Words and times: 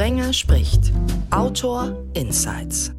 Sprenger 0.00 0.32
spricht. 0.32 0.92
Autor 1.30 1.94
Insights. 2.14 2.90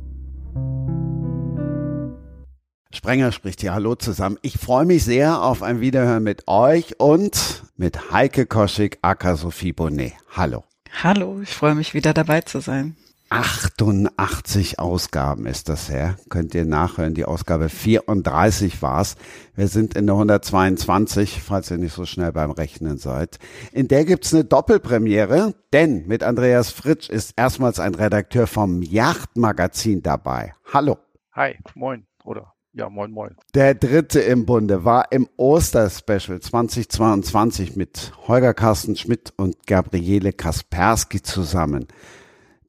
Sprenger 2.94 3.32
spricht 3.32 3.62
hier. 3.62 3.74
Hallo 3.74 3.96
zusammen. 3.96 4.38
Ich 4.44 4.60
freue 4.60 4.86
mich 4.86 5.04
sehr 5.04 5.42
auf 5.42 5.64
ein 5.64 5.82
Wiederhören 5.82 6.22
mit 6.22 6.48
euch 6.48 7.00
und 7.00 7.64
mit 7.76 8.12
Heike 8.12 8.46
Koschik, 8.46 9.00
aka 9.02 9.36
Sophie 9.36 9.74
Bonnet. 9.74 10.14
Hallo. 10.30 10.64
Hallo, 11.02 11.42
ich 11.42 11.50
freue 11.50 11.74
mich 11.74 11.96
wieder 11.96 12.14
dabei 12.14 12.42
zu 12.42 12.60
sein. 12.60 12.96
88 13.32 14.78
Ausgaben 14.78 15.46
ist 15.46 15.70
das 15.70 15.90
her. 15.90 16.18
Könnt 16.28 16.54
ihr 16.54 16.66
nachhören. 16.66 17.14
Die 17.14 17.24
Ausgabe 17.24 17.70
34 17.70 18.82
war's. 18.82 19.16
Wir 19.56 19.70
sind 19.70 19.96
in 19.96 20.06
der 20.06 20.16
122, 20.16 21.42
falls 21.42 21.72
ihr 21.72 21.78
nicht 21.78 21.94
so 21.94 22.06
schnell 22.06 22.34
beim 22.34 22.52
Rechnen 22.52 22.98
seid. 22.98 23.40
In 23.72 23.88
der 23.88 24.04
gibt's 24.04 24.34
eine 24.34 24.44
Doppelpremiere, 24.44 25.56
denn 25.72 26.06
mit 26.08 26.24
Andreas 26.24 26.72
Fritsch 26.72 27.10
ist 27.10 27.34
erstmals 27.38 27.80
ein 27.80 27.96
Redakteur 27.96 28.48
vom 28.48 28.82
Yachtmagazin 28.82 30.04
dabei. 30.04 30.54
Hallo. 30.74 30.98
Hi, 31.32 31.56
moin, 31.74 32.06
oder? 32.26 32.54
Ja, 32.74 32.90
moin, 32.90 33.12
moin. 33.12 33.38
Der 33.54 33.76
dritte 33.76 34.20
im 34.20 34.46
Bunde 34.46 34.84
war 34.84 35.10
im 35.14 35.30
Osterspecial 35.38 36.42
2022 36.42 37.78
mit 37.78 38.12
Holger 38.28 38.54
Carsten 38.54 38.98
Schmidt 38.98 39.32
und 39.38 39.68
Gabriele 39.68 40.34
Kaspersky 40.34 41.22
zusammen. 41.22 41.88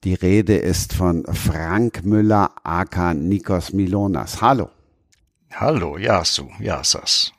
Die 0.05 0.15
Rede 0.15 0.57
ist 0.57 0.95
von 0.95 1.25
Frank 1.33 2.05
Müller 2.05 2.51
aka 2.65 3.15
Nikos 3.15 3.73
Milonas. 3.73 4.43
Hallo. 4.43 4.69
Hallo, 5.55 5.97
Yasu, 5.97 6.49
Yasas. 6.59 7.33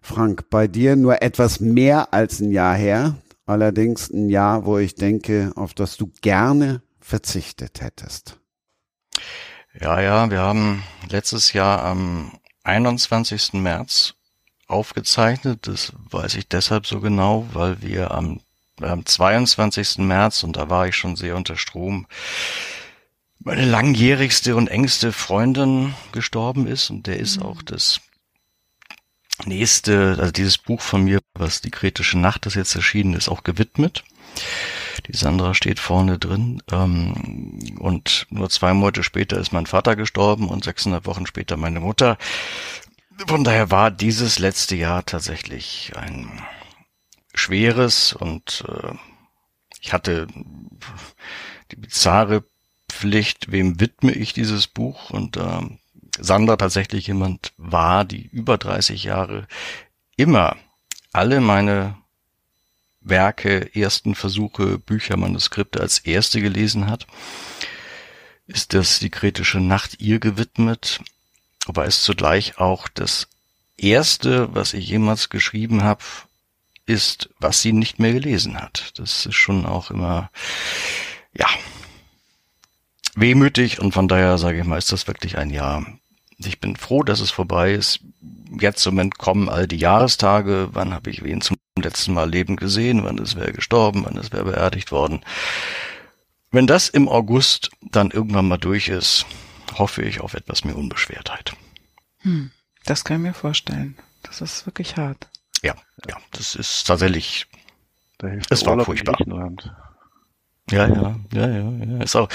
Frank, 0.00 0.48
bei 0.48 0.66
dir 0.66 0.96
nur 0.96 1.20
etwas 1.20 1.60
mehr 1.60 2.14
als 2.14 2.40
ein 2.40 2.52
Jahr 2.52 2.74
her. 2.74 3.16
Allerdings 3.44 4.08
ein 4.08 4.30
Jahr, 4.30 4.64
wo 4.64 4.78
ich 4.78 4.94
denke, 4.94 5.52
auf 5.56 5.74
das 5.74 5.98
du 5.98 6.10
gerne 6.22 6.80
verzichtet 7.00 7.82
hättest. 7.82 8.40
Ja, 9.78 10.00
ja, 10.00 10.30
wir 10.30 10.40
haben 10.40 10.84
letztes 11.10 11.52
Jahr 11.52 11.84
am 11.84 12.32
21. 12.64 13.52
März 13.52 14.14
aufgezeichnet. 14.68 15.66
Das 15.66 15.92
weiß 16.10 16.36
ich 16.36 16.48
deshalb 16.48 16.86
so 16.86 17.00
genau, 17.00 17.46
weil 17.52 17.82
wir 17.82 18.12
am 18.12 18.40
am 18.80 19.04
22. 19.04 19.98
März, 19.98 20.42
und 20.42 20.56
da 20.56 20.70
war 20.70 20.86
ich 20.88 20.96
schon 20.96 21.16
sehr 21.16 21.36
unter 21.36 21.56
Strom, 21.56 22.06
meine 23.38 23.64
langjährigste 23.64 24.56
und 24.56 24.68
engste 24.68 25.12
Freundin 25.12 25.94
gestorben 26.12 26.66
ist 26.66 26.90
und 26.90 27.06
der 27.06 27.18
ist 27.18 27.38
mhm. 27.38 27.42
auch 27.44 27.62
das 27.62 28.00
nächste, 29.44 30.16
also 30.18 30.32
dieses 30.32 30.58
Buch 30.58 30.80
von 30.80 31.04
mir, 31.04 31.20
was 31.34 31.60
die 31.60 31.70
kritische 31.70 32.18
Nacht, 32.18 32.46
das 32.46 32.54
jetzt 32.54 32.74
erschienen 32.74 33.14
ist, 33.14 33.28
auch 33.28 33.44
gewidmet. 33.44 34.04
Die 35.06 35.16
Sandra 35.16 35.54
steht 35.54 35.78
vorne 35.78 36.18
drin. 36.18 36.62
Ähm, 36.70 37.76
und 37.78 38.26
nur 38.30 38.50
zwei 38.50 38.72
Monate 38.72 39.02
später 39.02 39.38
ist 39.38 39.52
mein 39.52 39.66
Vater 39.66 39.96
gestorben 39.96 40.48
und 40.48 40.64
600 40.64 41.06
Wochen 41.06 41.26
später 41.26 41.56
meine 41.56 41.80
Mutter. 41.80 42.18
Von 43.26 43.44
daher 43.44 43.70
war 43.70 43.90
dieses 43.90 44.38
letzte 44.38 44.76
Jahr 44.76 45.04
tatsächlich 45.04 45.92
ein 45.96 46.42
Schweres 47.36 48.12
und 48.12 48.64
äh, 48.68 48.94
ich 49.80 49.92
hatte 49.92 50.26
die 51.70 51.76
bizarre 51.76 52.44
Pflicht, 52.88 53.52
wem 53.52 53.78
widme 53.80 54.12
ich 54.12 54.32
dieses 54.32 54.66
Buch? 54.66 55.10
Und 55.10 55.36
äh, 55.36 55.60
Sandra 56.18 56.56
tatsächlich 56.56 57.06
jemand 57.06 57.52
war, 57.56 58.04
die 58.04 58.26
über 58.26 58.58
30 58.58 59.04
Jahre 59.04 59.46
immer 60.16 60.56
alle 61.12 61.40
meine 61.40 61.96
Werke, 63.00 63.74
ersten 63.74 64.14
Versuche, 64.14 64.78
Bücher, 64.78 65.16
Manuskripte 65.16 65.80
als 65.80 65.98
erste 66.00 66.40
gelesen 66.40 66.88
hat, 66.88 67.06
ist 68.46 68.74
das 68.74 68.98
die 68.98 69.10
kritische 69.10 69.60
Nacht 69.60 70.00
ihr 70.00 70.18
gewidmet, 70.18 71.00
aber 71.66 71.84
ist 71.84 72.02
zugleich 72.02 72.58
auch 72.58 72.88
das 72.88 73.28
erste, 73.76 74.54
was 74.54 74.72
ich 74.72 74.88
jemals 74.88 75.28
geschrieben 75.28 75.84
habe, 75.84 76.02
ist, 76.86 77.28
was 77.38 77.60
sie 77.60 77.72
nicht 77.72 77.98
mehr 77.98 78.12
gelesen 78.12 78.60
hat. 78.60 78.92
Das 78.96 79.26
ist 79.26 79.34
schon 79.34 79.66
auch 79.66 79.90
immer, 79.90 80.30
ja, 81.34 81.48
wehmütig 83.14 83.80
und 83.80 83.92
von 83.92 84.08
daher 84.08 84.38
sage 84.38 84.60
ich 84.60 84.64
mal, 84.64 84.78
ist 84.78 84.92
das 84.92 85.06
wirklich 85.06 85.36
ein 85.36 85.50
Jahr. 85.50 85.84
Ich 86.38 86.60
bin 86.60 86.76
froh, 86.76 87.02
dass 87.02 87.20
es 87.20 87.30
vorbei 87.30 87.72
ist. 87.72 88.00
Jetzt 88.60 88.86
im 88.86 88.94
Moment 88.94 89.18
kommen 89.18 89.48
all 89.48 89.66
die 89.66 89.78
Jahrestage. 89.78 90.68
Wann 90.72 90.92
habe 90.92 91.10
ich 91.10 91.24
wen 91.24 91.40
zum 91.40 91.56
letzten 91.78 92.12
Mal 92.14 92.30
lebend 92.30 92.60
gesehen? 92.60 93.04
Wann 93.04 93.18
ist 93.18 93.36
wer 93.36 93.52
gestorben? 93.52 94.04
Wann 94.04 94.16
ist 94.16 94.32
wer 94.32 94.44
beerdigt 94.44 94.92
worden? 94.92 95.24
Wenn 96.50 96.66
das 96.66 96.88
im 96.88 97.08
August 97.08 97.70
dann 97.80 98.10
irgendwann 98.10 98.48
mal 98.48 98.58
durch 98.58 98.88
ist, 98.88 99.26
hoffe 99.74 100.02
ich 100.02 100.20
auf 100.20 100.34
etwas 100.34 100.64
mehr 100.64 100.76
Unbeschwertheit. 100.76 101.54
Hm, 102.20 102.50
das 102.84 103.04
kann 103.04 103.16
ich 103.16 103.22
mir 103.22 103.34
vorstellen. 103.34 103.96
Das 104.22 104.40
ist 104.40 104.66
wirklich 104.66 104.96
hart. 104.96 105.28
Ja, 105.66 105.74
ja, 106.08 106.16
das 106.32 106.54
ist 106.54 106.86
tatsächlich. 106.86 107.46
Da 108.18 108.28
es 108.50 108.64
war 108.64 108.82
furchtbar. 108.84 109.16
Ja, 110.70 110.86
ja, 110.88 111.16
ja, 111.32 111.48
ja, 111.48 111.70
ja. 111.70 112.02
Ist 112.02 112.16
auch 112.16 112.28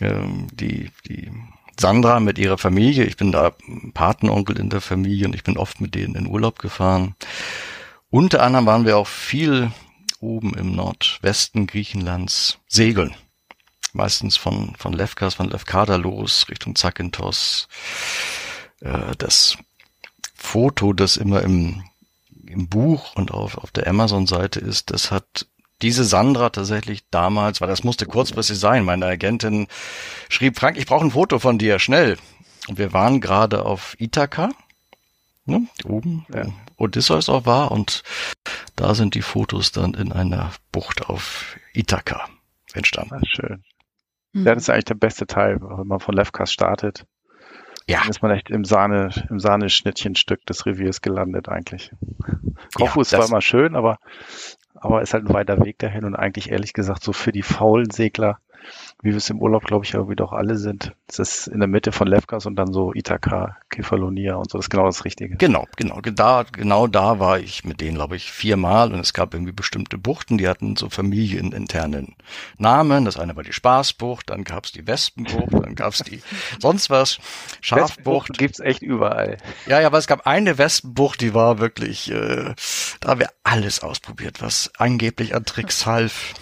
ähm, 0.00 0.46
die 0.52 0.90
die 1.06 1.30
Sandra 1.78 2.20
mit 2.20 2.38
ihrer 2.38 2.58
Familie. 2.58 3.04
Ich 3.04 3.16
bin 3.16 3.32
da 3.32 3.52
Patenonkel 3.94 4.58
in 4.58 4.70
der 4.70 4.80
Familie 4.80 5.26
und 5.26 5.34
ich 5.34 5.44
bin 5.44 5.56
oft 5.56 5.80
mit 5.80 5.94
denen 5.94 6.14
in 6.14 6.26
Urlaub 6.26 6.58
gefahren. 6.58 7.14
Unter 8.10 8.42
anderem 8.42 8.66
waren 8.66 8.86
wir 8.86 8.98
auch 8.98 9.06
viel 9.06 9.72
oben 10.20 10.54
im 10.54 10.74
Nordwesten 10.74 11.66
Griechenlands 11.66 12.58
segeln. 12.68 13.14
Meistens 13.92 14.36
von, 14.36 14.74
von 14.76 14.92
Lefkas, 14.92 15.34
von 15.34 15.48
Lefkada 15.48 15.96
los, 15.96 16.46
Richtung 16.48 16.76
Zakynthos. 16.76 17.68
Äh, 18.80 19.16
das 19.18 19.56
Foto, 20.34 20.92
das 20.92 21.16
immer 21.16 21.42
im 21.42 21.82
im 22.50 22.68
Buch 22.68 23.14
und 23.14 23.30
auf, 23.30 23.58
auf 23.58 23.70
der 23.70 23.86
Amazon-Seite 23.86 24.60
ist, 24.60 24.90
das 24.90 25.10
hat 25.10 25.46
diese 25.82 26.04
Sandra 26.04 26.50
tatsächlich 26.50 27.08
damals, 27.10 27.60
weil 27.60 27.68
das 27.68 27.84
musste 27.84 28.06
kurzfristig 28.06 28.58
sein, 28.58 28.84
meine 28.84 29.06
Agentin 29.06 29.66
schrieb, 30.28 30.58
Frank, 30.58 30.76
ich 30.76 30.86
brauche 30.86 31.04
ein 31.04 31.12
Foto 31.12 31.38
von 31.38 31.58
dir, 31.58 31.78
schnell. 31.78 32.18
Und 32.68 32.78
wir 32.78 32.92
waren 32.92 33.20
gerade 33.20 33.64
auf 33.64 33.96
Ithaka, 33.98 34.50
ne, 35.46 35.66
oben, 35.84 36.26
ja. 36.34 36.46
wo 36.76 36.84
Odysseus 36.84 37.28
auch 37.28 37.46
war, 37.46 37.72
und 37.72 38.02
da 38.76 38.94
sind 38.94 39.14
die 39.14 39.22
Fotos 39.22 39.72
dann 39.72 39.94
in 39.94 40.12
einer 40.12 40.52
Bucht 40.72 41.08
auf 41.08 41.56
Ithaka 41.72 42.28
entstanden. 42.74 43.14
Ah, 43.14 43.20
schön. 43.24 43.64
Mhm. 44.32 44.46
Ja, 44.46 44.54
das 44.54 44.64
ist 44.64 44.70
eigentlich 44.70 44.84
der 44.84 44.94
beste 44.94 45.26
Teil, 45.26 45.60
wenn 45.60 45.86
man 45.86 46.00
von 46.00 46.14
Lefkas 46.14 46.52
startet. 46.52 47.06
Ja. 47.90 47.98
Dann 48.00 48.10
ist 48.10 48.22
man 48.22 48.30
echt 48.30 48.50
im 48.50 48.64
Sahne, 48.64 49.10
im 49.30 49.40
Sahneschnittchenstück 49.40 50.46
des 50.46 50.64
Reviers 50.64 51.00
gelandet 51.00 51.48
eigentlich. 51.48 51.90
Kofu 52.74 53.00
ja, 53.00 53.02
ist 53.02 53.10
zwar 53.10 53.26
immer 53.26 53.40
schön, 53.40 53.74
aber, 53.74 53.98
aber 54.76 55.02
ist 55.02 55.12
halt 55.12 55.26
ein 55.26 55.34
weiter 55.34 55.64
Weg 55.64 55.78
dahin 55.80 56.04
und 56.04 56.14
eigentlich 56.14 56.52
ehrlich 56.52 56.72
gesagt 56.72 57.02
so 57.02 57.12
für 57.12 57.32
die 57.32 57.42
faulen 57.42 57.90
Segler 57.90 58.38
wie 59.02 59.10
wir 59.10 59.16
es 59.16 59.30
im 59.30 59.40
Urlaub, 59.40 59.64
glaube 59.64 59.84
ich, 59.84 59.94
irgendwie 59.94 60.16
doch 60.16 60.32
alle 60.32 60.56
sind. 60.56 60.92
Das 61.06 61.18
ist 61.18 61.46
in 61.46 61.60
der 61.60 61.68
Mitte 61.68 61.92
von 61.92 62.06
Lefkas 62.06 62.46
und 62.46 62.56
dann 62.56 62.72
so 62.72 62.92
Ithaka, 62.92 63.56
Kefalonia 63.70 64.36
und 64.36 64.50
so. 64.50 64.58
Das 64.58 64.66
ist 64.66 64.70
genau 64.70 64.86
das 64.86 65.04
Richtige. 65.04 65.36
Genau, 65.36 65.66
genau. 65.76 66.00
Da, 66.00 66.44
genau 66.50 66.86
da 66.86 67.18
war 67.18 67.38
ich 67.38 67.64
mit 67.64 67.80
denen, 67.80 67.96
glaube 67.96 68.16
ich, 68.16 68.30
viermal 68.30 68.92
und 68.92 69.00
es 69.00 69.12
gab 69.12 69.32
irgendwie 69.32 69.52
bestimmte 69.52 69.96
Buchten, 69.96 70.38
die 70.38 70.48
hatten 70.48 70.76
so 70.76 70.90
familieninternen 70.90 72.14
Namen. 72.58 73.04
Das 73.04 73.18
eine 73.18 73.36
war 73.36 73.42
die 73.42 73.52
Spaßbucht, 73.52 74.30
dann 74.30 74.44
gab 74.44 74.66
es 74.66 74.72
die 74.72 74.86
Wespenbucht, 74.86 75.52
dann 75.52 75.74
gab 75.74 75.94
es 75.94 76.00
die 76.00 76.22
sonst 76.60 76.90
was. 76.90 77.18
Schafbucht. 77.60 78.36
gibt's 78.36 78.60
echt 78.60 78.82
überall. 78.82 79.38
Ja, 79.66 79.80
ja, 79.80 79.86
aber 79.86 79.98
es 79.98 80.06
gab 80.06 80.26
eine 80.26 80.58
Wespenbucht, 80.58 81.20
die 81.20 81.34
war 81.34 81.58
wirklich, 81.58 82.10
äh, 82.10 82.54
da 83.00 83.08
haben 83.08 83.20
wir 83.20 83.30
alles 83.44 83.82
ausprobiert, 83.82 84.42
was 84.42 84.70
angeblich 84.76 85.34
an 85.34 85.44
Tricks 85.44 85.86
half. 85.86 86.34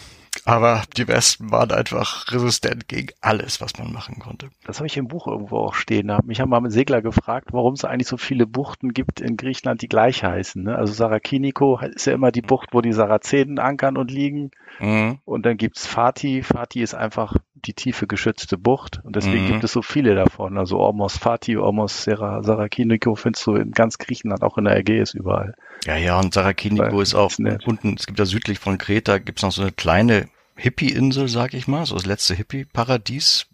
Aber 0.44 0.82
die 0.96 1.08
Wespen 1.08 1.50
waren 1.50 1.72
einfach 1.72 2.30
resistent 2.32 2.88
gegen 2.88 3.08
alles, 3.20 3.60
was 3.60 3.78
man 3.78 3.92
machen 3.92 4.18
konnte. 4.18 4.50
Das 4.64 4.78
habe 4.78 4.86
ich 4.86 4.96
im 4.96 5.08
Buch 5.08 5.26
irgendwo 5.26 5.58
auch 5.58 5.74
stehen. 5.74 6.12
Mich 6.24 6.40
haben 6.40 6.50
mal 6.50 6.60
ein 6.60 6.70
Segler 6.70 7.02
gefragt, 7.02 7.48
warum 7.52 7.74
es 7.74 7.84
eigentlich 7.84 8.08
so 8.08 8.16
viele 8.16 8.46
Buchten 8.46 8.92
gibt 8.92 9.20
in 9.20 9.36
Griechenland, 9.36 9.82
die 9.82 9.88
gleich 9.88 10.24
heißen. 10.24 10.62
Ne? 10.62 10.76
Also 10.76 10.92
Sarakiniko 10.92 11.78
ist 11.80 12.06
ja 12.06 12.14
immer 12.14 12.32
die 12.32 12.42
Bucht, 12.42 12.70
wo 12.72 12.80
die 12.80 12.92
Sarazenen 12.92 13.58
ankern 13.58 13.96
und 13.96 14.10
liegen. 14.10 14.50
Mhm. 14.80 15.18
Und 15.24 15.46
dann 15.46 15.56
gibt's 15.56 15.86
Fati. 15.86 16.42
Fati 16.42 16.82
ist 16.82 16.94
einfach 16.94 17.36
die 17.54 17.74
tiefe 17.74 18.06
geschützte 18.06 18.56
Bucht. 18.56 19.00
Und 19.04 19.16
deswegen 19.16 19.44
mhm. 19.44 19.48
gibt 19.48 19.64
es 19.64 19.72
so 19.72 19.82
viele 19.82 20.14
davon. 20.14 20.58
Also 20.58 20.78
Ormos 20.78 21.18
Fati, 21.18 21.56
Ormos 21.56 22.04
Sarakiniko 22.04 23.14
findest 23.14 23.46
du 23.46 23.54
in 23.54 23.72
ganz 23.72 23.98
Griechenland, 23.98 24.42
auch 24.42 24.58
in 24.58 24.64
der 24.64 24.76
Ägäis 24.76 25.14
überall. 25.14 25.54
Ja, 25.84 25.96
ja, 25.96 26.18
und 26.18 26.34
Sarakiniko 26.34 27.00
ist 27.00 27.14
auch 27.14 27.32
unten, 27.38 27.94
es 27.94 28.06
gibt 28.06 28.18
ja 28.18 28.24
südlich 28.24 28.58
von 28.58 28.78
Kreta, 28.78 29.18
gibt's 29.18 29.42
noch 29.42 29.52
so 29.52 29.62
eine 29.62 29.72
kleine 29.72 30.28
Hippie-Insel, 30.56 31.28
sag 31.28 31.54
ich 31.54 31.68
mal, 31.68 31.86
so 31.86 31.94
das 31.94 32.06
letzte 32.06 32.34
Hippie-Paradies 32.34 33.46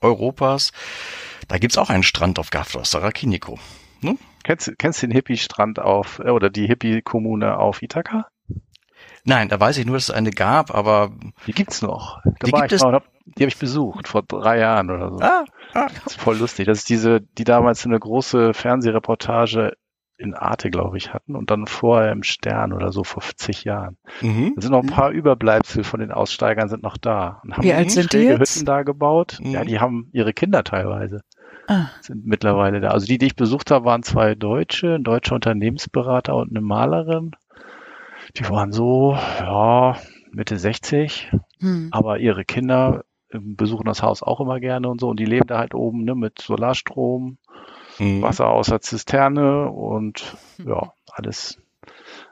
Europas. 0.00 0.72
Da 1.48 1.58
gibt's 1.58 1.78
auch 1.78 1.90
einen 1.90 2.02
Strand 2.02 2.38
auf 2.38 2.50
Gavros, 2.50 2.90
Sarakiniko. 2.90 3.58
Ne? 4.00 4.18
Kennst, 4.42 4.72
kennst 4.78 5.02
du 5.02 5.06
den 5.06 5.14
Hippie-Strand 5.14 5.78
auf, 5.78 6.18
äh, 6.18 6.30
oder 6.30 6.50
die 6.50 6.66
Hippie-Kommune 6.66 7.56
auf 7.56 7.80
Ithaka? 7.82 8.26
Nein, 9.24 9.48
da 9.48 9.60
weiß 9.60 9.78
ich 9.78 9.86
nur, 9.86 9.96
dass 9.96 10.08
es 10.08 10.10
eine 10.10 10.30
gab, 10.30 10.74
aber. 10.74 11.12
Die 11.46 11.52
gibt's 11.52 11.80
noch. 11.80 12.20
Da 12.24 12.32
die 12.44 12.50
gibt 12.50 12.72
es. 12.72 12.82
Mal, 12.82 13.02
die 13.24 13.44
habe 13.44 13.48
ich 13.48 13.58
besucht 13.58 14.08
vor 14.08 14.22
drei 14.22 14.58
Jahren 14.58 14.90
oder 14.90 15.10
so. 15.10 15.20
Ah, 15.20 15.44
ah. 15.74 15.88
Das 16.04 16.14
ist 16.14 16.20
voll 16.20 16.38
lustig. 16.38 16.66
Das 16.66 16.78
ist 16.78 16.88
diese, 16.88 17.20
die 17.20 17.44
damals 17.44 17.86
eine 17.86 18.00
große 18.00 18.52
Fernsehreportage 18.52 19.76
in 20.18 20.34
Arte, 20.34 20.70
glaube 20.70 20.96
ich, 20.96 21.12
hatten 21.12 21.34
und 21.34 21.50
dann 21.50 21.66
vorher 21.66 22.12
im 22.12 22.22
Stern 22.22 22.72
oder 22.72 22.92
so 22.92 23.02
vor 23.04 23.22
zig 23.36 23.64
Jahren. 23.64 23.96
Mhm. 24.20 24.52
Da 24.54 24.62
sind 24.62 24.70
noch 24.72 24.82
ein 24.82 24.88
paar 24.88 25.10
Überbleibsel 25.10 25.84
von 25.84 26.00
den 26.00 26.12
Aussteigern 26.12 26.68
sind 26.68 26.82
noch 26.82 26.96
da. 26.96 27.40
Und 27.44 27.56
haben 27.56 27.64
Wie 27.64 27.72
alt 27.72 27.90
sind 27.90 28.12
die 28.12 28.18
jetzt? 28.18 28.54
Hütten 28.54 28.66
da 28.66 28.82
gebaut. 28.82 29.38
Mhm. 29.42 29.50
Ja, 29.50 29.64
die 29.64 29.80
haben 29.80 30.08
ihre 30.12 30.32
Kinder 30.32 30.62
teilweise. 30.64 31.22
Ah. 31.66 31.86
Sind 32.00 32.26
mittlerweile 32.26 32.80
da. 32.80 32.90
Also 32.90 33.06
die, 33.06 33.18
die 33.18 33.26
ich 33.26 33.36
besucht 33.36 33.70
habe, 33.70 33.84
waren 33.84 34.02
zwei 34.02 34.34
Deutsche, 34.34 34.94
ein 34.94 35.04
deutscher 35.04 35.34
Unternehmensberater 35.34 36.34
und 36.34 36.50
eine 36.50 36.60
Malerin. 36.60 37.32
Die 38.36 38.48
waren 38.48 38.72
so, 38.72 39.14
ja, 39.40 39.96
Mitte 40.30 40.58
60, 40.58 41.30
hm. 41.60 41.88
aber 41.90 42.18
ihre 42.18 42.44
Kinder 42.44 43.04
ähm, 43.32 43.56
besuchen 43.56 43.86
das 43.86 44.02
Haus 44.02 44.22
auch 44.22 44.40
immer 44.40 44.60
gerne 44.60 44.88
und 44.88 45.00
so 45.00 45.08
und 45.08 45.20
die 45.20 45.24
leben 45.24 45.46
da 45.46 45.58
halt 45.58 45.74
oben 45.74 46.04
ne, 46.04 46.14
mit 46.14 46.40
Solarstrom 46.40 47.38
mhm. 48.02 48.22
Wasser 48.22 48.48
aus 48.48 48.68
der 48.68 48.80
Zisterne 48.80 49.70
und 49.70 50.36
ja, 50.58 50.92
alles, 51.12 51.58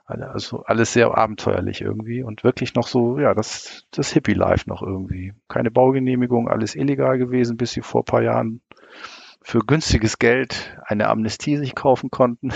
also 0.06 0.64
alles 0.64 0.92
sehr 0.92 1.16
abenteuerlich 1.16 1.80
irgendwie 1.80 2.22
und 2.22 2.42
wirklich 2.44 2.74
noch 2.74 2.86
so, 2.86 3.18
ja, 3.18 3.34
das, 3.34 3.86
das 3.92 4.12
Hippie-Life 4.12 4.68
noch 4.68 4.82
irgendwie. 4.82 5.34
Keine 5.48 5.70
Baugenehmigung, 5.70 6.48
alles 6.48 6.74
illegal 6.74 7.18
gewesen, 7.18 7.56
bis 7.56 7.72
sie 7.72 7.82
vor 7.82 8.02
ein 8.02 8.06
paar 8.06 8.22
Jahren 8.22 8.60
für 9.50 9.58
günstiges 9.58 10.20
Geld 10.20 10.78
eine 10.86 11.08
Amnestie 11.08 11.56
sich 11.56 11.74
kaufen 11.74 12.08
konnten. 12.10 12.52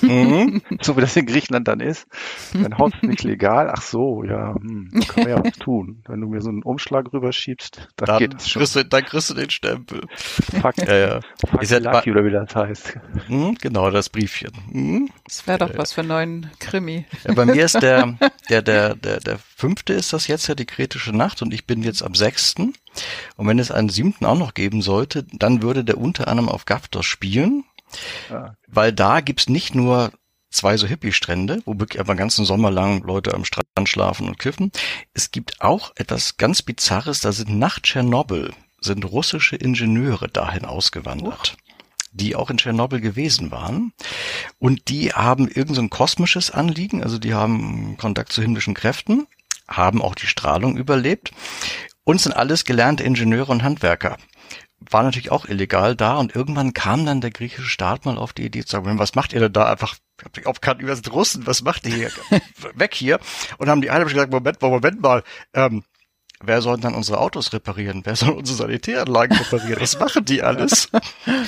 Mhm. 0.00 0.62
so 0.80 0.96
wie 0.96 1.02
das 1.02 1.14
in 1.14 1.26
Griechenland 1.26 1.68
dann 1.68 1.80
ist. 1.80 2.06
Dein 2.54 2.78
Haus 2.78 2.92
ist 2.94 3.02
nicht 3.02 3.22
legal. 3.24 3.70
Ach 3.70 3.82
so, 3.82 4.24
ja, 4.24 4.54
hm, 4.54 4.90
kann 5.06 5.24
man 5.24 5.32
ja 5.32 5.44
was 5.44 5.58
tun. 5.58 6.02
Wenn 6.08 6.22
du 6.22 6.28
mir 6.28 6.40
so 6.40 6.48
einen 6.48 6.62
Umschlag 6.62 7.12
rüberschiebst, 7.12 7.88
dann, 7.96 8.06
dann 8.06 8.18
geht 8.18 8.34
es 8.36 8.48
schon. 8.48 8.60
Kriegst 8.60 8.76
du, 8.76 8.84
dann 8.86 9.04
kriegst 9.04 9.28
du 9.28 9.34
den 9.34 9.50
Stempel. 9.50 10.00
Fuck, 10.16 10.78
ja, 10.78 10.96
ja. 10.96 11.20
Fuck 11.46 11.62
ist 11.62 11.78
lucky, 11.78 12.10
oder 12.10 12.24
wie 12.24 12.30
das 12.30 12.56
heißt. 12.56 12.98
Mhm, 13.28 13.56
genau, 13.60 13.90
das 13.90 14.08
Briefchen. 14.08 14.52
Mhm. 14.72 15.10
Das 15.24 15.46
wäre 15.46 15.58
doch 15.58 15.76
was 15.76 15.92
für 15.92 16.00
einen 16.00 16.08
neuen 16.08 16.50
Krimi. 16.58 17.04
Ja, 17.24 17.34
bei 17.34 17.44
mir 17.44 17.66
ist 17.66 17.82
der, 17.82 18.16
der, 18.48 18.62
der, 18.62 18.94
der, 18.94 19.20
der 19.20 19.38
fünfte 19.38 19.92
ist 19.92 20.14
das 20.14 20.26
jetzt 20.26 20.46
ja 20.46 20.54
die 20.54 20.64
kritische 20.64 21.14
Nacht 21.14 21.42
und 21.42 21.52
ich 21.52 21.66
bin 21.66 21.82
jetzt 21.82 22.02
am 22.02 22.14
sechsten. 22.14 22.72
Und 23.36 23.46
wenn 23.46 23.58
es 23.58 23.70
einen 23.70 23.88
siebten 23.88 24.26
auch 24.26 24.38
noch 24.38 24.54
geben 24.54 24.82
sollte, 24.82 25.24
dann 25.32 25.62
würde 25.62 25.84
der 25.84 25.98
unter 25.98 26.28
anderem 26.28 26.48
auf 26.48 26.64
Gaftos 26.64 27.06
spielen. 27.06 27.64
Ja. 28.28 28.54
Weil 28.68 28.92
da 28.92 29.20
gibt's 29.20 29.48
nicht 29.48 29.74
nur 29.74 30.12
zwei 30.50 30.76
so 30.76 30.86
Hippie-Strände, 30.86 31.62
wo 31.64 31.78
wirklich 31.78 32.00
aber 32.00 32.14
ganzen 32.14 32.44
Sommer 32.44 32.70
lang 32.70 33.02
Leute 33.02 33.34
am 33.34 33.44
Strand 33.44 33.88
schlafen 33.88 34.28
und 34.28 34.38
kiffen. 34.38 34.72
Es 35.14 35.30
gibt 35.30 35.60
auch 35.60 35.92
etwas 35.96 36.36
ganz 36.36 36.62
Bizarres, 36.62 37.20
da 37.20 37.32
sind 37.32 37.50
nach 37.56 37.80
Tschernobyl 37.80 38.52
sind 38.80 39.04
russische 39.04 39.56
Ingenieure 39.56 40.28
dahin 40.28 40.64
ausgewandert. 40.64 41.56
Oh 41.56 41.70
die 42.12 42.34
auch 42.34 42.50
in 42.50 42.58
Tschernobyl 42.58 43.00
gewesen 43.00 43.52
waren. 43.52 43.92
Und 44.58 44.88
die 44.88 45.12
haben 45.12 45.46
irgend 45.48 45.76
so 45.76 45.82
ein 45.82 45.90
kosmisches 45.90 46.50
Anliegen, 46.50 47.04
also 47.04 47.18
die 47.18 47.34
haben 47.34 47.96
Kontakt 47.98 48.32
zu 48.32 48.42
himmlischen 48.42 48.74
Kräften, 48.74 49.28
haben 49.68 50.02
auch 50.02 50.16
die 50.16 50.26
Strahlung 50.26 50.76
überlebt 50.76 51.30
und 52.10 52.20
sind 52.20 52.32
alles 52.32 52.64
gelernte 52.64 53.04
Ingenieure 53.04 53.52
und 53.52 53.62
Handwerker. 53.62 54.16
War 54.80 55.04
natürlich 55.04 55.30
auch 55.30 55.44
illegal 55.44 55.94
da 55.94 56.16
und 56.16 56.34
irgendwann 56.34 56.74
kam 56.74 57.06
dann 57.06 57.20
der 57.20 57.30
griechische 57.30 57.68
Staat 57.68 58.04
mal 58.04 58.18
auf 58.18 58.32
die 58.32 58.44
Idee 58.44 58.64
zu 58.64 58.72
sagen, 58.72 58.98
was 58.98 59.14
macht 59.14 59.32
ihr 59.32 59.38
denn 59.38 59.52
da 59.52 59.70
einfach 59.70 59.96
aufkannt 60.44 60.82
über 60.82 60.92
sind 60.96 61.12
Russen, 61.12 61.46
was 61.46 61.62
macht 61.62 61.86
ihr 61.86 61.94
hier? 61.94 62.10
Weg 62.74 62.94
hier. 62.94 63.20
Und 63.58 63.68
haben 63.68 63.80
die 63.80 63.90
Einheimischen 63.90 64.16
gesagt, 64.16 64.32
Moment 64.32 64.60
mal, 64.60 64.70
Moment 64.70 65.00
mal, 65.00 65.22
ähm, 65.54 65.84
wer 66.42 66.62
soll 66.62 66.80
dann 66.80 66.94
unsere 66.94 67.20
Autos 67.20 67.52
reparieren? 67.52 68.00
Wer 68.04 68.16
soll 68.16 68.30
unsere 68.30 68.58
Sanitäranlagen 68.58 69.36
reparieren? 69.36 69.80
Was 69.80 70.00
machen 70.00 70.24
die 70.24 70.42
alles? 70.42 70.88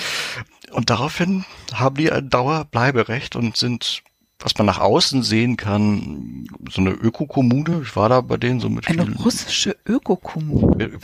Und 0.71 0.91
daraufhin 0.91 1.45
haben 1.75 1.97
die 1.97 2.13
ein 2.13 2.31
Dauerbleiberecht 2.31 3.37
und 3.37 3.59
sind 3.59 4.03
was 4.45 4.57
man 4.59 4.67
nach 4.67 4.79
außen 4.79 5.23
sehen 5.23 5.57
kann, 5.57 6.47
so 6.71 6.81
eine 6.81 6.91
Ökokommune. 6.91 7.83
Ich 7.83 7.97
war 7.97 8.09
da 8.09 8.21
bei 8.21 8.37
denen 8.37 8.61
so 8.61 8.69
mit 8.69 8.89
Eine 8.89 9.11
russische 9.17 9.77
Ökokommune. 9.87 10.99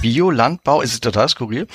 Biolandbau 0.00 0.80
ist 0.80 1.02
total 1.02 1.28
skurril. 1.28 1.66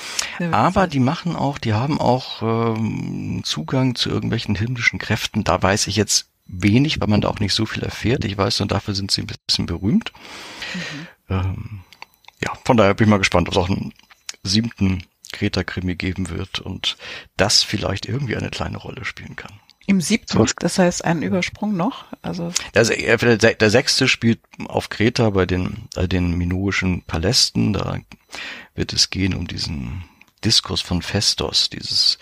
Aber 0.50 0.86
die 0.86 1.00
machen 1.00 1.36
auch, 1.36 1.58
die 1.58 1.74
haben 1.74 2.00
auch 2.00 2.76
ähm, 2.76 3.42
Zugang 3.44 3.94
zu 3.94 4.08
irgendwelchen 4.08 4.54
himmlischen 4.54 4.98
Kräften. 4.98 5.44
Da 5.44 5.62
weiß 5.62 5.86
ich 5.86 5.96
jetzt 5.96 6.30
wenig, 6.46 7.00
weil 7.00 7.08
man 7.08 7.20
da 7.20 7.28
auch 7.28 7.40
nicht 7.40 7.54
so 7.54 7.66
viel 7.66 7.82
erfährt. 7.82 8.24
Ich 8.24 8.36
weiß, 8.36 8.60
und 8.60 8.72
dafür 8.72 8.94
sind 8.94 9.10
sie 9.10 9.22
ein 9.22 9.30
bisschen 9.46 9.66
berühmt. 9.66 10.12
Mhm. 10.74 11.06
Ähm, 11.28 11.80
ja, 12.42 12.52
von 12.64 12.76
daher 12.76 12.94
bin 12.94 13.06
ich 13.06 13.10
mal 13.10 13.18
gespannt, 13.18 13.48
ob 13.48 13.54
es 13.54 13.58
auch 13.58 13.68
einen 13.68 13.92
siebten 14.42 15.04
Kreta-Krimi 15.32 15.94
geben 15.94 16.30
wird 16.30 16.58
und 16.58 16.96
das 17.36 17.62
vielleicht 17.62 18.06
irgendwie 18.06 18.36
eine 18.36 18.50
kleine 18.50 18.78
Rolle 18.78 19.04
spielen 19.04 19.36
kann. 19.36 19.59
Im 19.90 20.00
siebten, 20.00 20.46
das 20.60 20.78
heißt 20.78 21.04
einen 21.04 21.22
Übersprung 21.22 21.76
noch. 21.76 22.04
Also 22.22 22.52
der, 22.74 23.16
der, 23.16 23.54
der 23.54 23.70
sechste 23.70 24.06
spielt 24.06 24.38
auf 24.68 24.88
Kreta 24.88 25.30
bei 25.30 25.46
den, 25.46 25.88
äh, 25.96 26.06
den 26.06 26.38
minoischen 26.38 27.02
Palästen. 27.02 27.72
Da 27.72 27.98
wird 28.76 28.92
es 28.92 29.10
gehen 29.10 29.34
um 29.34 29.48
diesen 29.48 30.04
Diskurs 30.44 30.80
von 30.80 31.02
Festos, 31.02 31.70
dieses, 31.70 32.18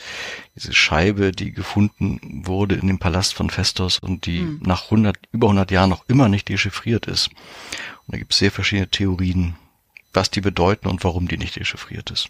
diese 0.56 0.72
Scheibe, 0.72 1.30
die 1.32 1.52
gefunden 1.52 2.42
wurde 2.46 2.74
in 2.74 2.86
dem 2.86 2.98
Palast 2.98 3.34
von 3.34 3.50
Festos 3.50 3.98
und 3.98 4.24
die 4.24 4.40
hm. 4.40 4.60
nach 4.62 4.84
100, 4.84 5.18
über 5.32 5.48
100 5.48 5.70
Jahren 5.70 5.90
noch 5.90 6.08
immer 6.08 6.30
nicht 6.30 6.48
dechiffriert 6.48 7.04
ist. 7.06 7.28
Und 7.28 8.14
da 8.14 8.16
gibt 8.16 8.32
es 8.32 8.38
sehr 8.38 8.50
verschiedene 8.50 8.88
Theorien, 8.88 9.56
was 10.12 10.30
die 10.30 10.40
bedeuten 10.40 10.88
und 10.88 11.04
warum 11.04 11.28
die 11.28 11.38
nicht 11.38 11.56
dechiffriert 11.56 12.10
ist. 12.10 12.28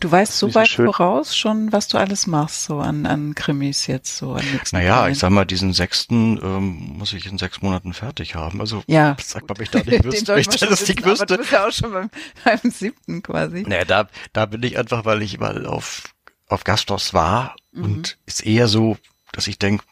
Du 0.00 0.10
weißt 0.10 0.38
so 0.38 0.54
weit 0.54 0.68
schön. 0.68 0.86
voraus 0.86 1.36
schon, 1.36 1.72
was 1.72 1.88
du 1.88 1.98
alles 1.98 2.26
machst, 2.26 2.64
so 2.64 2.80
an, 2.80 3.06
an 3.06 3.34
Krimis 3.34 3.86
jetzt, 3.86 4.16
so 4.16 4.34
an 4.34 4.44
Naja, 4.72 5.00
Teilen. 5.00 5.12
ich 5.12 5.18
sag 5.18 5.30
mal, 5.30 5.44
diesen 5.44 5.72
sechsten 5.72 6.38
ähm, 6.42 6.98
muss 6.98 7.12
ich 7.12 7.26
in 7.26 7.38
sechs 7.38 7.62
Monaten 7.62 7.92
fertig 7.92 8.34
haben. 8.34 8.60
Also, 8.60 8.82
ja. 8.86 9.16
sag 9.22 9.42
mal, 9.42 9.52
ob 9.52 9.60
ich 9.60 9.70
da 9.70 9.78
nicht 9.78 10.04
wüsste, 10.04 10.34
wenn 10.34 10.40
ich 10.40 10.48
das 10.48 10.60
wissen, 10.62 10.88
nicht 10.88 11.04
wüsste. 11.04 11.24
Aber 11.24 11.26
du 11.26 11.38
bist 11.38 11.52
ja 11.52 11.66
auch 11.66 11.72
schon 11.72 11.92
beim, 11.92 12.10
beim 12.44 12.70
siebten 12.70 13.22
quasi. 13.22 13.62
Naja, 13.62 13.84
da, 13.84 14.08
da 14.32 14.46
bin 14.46 14.62
ich 14.62 14.78
einfach, 14.78 15.04
weil 15.04 15.22
ich 15.22 15.38
mal 15.38 15.66
auf, 15.66 16.14
auf 16.48 16.64
Gastos 16.64 17.14
war 17.14 17.56
mhm. 17.72 17.84
und 17.84 18.18
ist 18.26 18.44
eher 18.44 18.68
so, 18.68 18.98
dass 19.32 19.46
ich 19.46 19.58
denke, 19.58 19.84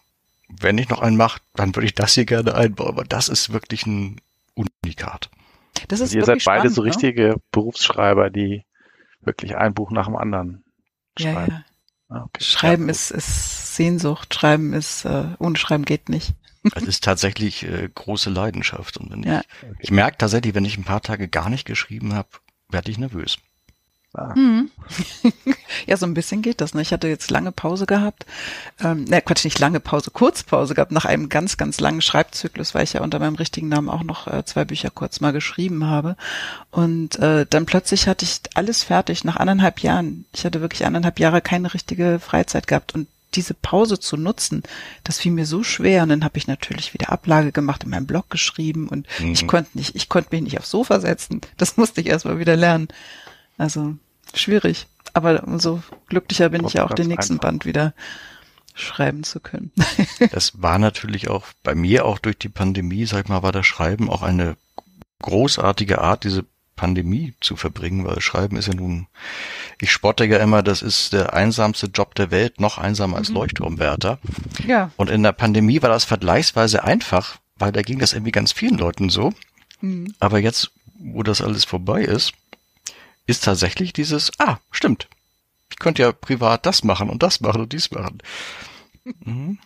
wenn 0.48 0.78
ich 0.78 0.88
noch 0.88 1.00
einen 1.00 1.16
mache, 1.16 1.40
dann 1.54 1.74
würde 1.74 1.86
ich 1.86 1.94
das 1.94 2.14
hier 2.14 2.26
gerne 2.26 2.54
einbauen. 2.54 2.88
Aber 2.88 3.04
das 3.04 3.28
ist 3.28 3.52
wirklich 3.52 3.86
ein 3.86 4.20
Unikat. 4.54 5.30
Das 5.88 6.00
ist 6.00 6.10
also 6.10 6.18
ihr 6.18 6.24
seid 6.24 6.44
beide 6.44 6.70
so 6.70 6.82
ne? 6.82 6.88
richtige 6.88 7.28
ne? 7.28 7.36
Berufsschreiber, 7.50 8.30
die 8.30 8.64
wirklich 9.20 9.56
ein 9.56 9.74
Buch 9.74 9.90
nach 9.90 10.06
dem 10.06 10.16
anderen 10.16 10.64
schreiben. 11.18 11.50
Ja, 11.50 11.56
ja. 11.58 11.64
Ah, 12.08 12.24
okay. 12.24 12.44
Schreiben 12.44 12.86
ja, 12.86 12.90
ist, 12.90 13.10
ist 13.10 13.76
Sehnsucht, 13.76 14.34
Schreiben 14.34 14.72
ist, 14.72 15.04
äh, 15.04 15.24
ohne 15.38 15.56
Schreiben 15.56 15.84
geht 15.84 16.08
nicht. 16.08 16.34
Es 16.74 16.82
ist 16.84 17.04
tatsächlich 17.04 17.64
äh, 17.64 17.88
große 17.94 18.30
Leidenschaft. 18.30 18.96
Und 18.96 19.10
wenn 19.10 19.22
ja. 19.22 19.40
ich, 19.40 19.46
ich 19.80 19.90
merke 19.90 20.16
tatsächlich, 20.18 20.54
wenn 20.54 20.64
ich 20.64 20.78
ein 20.78 20.84
paar 20.84 21.02
Tage 21.02 21.28
gar 21.28 21.50
nicht 21.50 21.66
geschrieben 21.66 22.14
habe, 22.14 22.28
werde 22.70 22.90
ich 22.90 22.98
nervös. 22.98 23.38
Ah. 24.14 24.32
Mhm. 24.36 24.70
ja, 25.86 25.96
so 25.96 26.06
ein 26.06 26.14
bisschen 26.14 26.40
geht 26.40 26.60
das. 26.60 26.72
Ne? 26.72 26.82
Ich 26.82 26.92
hatte 26.92 27.08
jetzt 27.08 27.30
lange 27.32 27.50
Pause 27.50 27.84
gehabt. 27.84 28.26
Ähm, 28.80 29.04
ne, 29.04 29.20
Quatsch, 29.20 29.44
nicht 29.44 29.58
lange 29.58 29.80
Pause, 29.80 30.12
Kurzpause 30.12 30.74
gehabt 30.74 30.92
nach 30.92 31.04
einem 31.04 31.28
ganz, 31.28 31.56
ganz 31.56 31.80
langen 31.80 32.00
Schreibzyklus, 32.00 32.74
weil 32.74 32.84
ich 32.84 32.92
ja 32.92 33.02
unter 33.02 33.18
meinem 33.18 33.34
richtigen 33.34 33.68
Namen 33.68 33.88
auch 33.88 34.04
noch 34.04 34.28
äh, 34.28 34.44
zwei 34.44 34.64
Bücher 34.64 34.90
kurz 34.90 35.20
mal 35.20 35.32
geschrieben 35.32 35.86
habe. 35.86 36.16
Und 36.70 37.18
äh, 37.18 37.44
dann 37.50 37.66
plötzlich 37.66 38.06
hatte 38.06 38.24
ich 38.24 38.40
alles 38.54 38.84
fertig 38.84 39.24
nach 39.24 39.36
anderthalb 39.36 39.80
Jahren. 39.80 40.26
Ich 40.32 40.44
hatte 40.44 40.60
wirklich 40.60 40.86
anderthalb 40.86 41.18
Jahre 41.18 41.40
keine 41.40 41.74
richtige 41.74 42.20
Freizeit 42.20 42.68
gehabt 42.68 42.94
und 42.94 43.08
diese 43.34 43.54
Pause 43.54 43.98
zu 43.98 44.16
nutzen, 44.16 44.62
das 45.02 45.18
fiel 45.18 45.32
mir 45.32 45.46
so 45.46 45.64
schwer. 45.64 46.04
Und 46.04 46.10
dann 46.10 46.22
habe 46.22 46.38
ich 46.38 46.46
natürlich 46.46 46.94
wieder 46.94 47.10
Ablage 47.10 47.50
gemacht, 47.50 47.82
in 47.82 47.90
meinem 47.90 48.06
Blog 48.06 48.30
geschrieben 48.30 48.86
und 48.86 49.08
mhm. 49.18 49.32
ich 49.32 49.48
konnte 49.48 49.76
nicht, 49.76 49.96
ich 49.96 50.08
konnte 50.08 50.28
mich 50.30 50.42
nicht 50.42 50.58
aufs 50.58 50.70
Sofa 50.70 51.00
setzen. 51.00 51.40
Das 51.56 51.76
musste 51.76 52.00
ich 52.00 52.06
erstmal 52.06 52.38
wieder 52.38 52.54
lernen. 52.54 52.86
Also 53.58 53.96
schwierig. 54.34 54.86
Aber 55.12 55.44
umso 55.44 55.82
glücklicher 56.08 56.48
bin 56.48 56.66
ich 56.66 56.74
ja 56.74 56.84
auch 56.84 56.94
den 56.94 57.08
nächsten 57.08 57.34
einfach. 57.34 57.48
Band 57.48 57.64
wieder 57.64 57.94
schreiben 58.74 59.22
zu 59.22 59.40
können. 59.40 59.70
das 60.32 60.60
war 60.60 60.78
natürlich 60.78 61.28
auch 61.28 61.46
bei 61.62 61.74
mir 61.74 62.04
auch 62.04 62.18
durch 62.18 62.38
die 62.38 62.48
Pandemie, 62.48 63.06
sag 63.06 63.28
mal, 63.28 63.42
war 63.42 63.52
das 63.52 63.66
Schreiben 63.66 64.10
auch 64.10 64.22
eine 64.22 64.56
großartige 65.22 66.00
Art, 66.00 66.24
diese 66.24 66.44
Pandemie 66.76 67.34
zu 67.40 67.56
verbringen, 67.56 68.04
weil 68.04 68.20
Schreiben 68.20 68.56
ist 68.56 68.66
ja 68.66 68.74
nun, 68.74 69.06
ich 69.80 69.92
spotte 69.92 70.24
ja 70.24 70.38
immer, 70.38 70.62
das 70.62 70.82
ist 70.82 71.12
der 71.12 71.32
einsamste 71.32 71.86
Job 71.86 72.14
der 72.16 72.30
Welt, 72.30 72.60
noch 72.60 72.78
einsamer 72.78 73.16
als 73.16 73.28
mhm. 73.28 73.36
Leuchtturmwärter. 73.36 74.18
Ja. 74.66 74.90
Und 74.96 75.08
in 75.08 75.22
der 75.22 75.32
Pandemie 75.32 75.82
war 75.82 75.90
das 75.90 76.04
vergleichsweise 76.04 76.82
einfach, 76.82 77.38
weil 77.56 77.72
da 77.72 77.82
ging 77.82 78.00
das 78.00 78.12
irgendwie 78.12 78.32
ganz 78.32 78.52
vielen 78.52 78.76
Leuten 78.76 79.08
so. 79.08 79.32
Mhm. 79.80 80.14
Aber 80.18 80.40
jetzt, 80.40 80.72
wo 80.98 81.22
das 81.22 81.40
alles 81.40 81.64
vorbei 81.64 82.02
ist, 82.02 82.32
ist 83.26 83.44
tatsächlich 83.44 83.92
dieses, 83.92 84.30
ah, 84.38 84.58
stimmt. 84.70 85.08
Ich 85.70 85.78
könnte 85.78 86.02
ja 86.02 86.12
privat 86.12 86.66
das 86.66 86.84
machen 86.84 87.08
und 87.08 87.22
das 87.22 87.40
machen 87.40 87.62
und 87.62 87.72
dies 87.72 87.90
machen. 87.90 88.22
Mhm. 89.24 89.58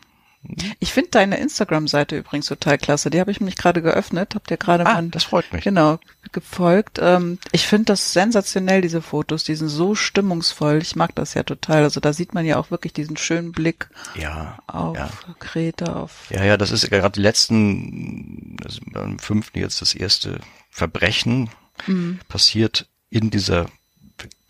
Ich 0.78 0.92
finde 0.92 1.10
deine 1.10 1.38
Instagram-Seite 1.38 2.16
übrigens 2.16 2.46
total 2.46 2.78
klasse. 2.78 3.10
Die 3.10 3.18
habe 3.18 3.30
ich 3.30 3.40
mich 3.40 3.56
gerade 3.56 3.82
geöffnet, 3.82 4.34
habt 4.34 4.50
ihr 4.50 4.56
gerade 4.56 4.86
ah, 4.86 4.94
mal 4.94 5.08
das 5.08 5.24
freut 5.24 5.52
mich. 5.52 5.64
Genau, 5.64 5.98
gefolgt. 6.32 7.00
Ähm, 7.02 7.38
ich 7.50 7.66
finde 7.66 7.86
das 7.86 8.12
sensationell, 8.12 8.80
diese 8.80 9.02
Fotos, 9.02 9.42
die 9.42 9.56
sind 9.56 9.68
so 9.68 9.96
stimmungsvoll. 9.96 10.78
Ich 10.80 10.94
mag 10.94 11.14
das 11.16 11.34
ja 11.34 11.42
total. 11.42 11.82
Also 11.82 11.98
da 11.98 12.12
sieht 12.12 12.34
man 12.34 12.46
ja 12.46 12.56
auch 12.56 12.70
wirklich 12.70 12.92
diesen 12.92 13.16
schönen 13.16 13.50
Blick 13.50 13.90
ja, 14.14 14.58
auf 14.68 14.96
ja. 14.96 15.10
Kreta, 15.40 15.96
auf. 15.96 16.30
Ja, 16.30 16.44
ja, 16.44 16.56
das 16.56 16.70
ist 16.70 16.88
gerade 16.88 17.10
die 17.10 17.22
letzten, 17.22 18.56
also 18.64 18.80
beim 18.86 19.18
fünften 19.18 19.58
jetzt 19.58 19.82
das 19.82 19.92
erste 19.92 20.38
Verbrechen 20.70 21.50
mhm. 21.86 22.20
passiert 22.28 22.86
in 23.10 23.30
dieser 23.30 23.66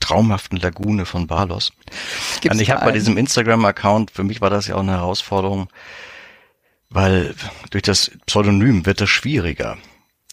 traumhaften 0.01 0.59
Lagune 0.59 1.05
von 1.05 1.27
Balos. 1.27 1.73
Gibt's 2.41 2.57
und 2.57 2.63
ich 2.63 2.71
habe 2.71 2.85
bei 2.85 2.93
diesem 2.93 3.17
Instagram-Account, 3.17 4.11
für 4.11 4.25
mich 4.25 4.41
war 4.41 4.51
das 4.51 4.67
ja 4.67 4.77
auch 4.77 4.81
eine 4.81 4.93
Herausforderung, 4.93 5.69
weil 6.89 7.35
durch 7.71 7.83
das 7.83 8.11
Pseudonym 8.27 8.87
wird 8.87 9.01
das 9.01 9.11
schwieriger. 9.11 9.77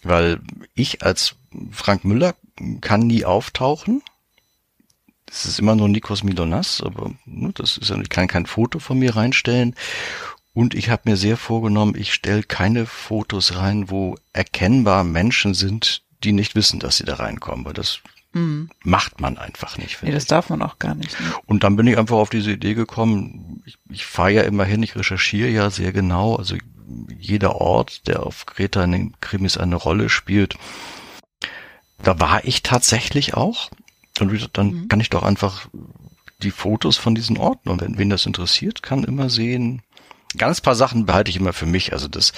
Weil 0.03 0.39
ich 0.75 1.03
als 1.03 1.35
Frank 1.71 2.05
Müller 2.05 2.35
kann 2.81 3.01
nie 3.01 3.25
auftauchen. 3.25 4.01
Das 5.25 5.45
ist 5.45 5.59
immer 5.59 5.75
nur 5.75 5.89
Nikos 5.89 6.23
Milonas, 6.23 6.81
aber 6.81 7.11
ne, 7.25 7.51
das 7.53 7.77
ist 7.77 7.89
ja, 7.89 7.99
ich 7.99 8.09
kann 8.09 8.27
kein 8.27 8.45
Foto 8.45 8.79
von 8.79 8.99
mir 8.99 9.15
reinstellen. 9.15 9.75
Und 10.53 10.73
ich 10.73 10.89
habe 10.89 11.09
mir 11.09 11.17
sehr 11.17 11.35
vorgenommen, 11.35 11.95
ich 11.97 12.13
stelle 12.13 12.43
keine 12.43 12.85
Fotos 12.85 13.55
rein, 13.55 13.89
wo 13.89 14.15
erkennbar 14.31 15.03
Menschen 15.03 15.53
sind, 15.53 16.03
die 16.23 16.31
nicht 16.31 16.55
wissen, 16.55 16.79
dass 16.79 16.97
sie 16.97 17.03
da 17.03 17.15
reinkommen, 17.15 17.65
weil 17.65 17.73
das 17.73 17.99
Mhm. 18.35 18.69
Macht 18.83 19.21
man 19.21 19.37
einfach 19.37 19.77
nicht. 19.77 20.03
Nee, 20.03 20.11
das 20.11 20.23
ich. 20.23 20.29
darf 20.29 20.49
man 20.49 20.61
auch 20.61 20.77
gar 20.77 20.93
nicht. 20.93 21.17
Ne? 21.21 21.33
Und 21.45 21.63
dann 21.63 21.77
bin 21.77 21.87
ich 21.87 21.97
einfach 21.97 22.17
auf 22.17 22.29
diese 22.29 22.51
Idee 22.51 22.73
gekommen, 22.73 23.63
ich, 23.65 23.77
ich 23.89 24.05
fahre 24.05 24.31
ja 24.31 24.41
immerhin, 24.41 24.83
ich 24.83 24.97
recherchiere 24.97 25.49
ja 25.49 25.69
sehr 25.69 25.93
genau, 25.93 26.35
also 26.35 26.57
jeder 27.17 27.55
Ort, 27.55 28.07
der 28.07 28.23
auf 28.23 28.45
Kreta 28.45 28.83
in 28.83 28.91
den 28.91 29.13
Krimis 29.21 29.57
eine 29.57 29.77
Rolle 29.77 30.09
spielt, 30.09 30.57
da 32.03 32.19
war 32.19 32.43
ich 32.43 32.61
tatsächlich 32.61 33.35
auch. 33.35 33.71
Und 34.19 34.49
dann 34.57 34.67
mhm. 34.67 34.87
kann 34.89 34.99
ich 34.99 35.09
doch 35.09 35.23
einfach 35.23 35.67
die 36.43 36.51
Fotos 36.51 36.97
von 36.97 37.15
diesen 37.15 37.37
Orten 37.37 37.69
und 37.69 37.81
wenn 37.81 37.97
wen 37.97 38.09
das 38.09 38.25
interessiert, 38.25 38.83
kann 38.83 39.05
immer 39.05 39.29
sehen. 39.29 39.81
Ganz 40.37 40.61
paar 40.61 40.75
Sachen 40.75 41.05
behalte 41.05 41.29
ich 41.29 41.37
immer 41.37 41.53
für 41.53 41.65
mich. 41.65 41.93
Also 41.93 42.07
das, 42.07 42.33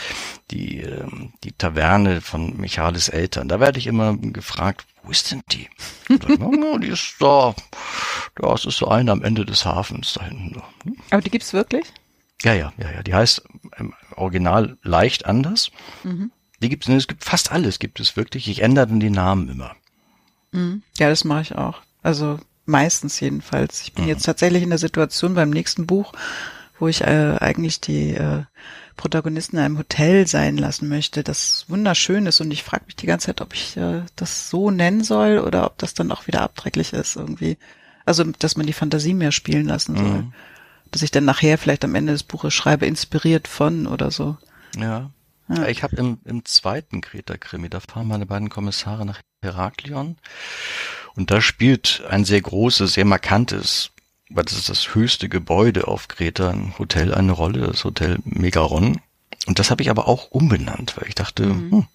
die, 0.52 0.82
ähm, 0.82 1.34
die 1.44 1.52
Taverne 1.52 2.22
von 2.22 2.58
Michalis 2.58 3.10
Eltern, 3.10 3.48
da 3.48 3.60
werde 3.60 3.80
ich 3.80 3.88
immer 3.88 4.16
gefragt, 4.18 4.86
wo 5.04 5.12
ist 5.12 5.32
denn 5.32 5.42
die? 5.52 5.70
ja, 6.10 6.78
die 6.80 6.88
ist 6.88 7.16
da. 7.20 7.56
Das 8.36 8.66
ist 8.66 8.78
so 8.78 8.88
eine 8.88 9.12
am 9.12 9.24
Ende 9.24 9.46
des 9.46 9.66
Hafens 9.66 10.14
da 10.14 10.26
hinten. 10.26 10.62
Hm? 10.84 10.98
Aber 11.12 11.22
die 11.22 11.32
gibt's 11.32 11.54
wirklich? 11.54 11.86
Ja, 12.44 12.54
ja, 12.54 12.74
ja, 12.78 12.92
ja. 12.92 13.04
Die 13.04 13.14
heißt 13.14 13.44
im 13.78 13.94
Original 14.16 14.78
leicht 14.84 15.26
anders. 15.26 15.72
Mhm. 16.04 16.32
Die 16.62 16.70
gibt's, 16.70 16.88
es 16.88 17.08
gibt 17.08 17.24
fast 17.24 17.52
alles 17.52 17.80
gibt 17.80 18.00
es 18.00 18.16
wirklich. 18.16 18.48
Ich 18.48 18.62
ändere 18.62 18.88
dann 18.88 19.00
die 19.00 19.10
Namen 19.10 19.50
immer. 19.50 19.76
Mhm. 20.52 20.84
Ja, 20.98 21.10
das 21.10 21.24
mache 21.24 21.42
ich 21.42 21.56
auch. 21.56 21.82
Also 22.04 22.40
meistens 22.66 23.20
jedenfalls. 23.20 23.82
Ich 23.82 23.94
bin 23.94 24.06
mhm. 24.06 24.10
jetzt 24.10 24.26
tatsächlich 24.26 24.64
in 24.64 24.70
der 24.70 24.78
Situation 24.78 25.34
beim 25.34 25.50
nächsten 25.50 25.88
Buch, 25.88 26.14
wo 26.80 26.88
ich 26.88 27.02
äh, 27.02 27.38
eigentlich 27.40 27.82
die 27.82 28.14
äh, 28.14 28.44
Protagonisten 28.96 29.58
in 29.58 29.64
einem 29.64 29.78
Hotel 29.78 30.28
sein 30.28 30.58
lassen 30.58 30.90
möchte, 30.90 31.24
das 31.24 31.66
wunderschön 31.68 32.26
ist. 32.26 32.42
Und 32.42 32.52
ich 32.52 32.64
frage 32.64 32.86
mich 32.88 32.96
die 32.96 33.06
ganze 33.06 33.28
Zeit, 33.28 33.42
ob 33.42 33.54
ich 33.54 33.78
äh, 33.78 34.02
das 34.16 34.50
so 34.50 34.72
nennen 34.72 35.04
soll 35.04 35.40
oder 35.40 35.66
ob 35.66 35.78
das 35.78 35.94
dann 35.94 36.12
auch 36.12 36.28
wieder 36.28 36.42
abträglich 36.42 36.94
ist 36.94 37.16
irgendwie. 37.16 37.58
Also, 38.06 38.24
dass 38.24 38.58
man 38.58 38.66
die 38.66 38.74
Fantasie 38.74 39.14
mehr 39.14 39.32
spielen 39.32 39.68
lassen 39.68 39.96
soll. 39.96 40.06
Mhm. 40.06 40.34
Dass 40.92 41.02
ich 41.02 41.12
dann 41.12 41.26
nachher 41.26 41.58
vielleicht 41.58 41.84
am 41.84 41.96
Ende 41.96 42.14
des 42.14 42.24
Buches 42.24 42.54
schreibe, 42.54 42.86
inspiriert 42.86 43.48
von 43.48 43.88
oder 43.88 44.10
so. 44.10 44.38
Ja. 44.78 45.12
ja. 45.50 45.68
Ich 45.68 45.84
habe 45.84 45.96
im, 45.98 46.20
im 46.24 46.46
zweiten 46.46 47.02
Kreta-Krimi, 47.02 47.70
da 47.70 47.80
fahren 47.82 48.08
meine 48.08 48.26
beiden 48.26 48.50
Kommissare 48.50 49.06
nach 49.06 49.20
Heraklion. 49.44 50.18
Und 51.16 51.32
da 51.32 51.42
spielt 51.42 52.04
ein 52.10 52.26
sehr 52.26 52.42
großes, 52.42 52.94
sehr 52.94 53.06
markantes 53.06 53.92
weil 54.30 54.44
das 54.44 54.54
ist 54.54 54.70
das 54.70 54.96
höchste 54.96 55.30
Gebäude 55.30 55.88
auf 55.88 56.08
Kreta, 56.08 56.50
ein 56.50 56.74
Hotel 56.78 57.14
eine 57.14 57.32
Rolle, 57.32 57.68
das 57.68 57.84
Hotel 57.84 58.18
Megaron. 58.26 59.00
Und 59.46 59.60
das 59.60 59.72
habe 59.72 59.82
ich 59.82 59.90
aber 59.90 60.08
auch 60.08 60.32
umbenannt, 60.32 60.96
weil 60.98 61.08
ich 61.08 61.16
dachte, 61.16 61.46
mhm. 61.46 61.72
hm. 61.72 61.88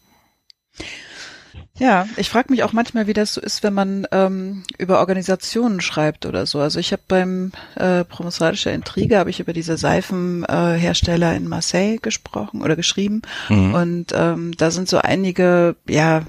Ja, 1.78 2.06
ich 2.16 2.28
frage 2.28 2.50
mich 2.50 2.62
auch 2.62 2.72
manchmal, 2.72 3.06
wie 3.06 3.12
das 3.12 3.34
so 3.34 3.40
ist, 3.40 3.62
wenn 3.62 3.72
man 3.72 4.06
ähm, 4.12 4.62
über 4.78 5.00
Organisationen 5.00 5.80
schreibt 5.80 6.26
oder 6.26 6.44
so. 6.46 6.60
Also 6.60 6.78
ich 6.78 6.92
habe 6.92 7.02
beim 7.08 7.52
äh, 7.76 8.04
Promosarischer 8.04 8.72
Intrige 8.72 9.18
habe 9.18 9.30
ich 9.30 9.40
über 9.40 9.52
diese 9.52 9.76
Seifenhersteller 9.76 11.32
äh, 11.32 11.36
in 11.36 11.48
Marseille 11.48 11.98
gesprochen 11.98 12.62
oder 12.62 12.76
geschrieben 12.76 13.22
mhm. 13.48 13.74
und 13.74 14.06
ähm, 14.14 14.52
da 14.56 14.70
sind 14.70 14.88
so 14.88 14.98
einige 14.98 15.76
ja 15.88 16.22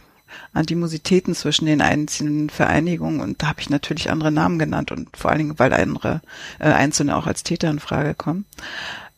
Animositäten 0.53 1.35
zwischen 1.35 1.65
den 1.65 1.81
einzelnen 1.81 2.49
Vereinigungen 2.49 3.21
und 3.21 3.41
da 3.41 3.47
habe 3.47 3.61
ich 3.61 3.69
natürlich 3.69 4.09
andere 4.09 4.31
Namen 4.31 4.59
genannt 4.59 4.91
und 4.91 5.15
vor 5.15 5.31
allen 5.31 5.39
Dingen, 5.39 5.59
weil 5.59 5.73
andere 5.73 6.21
äh, 6.59 6.65
Einzelne 6.65 7.15
auch 7.15 7.27
als 7.27 7.43
Täter 7.43 7.69
in 7.69 7.79
Frage 7.79 8.13
kommen. 8.13 8.45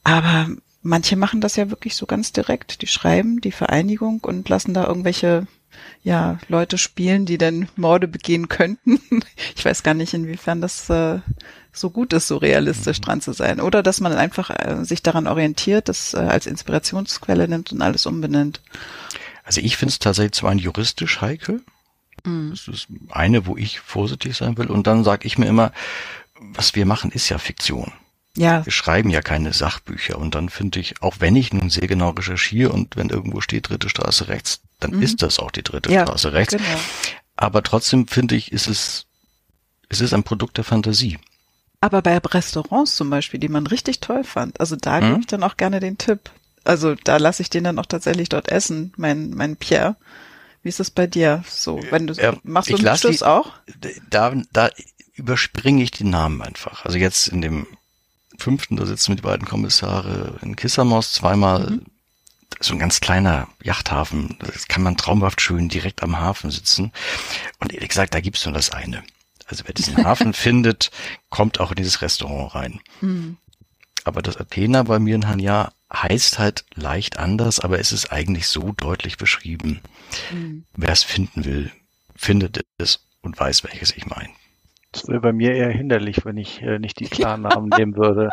Aber 0.03 0.47
manche 0.81 1.15
machen 1.15 1.41
das 1.41 1.55
ja 1.55 1.69
wirklich 1.69 1.95
so 1.95 2.05
ganz 2.05 2.31
direkt. 2.31 2.81
Die 2.81 2.87
schreiben 2.87 3.41
die 3.41 3.51
Vereinigung 3.51 4.19
und 4.21 4.47
lassen 4.49 4.73
da 4.73 4.85
irgendwelche 4.85 5.47
ja, 6.03 6.37
Leute 6.47 6.77
spielen, 6.77 7.25
die 7.25 7.37
dann 7.37 7.67
Morde 7.75 8.07
begehen 8.07 8.47
könnten. 8.47 8.99
Ich 9.55 9.65
weiß 9.65 9.83
gar 9.83 9.93
nicht, 9.93 10.13
inwiefern 10.13 10.61
das 10.61 10.89
äh, 10.89 11.19
so 11.71 11.89
gut 11.89 12.13
ist, 12.13 12.27
so 12.27 12.37
realistisch 12.37 13.01
dran 13.01 13.21
zu 13.21 13.33
sein. 13.33 13.59
Oder 13.59 13.81
dass 13.81 13.99
man 13.99 14.13
einfach 14.13 14.49
äh, 14.51 14.83
sich 14.83 15.01
daran 15.01 15.27
orientiert, 15.27 15.89
das 15.89 16.13
äh, 16.13 16.17
als 16.17 16.45
Inspirationsquelle 16.45 17.47
nimmt 17.47 17.71
und 17.71 17.81
alles 17.81 18.05
umbenennt. 18.05 18.61
Also 19.45 19.61
ich 19.61 19.77
finde 19.77 19.91
es 19.91 19.99
tatsächlich 19.99 20.33
zwar 20.33 20.51
ein 20.51 20.57
juristisch 20.57 21.21
heikel. 21.21 21.61
Mhm. 22.25 22.49
Das 22.49 22.67
ist 22.67 22.87
eine, 23.09 23.45
wo 23.45 23.55
ich 23.55 23.79
vorsichtig 23.79 24.35
sein 24.35 24.57
will. 24.57 24.67
Und 24.67 24.87
dann 24.87 25.03
sage 25.03 25.25
ich 25.27 25.37
mir 25.37 25.45
immer, 25.45 25.71
was 26.39 26.75
wir 26.75 26.85
machen, 26.85 27.11
ist 27.11 27.29
ja 27.29 27.37
Fiktion. 27.37 27.93
Ja. 28.35 28.65
Wir 28.65 28.73
schreiben 28.73 29.09
ja 29.09 29.21
keine 29.21 29.53
Sachbücher. 29.53 30.17
Und 30.17 30.35
dann 30.35 30.49
finde 30.49 30.79
ich, 30.79 31.01
auch 31.01 31.17
wenn 31.19 31.35
ich 31.35 31.53
nun 31.53 31.69
sehr 31.69 31.87
genau 31.87 32.09
recherchiere 32.09 32.71
und 32.71 32.97
wenn 32.97 33.09
irgendwo 33.09 33.39
steht 33.39 33.69
dritte 33.69 33.87
Straße 33.87 34.27
rechts, 34.27 34.61
dann 34.79 34.91
mhm. 34.91 35.03
ist 35.03 35.21
das 35.21 35.39
auch 35.39 35.51
die 35.51 35.63
dritte 35.63 35.91
ja, 35.91 36.01
Straße 36.01 36.33
rechts. 36.33 36.53
Genau. 36.53 36.79
Aber 37.37 37.63
trotzdem 37.63 38.07
finde 38.07 38.35
ich, 38.35 38.51
ist 38.51 38.67
es, 38.67 39.05
es 39.89 40.01
ist 40.01 40.13
ein 40.13 40.23
Produkt 40.23 40.57
der 40.57 40.63
Fantasie. 40.63 41.19
Aber 41.81 42.01
bei 42.01 42.17
Restaurants 42.17 42.95
zum 42.95 43.09
Beispiel, 43.09 43.39
die 43.39 43.49
man 43.49 43.67
richtig 43.67 43.99
toll 43.99 44.23
fand, 44.23 44.59
also 44.59 44.75
da 44.75 44.99
mhm. 44.99 45.05
gebe 45.05 45.19
ich 45.19 45.27
dann 45.27 45.43
auch 45.43 45.55
gerne 45.55 45.79
den 45.79 45.97
Tipp. 45.97 46.31
Also 46.65 46.95
da 46.95 47.17
lasse 47.17 47.41
ich 47.41 47.49
den 47.49 47.63
dann 47.63 47.79
auch 47.79 47.85
tatsächlich 47.85 48.29
dort 48.29 48.49
essen, 48.49 48.91
mein, 48.97 49.29
mein 49.29 49.55
Pierre. 49.55 49.95
Wie 50.63 50.69
ist 50.69 50.79
das 50.79 50.89
bei 50.89 51.05
dir? 51.05 51.43
So, 51.47 51.79
wenn 51.91 52.07
du 52.07 52.13
ja, 52.15 52.35
machst 52.43 52.71
du 52.71 52.77
Schluss 52.77 53.21
auch? 53.21 53.53
Da, 54.09 54.33
da 54.51 54.69
überspringe 55.13 55.83
ich 55.83 55.91
die 55.91 56.03
Namen 56.03 56.41
einfach. 56.41 56.85
Also 56.85 56.97
jetzt 56.97 57.27
in 57.27 57.41
dem 57.41 57.67
fünften, 58.37 58.75
da 58.75 58.85
sitzen 58.85 59.11
mit 59.11 59.19
die 59.19 59.23
beiden 59.23 59.47
Kommissare 59.47 60.39
in 60.41 60.55
Kissamos 60.55 61.13
zweimal 61.13 61.69
mhm. 61.69 61.85
so 62.59 62.73
ein 62.73 62.79
ganz 62.79 62.99
kleiner 62.99 63.47
Yachthafen. 63.63 64.37
Das 64.39 64.67
kann 64.67 64.81
man 64.81 64.97
traumhaft 64.97 65.39
schön 65.39 65.69
direkt 65.69 66.01
am 66.01 66.19
Hafen 66.19 66.51
sitzen. 66.51 66.91
Und 67.59 67.71
ehrlich 67.71 67.89
gesagt, 67.89 68.13
da 68.13 68.19
gibt's 68.19 68.43
nur 68.45 68.53
das 68.53 68.71
eine. 68.71 69.03
Also 69.45 69.63
wer 69.67 69.73
diesen 69.73 70.03
Hafen 70.03 70.33
findet, 70.33 70.91
kommt 71.29 71.59
auch 71.59 71.71
in 71.71 71.77
dieses 71.77 72.01
Restaurant 72.01 72.55
rein. 72.55 72.79
Mhm. 73.01 73.37
Aber 74.05 74.21
das 74.21 74.37
Athena 74.37 74.83
bei 74.83 74.99
mir 74.99 75.15
in 75.15 75.27
Hanya 75.27 75.73
heißt 75.91 76.39
halt 76.39 76.63
leicht 76.75 77.17
anders, 77.17 77.59
aber 77.59 77.79
es 77.79 77.91
ist 77.91 78.11
eigentlich 78.11 78.47
so 78.47 78.71
deutlich 78.71 79.17
beschrieben. 79.17 79.81
Mhm. 80.31 80.65
Wer 80.75 80.91
es 80.91 81.03
finden 81.03 81.43
will, 81.43 81.71
findet 82.15 82.63
es 82.77 83.07
und 83.21 83.37
weiß, 83.39 83.63
welches 83.63 83.91
ich 83.91 84.05
meine. 84.05 84.29
Das 84.95 85.07
wäre 85.09 85.19
bei 85.19 85.33
mir 85.33 85.53
eher 85.53 85.69
hinderlich, 85.69 86.25
wenn 86.25 86.37
ich 86.37 86.61
äh, 86.61 86.79
nicht 86.79 86.99
die 86.99 87.05
klaren 87.05 87.41
Namen 87.41 87.69
nehmen 87.69 87.95
würde. 87.97 88.29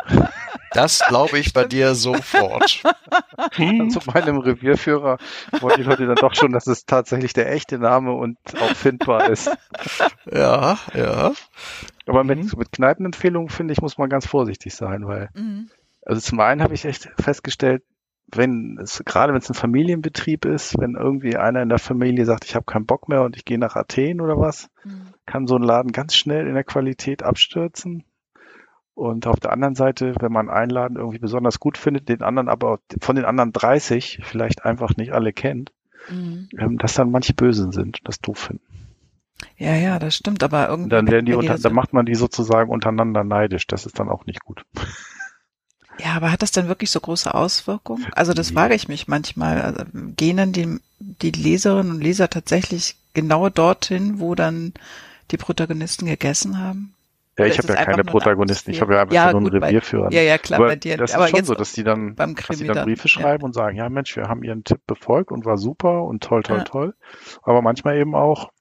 Das 0.71 1.03
glaube 1.07 1.37
ich 1.37 1.53
bei 1.53 1.65
dir 1.65 1.93
sofort. 1.93 2.83
Hm? 3.53 3.89
Zu 3.89 3.99
meinem 4.11 4.37
Revierführer 4.37 5.17
wollen 5.59 5.75
die 5.77 5.83
Leute 5.83 6.07
dann 6.07 6.15
doch 6.15 6.33
schon, 6.33 6.51
dass 6.51 6.67
es 6.67 6.85
tatsächlich 6.85 7.33
der 7.33 7.51
echte 7.51 7.77
Name 7.77 8.13
und 8.13 8.37
auch 8.61 8.75
findbar 8.75 9.29
ist. 9.29 9.51
Ja, 10.31 10.77
ja. 10.93 11.33
Aber 12.07 12.23
mit, 12.23 12.39
mhm. 12.39 12.51
mit 12.57 12.71
Kneipenempfehlungen, 12.71 13.49
finde 13.49 13.73
ich, 13.73 13.81
muss 13.81 13.97
man 13.97 14.09
ganz 14.09 14.25
vorsichtig 14.25 14.73
sein, 14.73 15.05
weil 15.05 15.29
mhm. 15.33 15.69
Also 16.05 16.21
zum 16.21 16.39
einen 16.39 16.61
habe 16.61 16.73
ich 16.73 16.85
echt 16.85 17.09
festgestellt, 17.17 17.83
wenn 18.31 18.77
es, 18.81 19.03
gerade 19.05 19.33
wenn 19.33 19.41
es 19.41 19.49
ein 19.49 19.55
Familienbetrieb 19.55 20.45
ist, 20.45 20.77
wenn 20.79 20.95
irgendwie 20.95 21.37
einer 21.37 21.61
in 21.61 21.69
der 21.69 21.79
Familie 21.79 22.25
sagt, 22.25 22.45
ich 22.45 22.55
habe 22.55 22.65
keinen 22.65 22.85
Bock 22.85 23.07
mehr 23.07 23.21
und 23.21 23.37
ich 23.37 23.45
gehe 23.45 23.59
nach 23.59 23.75
Athen 23.75 24.21
oder 24.21 24.37
was, 24.39 24.69
mhm. 24.83 25.12
Kann 25.25 25.47
so 25.47 25.55
ein 25.55 25.63
Laden 25.63 25.91
ganz 25.91 26.15
schnell 26.15 26.47
in 26.47 26.53
der 26.53 26.63
Qualität 26.63 27.23
abstürzen. 27.23 28.03
Und 28.95 29.25
auf 29.25 29.39
der 29.39 29.51
anderen 29.51 29.75
Seite, 29.75 30.13
wenn 30.19 30.31
man 30.31 30.49
einen 30.49 30.69
Laden 30.69 30.97
irgendwie 30.97 31.19
besonders 31.19 31.59
gut 31.59 31.77
findet, 31.77 32.09
den 32.09 32.21
anderen 32.21 32.47
aber 32.47 32.79
von 33.01 33.15
den 33.15 33.25
anderen 33.25 33.51
30 33.51 34.19
vielleicht 34.23 34.65
einfach 34.65 34.95
nicht 34.97 35.13
alle 35.13 35.33
kennt, 35.33 35.71
mhm. 36.09 36.49
ähm, 36.57 36.77
dass 36.77 36.93
dann 36.93 37.09
manche 37.09 37.33
Bösen 37.33 37.71
sind, 37.71 38.01
das 38.03 38.19
doof 38.19 38.37
finden. 38.37 38.63
Ja, 39.57 39.75
ja, 39.75 39.97
das 39.97 40.15
stimmt, 40.15 40.43
aber 40.43 40.69
irgendwie. 40.69 40.89
Dann 40.89 41.07
werden 41.09 41.25
die, 41.25 41.33
unter, 41.33 41.57
dann 41.57 41.73
macht 41.73 41.93
man 41.93 42.05
die 42.05 42.15
sozusagen 42.15 42.69
untereinander 42.69 43.23
neidisch. 43.23 43.65
Das 43.67 43.85
ist 43.85 43.99
dann 43.99 44.09
auch 44.09 44.25
nicht 44.25 44.43
gut. 44.43 44.63
Ja, 45.99 46.13
aber 46.13 46.31
hat 46.31 46.41
das 46.41 46.51
denn 46.51 46.67
wirklich 46.67 46.89
so 46.89 46.99
große 46.99 47.33
Auswirkungen? 47.33 48.07
Also 48.13 48.33
das 48.33 48.51
frage 48.51 48.73
ich 48.73 48.87
mich 48.87 49.07
manchmal. 49.07 49.61
Also, 49.61 49.85
gehen 50.15 50.37
dann 50.37 50.51
die, 50.51 50.79
die 50.99 51.31
Leserinnen 51.31 51.91
und 51.93 52.01
Leser 52.01 52.29
tatsächlich 52.29 52.95
genau 53.13 53.49
dorthin, 53.49 54.19
wo 54.19 54.33
dann 54.33 54.73
die 55.31 55.37
Protagonisten 55.37 56.05
gegessen 56.05 56.59
haben? 56.59 56.95
Ja, 57.37 57.45
ich 57.45 57.57
habe 57.57 57.67
ja 57.69 57.83
keine 57.83 58.03
Protagonisten, 58.03 58.69
ich 58.71 58.81
habe 58.81 58.93
ja 58.93 59.01
einfach 59.01 59.15
ja, 59.15 59.31
nur 59.31 59.41
einen 59.41 59.63
Revierführer. 59.63 60.11
Ja, 60.11 60.21
ja, 60.21 60.37
klar, 60.37 60.59
aber 60.59 60.69
bei 60.69 60.75
dir. 60.75 60.97
Das 60.97 61.11
ist 61.11 61.15
aber 61.15 61.27
schon 61.27 61.43
so, 61.43 61.55
dass 61.55 61.73
die 61.73 61.83
dann, 61.83 62.15
dass 62.15 62.57
die 62.59 62.67
dann 62.67 62.85
Briefe 62.85 63.07
schreiben 63.07 63.41
ja. 63.41 63.45
und 63.45 63.53
sagen, 63.53 63.75
ja 63.75 63.89
Mensch, 63.89 64.15
wir 64.15 64.27
haben 64.27 64.43
ihren 64.43 64.63
Tipp 64.63 64.81
befolgt 64.85 65.31
und 65.31 65.43
war 65.43 65.57
super 65.57 66.03
und 66.03 66.23
toll, 66.23 66.43
toll, 66.43 66.59
ja. 66.59 66.63
toll. 66.63 66.93
Aber 67.41 67.63
manchmal 67.63 67.97
eben 67.97 68.13
auch, 68.13 68.51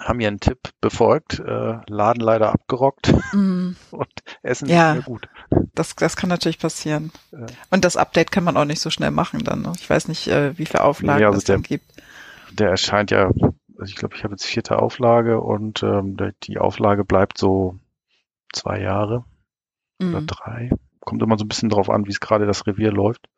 haben 0.00 0.20
ihren 0.20 0.40
Tipp 0.40 0.70
befolgt, 0.80 1.38
äh, 1.40 1.74
Laden 1.86 2.20
leider 2.20 2.50
abgerockt 2.50 3.12
mm. 3.34 3.72
und 3.90 4.12
Essen 4.42 4.68
ja, 4.68 4.94
nicht 4.94 5.06
mehr 5.06 5.18
gut. 5.18 5.28
Das, 5.74 5.94
das 5.94 6.16
kann 6.16 6.30
natürlich 6.30 6.58
passieren. 6.58 7.12
Ja. 7.30 7.44
Und 7.70 7.84
das 7.84 7.98
Update 7.98 8.32
kann 8.32 8.44
man 8.44 8.56
auch 8.56 8.64
nicht 8.64 8.80
so 8.80 8.88
schnell 8.88 9.10
machen 9.10 9.44
dann. 9.44 9.60
Ne? 9.60 9.72
Ich 9.78 9.90
weiß 9.90 10.08
nicht, 10.08 10.28
äh, 10.28 10.56
wie 10.58 10.64
viele 10.64 10.82
Auflagen 10.82 11.20
nee, 11.20 11.26
also 11.26 11.36
es 11.36 11.44
der, 11.44 11.56
dann 11.56 11.62
gibt. 11.62 11.84
Der 12.52 12.70
erscheint 12.70 13.10
ja, 13.10 13.30
also 13.82 13.90
ich 13.90 13.96
glaube, 13.96 14.14
ich 14.14 14.22
habe 14.22 14.34
jetzt 14.34 14.46
vierte 14.46 14.78
Auflage 14.78 15.40
und 15.40 15.82
ähm, 15.82 16.16
die 16.44 16.58
Auflage 16.58 17.04
bleibt 17.04 17.36
so 17.36 17.80
zwei 18.52 18.80
Jahre 18.80 19.24
mhm. 19.98 20.10
oder 20.10 20.22
drei. 20.22 20.70
Kommt 21.00 21.20
immer 21.20 21.36
so 21.36 21.44
ein 21.44 21.48
bisschen 21.48 21.68
drauf 21.68 21.90
an, 21.90 22.06
wie 22.06 22.12
es 22.12 22.20
gerade 22.20 22.46
das 22.46 22.64
Revier 22.68 22.92
läuft. 22.92 23.28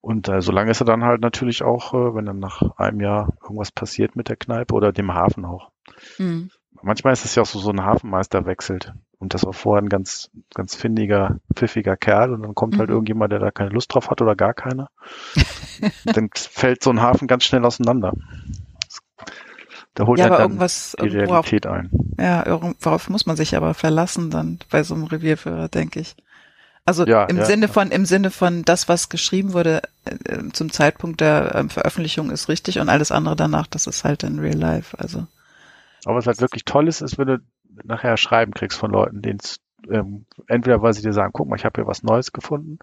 Und 0.00 0.28
äh, 0.28 0.40
solange 0.42 0.70
ist 0.70 0.80
er 0.80 0.86
dann 0.86 1.02
halt 1.02 1.22
natürlich 1.22 1.64
auch, 1.64 1.92
äh, 1.92 2.14
wenn 2.14 2.24
dann 2.24 2.38
nach 2.38 2.62
einem 2.76 3.00
Jahr 3.00 3.34
irgendwas 3.42 3.72
passiert 3.72 4.14
mit 4.14 4.28
der 4.28 4.36
Kneipe 4.36 4.74
oder 4.74 4.92
dem 4.92 5.12
Hafen 5.12 5.44
auch. 5.44 5.72
Mhm. 6.18 6.50
Manchmal 6.80 7.12
ist 7.12 7.24
es 7.24 7.34
ja 7.34 7.42
auch 7.42 7.46
so, 7.46 7.58
so 7.58 7.70
ein 7.70 7.82
Hafenmeister 7.82 8.46
wechselt. 8.46 8.92
Und 9.18 9.34
das 9.34 9.44
war 9.44 9.52
vorher 9.52 9.82
ein 9.82 9.88
ganz, 9.88 10.30
ganz 10.54 10.76
findiger, 10.76 11.40
pfiffiger 11.52 11.96
Kerl 11.96 12.32
und 12.32 12.42
dann 12.42 12.54
kommt 12.54 12.74
halt 12.74 12.76
mhm. 12.76 12.80
halt 12.82 12.90
irgendjemand, 12.90 13.32
der 13.32 13.40
da 13.40 13.50
keine 13.50 13.70
Lust 13.70 13.92
drauf 13.92 14.08
hat 14.08 14.22
oder 14.22 14.36
gar 14.36 14.54
keiner. 14.54 14.88
dann 16.04 16.30
fällt 16.36 16.84
so 16.84 16.90
ein 16.90 17.02
Hafen 17.02 17.26
ganz 17.26 17.42
schnell 17.42 17.64
auseinander. 17.64 18.12
Da 19.98 20.06
holt 20.06 20.20
ja, 20.20 20.26
er 20.26 20.30
dann 20.30 20.40
irgendwas, 20.42 20.94
die 21.02 21.08
Realität 21.08 21.64
worauf, 21.64 21.76
ein. 21.76 21.90
Ja, 22.20 22.44
worauf 22.80 23.10
muss 23.10 23.26
man 23.26 23.34
sich 23.34 23.56
aber 23.56 23.74
verlassen 23.74 24.30
dann 24.30 24.60
bei 24.70 24.84
so 24.84 24.94
einem 24.94 25.02
Revierführer, 25.02 25.68
denke 25.68 25.98
ich. 25.98 26.14
Also 26.84 27.04
ja, 27.04 27.24
im 27.24 27.38
ja, 27.38 27.44
Sinne 27.44 27.66
von, 27.66 27.90
im 27.90 28.06
Sinne 28.06 28.30
von 28.30 28.62
das, 28.62 28.88
was 28.88 29.08
geschrieben 29.08 29.54
wurde 29.54 29.82
äh, 30.04 30.38
zum 30.52 30.70
Zeitpunkt 30.70 31.20
der 31.20 31.52
äh, 31.52 31.68
Veröffentlichung 31.68 32.30
ist 32.30 32.48
richtig 32.48 32.78
und 32.78 32.88
alles 32.88 33.10
andere 33.10 33.34
danach, 33.34 33.66
das 33.66 33.88
ist 33.88 34.04
halt 34.04 34.22
in 34.22 34.38
Real 34.38 34.56
Life. 34.56 34.96
Also. 35.00 35.26
Aber 36.04 36.14
was 36.14 36.28
halt 36.28 36.40
wirklich 36.40 36.64
toll 36.64 36.86
ist, 36.86 37.00
ist, 37.00 37.18
wenn 37.18 37.26
du 37.26 37.38
nachher 37.82 38.16
Schreiben 38.16 38.54
kriegst 38.54 38.78
von 38.78 38.92
Leuten, 38.92 39.20
denen 39.20 39.40
es 39.42 39.58
ähm, 39.90 40.26
entweder 40.46 40.80
weil 40.80 40.92
sie 40.92 41.02
dir 41.02 41.12
sagen, 41.12 41.32
guck 41.32 41.48
mal, 41.48 41.56
ich 41.56 41.64
habe 41.64 41.80
hier 41.80 41.88
was 41.88 42.04
Neues 42.04 42.32
gefunden, 42.32 42.78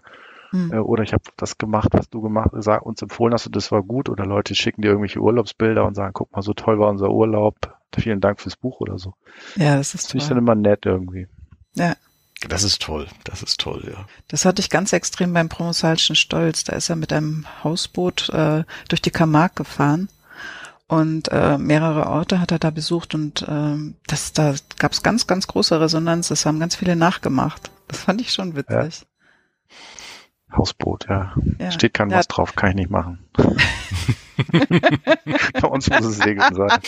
hm. 0.50 0.72
äh, 0.72 0.78
oder 0.78 1.02
ich 1.02 1.12
habe 1.12 1.24
das 1.36 1.58
gemacht, 1.58 1.88
was 1.92 2.08
du 2.08 2.20
gemacht, 2.20 2.50
sag, 2.54 2.84
uns 2.84 3.02
empfohlen 3.02 3.34
hast 3.34 3.46
und 3.46 3.56
das 3.56 3.72
war 3.72 3.82
gut, 3.82 4.08
oder 4.08 4.26
Leute 4.26 4.54
schicken 4.54 4.82
dir 4.82 4.88
irgendwelche 4.88 5.20
Urlaubsbilder 5.20 5.84
und 5.84 5.94
sagen, 5.94 6.12
guck 6.14 6.32
mal, 6.32 6.42
so 6.42 6.52
toll 6.52 6.78
war 6.78 6.88
unser 6.88 7.10
Urlaub, 7.10 7.56
vielen 7.94 8.20
Dank 8.20 8.40
fürs 8.40 8.56
Buch 8.56 8.80
oder 8.80 8.98
so. 8.98 9.14
Ja, 9.56 9.76
das 9.76 9.94
ist 9.94 10.04
das 10.04 10.10
finde 10.10 10.24
ich 10.24 10.28
dann 10.28 10.38
immer 10.38 10.54
nett 10.54 10.84
irgendwie. 10.84 11.28
Ja. 11.74 11.94
Das 12.48 12.62
ist 12.64 12.82
toll, 12.82 13.06
das 13.24 13.42
ist 13.42 13.58
toll, 13.58 13.82
ja. 13.90 14.04
Das 14.28 14.44
hatte 14.44 14.60
ich 14.60 14.68
ganz 14.68 14.92
extrem 14.92 15.32
beim 15.32 15.48
Promosalischen 15.48 16.16
Stolz. 16.16 16.64
Da 16.64 16.76
ist 16.76 16.90
er 16.90 16.96
mit 16.96 17.10
einem 17.10 17.46
Hausboot 17.64 18.28
äh, 18.28 18.64
durch 18.88 19.00
die 19.00 19.10
Camargue 19.10 19.64
gefahren 19.64 20.10
und 20.88 21.28
äh, 21.32 21.58
mehrere 21.58 22.06
Orte 22.06 22.40
hat 22.40 22.52
er 22.52 22.58
da 22.58 22.70
besucht 22.70 23.14
und 23.14 23.42
äh, 23.42 23.76
das, 24.06 24.32
da 24.32 24.54
gab 24.78 24.92
es 24.92 25.02
ganz, 25.02 25.26
ganz 25.26 25.46
große 25.46 25.80
Resonanz. 25.80 26.28
Das 26.28 26.46
haben 26.46 26.60
ganz 26.60 26.76
viele 26.76 26.94
nachgemacht. 26.94 27.70
Das 27.88 28.00
fand 28.00 28.20
ich 28.20 28.32
schon 28.32 28.54
witzig. 28.54 29.00
Ja. 29.00 29.06
Hausboot, 30.56 31.06
ja. 31.08 31.34
ja. 31.58 31.70
Steht 31.70 31.94
kein 31.94 32.10
was 32.10 32.28
drauf, 32.28 32.54
kann 32.54 32.70
ich 32.70 32.76
nicht 32.76 32.90
machen. 32.90 33.18
Bei 35.60 35.68
uns 35.68 35.88
muss 35.90 36.04
es 36.04 36.18
Segeln 36.18 36.54
sein. 36.54 36.78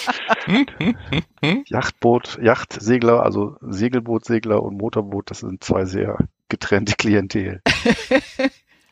Yachtboot, 1.67 2.39
Yachtsegler, 2.43 3.23
also 3.23 3.57
Segelbootsegler 3.61 4.63
und 4.63 4.77
Motorboot, 4.77 5.31
das 5.31 5.41
sind 5.41 5.65
zwei 5.65 5.85
sehr 5.85 6.19
getrennte 6.49 6.95
Klientel. 6.95 7.63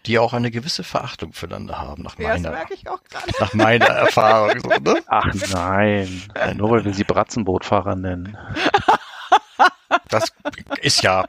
Die 0.06 0.18
auch 0.18 0.32
eine 0.32 0.50
gewisse 0.50 0.84
Verachtung 0.84 1.32
füreinander 1.32 1.78
haben, 1.78 2.02
nach 2.02 2.16
meiner, 2.18 2.66
nach 3.40 3.54
meiner 3.54 3.86
Erfahrung. 3.86 4.60
So, 4.60 4.68
ne? 4.68 5.02
Ach 5.08 5.34
nein, 5.52 6.22
nur 6.54 6.70
weil 6.70 6.84
wir 6.84 6.94
sie 6.94 7.04
Bratzenbootfahrer 7.04 7.96
nennen. 7.96 8.36
Das 10.08 10.32
ist 10.82 11.02
ja 11.02 11.26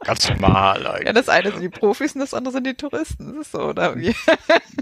ganz 0.00 0.28
normal. 0.28 0.86
Eigentlich. 0.86 1.06
Ja, 1.06 1.12
das 1.12 1.28
eine 1.28 1.50
sind 1.50 1.60
die 1.60 1.68
Profis 1.68 2.14
und 2.14 2.20
das 2.20 2.34
andere 2.34 2.52
sind 2.52 2.66
die 2.66 2.74
Touristen. 2.74 3.34
Das 3.34 3.46
ist 3.46 3.52
so, 3.52 3.60
oder 3.62 3.96
wie? 3.96 4.14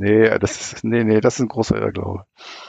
Nee, 0.01 0.39
das 0.39 0.61
ist, 0.61 0.85
nee, 0.85 1.03
nee, 1.03 1.21
das 1.21 1.35
ist 1.35 1.41
ein 1.41 1.49
großer 1.49 1.77
Irrglaube. 1.77 2.25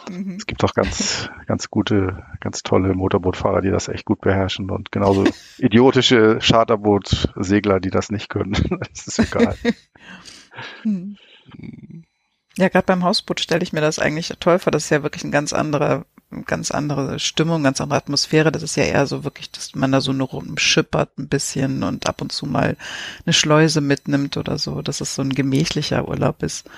Mhm. 0.10 0.38
Es 0.38 0.48
gibt 0.48 0.64
auch 0.64 0.74
ganz, 0.74 1.30
ganz 1.46 1.70
gute, 1.70 2.24
ganz 2.40 2.64
tolle 2.64 2.96
Motorbootfahrer, 2.96 3.62
die 3.62 3.70
das 3.70 3.88
echt 3.88 4.06
gut 4.06 4.22
beherrschen 4.22 4.72
und 4.72 4.92
genauso 4.92 5.26
idiotische 5.58 6.40
Charterbootsegler, 6.42 7.80
die 7.80 7.92
das 7.92 8.10
nicht 8.10 8.30
können. 8.30 8.54
das 8.94 9.08
ist 9.08 9.20
egal. 9.20 9.56
Hm. 10.82 11.18
Ja, 12.58 12.68
gerade 12.70 12.86
beim 12.86 13.04
Hausboot 13.04 13.40
stelle 13.40 13.64
ich 13.64 13.74
mir 13.74 13.82
das 13.82 14.00
eigentlich 14.00 14.34
toll 14.40 14.60
vor. 14.60 14.72
Das 14.72 14.86
ist 14.86 14.90
ja 14.90 15.04
wirklich 15.04 15.24
ein 15.24 15.32
ganz 15.32 15.54
anderer 15.54 16.06
ganz 16.46 16.72
andere 16.72 17.20
Stimmung, 17.20 17.64
ganz 17.64 17.82
andere 17.82 17.98
Atmosphäre. 17.98 18.52
Das 18.52 18.64
ist 18.64 18.76
ja 18.76 18.84
eher 18.84 19.08
so 19.08 19.24
wirklich, 19.24 19.52
dass 19.52 19.76
man 19.76 19.92
da 19.92 20.02
so 20.02 20.14
nur 20.14 20.30
rumschippert 20.30 21.18
ein 21.18 21.28
bisschen 21.28 21.84
und 21.84 22.08
ab 22.08 22.22
und 22.22 22.32
zu 22.32 22.46
mal 22.46 22.78
eine 23.26 23.34
Schleuse 23.34 23.82
mitnimmt 23.82 24.38
oder 24.38 24.58
so, 24.58 24.82
dass 24.82 25.02
es 25.02 25.16
so 25.16 25.22
ein 25.22 25.34
gemächlicher 25.34 26.08
Urlaub 26.08 26.44
ist. 26.44 26.70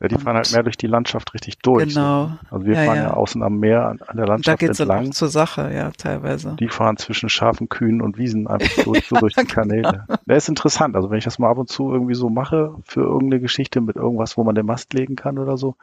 Ja, 0.00 0.08
die 0.08 0.16
und 0.16 0.22
fahren 0.22 0.36
halt 0.36 0.52
mehr 0.52 0.62
durch 0.62 0.76
die 0.76 0.86
Landschaft 0.86 1.32
richtig 1.32 1.58
durch. 1.60 1.88
Genau. 1.88 2.26
So. 2.26 2.54
Also 2.54 2.66
wir 2.66 2.74
ja, 2.74 2.84
fahren 2.84 2.96
ja. 2.96 3.02
ja. 3.04 3.14
außen 3.14 3.42
am 3.42 3.58
Meer, 3.58 3.86
an, 3.86 4.00
an 4.06 4.16
der 4.16 4.26
Landschaft 4.26 4.60
und 4.60 4.62
da 4.62 4.66
geht's 4.66 4.80
entlang. 4.80 5.04
Dann 5.04 5.12
zur 5.12 5.28
Sache, 5.28 5.72
ja, 5.72 5.90
teilweise. 5.90 6.56
Die 6.60 6.68
fahren 6.68 6.98
zwischen 6.98 7.28
scharfen 7.28 7.68
Kühen 7.68 8.02
und 8.02 8.18
Wiesen 8.18 8.46
einfach 8.46 8.68
durch, 8.84 9.06
so 9.06 9.16
durch 9.16 9.34
die 9.34 9.46
Kanäle. 9.46 10.04
genau. 10.06 10.18
Das 10.26 10.44
ist 10.44 10.48
interessant. 10.48 10.96
Also 10.96 11.10
wenn 11.10 11.18
ich 11.18 11.24
das 11.24 11.38
mal 11.38 11.50
ab 11.50 11.58
und 11.58 11.70
zu 11.70 11.90
irgendwie 11.90 12.14
so 12.14 12.28
mache 12.28 12.74
für 12.84 13.00
irgendeine 13.00 13.40
Geschichte 13.40 13.80
mit 13.80 13.96
irgendwas, 13.96 14.36
wo 14.36 14.44
man 14.44 14.54
den 14.54 14.66
Mast 14.66 14.92
legen 14.92 15.16
kann 15.16 15.38
oder 15.38 15.56
so, 15.56 15.76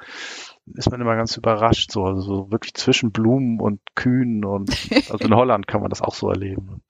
ist 0.66 0.90
man 0.92 1.02
immer 1.02 1.16
ganz 1.16 1.36
überrascht, 1.38 1.92
so, 1.92 2.06
also 2.06 2.22
so 2.22 2.52
wirklich 2.52 2.74
zwischen 2.74 3.12
Blumen 3.12 3.60
und 3.60 3.80
Kühen 3.96 4.46
und 4.46 4.70
also 5.10 5.26
in 5.26 5.36
Holland 5.36 5.68
kann 5.68 5.82
man 5.82 5.90
das 5.90 6.02
auch 6.02 6.16
so 6.16 6.30
erleben. 6.30 6.82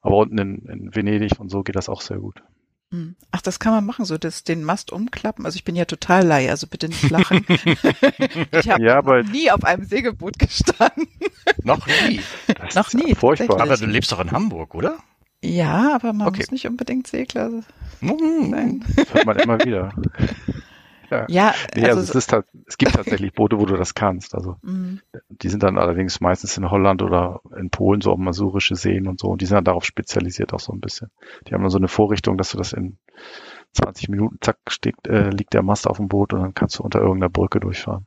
Aber 0.00 0.16
unten 0.16 0.38
in, 0.38 0.56
in 0.66 0.94
Venedig 0.94 1.38
und 1.38 1.50
so 1.50 1.62
geht 1.62 1.76
das 1.76 1.88
auch 1.88 2.00
sehr 2.00 2.18
gut. 2.18 2.42
Hm. 2.90 3.16
Ach, 3.30 3.40
das 3.40 3.58
kann 3.58 3.72
man 3.72 3.86
machen, 3.86 4.04
so 4.04 4.18
das, 4.18 4.44
den 4.44 4.64
Mast 4.64 4.92
umklappen. 4.92 5.46
Also 5.46 5.56
ich 5.56 5.64
bin 5.64 5.76
ja 5.76 5.86
total 5.86 6.26
lei, 6.26 6.50
also 6.50 6.66
bitte 6.66 6.88
nicht 6.88 7.08
lachen. 7.10 7.44
ich 7.48 8.68
habe 8.68 8.84
ja, 8.84 9.22
nie 9.22 9.50
auf 9.50 9.64
einem 9.64 9.84
Segelboot 9.84 10.38
gestanden. 10.38 11.08
noch 11.62 11.86
nie. 11.86 12.20
Das 12.58 12.74
noch 12.74 12.92
nie. 12.92 13.14
Furchtbar. 13.14 13.60
Aber 13.60 13.76
du 13.76 13.86
lebst 13.86 14.12
doch 14.12 14.20
in 14.20 14.30
Hamburg, 14.30 14.74
oder? 14.74 14.98
Ja, 15.42 15.94
aber 15.94 16.12
man 16.12 16.28
okay. 16.28 16.40
muss 16.40 16.50
nicht 16.50 16.66
unbedingt 16.66 17.06
Segler 17.06 17.50
sein. 17.50 18.84
Das 18.96 19.14
hört 19.14 19.26
man 19.26 19.36
immer 19.38 19.58
wieder. 19.64 19.92
Ja, 21.12 21.26
ja 21.28 21.54
nee, 21.74 21.84
also, 21.84 22.00
also 22.00 22.18
es, 22.18 22.26
ist, 22.26 22.34
es 22.66 22.78
gibt 22.78 22.94
tatsächlich 22.94 23.34
Boote, 23.34 23.58
wo 23.58 23.66
du 23.66 23.76
das 23.76 23.94
kannst. 23.94 24.34
Also 24.34 24.56
mhm. 24.62 25.00
die 25.28 25.48
sind 25.48 25.62
dann 25.62 25.78
allerdings 25.78 26.20
meistens 26.20 26.56
in 26.56 26.70
Holland 26.70 27.02
oder 27.02 27.40
in 27.56 27.68
Polen, 27.68 28.00
so 28.00 28.12
auf 28.12 28.18
masurische 28.18 28.76
Seen 28.76 29.06
und 29.06 29.20
so. 29.20 29.28
Und 29.28 29.42
die 29.42 29.46
sind 29.46 29.56
dann 29.56 29.64
darauf 29.64 29.84
spezialisiert 29.84 30.54
auch 30.54 30.60
so 30.60 30.72
ein 30.72 30.80
bisschen. 30.80 31.10
Die 31.46 31.54
haben 31.54 31.60
dann 31.60 31.70
so 31.70 31.78
eine 31.78 31.88
Vorrichtung, 31.88 32.38
dass 32.38 32.50
du 32.50 32.58
das 32.58 32.72
in 32.72 32.96
20 33.74 34.08
Minuten, 34.08 34.38
zack, 34.40 34.58
steht, 34.68 35.06
äh, 35.06 35.30
liegt 35.30 35.54
der 35.54 35.62
Mast 35.62 35.86
auf 35.86 35.98
dem 35.98 36.08
Boot 36.08 36.32
und 36.32 36.40
dann 36.40 36.54
kannst 36.54 36.78
du 36.78 36.82
unter 36.82 37.00
irgendeiner 37.00 37.30
Brücke 37.30 37.60
durchfahren. 37.60 38.06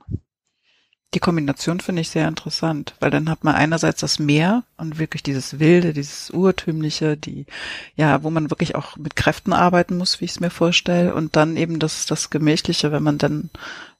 Die 1.13 1.19
Kombination 1.19 1.79
finde 1.79 2.01
ich 2.01 2.09
sehr 2.09 2.27
interessant, 2.27 2.95
weil 2.99 3.09
dann 3.09 3.29
hat 3.29 3.43
man 3.45 3.55
einerseits 3.55 4.01
das 4.01 4.19
Meer 4.19 4.63
und 4.75 4.99
wirklich 4.99 5.23
dieses 5.23 5.59
Wilde, 5.59 5.93
dieses 5.93 6.29
Urtümliche, 6.31 7.15
die, 7.15 7.45
ja, 7.95 8.23
wo 8.23 8.29
man 8.29 8.49
wirklich 8.49 8.75
auch 8.75 8.97
mit 8.97 9.15
Kräften 9.15 9.53
arbeiten 9.53 9.97
muss, 9.97 10.19
wie 10.19 10.25
ich 10.25 10.31
es 10.31 10.39
mir 10.41 10.49
vorstelle, 10.49 11.15
und 11.15 11.37
dann 11.37 11.55
eben 11.55 11.79
das, 11.79 12.05
das 12.05 12.31
Gemächliche, 12.31 12.91
wenn 12.91 13.03
man 13.03 13.17
dann 13.17 13.49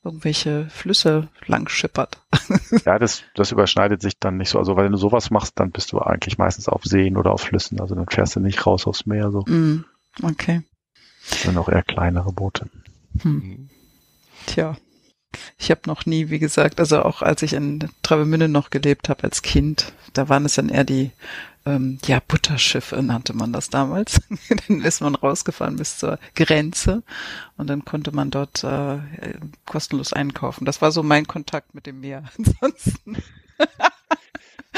irgendwelche 0.04 0.68
Flüsse 0.70 1.28
lang 1.48 1.68
schippert. 1.68 2.20
Ja, 2.86 3.00
das, 3.00 3.24
das 3.34 3.52
überschneidet 3.52 4.02
sich 4.02 4.20
dann 4.20 4.38
nicht 4.38 4.50
so. 4.50 4.60
Also, 4.60 4.78
wenn 4.78 4.92
du 4.92 4.98
sowas 4.98 5.32
machst, 5.32 5.60
dann 5.60 5.72
bist 5.72 5.92
du 5.92 6.00
eigentlich 6.00 6.38
meistens 6.38 6.70
auf 6.70 6.84
Seen 6.84 7.18
oder 7.18 7.32
auf 7.32 7.42
Flüssen. 7.42 7.80
Also, 7.80 7.96
dann 7.96 8.06
fährst 8.08 8.36
du 8.36 8.40
nicht 8.40 8.66
raus 8.66 8.86
aufs 8.86 9.08
Meer, 9.08 9.32
so. 9.32 9.42
Mm, 9.48 9.86
okay. 10.22 10.62
Das 11.30 11.42
sind 11.42 11.58
auch 11.58 11.70
eher 11.70 11.82
kleinere 11.82 12.32
Boote. 12.32 12.70
Hm. 13.22 13.70
Tja. 14.46 14.78
Ich 15.58 15.72
habe 15.72 15.82
noch 15.86 16.06
nie, 16.06 16.30
wie 16.30 16.40
gesagt, 16.40 16.80
also 16.80 17.02
auch 17.02 17.22
als 17.22 17.42
ich 17.42 17.54
in 17.54 17.90
Travemünde 18.04 18.48
noch 18.48 18.70
gelebt 18.70 19.10
habe 19.10 19.24
als 19.24 19.42
Kind, 19.42 19.94
da 20.14 20.30
waren 20.30 20.46
es 20.46 20.56
dann 20.56 20.70
eher 20.70 20.84
die 20.84 21.12
ähm, 21.66 21.98
ja, 22.06 22.22
Butterschiffe 22.26 23.02
nannte 23.02 23.34
man 23.34 23.52
das 23.52 23.70
damals. 23.70 24.22
dann 24.68 24.82
ist 24.82 25.02
man 25.02 25.16
rausgefahren 25.16 25.78
bis 25.78 25.98
zur 25.98 26.20
Grenze 26.36 27.04
und 27.58 27.68
dann 27.68 27.86
konnte 27.86 28.12
man 28.12 28.32
dort 28.32 28.64
äh, 28.64 29.00
kostenlos 29.66 30.14
einkaufen. 30.14 30.66
Das 30.66 30.82
war 30.82 30.92
so 30.92 31.02
mein 31.04 31.28
Kontakt 31.28 31.74
mit 31.74 31.86
dem 31.86 32.02
Meer. 32.02 32.24
Ansonsten. 32.38 33.18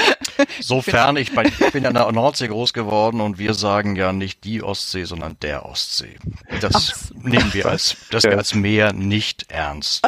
sofern 0.61 1.17
ich, 1.17 1.33
bei, 1.33 1.43
ich 1.45 1.71
bin 1.71 1.83
ja 1.83 1.89
in 1.89 1.95
der 1.95 2.11
Nordsee 2.11 2.47
groß 2.47 2.73
geworden 2.73 3.21
und 3.21 3.37
wir 3.39 3.53
sagen 3.53 3.95
ja 3.95 4.11
nicht 4.13 4.43
die 4.43 4.63
Ostsee, 4.63 5.05
sondern 5.05 5.37
der 5.41 5.65
Ostsee. 5.65 6.17
Das 6.61 6.93
Ach. 6.93 7.11
nehmen 7.23 7.53
wir 7.53 7.67
als, 7.67 7.97
das 8.11 8.23
ja. 8.23 8.31
als 8.31 8.53
Meer 8.53 8.93
nicht 8.93 9.51
ernst. 9.51 10.07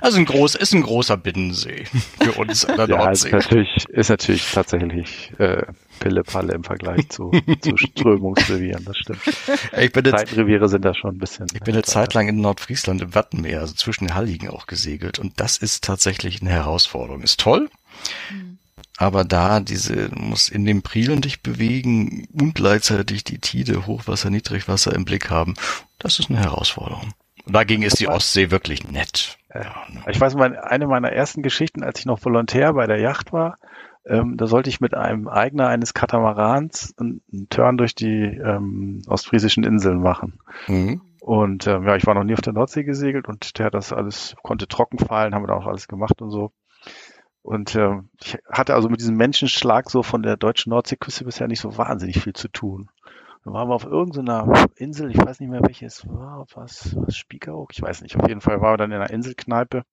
also 0.00 0.18
ein 0.18 0.24
groß, 0.24 0.54
ist 0.54 0.74
ein 0.74 0.82
großer 0.82 1.16
Binnensee 1.16 1.84
für 2.22 2.32
uns 2.32 2.64
in 2.64 2.76
der 2.76 2.88
ja, 2.88 2.96
Nordsee. 2.96 3.28
Ist 3.28 3.34
natürlich, 3.34 3.88
ist 3.88 4.08
natürlich 4.10 4.50
tatsächlich 4.50 5.32
äh, 5.38 5.62
Pille-Palle 5.98 6.54
im 6.54 6.64
Vergleich 6.64 7.08
zu, 7.08 7.30
zu 7.60 7.76
Strömungsrevieren, 7.76 8.84
das 8.84 8.98
stimmt. 8.98 9.20
Ich 9.78 9.92
bin 9.92 10.04
jetzt, 10.04 10.18
Zeitreviere 10.18 10.68
sind 10.68 10.84
da 10.84 10.94
schon 10.94 11.16
ein 11.16 11.18
bisschen. 11.18 11.46
Ich 11.54 11.60
bin 11.60 11.74
eine 11.74 11.82
Zeit 11.82 12.14
lang 12.14 12.28
in 12.28 12.40
Nordfriesland 12.40 13.02
im 13.02 13.14
Wattenmeer, 13.14 13.60
also 13.60 13.74
zwischen 13.74 14.06
den 14.06 14.14
Halligen 14.14 14.48
auch 14.48 14.66
gesegelt 14.66 15.18
und 15.18 15.40
das 15.40 15.56
ist 15.56 15.84
tatsächlich 15.84 16.40
eine 16.40 16.50
Herausforderung. 16.50 17.22
Ist 17.22 17.40
toll, 17.40 17.70
mhm. 18.30 18.58
aber 18.96 19.24
da 19.24 19.60
diese, 19.60 20.10
muss 20.14 20.48
in 20.48 20.64
den 20.64 20.82
Prielen 20.82 21.20
dich 21.20 21.42
bewegen 21.42 22.28
und 22.32 22.54
gleichzeitig 22.54 23.24
die 23.24 23.38
Tide, 23.38 23.86
Hochwasser, 23.86 24.30
Niedrigwasser 24.30 24.94
im 24.94 25.04
Blick 25.04 25.30
haben, 25.30 25.54
das 25.98 26.18
ist 26.18 26.30
eine 26.30 26.40
Herausforderung. 26.40 27.14
Und 27.46 27.54
dagegen 27.54 27.82
ist 27.82 28.00
die 28.00 28.08
Ostsee 28.08 28.50
wirklich 28.50 28.88
nett. 28.88 29.38
Ja, 29.54 29.74
ne. 29.88 30.02
Ich 30.08 30.20
weiß, 30.20 30.34
meine, 30.34 30.64
eine 30.64 30.86
meiner 30.86 31.12
ersten 31.12 31.42
Geschichten, 31.42 31.82
als 31.82 32.00
ich 32.00 32.06
noch 32.06 32.24
Volontär 32.24 32.72
bei 32.72 32.86
der 32.86 32.98
Yacht 32.98 33.32
war, 33.32 33.58
ähm, 34.06 34.36
da 34.36 34.46
sollte 34.46 34.68
ich 34.68 34.80
mit 34.80 34.94
einem 34.94 35.28
Eigner 35.28 35.68
eines 35.68 35.94
Katamarans 35.94 36.94
einen, 36.98 37.22
einen 37.32 37.48
Turn 37.48 37.76
durch 37.78 37.94
die 37.94 38.22
ähm, 38.22 39.02
ostfriesischen 39.08 39.64
Inseln 39.64 40.00
machen. 40.00 40.40
Mhm. 40.66 41.00
Und 41.20 41.66
ähm, 41.66 41.86
ja, 41.86 41.96
ich 41.96 42.06
war 42.06 42.14
noch 42.14 42.24
nie 42.24 42.34
auf 42.34 42.42
der 42.42 42.52
Nordsee 42.52 42.84
gesegelt 42.84 43.28
und 43.28 43.58
der 43.58 43.66
hat 43.66 43.74
das 43.74 43.92
alles, 43.94 44.36
konnte 44.42 44.68
trocken 44.68 44.98
fallen, 44.98 45.34
haben 45.34 45.42
wir 45.42 45.48
da 45.48 45.54
auch 45.54 45.66
alles 45.66 45.88
gemacht 45.88 46.20
und 46.20 46.30
so. 46.30 46.52
Und 47.40 47.74
äh, 47.74 48.00
ich 48.22 48.38
hatte 48.50 48.74
also 48.74 48.88
mit 48.88 49.00
diesem 49.00 49.16
Menschenschlag 49.16 49.90
so 49.90 50.02
von 50.02 50.22
der 50.22 50.36
deutschen 50.36 50.70
Nordseeküste 50.70 51.24
bisher 51.24 51.48
nicht 51.48 51.60
so 51.60 51.78
wahnsinnig 51.78 52.22
viel 52.22 52.34
zu 52.34 52.48
tun. 52.48 52.90
Dann 53.44 53.52
waren 53.52 53.68
wir 53.68 53.74
auf 53.74 53.84
irgendeiner 53.84 54.66
Insel, 54.76 55.10
ich 55.10 55.18
weiß 55.18 55.40
nicht 55.40 55.50
mehr 55.50 55.62
welches 55.62 56.08
war, 56.08 56.46
was, 56.54 56.96
was 56.96 57.16
Spiekeroog, 57.16 57.70
ich 57.72 57.82
weiß 57.82 58.00
nicht. 58.00 58.16
Auf 58.16 58.26
jeden 58.26 58.40
Fall 58.40 58.60
waren 58.60 58.72
wir 58.72 58.76
dann 58.78 58.92
in 58.92 58.96
einer 58.96 59.10
Inselkneipe 59.10 59.84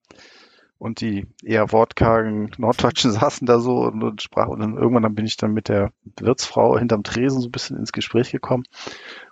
und 0.81 0.99
die 0.99 1.27
eher 1.43 1.71
wortkargen 1.71 2.49
Norddeutschen 2.57 3.11
saßen 3.11 3.45
da 3.45 3.59
so 3.59 3.83
und, 3.83 4.03
und 4.03 4.21
sprachen. 4.23 4.49
Und 4.51 4.59
dann 4.61 4.77
irgendwann 4.77 5.03
dann 5.03 5.13
bin 5.13 5.27
ich 5.27 5.37
dann 5.37 5.53
mit 5.53 5.69
der 5.69 5.91
Wirtsfrau 6.19 6.75
hinterm 6.75 7.03
Tresen 7.03 7.39
so 7.39 7.49
ein 7.49 7.51
bisschen 7.51 7.77
ins 7.77 7.91
Gespräch 7.91 8.31
gekommen 8.31 8.63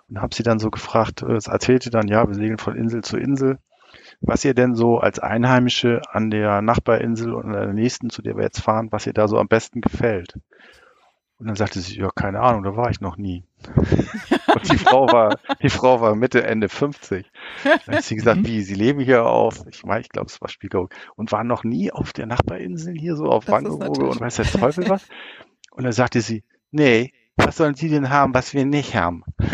und 0.08 0.22
habe 0.22 0.32
sie 0.32 0.44
dann 0.44 0.60
so 0.60 0.70
gefragt, 0.70 1.22
es 1.22 1.48
äh, 1.48 1.50
erzählte 1.50 1.90
dann, 1.90 2.06
ja, 2.06 2.28
wir 2.28 2.36
segeln 2.36 2.58
von 2.58 2.76
Insel 2.76 3.02
zu 3.02 3.16
Insel, 3.16 3.58
was 4.20 4.44
ihr 4.44 4.54
denn 4.54 4.76
so 4.76 4.98
als 4.98 5.18
Einheimische 5.18 6.02
an 6.12 6.30
der 6.30 6.62
Nachbarinsel 6.62 7.34
und 7.34 7.46
an 7.46 7.52
der 7.52 7.72
nächsten, 7.72 8.10
zu 8.10 8.22
der 8.22 8.36
wir 8.36 8.44
jetzt 8.44 8.60
fahren, 8.60 8.92
was 8.92 9.08
ihr 9.08 9.12
da 9.12 9.26
so 9.26 9.36
am 9.36 9.48
besten 9.48 9.80
gefällt. 9.80 10.38
Und 11.38 11.48
dann 11.48 11.56
sagte 11.56 11.80
sie, 11.80 11.98
ja, 11.98 12.10
keine 12.14 12.42
Ahnung, 12.42 12.62
da 12.62 12.76
war 12.76 12.90
ich 12.90 13.00
noch 13.00 13.16
nie. 13.16 13.42
Und 14.54 14.72
die 14.72 14.78
Frau 14.78 15.06
war, 15.12 15.38
die 15.62 15.70
Frau 15.70 16.00
war 16.00 16.14
Mitte, 16.14 16.42
Ende 16.44 16.68
50. 16.68 17.30
Dann 17.86 17.96
hat 17.96 18.04
sie 18.04 18.16
gesagt, 18.16 18.46
wie, 18.46 18.62
sie 18.62 18.74
leben 18.74 19.00
hier 19.00 19.26
auf, 19.26 19.64
ich 19.70 19.84
meine, 19.84 20.00
ich 20.00 20.08
glaube, 20.08 20.26
es 20.26 20.40
war 20.40 20.48
Spiegelung, 20.48 20.88
und 21.16 21.32
waren 21.32 21.46
noch 21.46 21.64
nie 21.64 21.92
auf 21.92 22.12
der 22.12 22.26
Nachbarinsel 22.26 22.94
hier 22.94 23.16
so 23.16 23.26
auf 23.26 23.48
Wangerooge 23.48 24.06
und 24.06 24.20
weiß 24.20 24.36
der 24.36 24.46
Teufel 24.46 24.88
was. 24.88 25.06
Und 25.72 25.84
dann 25.84 25.92
sagte 25.92 26.20
sie, 26.20 26.44
nee, 26.70 27.12
was 27.36 27.56
sollen 27.56 27.74
sie 27.74 27.88
denn 27.88 28.10
haben, 28.10 28.34
was 28.34 28.54
wir 28.54 28.64
nicht 28.64 28.94
haben? 28.94 29.24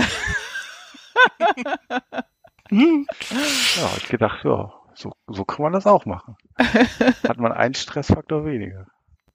ja, 2.70 3.90
ich 3.96 4.08
gedacht, 4.08 4.44
ja, 4.44 4.72
so, 4.94 5.12
so 5.26 5.44
kann 5.44 5.62
man 5.62 5.72
das 5.72 5.86
auch 5.86 6.06
machen. 6.06 6.36
Hat 6.56 7.38
man 7.38 7.52
einen 7.52 7.74
Stressfaktor 7.74 8.44
weniger. 8.44 8.86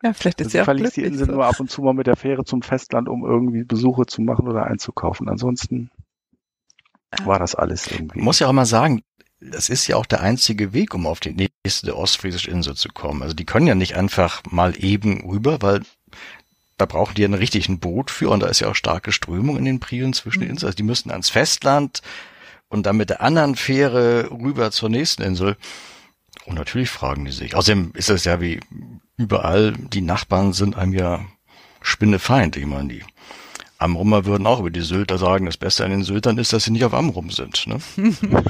Ja, 0.03 0.13
vielleicht 0.13 0.41
ist 0.41 0.47
also 0.47 0.57
ja 0.57 0.63
auch 0.63 0.65
verließ 0.65 0.93
die 0.93 1.03
Insel 1.03 1.27
so. 1.27 1.33
nur 1.33 1.45
ab 1.45 1.59
und 1.59 1.69
zu 1.69 1.81
mal 1.81 1.93
mit 1.93 2.07
der 2.07 2.15
Fähre 2.15 2.43
zum 2.43 2.61
Festland, 2.61 3.07
um 3.07 3.23
irgendwie 3.23 3.63
Besuche 3.63 4.05
zu 4.05 4.21
machen 4.21 4.47
oder 4.47 4.65
einzukaufen. 4.65 5.29
Ansonsten 5.29 5.91
war 7.23 7.39
das 7.39 7.55
alles 7.55 7.87
irgendwie. 7.87 8.19
Ich 8.19 8.23
muss 8.23 8.39
ja 8.39 8.47
auch 8.47 8.53
mal 8.53 8.65
sagen, 8.65 9.03
das 9.39 9.69
ist 9.69 9.87
ja 9.87 9.95
auch 9.95 10.05
der 10.05 10.21
einzige 10.21 10.73
Weg, 10.73 10.93
um 10.93 11.07
auf 11.07 11.19
die 11.19 11.49
nächste 11.63 11.97
ostfriesische 11.97 12.51
Insel 12.51 12.75
zu 12.75 12.89
kommen. 12.89 13.23
Also 13.23 13.35
die 13.35 13.45
können 13.45 13.67
ja 13.67 13.75
nicht 13.75 13.95
einfach 13.95 14.43
mal 14.49 14.73
eben 14.77 15.21
rüber, 15.29 15.61
weil 15.61 15.81
da 16.77 16.85
brauchen 16.85 17.15
die 17.15 17.21
ja 17.21 17.25
einen 17.25 17.35
richtigen 17.35 17.79
Boot 17.79 18.09
für 18.11 18.29
und 18.29 18.41
da 18.41 18.47
ist 18.47 18.59
ja 18.59 18.69
auch 18.69 18.75
starke 18.75 19.11
Strömung 19.11 19.57
in 19.57 19.65
den 19.65 19.79
Prielen 19.79 20.13
zwischen 20.13 20.39
den 20.39 20.47
mhm. 20.47 20.53
Inseln. 20.53 20.67
Also 20.67 20.77
die 20.77 20.83
müssten 20.83 21.11
ans 21.11 21.29
Festland 21.29 22.01
und 22.69 22.85
dann 22.85 22.97
mit 22.97 23.09
der 23.09 23.21
anderen 23.21 23.55
Fähre 23.55 24.29
rüber 24.31 24.71
zur 24.71 24.89
nächsten 24.89 25.21
Insel. 25.21 25.57
Und 26.45 26.55
natürlich 26.55 26.89
fragen 26.89 27.25
die 27.25 27.31
sich. 27.31 27.55
Außerdem 27.55 27.91
ist 27.93 28.09
es 28.09 28.25
ja 28.25 28.41
wie 28.41 28.59
überall, 29.17 29.73
die 29.73 30.01
Nachbarn 30.01 30.53
sind 30.53 30.75
einem 30.75 30.93
ja 30.93 31.25
Spinnefeind. 31.81 32.57
Ich 32.57 32.65
meine, 32.65 32.89
die 32.89 33.03
Amrummer 33.77 34.25
würden 34.25 34.47
auch 34.47 34.59
über 34.59 34.69
die 34.69 34.81
Sylter 34.81 35.17
sagen, 35.17 35.45
das 35.45 35.57
Beste 35.57 35.83
an 35.83 35.91
den 35.91 36.03
Syltern 36.03 36.37
ist, 36.37 36.53
dass 36.53 36.63
sie 36.63 36.71
nicht 36.71 36.85
auf 36.85 36.93
Amrum 36.93 37.31
sind. 37.31 37.65
Ne? 37.67 37.79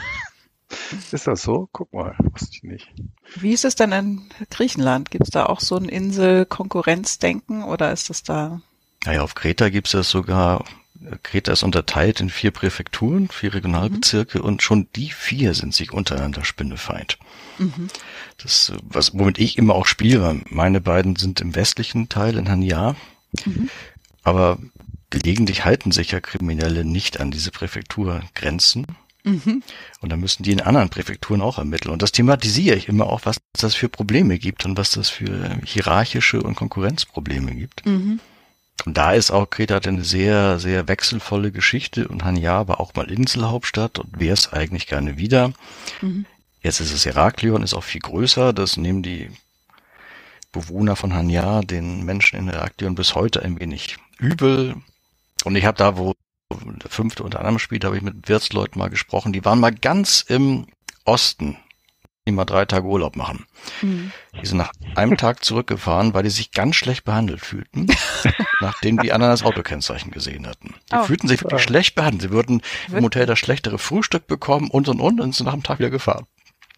ist 1.12 1.28
das 1.28 1.42
so? 1.42 1.70
Guck 1.72 1.94
mal, 1.94 2.16
wusste 2.20 2.50
ich 2.52 2.64
nicht. 2.64 2.94
Wie 3.36 3.54
ist 3.54 3.66
es 3.66 3.76
denn 3.76 3.92
in 3.92 4.22
Griechenland? 4.50 5.12
Gibt 5.12 5.26
es 5.26 5.30
da 5.30 5.46
auch 5.46 5.60
so 5.62 5.78
ein 5.78 5.86
Insel-Konkurrenzdenken 5.86 7.64
oder 7.64 7.92
ist 7.92 8.10
das 8.10 8.24
da? 8.24 8.62
Naja, 9.06 9.22
auf 9.22 9.36
Kreta 9.36 9.70
gibt 9.70 9.88
es 9.88 9.94
das 9.94 10.10
sogar 10.10 10.66
Kreta 11.24 11.52
ist 11.52 11.64
unterteilt 11.64 12.20
in 12.20 12.30
vier 12.30 12.52
Präfekturen, 12.52 13.30
vier 13.30 13.54
Regionalbezirke 13.54 14.40
mhm. 14.40 14.46
und 14.46 14.62
schon 14.62 14.88
die 14.96 15.10
vier 15.10 15.54
sind 15.54 15.74
sich 15.74 15.92
untereinander 15.92 16.44
Spinnefeind. 16.44 17.18
Mhm. 17.58 17.88
Das, 18.38 18.74
was, 18.84 19.14
womit 19.14 19.40
ich 19.40 19.58
immer 19.58 19.76
auch 19.76 19.86
spiele, 19.86 20.42
meine 20.50 20.82
beiden 20.82 21.16
sind 21.16 21.42
im 21.42 21.56
westlichen 21.56 22.10
Teil 22.10 22.38
in 22.38 22.50
Hania, 22.50 22.96
mhm. 23.46 23.70
aber 24.24 24.60
gelegentlich 25.10 25.66
halten 25.66 25.92
sich 25.92 26.12
ja 26.12 26.20
Kriminelle 26.20 26.86
nicht 26.86 27.20
an 27.20 27.32
diese 27.32 27.52
Präfekturgrenzen. 27.52 28.86
Mhm. 29.24 29.62
Und 30.00 30.12
dann 30.12 30.20
müssen 30.20 30.42
die 30.42 30.52
in 30.52 30.62
anderen 30.62 30.90
Präfekturen 30.90 31.42
auch 31.42 31.60
ermitteln. 31.60 31.92
Und 31.92 32.02
das 32.02 32.12
thematisiere 32.12 32.76
ich 32.76 32.88
immer 32.88 33.06
auch, 33.06 33.22
was 33.26 33.38
das 33.54 33.76
für 33.76 33.88
Probleme 33.88 34.40
gibt 34.40 34.66
und 34.66 34.78
was 34.78 34.92
das 34.92 35.10
für 35.10 35.60
hierarchische 35.64 36.42
und 36.42 36.56
Konkurrenzprobleme 36.56 37.54
gibt. 37.54 37.86
Und 38.86 38.98
da 38.98 39.14
ist 39.14 39.32
auch 39.32 39.50
Kreta 39.50 39.78
eine 39.78 40.04
sehr, 40.04 40.60
sehr 40.60 40.88
wechselvolle 40.88 41.52
Geschichte 41.52 42.08
und 42.08 42.24
Hania 42.24 42.68
war 42.68 42.80
auch 42.80 42.96
mal 42.96 43.12
Inselhauptstadt 43.12 44.00
und 44.00 44.20
wäre 44.20 44.34
es 44.34 44.52
eigentlich 44.52 44.88
gerne 44.88 45.18
wieder. 45.18 45.54
Mhm. 46.02 46.26
Jetzt 46.62 46.80
ist 46.80 46.94
es 46.94 47.06
Heraklion, 47.06 47.64
ist 47.64 47.74
auch 47.74 47.84
viel 47.84 48.02
größer. 48.02 48.54
Das 48.54 48.78
nehmen 48.78 49.04
die 49.04 49.30
Bewohner 50.52 50.96
von 50.96 51.14
Hania 51.14 51.62
den 51.62 52.04
Menschen 52.06 52.38
in 52.38 52.50
Heraklion 52.50 52.96
bis 52.96 53.16
heute 53.16 53.42
ein 53.42 53.60
wenig 53.60 53.98
übel. 54.20 54.76
Und 55.44 55.56
ich 55.56 55.66
habe 55.66 55.78
da, 55.78 55.98
wo 55.98 56.14
der 56.50 56.90
fünfte 56.90 57.24
unter 57.24 57.40
anderem 57.40 57.60
spielt, 57.60 57.86
habe 57.86 57.98
ich 57.98 58.04
mit 58.04 58.28
Wirtsleuten 58.28 58.78
mal 58.78 58.90
gesprochen. 58.90 59.34
Die 59.34 59.46
waren 59.46 59.60
mal 59.60 59.74
ganz 59.74 60.26
im 60.28 60.68
Osten 61.06 61.58
die 62.28 62.32
mal 62.32 62.46
drei 62.46 62.66
Tage 62.66 62.86
Urlaub 62.86 63.16
machen. 63.16 63.46
Mhm. 63.82 64.12
Die 64.40 64.46
sind 64.46 64.58
nach 64.58 64.72
einem 64.96 65.18
Tag 65.18 65.44
zurückgefahren, 65.44 66.14
weil 66.14 66.24
die 66.24 66.30
sich 66.30 66.52
ganz 66.52 66.76
schlecht 66.76 67.04
behandelt 67.04 67.42
fühlten, 67.42 67.88
nachdem 68.62 69.00
die 69.00 69.12
anderen 69.12 69.34
das 69.34 69.44
Autokennzeichen 69.44 70.12
gesehen 70.12 70.46
hatten. 70.48 70.76
Die 70.92 70.96
oh. 70.96 71.04
fühlten 71.04 71.28
sich 71.28 71.44
wirklich 71.44 71.64
schlecht 71.64 71.96
behandelt. 71.96 72.22
Sie 72.22 72.32
würden 72.32 72.62
im 72.92 73.04
Hotel 73.04 73.26
das 73.26 73.40
schlechtere 73.40 73.80
Frühstück 73.80 74.28
bekommen 74.28 74.70
und 74.70 74.88
und 74.88 75.00
und 75.00 75.20
und 75.20 75.34
sind 75.34 75.46
nach 75.46 75.54
einem 75.54 75.64
Tag 75.64 75.80
wieder 75.80 75.90
gefahren. 75.90 76.28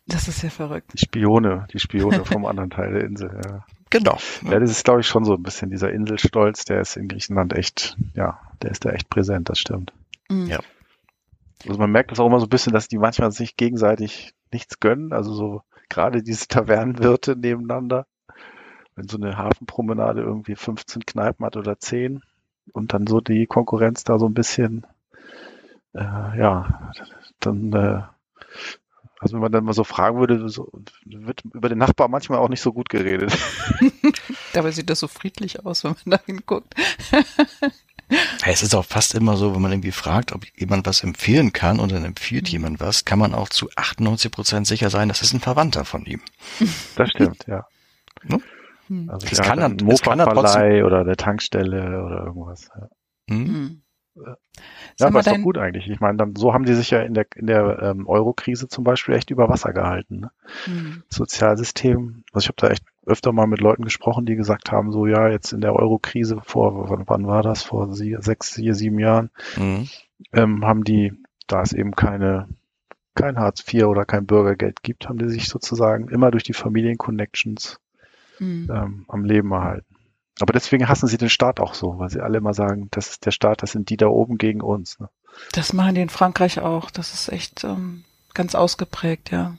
Das 0.06 0.28
ist 0.28 0.44
ja 0.44 0.50
verrückt. 0.50 0.92
Die 0.94 1.00
Spione, 1.00 1.68
die 1.74 1.80
Spione 1.80 2.26
vom 2.26 2.46
anderen 2.46 2.70
Teil 2.70 2.94
der 2.94 3.04
Insel, 3.04 3.42
ja. 3.46 3.66
Genau. 3.90 4.18
Ja, 4.50 4.60
das 4.60 4.72
ist, 4.72 4.86
glaube 4.86 5.02
ich, 5.02 5.08
schon 5.08 5.24
so 5.24 5.36
ein 5.36 5.44
bisschen 5.44 5.70
dieser 5.70 5.92
Inselstolz, 5.92 6.66
der 6.66 6.82
ist 6.82 6.98
in 6.98 7.08
Griechenland 7.08 7.54
echt, 7.54 7.96
ja, 8.16 8.40
der 8.64 8.72
ist 8.72 8.86
da 8.86 8.90
echt 8.90 9.08
präsent, 9.08 9.50
das 9.50 9.60
stimmt. 9.60 9.94
Mhm. 10.30 10.48
Ja. 10.48 10.60
Also 11.68 11.80
man 11.80 11.92
merkt 11.92 12.12
das 12.12 12.20
auch 12.20 12.26
immer 12.26 12.40
so 12.40 12.48
ein 12.48 12.50
bisschen, 12.50 12.74
dass 12.74 12.88
die 12.88 12.98
manchmal 12.98 13.32
sich 13.32 13.56
gegenseitig 13.56 14.34
nichts 14.54 14.80
gönnen. 14.80 15.14
Also 15.14 15.34
so 15.34 15.62
gerade 15.90 16.24
diese 16.24 16.48
Tavernenwirte 16.48 17.36
nebeneinander. 17.36 18.06
Wenn 18.96 19.08
so 19.08 19.18
eine 19.18 19.38
Hafenpromenade 19.38 20.22
irgendwie 20.22 20.56
15 20.56 21.06
Kneipen 21.06 21.46
hat 21.46 21.58
oder 21.58 21.80
10 21.80 22.22
und 22.74 22.94
dann 22.94 23.08
so 23.08 23.22
die 23.22 23.48
Konkurrenz 23.48 24.04
da 24.04 24.20
so 24.20 24.28
ein 24.28 24.36
bisschen, 24.36 24.86
äh, 25.94 26.00
ja, 26.38 26.92
dann, 27.40 27.74
äh, 27.74 28.04
also 29.20 29.34
wenn 29.34 29.42
man 29.42 29.52
dann 29.52 29.64
mal 29.64 29.74
so 29.74 29.84
fragen 29.84 30.20
würde, 30.20 30.48
so, 30.48 30.70
wird 31.06 31.44
über 31.54 31.70
den 31.70 31.80
Nachbar 31.80 32.08
manchmal 32.08 32.40
auch 32.40 32.50
nicht 32.50 32.62
so 32.62 32.72
gut 32.72 32.90
geredet. 32.90 33.36
Dabei 34.54 34.72
sieht 34.72 34.90
das 34.90 35.00
so 35.00 35.08
friedlich 35.08 35.66
aus, 35.66 35.84
wenn 35.84 35.96
man 36.06 36.18
da 36.18 36.26
hinguckt. 36.26 36.76
Es 38.46 38.64
ist 38.64 38.76
auch 38.76 38.86
fast 38.86 39.16
immer 39.16 39.38
so, 39.38 39.54
wenn 39.56 39.62
man 39.62 39.72
irgendwie 39.72 39.92
fragt, 39.92 40.32
ob 40.34 40.46
jemand 40.56 40.86
was 40.86 41.04
empfehlen 41.04 41.54
kann 41.54 41.80
und 41.80 41.92
dann 41.92 42.06
empfiehlt 42.06 42.46
mhm. 42.46 42.52
jemand 42.52 42.80
was, 42.80 43.06
kann 43.06 43.20
man 43.20 43.34
auch 43.34 43.50
zu 43.50 43.70
98 43.76 44.32
Prozent 44.32 44.68
sicher 44.68 44.90
sein, 44.90 45.08
das 45.08 45.22
ist 45.22 45.34
ein 45.34 45.40
Verwandter 45.40 45.86
von 45.86 46.06
ihm. 46.06 46.22
Das 46.96 47.10
stimmt, 47.10 47.46
ja. 47.48 47.66
Ne? 48.24 48.40
Also 49.08 49.28
es 49.32 49.42
kann 49.42 49.60
dann, 49.60 49.90
es 49.90 50.02
kann 50.02 50.18
dann 50.20 50.30
trotzdem 50.30 50.86
oder 50.86 51.04
der 51.04 51.16
Tankstelle 51.16 52.04
oder 52.04 52.26
irgendwas. 52.26 52.70
Ja. 52.76 52.90
Mhm. 53.36 53.38
mhm. 53.46 53.84
Ja, 55.00 55.08
aber 55.08 55.22
ist 55.22 55.28
doch 55.28 55.42
gut 55.42 55.58
eigentlich. 55.58 55.90
Ich 55.90 56.00
meine, 56.00 56.18
dann 56.18 56.36
so 56.36 56.54
haben 56.54 56.66
die 56.66 56.76
sich 56.76 56.92
ja 56.92 57.02
in 57.02 57.16
der 57.16 57.26
in 57.36 57.48
der 57.48 57.80
ähm, 57.82 58.08
Euro-Krise 58.08 58.68
zum 58.68 58.84
Beispiel 58.84 59.16
echt 59.16 59.32
über 59.32 59.50
Wasser 59.50 59.74
gehalten. 59.74 60.20
Ne? 60.20 60.32
Mhm. 60.68 61.04
Sozialsystem. 61.10 62.24
Also 62.32 62.46
ich 62.46 62.48
habe 62.50 62.58
da 62.58 62.68
echt 62.70 62.84
öfter 63.06 63.32
mal 63.32 63.48
mit 63.48 63.62
Leuten 63.62 63.84
gesprochen, 63.84 64.26
die 64.26 64.36
gesagt 64.36 64.72
haben, 64.72 64.92
so 64.92 65.06
ja, 65.06 65.28
jetzt 65.28 65.54
in 65.54 65.62
der 65.62 65.76
Euro-Krise 65.76 66.42
vor, 66.44 66.90
wann, 66.90 67.04
wann, 67.08 67.28
war 67.28 67.44
das? 67.44 67.64
Vor 67.64 67.94
sie, 67.94 68.16
sechs, 68.20 68.54
vier, 68.54 68.76
sieben 68.76 69.00
Jahren, 69.00 69.30
mhm. 69.58 69.90
ähm, 70.32 70.66
haben 70.66 70.84
die, 70.84 71.14
da 71.48 71.62
es 71.62 71.74
eben 71.74 71.96
keine, 71.96 72.48
kein 73.16 73.38
Hartz 73.38 73.64
IV 73.72 73.86
oder 73.86 74.06
kein 74.06 74.26
Bürgergeld 74.26 74.84
gibt, 74.84 75.08
haben 75.08 75.20
die 75.20 75.30
sich 75.30 75.50
sozusagen 75.50 76.08
immer 76.10 76.32
durch 76.32 76.44
die 76.44 76.54
Familienconnections 76.54 77.80
mhm. 78.40 78.70
ähm, 78.74 79.06
am 79.08 79.26
Leben 79.26 79.52
erhalten. 79.52 79.96
Aber 80.40 80.54
deswegen 80.54 80.90
hassen 80.90 81.08
sie 81.08 81.18
den 81.18 81.30
Staat 81.30 81.60
auch 81.60 81.76
so, 81.76 82.00
weil 82.00 82.10
sie 82.10 82.22
alle 82.22 82.40
immer 82.40 82.54
sagen, 82.54 82.88
das 82.92 83.10
ist 83.10 83.26
der 83.26 83.32
Staat, 83.32 83.62
das 83.62 83.72
sind 83.72 83.90
die 83.90 83.98
da 83.98 84.08
oben 84.08 84.38
gegen 84.38 84.62
uns. 84.62 85.00
Ne? 85.00 85.10
Das 85.52 85.74
machen 85.74 85.96
die 85.96 86.02
in 86.02 86.10
Frankreich 86.10 86.60
auch. 86.60 86.90
Das 86.90 87.14
ist 87.14 87.32
echt 87.32 87.64
ähm, 87.64 88.04
ganz 88.34 88.56
ausgeprägt, 88.56 89.32
ja. 89.32 89.56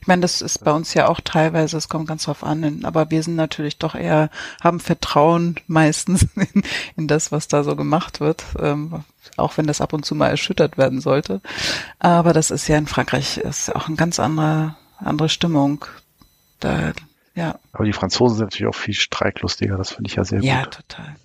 Ich 0.00 0.06
meine, 0.06 0.22
das 0.22 0.42
ist 0.42 0.64
bei 0.64 0.72
uns 0.72 0.94
ja 0.94 1.08
auch 1.08 1.20
teilweise, 1.20 1.76
es 1.76 1.88
kommt 1.88 2.08
ganz 2.08 2.24
drauf 2.24 2.44
an, 2.44 2.84
aber 2.84 3.10
wir 3.10 3.22
sind 3.22 3.36
natürlich 3.36 3.78
doch 3.78 3.94
eher, 3.94 4.30
haben 4.60 4.80
Vertrauen 4.80 5.56
meistens 5.66 6.26
in, 6.34 6.62
in 6.96 7.08
das, 7.08 7.32
was 7.32 7.48
da 7.48 7.64
so 7.64 7.76
gemacht 7.76 8.20
wird, 8.20 8.44
ähm, 8.58 9.04
auch 9.36 9.56
wenn 9.56 9.66
das 9.66 9.80
ab 9.80 9.92
und 9.92 10.04
zu 10.04 10.14
mal 10.14 10.28
erschüttert 10.28 10.78
werden 10.78 11.00
sollte. 11.00 11.40
Aber 11.98 12.32
das 12.32 12.50
ist 12.50 12.68
ja 12.68 12.78
in 12.78 12.86
Frankreich 12.86 13.38
ist 13.38 13.74
auch 13.74 13.88
eine 13.88 13.96
ganz 13.96 14.18
andere, 14.20 14.76
andere 14.98 15.28
Stimmung. 15.28 15.84
Da, 16.60 16.92
ja. 17.34 17.58
Aber 17.72 17.84
die 17.84 17.92
Franzosen 17.92 18.38
sind 18.38 18.46
natürlich 18.46 18.74
auch 18.74 18.78
viel 18.78 18.94
streiklustiger, 18.94 19.76
das 19.76 19.92
finde 19.92 20.08
ich 20.08 20.16
ja 20.16 20.24
sehr 20.24 20.42
ja, 20.42 20.64
gut. 20.64 20.74
Ja, 20.74 20.80
total. 20.82 21.16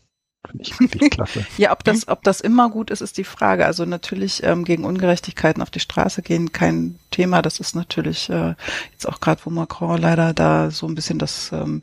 Finde 0.50 0.64
ich 0.64 0.80
wirklich 0.80 1.12
klasse. 1.12 1.46
ja, 1.58 1.72
ob 1.72 1.84
das, 1.84 2.08
ob 2.08 2.24
das 2.24 2.42
immer 2.42 2.70
gut 2.70 2.92
ist, 2.92 3.02
ist 3.02 3.18
die 3.18 3.24
Frage. 3.24 3.66
Also 3.66 3.86
natürlich 3.86 4.44
ähm, 4.44 4.66
gegen 4.66 4.84
Ungerechtigkeiten 4.84 5.62
auf 5.62 5.70
die 5.70 5.80
Straße 5.80 6.22
gehen, 6.22 6.52
kein 6.52 7.00
Thema. 7.12 7.42
Das 7.42 7.60
ist 7.60 7.76
natürlich 7.76 8.30
äh, 8.30 8.56
jetzt 8.92 9.08
auch 9.08 9.20
gerade, 9.20 9.42
wo 9.46 9.50
Macron 9.50 10.02
leider 10.02 10.34
da 10.34 10.70
so 10.70 10.88
ein 10.88 10.96
bisschen 10.96 11.20
das 11.20 11.52
ähm, 11.54 11.82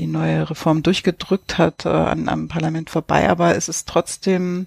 die 0.00 0.06
neue 0.06 0.48
Reform 0.48 0.82
durchgedrückt 0.82 1.58
hat 1.58 1.84
äh, 1.84 1.90
an, 1.90 2.28
am 2.28 2.48
Parlament 2.48 2.88
vorbei, 2.88 3.28
aber 3.28 3.54
es 3.54 3.68
ist 3.68 3.86
trotzdem 3.86 4.66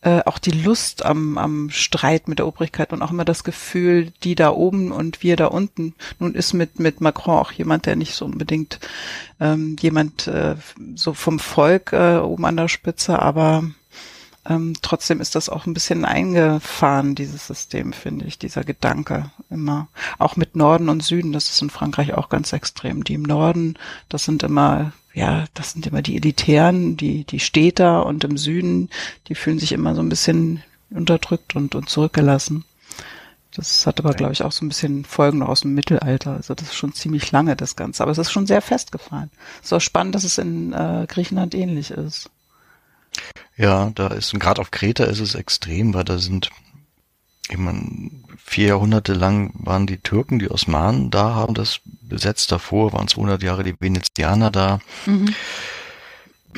äh, 0.00 0.20
auch 0.24 0.38
die 0.38 0.50
Lust 0.50 1.04
am, 1.04 1.38
am 1.38 1.70
Streit 1.70 2.26
mit 2.26 2.40
der 2.40 2.48
Obrigkeit 2.48 2.92
und 2.92 3.00
auch 3.00 3.12
immer 3.12 3.24
das 3.24 3.44
Gefühl, 3.44 4.12
die 4.24 4.34
da 4.34 4.50
oben 4.50 4.90
und 4.90 5.22
wir 5.22 5.36
da 5.36 5.46
unten. 5.46 5.94
Nun 6.18 6.34
ist 6.34 6.52
mit, 6.52 6.80
mit 6.80 7.00
Macron 7.00 7.38
auch 7.38 7.52
jemand, 7.52 7.86
der 7.86 7.94
nicht 7.94 8.14
so 8.14 8.24
unbedingt 8.24 8.80
ähm, 9.38 9.76
jemand 9.80 10.26
äh, 10.26 10.56
so 10.96 11.14
vom 11.14 11.38
Volk 11.38 11.92
äh, 11.92 12.16
oben 12.16 12.44
an 12.44 12.56
der 12.56 12.68
Spitze, 12.68 13.20
aber 13.20 13.62
ähm, 14.48 14.74
trotzdem 14.82 15.20
ist 15.20 15.34
das 15.36 15.48
auch 15.48 15.66
ein 15.66 15.74
bisschen 15.74 16.04
eingefahren, 16.04 17.14
dieses 17.14 17.46
System, 17.46 17.92
finde 17.92 18.24
ich, 18.24 18.38
dieser 18.38 18.64
Gedanke 18.64 19.30
immer. 19.50 19.88
Auch 20.18 20.36
mit 20.36 20.56
Norden 20.56 20.88
und 20.88 21.02
Süden, 21.02 21.32
das 21.32 21.50
ist 21.50 21.62
in 21.62 21.70
Frankreich 21.70 22.14
auch 22.14 22.28
ganz 22.28 22.52
extrem. 22.52 23.04
Die 23.04 23.14
im 23.14 23.22
Norden, 23.22 23.78
das 24.08 24.24
sind 24.24 24.42
immer, 24.42 24.92
ja, 25.14 25.44
das 25.54 25.72
sind 25.72 25.86
immer 25.86 26.02
die 26.02 26.16
Elitären, 26.16 26.96
die, 26.96 27.24
die 27.24 27.40
Städter 27.40 28.04
und 28.04 28.24
im 28.24 28.36
Süden, 28.36 28.90
die 29.28 29.36
fühlen 29.36 29.60
sich 29.60 29.72
immer 29.72 29.94
so 29.94 30.00
ein 30.00 30.08
bisschen 30.08 30.62
unterdrückt 30.90 31.54
und, 31.54 31.76
und 31.76 31.88
zurückgelassen. 31.88 32.64
Das 33.54 33.86
hat 33.86 34.00
aber, 34.00 34.14
glaube 34.14 34.32
ich, 34.32 34.42
auch 34.42 34.52
so 34.52 34.64
ein 34.64 34.68
bisschen 34.68 35.04
Folgen 35.04 35.38
noch 35.38 35.48
aus 35.48 35.60
dem 35.60 35.74
Mittelalter. 35.74 36.32
Also 36.32 36.54
das 36.54 36.68
ist 36.68 36.74
schon 36.74 36.94
ziemlich 36.94 37.30
lange, 37.32 37.54
das 37.54 37.76
Ganze. 37.76 38.02
Aber 38.02 38.10
es 38.10 38.18
ist 38.18 38.32
schon 38.32 38.46
sehr 38.46 38.62
festgefahren. 38.62 39.30
Es 39.60 39.66
ist 39.66 39.72
auch 39.74 39.80
spannend, 39.80 40.14
dass 40.14 40.24
es 40.24 40.38
in 40.38 40.72
äh, 40.72 41.06
Griechenland 41.06 41.54
ähnlich 41.54 41.90
ist. 41.90 42.30
Ja, 43.56 43.90
da 43.94 44.08
ist, 44.08 44.32
gerade 44.38 44.60
auf 44.60 44.70
Kreta 44.70 45.04
ist 45.04 45.20
es 45.20 45.34
extrem, 45.34 45.94
weil 45.94 46.04
da 46.04 46.18
sind, 46.18 46.50
ich 47.48 47.58
meine, 47.58 48.10
vier 48.38 48.68
Jahrhunderte 48.68 49.12
lang 49.12 49.52
waren 49.54 49.86
die 49.86 49.98
Türken, 49.98 50.38
die 50.38 50.50
Osmanen 50.50 51.10
da, 51.10 51.34
haben 51.34 51.54
das 51.54 51.80
besetzt. 51.84 52.52
Davor 52.52 52.92
waren 52.92 53.08
200 53.08 53.42
Jahre 53.42 53.64
die 53.64 53.76
Venezianer 53.78 54.50
da. 54.50 54.80
Mhm. 55.06 55.34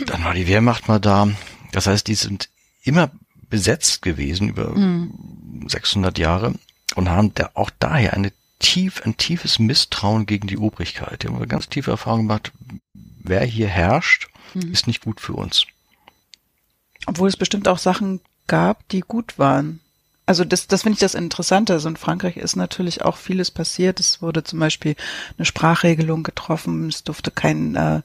Dann 0.06 0.24
war 0.24 0.34
die 0.34 0.48
Wehrmacht 0.48 0.88
mal 0.88 0.98
da. 0.98 1.28
Das 1.72 1.86
heißt, 1.86 2.06
die 2.06 2.14
sind 2.14 2.48
immer 2.82 3.10
besetzt 3.48 4.02
gewesen 4.02 4.48
über 4.48 4.70
mhm. 4.70 5.66
600 5.68 6.18
Jahre 6.18 6.54
und 6.96 7.08
haben 7.08 7.32
da 7.34 7.50
auch 7.54 7.70
daher 7.78 8.14
eine 8.14 8.32
tief, 8.58 9.02
ein 9.04 9.16
tiefes 9.16 9.58
Misstrauen 9.58 10.26
gegen 10.26 10.48
die 10.48 10.58
Obrigkeit. 10.58 11.22
Die 11.22 11.28
haben 11.28 11.36
eine 11.36 11.46
ganz 11.46 11.68
tiefe 11.68 11.90
Erfahrung 11.90 12.20
gemacht. 12.20 12.52
Wer 12.92 13.44
hier 13.44 13.68
herrscht, 13.68 14.28
mhm. 14.54 14.72
ist 14.72 14.86
nicht 14.86 15.02
gut 15.02 15.20
für 15.20 15.34
uns. 15.34 15.66
Obwohl 17.06 17.28
es 17.28 17.36
bestimmt 17.36 17.68
auch 17.68 17.78
Sachen 17.78 18.20
gab, 18.46 18.88
die 18.88 19.00
gut 19.00 19.38
waren. 19.38 19.80
Also 20.26 20.44
das, 20.44 20.66
das 20.68 20.82
finde 20.82 20.94
ich 20.94 21.00
das 21.00 21.14
Interessante. 21.14 21.74
Also 21.74 21.86
in 21.86 21.96
Frankreich 21.96 22.38
ist 22.38 22.56
natürlich 22.56 23.02
auch 23.02 23.18
vieles 23.18 23.50
passiert. 23.50 24.00
Es 24.00 24.22
wurde 24.22 24.42
zum 24.42 24.58
Beispiel 24.58 24.96
eine 25.36 25.44
Sprachregelung 25.44 26.22
getroffen. 26.22 26.88
Es 26.88 27.04
durfte 27.04 27.30
kein, 27.30 27.76
äh, 27.76 28.00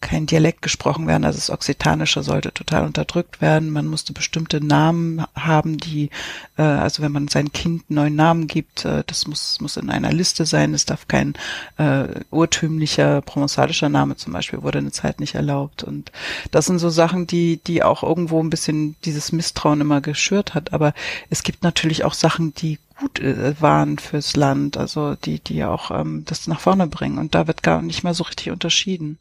kein 0.00 0.26
Dialekt 0.26 0.62
gesprochen 0.62 1.08
werden. 1.08 1.24
Also 1.24 1.38
das 1.38 1.50
Occitanische 1.50 2.22
sollte 2.22 2.52
total 2.52 2.84
unterdrückt 2.84 3.40
werden. 3.40 3.70
Man 3.70 3.86
musste 3.86 4.12
bestimmte 4.12 4.64
Namen 4.64 5.24
haben, 5.34 5.78
die, 5.78 6.10
äh, 6.56 6.62
also 6.62 7.02
wenn 7.02 7.10
man 7.10 7.26
sein 7.26 7.50
Kind 7.50 7.86
einen 7.88 7.96
neuen 7.96 8.14
Namen 8.14 8.46
gibt, 8.46 8.84
äh, 8.84 9.02
das 9.08 9.26
muss, 9.26 9.60
muss 9.60 9.76
in 9.76 9.90
einer 9.90 10.12
Liste 10.12 10.46
sein. 10.46 10.74
Es 10.74 10.86
darf 10.86 11.08
kein 11.08 11.34
äh, 11.76 12.04
urtümlicher 12.30 13.20
provenzalischer 13.20 13.88
Name 13.88 14.14
zum 14.16 14.32
Beispiel 14.32 14.62
wurde 14.62 14.78
eine 14.78 14.92
Zeit 14.92 15.18
nicht 15.18 15.34
erlaubt. 15.34 15.82
Und 15.82 16.12
das 16.52 16.66
sind 16.66 16.78
so 16.78 16.88
Sachen, 16.88 17.26
die, 17.26 17.56
die 17.66 17.82
auch 17.82 18.04
irgendwo 18.04 18.40
ein 18.40 18.50
bisschen 18.50 18.94
dieses 19.04 19.32
Misstrauen 19.32 19.80
immer 19.80 20.00
geschürt 20.00 20.54
hat. 20.54 20.72
Aber 20.72 20.94
es 21.30 21.42
gibt 21.42 21.63
natürlich 21.64 22.04
auch 22.04 22.14
Sachen, 22.14 22.54
die 22.54 22.78
gut 22.98 23.18
äh, 23.18 23.60
waren 23.60 23.98
fürs 23.98 24.36
Land, 24.36 24.76
also 24.76 25.16
die, 25.16 25.40
die 25.40 25.64
auch 25.64 25.90
ähm, 25.90 26.24
das 26.26 26.46
nach 26.46 26.60
vorne 26.60 26.86
bringen. 26.86 27.18
Und 27.18 27.34
da 27.34 27.46
wird 27.46 27.62
gar 27.62 27.82
nicht 27.82 28.04
mehr 28.04 28.14
so 28.14 28.24
richtig 28.24 28.50
unterschieden. 28.50 29.18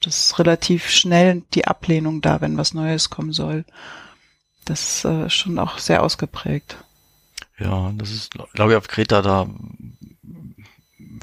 Das 0.00 0.26
ist 0.26 0.38
relativ 0.38 0.90
schnell 0.90 1.42
die 1.54 1.66
Ablehnung 1.66 2.20
da, 2.20 2.40
wenn 2.40 2.58
was 2.58 2.74
Neues 2.74 3.08
kommen 3.08 3.32
soll. 3.32 3.64
Das 4.64 4.96
ist 4.96 5.04
äh, 5.04 5.30
schon 5.30 5.58
auch 5.58 5.78
sehr 5.78 6.02
ausgeprägt. 6.02 6.76
Ja, 7.58 7.92
das 7.96 8.10
ist, 8.10 8.32
glaube 8.52 8.72
ich, 8.72 8.76
auf 8.76 8.88
Kreta 8.88 9.22
da 9.22 9.48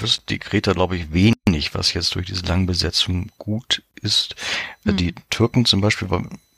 wirst 0.01 0.29
die 0.29 0.39
Kreta, 0.39 0.73
glaube 0.73 0.97
ich, 0.97 1.13
wenig, 1.13 1.73
was 1.73 1.93
jetzt 1.93 2.15
durch 2.15 2.27
diese 2.27 2.45
lange 2.45 2.65
Besetzung 2.65 3.31
gut 3.37 3.83
ist. 4.01 4.35
Hm. 4.83 4.97
Die 4.97 5.15
Türken 5.29 5.65
zum 5.65 5.81
Beispiel, 5.81 6.09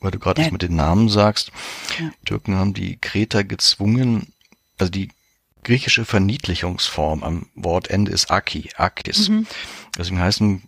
weil 0.04 0.12
du 0.12 0.20
gerade 0.20 0.44
das 0.44 0.52
mit 0.52 0.62
den 0.62 0.76
Namen 0.76 1.10
sagst. 1.10 1.52
Ja. 2.00 2.12
Türken 2.26 2.56
haben 2.56 2.74
die 2.74 2.98
Kreter 2.98 3.44
gezwungen, 3.44 4.34
also 4.78 4.92
die 4.92 5.10
griechische 5.64 6.04
Verniedlichungsform 6.06 7.24
am 7.24 7.48
Wortende 7.56 8.12
ist 8.12 8.30
Aki, 8.30 8.72
Akis. 8.76 9.30
Mhm. 9.30 9.48
Deswegen 9.98 10.20
heißen 10.20 10.62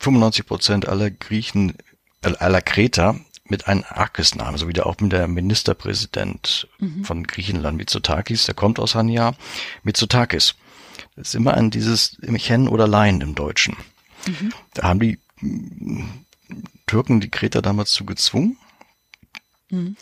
95 0.00 0.46
Prozent 0.46 0.88
aller 0.88 1.10
Griechen, 1.10 1.76
äh, 2.22 2.34
aller 2.38 2.60
Kreter 2.60 3.18
mit 3.44 3.68
einem 3.68 3.84
Akis-Namen, 3.88 4.58
so 4.58 4.66
wie 4.66 4.72
der 4.72 4.86
auch 4.86 4.98
mit 4.98 5.12
der 5.12 5.28
Ministerpräsident 5.28 6.68
mhm. 6.78 7.04
von 7.04 7.24
Griechenland, 7.24 7.76
Mitsotakis, 7.76 8.46
der 8.46 8.54
kommt 8.54 8.80
aus 8.80 8.96
Hania, 8.96 9.34
Mitsotakis. 9.84 10.56
Das 11.14 11.28
ist 11.28 11.34
immer 11.34 11.54
an 11.54 11.70
dieses 11.70 12.16
Chen 12.38 12.66
oder 12.66 12.88
Lein 12.88 13.20
im 13.20 13.34
Deutschen. 13.36 13.76
Mhm. 14.26 14.52
Da 14.74 14.84
haben 14.84 15.00
die 15.00 15.18
Türken 16.86 17.20
die 17.20 17.30
Kreter 17.30 17.62
damals 17.62 17.92
zu 17.92 18.04
gezwungen. 18.04 18.56
Mhm. 19.70 19.96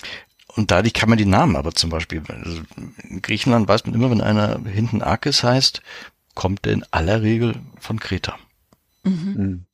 Und 0.57 0.71
dadurch 0.71 0.95
kann 0.95 1.09
man 1.09 1.19
die 1.19 1.27
Namen 1.27 1.57
aber 1.57 1.73
zum 1.73 1.91
Beispiel, 1.91 2.23
also 2.27 2.63
in 3.09 3.23
Griechenland 3.23 3.69
weiß 3.69 3.87
man 3.87 3.95
immer, 3.95 4.11
wenn 4.11 4.21
einer 4.21 4.61
hinten 4.69 5.03
Akis 5.03 5.45
heißt, 5.45 5.83
kommt 6.35 6.65
der 6.65 6.73
in 6.73 6.85
aller 6.91 7.23
Regel 7.23 7.55
von 7.79 8.01
Kreta. 8.01 8.37
Mhm. 9.05 9.35
Mhm. 9.37 9.65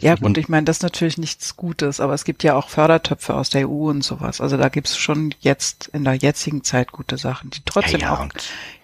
Ja 0.00 0.14
gut, 0.14 0.24
und, 0.24 0.38
ich 0.38 0.48
meine, 0.48 0.64
das 0.64 0.78
ist 0.78 0.82
natürlich 0.82 1.18
nichts 1.18 1.56
Gutes, 1.56 1.98
aber 1.98 2.14
es 2.14 2.24
gibt 2.24 2.44
ja 2.44 2.54
auch 2.54 2.68
Fördertöpfe 2.68 3.34
aus 3.34 3.50
der 3.50 3.68
EU 3.68 3.90
und 3.90 4.02
sowas. 4.02 4.40
Also 4.40 4.56
da 4.56 4.68
gibt's 4.68 4.96
schon 4.96 5.34
jetzt 5.40 5.88
in 5.88 6.04
der 6.04 6.14
jetzigen 6.14 6.62
Zeit 6.62 6.92
gute 6.92 7.18
Sachen, 7.18 7.50
die 7.50 7.62
trotzdem 7.64 8.00
ja, 8.00 8.14
ja, 8.14 8.20
auch 8.20 8.28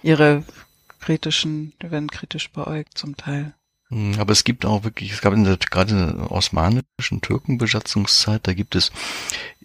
ihre 0.02 0.44
kritischen, 0.98 1.72
werden 1.80 2.10
kritisch 2.10 2.50
beäugt 2.50 2.98
zum 2.98 3.16
Teil. 3.16 3.54
Hm, 3.90 4.16
aber 4.18 4.32
es 4.32 4.44
gibt 4.44 4.66
auch 4.66 4.84
wirklich, 4.84 5.12
es 5.12 5.20
gab 5.20 5.32
in 5.32 5.44
der, 5.44 5.56
gerade 5.56 5.92
in 5.92 6.18
der 6.18 6.30
osmanischen 6.30 7.20
Türkenbesatzungszeit, 7.22 8.46
da 8.46 8.52
gibt 8.52 8.74
es 8.74 8.92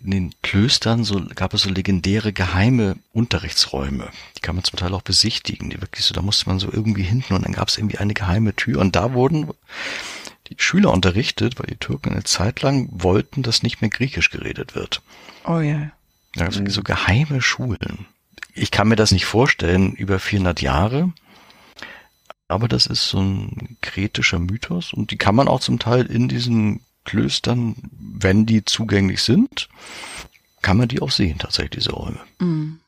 in 0.04 0.12
den 0.12 0.36
Klöstern 0.42 1.04
so, 1.04 1.22
gab 1.36 1.54
es 1.54 1.64
so 1.64 1.70
legendäre 1.70 2.32
geheime 2.34 2.98
Unterrichtsräume. 3.12 4.10
Die 4.38 4.42
kann 4.42 4.56
man 4.56 4.64
zum 4.64 4.80
Teil 4.80 4.94
auch 4.94 5.02
besichtigen, 5.02 5.70
die 5.70 5.82
wirklich 5.82 6.06
so, 6.06 6.14
da 6.14 6.22
musste 6.22 6.48
man 6.48 6.60
so 6.60 6.72
irgendwie 6.72 7.04
hinten 7.04 7.34
und 7.34 7.44
dann 7.46 7.54
gab 7.54 7.68
es 7.68 7.78
irgendwie 7.78 7.98
eine 7.98 8.14
geheime 8.14 8.56
Tür 8.56 8.80
und 8.80 8.96
da 8.96 9.14
wurden 9.14 9.50
die 10.48 10.56
Schüler 10.58 10.92
unterrichtet, 10.92 11.60
weil 11.60 11.68
die 11.68 11.78
Türken 11.78 12.12
eine 12.12 12.24
Zeit 12.24 12.62
lang 12.62 12.90
wollten, 12.92 13.44
dass 13.44 13.64
nicht 13.64 13.82
mehr 13.82 13.90
Griechisch 13.90 14.30
geredet 14.30 14.76
wird. 14.76 15.02
Oh 15.46 15.60
ja. 15.60 15.92
Da 16.36 16.46
gab 16.46 16.54
es 16.54 16.74
so 16.74 16.84
geheime 16.84 17.42
Schulen. 17.42 18.06
Ich 18.54 18.72
kann 18.72 18.88
mir 18.88 18.96
das 18.96 19.12
nicht 19.12 19.26
vorstellen, 19.26 19.94
über 19.94 20.20
400 20.20 20.62
Jahre 20.62 21.12
aber 22.54 22.68
das 22.68 22.88
ist 22.88 23.08
so 23.08 23.20
ein 23.20 23.78
kretischer 23.82 24.40
Mythos 24.40 24.94
und 24.94 25.12
die 25.12 25.18
kann 25.18 25.36
man 25.36 25.48
auch 25.48 25.60
zum 25.60 25.80
Teil 25.80 26.06
in 26.06 26.28
diesen 26.28 26.82
Klöstern, 27.04 27.76
wenn 27.92 28.46
die 28.46 28.64
zugänglich 28.64 29.22
sind, 29.24 29.68
kann 30.62 30.78
man 30.78 30.88
die 30.88 31.02
auch 31.02 31.12
sehen, 31.12 31.38
tatsächlich, 31.38 31.84
diese 31.84 31.92
Räume. 31.92 32.20
Mhm. 32.40 32.80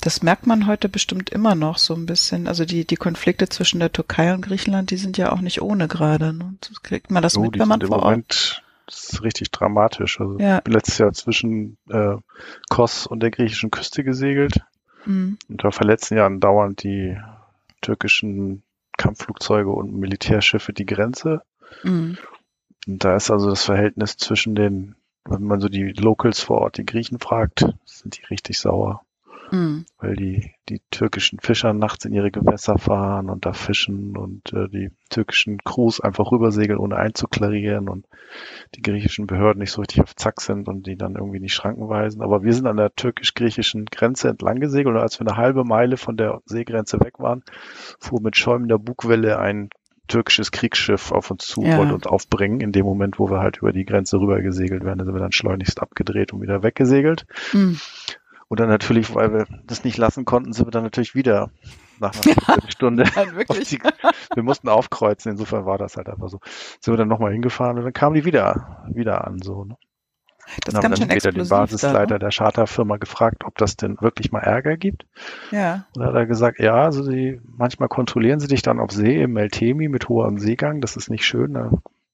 Das 0.00 0.22
merkt 0.22 0.48
man 0.48 0.66
heute 0.66 0.88
bestimmt 0.88 1.30
immer 1.30 1.54
noch 1.54 1.78
so 1.78 1.94
ein 1.94 2.06
bisschen. 2.06 2.48
Also 2.48 2.64
die, 2.64 2.84
die 2.84 2.96
Konflikte 2.96 3.48
zwischen 3.48 3.78
der 3.78 3.92
Türkei 3.92 4.34
und 4.34 4.40
Griechenland, 4.40 4.90
die 4.90 4.96
sind 4.96 5.16
ja 5.16 5.30
auch 5.30 5.40
nicht 5.40 5.62
ohne 5.62 5.86
gerade. 5.86 6.32
Ne? 6.32 6.56
Kriegt 6.82 7.12
man 7.12 7.22
das 7.22 7.36
oh, 7.36 7.42
mit, 7.42 7.58
wenn 7.58 7.68
man 7.68 7.80
vor 7.80 8.02
Ort... 8.02 8.64
Das 8.86 9.10
ist 9.12 9.22
richtig 9.22 9.52
dramatisch. 9.52 10.20
Also 10.20 10.40
ja. 10.40 10.58
ich 10.58 10.64
bin 10.64 10.72
letztes 10.72 10.98
Jahr 10.98 11.12
zwischen 11.12 11.78
äh, 11.88 12.16
Kos 12.68 13.06
und 13.06 13.20
der 13.20 13.30
griechischen 13.30 13.70
Küste 13.70 14.02
gesegelt. 14.02 14.60
Mhm. 15.06 15.38
Und 15.48 15.64
da 15.64 15.70
vor 15.70 15.86
letzten 15.86 16.16
Jahren 16.16 16.40
dauernd 16.40 16.82
die 16.82 17.16
türkischen 17.82 18.62
Kampfflugzeuge 18.96 19.70
und 19.70 19.94
Militärschiffe 19.94 20.72
die 20.72 20.86
Grenze. 20.86 21.42
Mhm. 21.82 22.16
Und 22.86 23.04
da 23.04 23.16
ist 23.16 23.30
also 23.30 23.50
das 23.50 23.64
Verhältnis 23.64 24.16
zwischen 24.16 24.54
den, 24.54 24.96
wenn 25.24 25.42
man 25.42 25.60
so 25.60 25.68
die 25.68 25.92
Locals 25.92 26.40
vor 26.40 26.62
Ort, 26.62 26.78
die 26.78 26.86
Griechen 26.86 27.20
fragt, 27.20 27.66
sind 27.84 28.18
die 28.18 28.24
richtig 28.24 28.58
sauer 28.58 29.04
mhm. 29.52 29.84
weil 29.98 30.16
die, 30.16 30.50
die 30.68 30.80
türkischen 30.90 31.38
Fischer 31.38 31.72
nachts 31.72 32.04
in 32.04 32.12
ihre 32.12 32.30
Gewässer 32.30 32.78
fahren 32.78 33.30
und 33.30 33.46
da 33.46 33.52
fischen 33.52 34.16
und 34.16 34.52
äh, 34.52 34.68
die 34.68 34.90
türkischen 35.10 35.58
Crews 35.58 36.00
einfach 36.00 36.32
rübersegeln, 36.32 36.78
ohne 36.78 36.96
einzuklarieren 36.96 37.88
und 37.88 38.06
die 38.74 38.82
griechischen 38.82 39.26
Behörden 39.26 39.60
nicht 39.60 39.70
so 39.70 39.80
richtig 39.80 40.00
auf 40.00 40.16
Zack 40.16 40.40
sind 40.40 40.68
und 40.68 40.86
die 40.86 40.96
dann 40.96 41.14
irgendwie 41.14 41.36
in 41.36 41.42
die 41.42 41.50
Schranken 41.50 41.88
weisen. 41.88 42.22
Aber 42.22 42.42
wir 42.42 42.54
sind 42.54 42.66
an 42.66 42.78
der 42.78 42.94
türkisch-griechischen 42.94 43.84
Grenze 43.86 44.28
entlang 44.28 44.58
gesegelt 44.58 44.96
und 44.96 45.00
als 45.00 45.20
wir 45.20 45.26
eine 45.26 45.36
halbe 45.36 45.64
Meile 45.64 45.96
von 45.96 46.16
der 46.16 46.40
Seegrenze 46.46 46.98
weg 47.00 47.20
waren, 47.20 47.44
fuhr 48.00 48.20
mit 48.20 48.36
schäumender 48.36 48.78
Bugwelle 48.78 49.38
ein 49.38 49.68
türkisches 50.08 50.50
Kriegsschiff 50.50 51.12
auf 51.12 51.30
uns 51.30 51.46
zu 51.46 51.62
ja. 51.62 51.78
wollte 51.78 51.94
uns 51.94 52.06
aufbringen. 52.06 52.60
In 52.60 52.72
dem 52.72 52.84
Moment, 52.84 53.18
wo 53.18 53.30
wir 53.30 53.38
halt 53.38 53.58
über 53.58 53.72
die 53.72 53.84
Grenze 53.84 54.18
rüber 54.18 54.40
gesegelt 54.42 54.84
werden, 54.84 55.04
sind 55.04 55.14
wir 55.14 55.20
dann 55.20 55.32
schleunigst 55.32 55.80
abgedreht 55.80 56.32
und 56.32 56.42
wieder 56.42 56.62
weggesegelt. 56.62 57.26
Mhm. 57.52 57.78
Und 58.52 58.60
dann 58.60 58.68
natürlich, 58.68 59.14
weil 59.14 59.32
wir 59.32 59.46
das 59.66 59.82
nicht 59.82 59.96
lassen 59.96 60.26
konnten, 60.26 60.52
sind 60.52 60.66
wir 60.66 60.70
dann 60.72 60.82
natürlich 60.82 61.14
wieder 61.14 61.48
nach 62.00 62.12
einer 62.14 62.34
ja, 62.62 62.70
Stunde. 62.70 63.04
Nein, 63.16 63.34
wirklich. 63.34 63.70
Die, 63.70 63.80
wir 64.34 64.42
mussten 64.42 64.68
aufkreuzen, 64.68 65.32
insofern 65.32 65.64
war 65.64 65.78
das 65.78 65.96
halt 65.96 66.10
einfach 66.10 66.28
so. 66.28 66.38
Sind 66.78 66.92
wir 66.92 66.98
dann 66.98 67.08
nochmal 67.08 67.32
hingefahren 67.32 67.78
und 67.78 67.84
dann 67.84 67.94
kamen 67.94 68.14
die 68.14 68.26
wieder, 68.26 68.84
wieder 68.92 69.26
an, 69.26 69.38
so, 69.40 69.64
ne? 69.64 69.78
Das 70.66 70.74
dann 70.74 70.84
haben 70.84 71.00
dann 71.00 71.16
wieder 71.16 71.32
den 71.32 71.48
Basisleiter 71.48 72.16
ne? 72.16 72.18
der 72.18 72.28
Charterfirma 72.28 72.98
gefragt, 72.98 73.42
ob 73.46 73.56
das 73.56 73.78
denn 73.78 73.96
wirklich 74.02 74.32
mal 74.32 74.40
Ärger 74.40 74.76
gibt. 74.76 75.06
Ja. 75.50 75.86
Und 75.96 76.02
dann 76.02 76.08
hat 76.08 76.14
er 76.14 76.26
gesagt, 76.26 76.60
ja, 76.60 76.74
also 76.74 77.02
sie, 77.02 77.40
manchmal 77.56 77.88
kontrollieren 77.88 78.38
sie 78.38 78.48
dich 78.48 78.60
dann 78.60 78.80
auf 78.80 78.90
See 78.90 79.22
im 79.22 79.32
Meltemi 79.32 79.88
mit 79.88 80.10
hohem 80.10 80.38
Seegang. 80.38 80.82
Das 80.82 80.98
ist 80.98 81.08
nicht 81.08 81.24
schön. 81.24 81.54
Da 81.54 81.70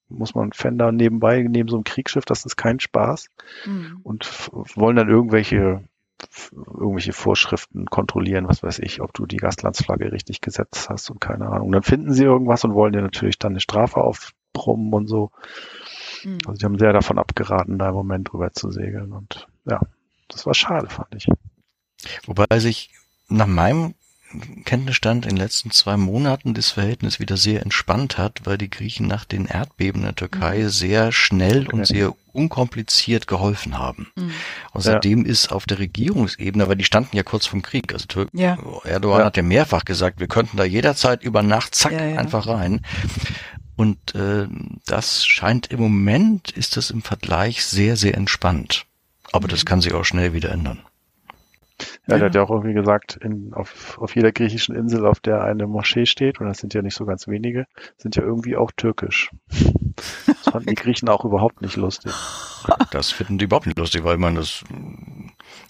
muss 0.07 0.35
man 0.35 0.53
Fender 0.53 0.93
nebenbei 0.93 1.41
neben 1.41 1.67
so 1.67 1.75
einem 1.75 1.83
Kriegsschiff, 1.83 2.23
das 2.23 2.45
ist 2.45 2.55
kein 2.55 2.79
Spaß. 2.79 3.27
Mhm. 3.65 3.99
Und 4.03 4.51
wollen 4.75 4.95
dann 4.95 5.09
irgendwelche 5.09 5.83
irgendwelche 6.51 7.13
Vorschriften 7.13 7.85
kontrollieren, 7.85 8.47
was 8.47 8.63
weiß 8.63 8.79
ich, 8.79 9.01
ob 9.01 9.13
du 9.13 9.25
die 9.25 9.37
Gastlandsflagge 9.37 10.11
richtig 10.11 10.41
gesetzt 10.41 10.89
hast 10.89 11.09
und 11.09 11.21
keine 11.21 11.47
Ahnung. 11.47 11.67
Und 11.67 11.73
dann 11.73 11.83
finden 11.83 12.13
sie 12.13 12.23
irgendwas 12.23 12.63
und 12.63 12.73
wollen 12.73 12.93
dir 12.93 13.01
natürlich 13.01 13.39
dann 13.39 13.53
eine 13.53 13.59
Strafe 13.59 14.01
aufbrummen 14.01 14.93
und 14.93 15.07
so. 15.07 15.31
Mhm. 16.23 16.39
Also 16.45 16.59
die 16.59 16.65
haben 16.65 16.79
sehr 16.79 16.93
davon 16.93 17.19
abgeraten, 17.19 17.77
da 17.77 17.89
im 17.89 17.95
Moment 17.95 18.31
drüber 18.31 18.51
zu 18.51 18.71
segeln. 18.71 19.13
Und 19.13 19.47
ja, 19.65 19.81
das 20.27 20.45
war 20.45 20.53
schade, 20.53 20.89
fand 20.89 21.15
ich. 21.15 21.27
Wobei 22.25 22.59
sich 22.59 22.91
nach 23.27 23.47
meinem 23.47 23.93
Kenntnisstand 24.63 25.25
in 25.25 25.31
den 25.31 25.37
letzten 25.37 25.71
zwei 25.71 25.97
Monaten 25.97 26.53
das 26.53 26.71
Verhältnis 26.71 27.19
wieder 27.19 27.35
sehr 27.35 27.63
entspannt 27.63 28.17
hat, 28.17 28.41
weil 28.43 28.57
die 28.57 28.69
Griechen 28.69 29.07
nach 29.07 29.25
den 29.25 29.45
Erdbeben 29.45 30.01
in 30.01 30.05
der 30.05 30.15
Türkei 30.15 30.59
mhm. 30.59 30.69
sehr 30.69 31.11
schnell 31.11 31.67
und 31.67 31.87
sehr 31.87 32.13
unkompliziert 32.31 33.25
geholfen 33.25 33.79
haben. 33.79 34.11
Mhm. 34.15 34.31
Außerdem 34.71 35.25
ja. 35.25 35.31
ist 35.31 35.51
auf 35.51 35.65
der 35.65 35.79
Regierungsebene, 35.79 36.67
weil 36.67 36.75
die 36.75 36.83
standen 36.83 37.17
ja 37.17 37.23
kurz 37.23 37.47
vom 37.47 37.63
Krieg, 37.63 37.91
also 37.91 38.05
Tür 38.05 38.27
ja. 38.33 38.57
Erdogan 38.83 39.21
ja. 39.21 39.25
hat 39.25 39.37
ja 39.37 39.43
mehrfach 39.43 39.83
gesagt, 39.83 40.19
wir 40.19 40.27
könnten 40.27 40.57
da 40.57 40.63
jederzeit 40.63 41.23
über 41.23 41.41
Nacht 41.41 41.73
zack 41.73 41.93
einfach 41.93 42.47
rein. 42.47 42.81
Und 43.75 44.13
äh, 44.13 44.47
das 44.85 45.25
scheint 45.25 45.67
im 45.67 45.79
Moment 45.79 46.51
ist 46.51 46.77
das 46.77 46.91
im 46.91 47.01
Vergleich 47.01 47.65
sehr, 47.65 47.95
sehr 47.95 48.15
entspannt. 48.15 48.85
Aber 49.31 49.47
mhm. 49.47 49.51
das 49.51 49.65
kann 49.65 49.81
sich 49.81 49.93
auch 49.93 50.05
schnell 50.05 50.33
wieder 50.33 50.51
ändern. 50.51 50.79
Ja, 52.07 52.17
der 52.17 52.25
hat 52.27 52.35
ja 52.35 52.43
auch 52.43 52.49
irgendwie 52.49 52.73
gesagt, 52.73 53.17
in, 53.21 53.53
auf, 53.53 53.97
auf 53.99 54.15
jeder 54.15 54.31
griechischen 54.31 54.75
Insel, 54.75 55.05
auf 55.05 55.19
der 55.19 55.43
eine 55.43 55.67
Moschee 55.67 56.05
steht, 56.05 56.39
und 56.39 56.47
das 56.47 56.57
sind 56.59 56.73
ja 56.73 56.81
nicht 56.81 56.95
so 56.95 57.05
ganz 57.05 57.27
wenige, 57.27 57.65
sind 57.97 58.15
ja 58.15 58.23
irgendwie 58.23 58.55
auch 58.55 58.71
türkisch. 58.75 59.31
Das 60.25 60.53
fanden 60.53 60.69
die 60.69 60.75
Griechen 60.75 61.09
auch 61.09 61.25
überhaupt 61.25 61.61
nicht 61.61 61.75
lustig. 61.75 62.13
Das 62.91 63.11
finden 63.11 63.37
die 63.37 63.45
überhaupt 63.45 63.67
nicht 63.67 63.77
lustig, 63.77 64.03
weil 64.03 64.17
man 64.17 64.35
das, 64.35 64.63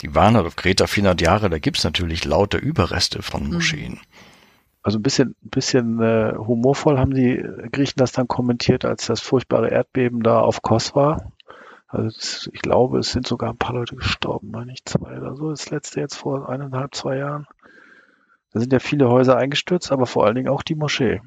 die 0.02 0.14
waren 0.16 0.36
halt 0.36 0.46
auf 0.46 0.56
Kreta 0.56 0.88
400 0.88 1.22
Jahre, 1.22 1.50
da 1.50 1.60
gibt's 1.60 1.84
natürlich 1.84 2.26
laute 2.26 2.58
Überreste 2.58 3.22
von 3.22 3.46
mhm. 3.46 3.54
Moscheen. 3.54 4.00
Also 4.82 4.98
ein 4.98 5.04
bisschen, 5.04 5.36
bisschen 5.42 6.02
äh, 6.02 6.34
humorvoll 6.38 6.98
haben 6.98 7.14
die 7.14 7.44
Griechen 7.72 7.98
das 7.98 8.14
dann 8.14 8.28
kommentiert, 8.28 8.86
als 8.86 9.08
das 9.08 9.20
furchtbare 9.20 9.70
Erdbeben 9.70 10.24
da 10.24 10.40
auf 10.40 10.62
Kos 10.62 10.96
war. 10.96 11.32
Also 11.90 12.52
ich 12.54 12.62
glaube, 12.62 13.00
es 13.00 13.12
sind 13.12 13.26
sogar 13.26 13.50
ein 13.50 13.58
paar 13.58 13.74
Leute 13.74 13.96
gestorben, 13.96 14.52
meine 14.52 14.72
ich, 14.72 14.86
zwei 14.86 15.18
oder 15.18 15.36
so. 15.36 15.50
Das 15.50 15.72
letzte 15.72 16.00
jetzt 16.00 16.16
vor 16.16 16.48
eineinhalb, 16.48 16.94
zwei 16.94 17.18
Jahren. 17.18 17.48
Da 18.54 18.60
sind 18.60 18.72
ja 18.72 18.80
viele 18.80 19.10
Häuser 19.10 19.38
eingestürzt, 19.38 19.92
aber 19.92 20.06
vor 20.06 20.26
allen 20.26 20.36
Dingen 20.36 20.50
auch 20.50 20.62
die 20.62 20.76
Moschee. 20.76 21.22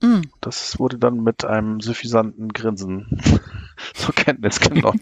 Mm. 0.00 0.22
Das 0.40 0.78
wurde 0.78 0.98
dann 0.98 1.24
mit 1.24 1.44
einem 1.44 1.80
suffisanten 1.80 2.52
Grinsen 2.52 3.20
zur 3.94 4.14
Kenntnis 4.14 4.60
genommen. 4.60 5.00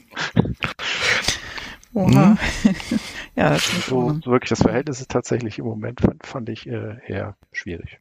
Oha. 1.93 2.31
Mhm. 2.31 2.39
ja, 3.37 3.51
das 3.51 3.69
ist 3.69 3.87
so, 3.87 4.19
so 4.23 4.31
wirklich 4.31 4.49
das 4.49 4.63
Verhältnis 4.63 5.01
ist 5.01 5.11
tatsächlich 5.11 5.59
im 5.59 5.67
Moment 5.67 6.01
fand, 6.01 6.27
fand 6.27 6.49
ich 6.49 6.67
äh, 6.67 6.97
eher 7.07 7.37
schwierig. 7.53 8.01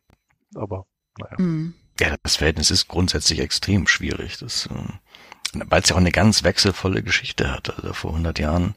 Aber 0.54 0.86
naja. 1.20 1.42
Mm. 1.42 1.74
Ja, 2.00 2.16
das 2.24 2.38
Verhältnis 2.38 2.72
ist 2.72 2.88
grundsätzlich 2.88 3.40
extrem 3.40 3.88
schwierig. 3.88 4.38
Das 4.38 4.68
äh, 4.68 4.94
weil 5.70 5.82
es 5.82 5.90
ja 5.90 5.96
auch 5.96 6.00
eine 6.00 6.12
ganz 6.12 6.44
wechselvolle 6.44 7.04
Geschichte 7.04 7.52
hat. 7.52 7.76
Also 7.78 7.94
vor 7.94 8.12
100 8.12 8.40
Jahren 8.40 8.76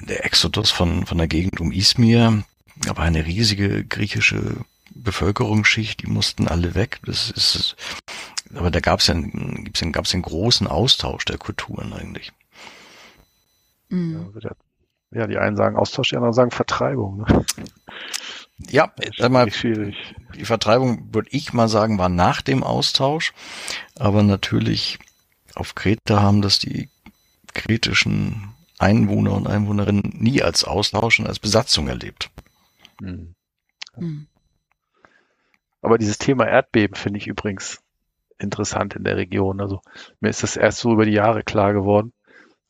der 0.00 0.24
Exodus 0.24 0.70
von, 0.70 1.06
von 1.06 1.18
der 1.18 1.28
Gegend 1.28 1.60
um 1.60 1.72
Izmir, 1.72 2.44
aber 2.88 3.02
eine 3.02 3.26
riesige 3.26 3.84
griechische 3.84 4.56
Bevölkerungsschicht, 4.90 6.02
die 6.02 6.10
mussten 6.10 6.48
alle 6.48 6.74
weg. 6.74 7.00
Das 7.04 7.30
ist, 7.30 7.76
aber 8.54 8.70
da 8.70 8.80
gab 8.80 9.00
es 9.00 9.08
ja, 9.08 9.14
gibt's 9.14 9.80
ja, 9.80 9.90
gab's 9.90 10.14
einen 10.14 10.22
großen 10.22 10.66
Austausch 10.66 11.24
der 11.24 11.38
Kulturen 11.38 11.92
eigentlich. 11.92 12.32
Mhm. 13.88 14.32
Ja, 15.10 15.26
die 15.26 15.38
einen 15.38 15.56
sagen 15.56 15.76
Austausch, 15.76 16.10
die 16.10 16.16
anderen 16.16 16.34
sagen 16.34 16.50
Vertreibung. 16.50 17.18
Ne? 17.18 17.46
Ja, 18.70 18.92
sag 19.16 19.30
mal, 19.30 19.46
die 19.46 20.44
Vertreibung, 20.44 21.14
würde 21.14 21.28
ich 21.30 21.52
mal 21.52 21.68
sagen, 21.68 21.98
war 21.98 22.08
nach 22.08 22.42
dem 22.42 22.62
Austausch, 22.62 23.32
aber 23.96 24.22
natürlich 24.22 24.98
auf 25.58 25.74
Kreta 25.74 26.22
haben 26.22 26.42
das 26.42 26.58
die 26.58 26.88
kretischen 27.54 28.54
Einwohner 28.78 29.32
und 29.34 29.46
Einwohnerinnen 29.46 30.12
nie 30.14 30.42
als 30.42 30.64
Austausch 30.64 31.18
und 31.18 31.26
als 31.26 31.38
Besatzung 31.38 31.88
erlebt. 31.88 32.30
Hm. 33.00 33.34
Hm. 33.94 34.26
Aber 35.82 35.98
dieses 35.98 36.18
Thema 36.18 36.46
Erdbeben 36.46 36.96
finde 36.96 37.18
ich 37.18 37.26
übrigens 37.26 37.82
interessant 38.38 38.94
in 38.94 39.04
der 39.04 39.16
Region. 39.16 39.60
Also 39.60 39.80
mir 40.20 40.28
ist 40.28 40.42
das 40.42 40.56
erst 40.56 40.78
so 40.78 40.92
über 40.92 41.04
die 41.04 41.12
Jahre 41.12 41.42
klar 41.42 41.72
geworden. 41.72 42.12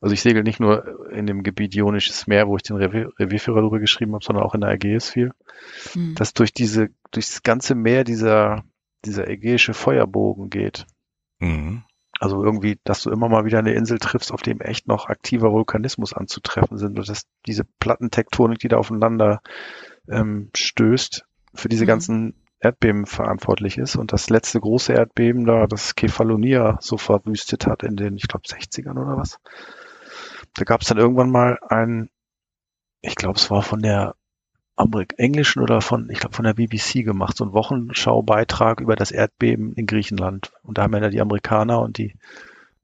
Also 0.01 0.13
ich 0.13 0.21
segel 0.21 0.43
nicht 0.43 0.59
nur 0.59 1.11
in 1.11 1.27
dem 1.27 1.43
Gebiet 1.43 1.75
Ionisches 1.75 2.25
Meer, 2.25 2.47
wo 2.47 2.55
ich 2.55 2.63
den 2.63 2.77
Revier, 2.77 3.11
Revierführer 3.19 3.59
darüber 3.59 3.79
geschrieben 3.79 4.13
habe, 4.13 4.23
sondern 4.23 4.45
auch 4.45 4.55
in 4.55 4.61
der 4.61 4.71
Ägäis 4.71 5.09
viel. 5.09 5.33
Mhm. 5.93 6.15
Dass 6.15 6.33
durch 6.33 6.53
diese, 6.53 6.89
durch 7.11 7.27
das 7.27 7.43
ganze 7.43 7.75
Meer 7.75 8.03
dieser, 8.03 8.63
dieser 9.05 9.27
ägäische 9.27 9.73
Feuerbogen 9.73 10.49
geht. 10.49 10.87
Mhm. 11.39 11.83
Also 12.19 12.43
irgendwie, 12.43 12.79
dass 12.83 13.01
du 13.03 13.11
immer 13.11 13.29
mal 13.29 13.45
wieder 13.45 13.59
eine 13.59 13.73
Insel 13.73 13.97
triffst, 13.97 14.33
auf 14.33 14.41
dem 14.41 14.59
echt 14.59 14.87
noch 14.87 15.07
aktiver 15.07 15.51
Vulkanismus 15.51 16.13
anzutreffen 16.13 16.77
sind 16.77 16.99
und 16.99 17.07
dass 17.07 17.23
diese 17.45 17.63
Plattentektonik, 17.79 18.59
die 18.59 18.67
da 18.67 18.77
aufeinander 18.77 19.41
ähm, 20.09 20.49
stößt, 20.55 21.25
für 21.53 21.69
diese 21.69 21.85
mhm. 21.85 21.87
ganzen 21.87 22.45
Erdbeben 22.59 23.05
verantwortlich 23.05 23.77
ist. 23.77 23.95
Und 23.95 24.11
das 24.11 24.29
letzte 24.29 24.59
große 24.59 24.91
Erdbeben 24.91 25.45
da, 25.45 25.65
das 25.65 25.95
Kefalonia 25.95 26.77
so 26.81 26.97
verwüstet 26.97 27.65
hat 27.65 27.83
in 27.83 27.95
den, 27.95 28.17
ich 28.17 28.27
glaube, 28.27 28.45
60ern 28.45 29.01
oder 29.01 29.17
was. 29.17 29.39
Da 30.55 30.65
gab 30.65 30.81
es 30.81 30.87
dann 30.87 30.97
irgendwann 30.97 31.31
mal 31.31 31.57
ein, 31.69 32.09
ich 33.01 33.15
glaube, 33.15 33.37
es 33.37 33.49
war 33.49 33.61
von 33.61 33.81
der 33.81 34.15
englischen 35.17 35.61
oder 35.61 35.81
von, 35.81 36.09
ich 36.09 36.19
glaube, 36.19 36.35
von 36.35 36.45
der 36.45 36.53
BBC 36.53 37.03
gemacht, 37.03 37.35
so 37.35 37.45
ein 37.45 37.53
Wochenschaubeitrag 37.53 38.79
über 38.79 38.95
das 38.95 39.11
Erdbeben 39.11 39.73
in 39.73 39.85
Griechenland. 39.85 40.51
Und 40.63 40.77
da 40.77 40.83
haben 40.83 40.93
ja 40.93 41.09
die 41.09 41.21
Amerikaner 41.21 41.81
und 41.81 41.97
die 41.97 42.15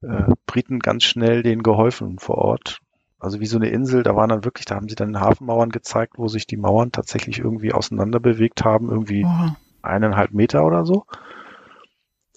äh, 0.02 0.34
Briten 0.46 0.78
ganz 0.80 1.04
schnell 1.04 1.42
denen 1.42 1.62
geholfen 1.62 2.18
vor 2.18 2.38
Ort. 2.38 2.80
Also 3.18 3.40
wie 3.40 3.46
so 3.46 3.56
eine 3.56 3.68
Insel, 3.68 4.02
da 4.02 4.14
waren 4.14 4.28
dann 4.28 4.44
wirklich, 4.44 4.66
da 4.66 4.74
haben 4.74 4.88
sie 4.88 4.94
dann 4.94 5.20
Hafenmauern 5.20 5.70
gezeigt, 5.70 6.14
wo 6.18 6.28
sich 6.28 6.46
die 6.46 6.58
Mauern 6.58 6.92
tatsächlich 6.92 7.38
irgendwie 7.38 7.72
auseinander 7.72 8.20
bewegt 8.20 8.64
haben, 8.64 8.90
irgendwie 8.90 9.24
Aha. 9.24 9.56
eineinhalb 9.82 10.32
Meter 10.32 10.64
oder 10.64 10.84
so. 10.84 11.06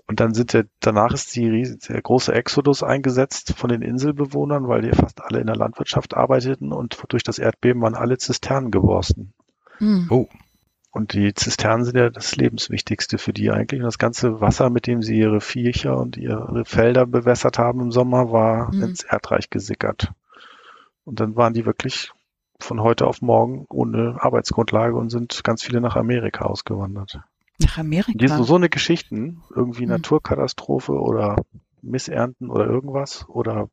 Und 0.08 0.20
dann 0.22 0.34
sind 0.34 0.54
der, 0.54 0.66
danach 0.80 1.14
ist 1.14 1.36
die, 1.36 1.78
der 1.88 2.02
große 2.02 2.34
Exodus 2.34 2.82
eingesetzt 2.82 3.54
von 3.56 3.70
den 3.70 3.84
Inselbewohnern, 3.84 4.68
weil 4.68 4.82
die 4.82 4.92
fast 4.92 5.22
alle 5.22 5.40
in 5.40 5.46
der 5.46 5.56
Landwirtschaft 5.56 6.16
arbeiteten 6.16 6.72
und 6.72 6.98
durch 7.10 7.24
das 7.24 7.38
Erdbeben 7.38 7.82
waren 7.84 7.94
alle 7.94 8.18
Zisternen 8.18 8.72
geworsten. 8.72 9.34
Hm. 9.80 10.08
Oh. 10.10 10.28
Und 10.92 11.14
die 11.14 11.34
Zisternen 11.36 11.86
sind 11.86 11.98
ja 11.98 12.10
das 12.10 12.36
Lebenswichtigste 12.36 13.18
für 13.20 13.32
die 13.34 13.52
eigentlich. 13.52 13.80
Und 13.82 13.86
das 13.86 14.00
ganze 14.00 14.42
Wasser, 14.42 14.70
mit 14.70 14.88
dem 14.88 15.04
sie 15.04 15.20
ihre 15.20 15.40
Viecher 15.42 15.98
und 15.98 16.18
ihre 16.18 16.64
Felder 16.66 17.06
bewässert 17.06 17.60
haben 17.60 17.80
im 17.82 17.92
Sommer, 17.92 18.32
war 18.32 18.72
Hm. 18.72 18.82
ins 18.84 19.04
Erdreich 19.04 19.50
gesickert. 19.50 20.12
Und 21.06 21.20
dann 21.20 21.36
waren 21.36 21.54
die 21.54 21.66
wirklich 21.66 22.12
von 22.60 22.82
heute 22.82 23.08
auf 23.08 23.22
morgen 23.22 23.66
ohne 23.70 24.18
Arbeitsgrundlage 24.20 24.96
und 24.96 25.10
sind 25.10 25.44
ganz 25.44 25.64
viele 25.64 25.80
nach 25.82 25.96
Amerika 25.96 26.46
ausgewandert. 26.46 27.20
Nach 27.60 27.78
Amerika. 27.78 28.14
Die 28.18 28.28
so, 28.28 28.44
so 28.44 28.56
eine 28.56 28.70
Geschichten, 28.70 29.42
irgendwie 29.56 29.84
Hm. 29.84 29.90
Naturkatastrophe 29.90 30.94
oder 30.94 31.36
Missernten 31.82 32.50
oder 32.50 32.66
irgendwas 32.66 33.28
oder 33.30 33.70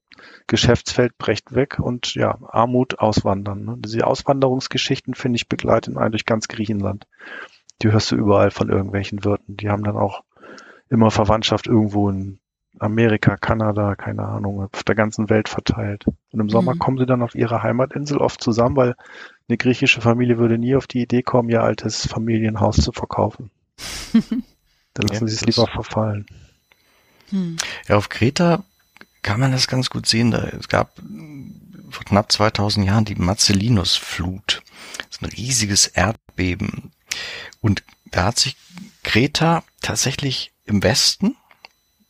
Geschäftsfeld 0.46 1.16
brecht 1.18 1.54
weg 1.54 1.78
und 1.78 2.14
ja, 2.14 2.38
Armut 2.48 2.98
auswandern. 2.98 3.64
Ne? 3.64 3.76
Diese 3.78 4.06
Auswanderungsgeschichten, 4.06 5.14
finde 5.14 5.36
ich, 5.36 5.48
begleiten 5.48 5.98
einen 5.98 6.12
durch 6.12 6.24
ganz 6.26 6.48
Griechenland. 6.48 7.06
Die 7.82 7.90
hörst 7.92 8.10
du 8.10 8.16
überall 8.16 8.50
von 8.50 8.68
irgendwelchen 8.70 9.24
Wirten. 9.24 9.56
Die 9.56 9.68
haben 9.70 9.84
dann 9.84 9.96
auch 9.96 10.22
immer 10.88 11.10
Verwandtschaft 11.10 11.66
irgendwo 11.66 12.08
in 12.10 12.38
Amerika, 12.78 13.36
Kanada, 13.36 13.94
keine 13.96 14.24
Ahnung, 14.24 14.68
auf 14.72 14.84
der 14.84 14.94
ganzen 14.94 15.30
Welt 15.30 15.48
verteilt. 15.48 16.06
Und 16.32 16.40
im 16.40 16.48
Sommer 16.50 16.74
Mhm. 16.74 16.78
kommen 16.78 16.98
sie 16.98 17.06
dann 17.06 17.22
auf 17.22 17.34
ihre 17.34 17.62
Heimatinsel 17.62 18.18
oft 18.18 18.42
zusammen, 18.42 18.76
weil 18.76 18.94
eine 19.48 19.56
griechische 19.58 20.00
Familie 20.00 20.38
würde 20.38 20.58
nie 20.58 20.76
auf 20.76 20.86
die 20.86 21.02
Idee 21.02 21.22
kommen, 21.22 21.48
ihr 21.48 21.62
altes 21.62 22.06
Familienhaus 22.06 22.76
zu 22.76 22.92
verkaufen. 22.92 23.50
Dann 24.94 25.06
lassen 25.06 25.26
Ja, 25.26 25.28
sie 25.28 25.34
es 25.34 25.46
lieber 25.46 25.66
verfallen. 25.68 26.26
Hm. 27.30 27.56
Ja, 27.88 27.96
auf 27.96 28.08
Kreta 28.08 28.64
kann 29.22 29.40
man 29.40 29.52
das 29.52 29.66
ganz 29.66 29.90
gut 29.90 30.06
sehen. 30.06 30.30
Da, 30.30 30.44
es 30.44 30.68
gab 30.68 30.96
vor 31.90 32.04
knapp 32.04 32.30
2000 32.30 32.86
Jahren 32.86 33.04
die 33.04 33.14
Marcellinus-Flut. 33.14 34.62
Das 34.98 35.06
ist 35.16 35.22
ein 35.22 35.30
riesiges 35.30 35.86
Erdbeben. 35.86 36.92
Und 37.60 37.82
da 38.06 38.26
hat 38.26 38.38
sich 38.38 38.56
Kreta 39.02 39.64
tatsächlich 39.82 40.52
im 40.64 40.82
Westen 40.82 41.36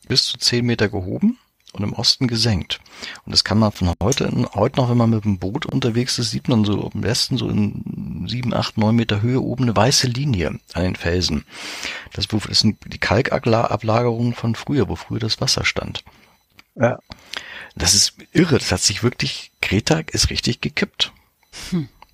bis 0.07 0.25
zu 0.25 0.37
10 0.37 0.65
Meter 0.65 0.89
gehoben 0.89 1.37
und 1.77 1.83
im 1.83 1.93
Osten 1.93 2.27
gesenkt. 2.27 2.79
Und 3.25 3.31
das 3.31 3.43
kann 3.43 3.59
man 3.59 3.71
von 3.71 3.93
heute, 4.01 4.29
heute 4.53 4.77
noch, 4.77 4.89
wenn 4.89 4.97
man 4.97 5.09
mit 5.09 5.23
dem 5.23 5.39
Boot 5.39 5.65
unterwegs 5.65 6.19
ist, 6.19 6.31
sieht 6.31 6.47
man 6.47 6.65
so 6.65 6.91
im 6.93 7.03
Westen 7.03 7.37
so 7.37 7.49
in 7.49 8.25
7, 8.27 8.53
8, 8.53 8.77
9 8.77 8.95
Meter 8.95 9.21
Höhe 9.21 9.41
oben 9.41 9.63
eine 9.63 9.75
weiße 9.75 10.07
Linie 10.07 10.59
an 10.73 10.83
den 10.83 10.95
Felsen. 10.95 11.45
Das, 12.13 12.27
sind 12.59 12.77
die 12.85 12.97
Kalkablagerungen 12.97 14.33
von 14.33 14.55
früher, 14.55 14.89
wo 14.89 14.95
früher 14.95 15.19
das 15.19 15.39
Wasser 15.41 15.65
stand. 15.65 16.03
Ja. 16.75 16.99
Das 17.75 17.93
ist 17.93 18.15
irre. 18.31 18.57
Das 18.57 18.71
hat 18.71 18.81
sich 18.81 19.03
wirklich, 19.03 19.51
Kreta 19.61 19.99
ist 20.11 20.29
richtig 20.29 20.61
gekippt. 20.61 21.11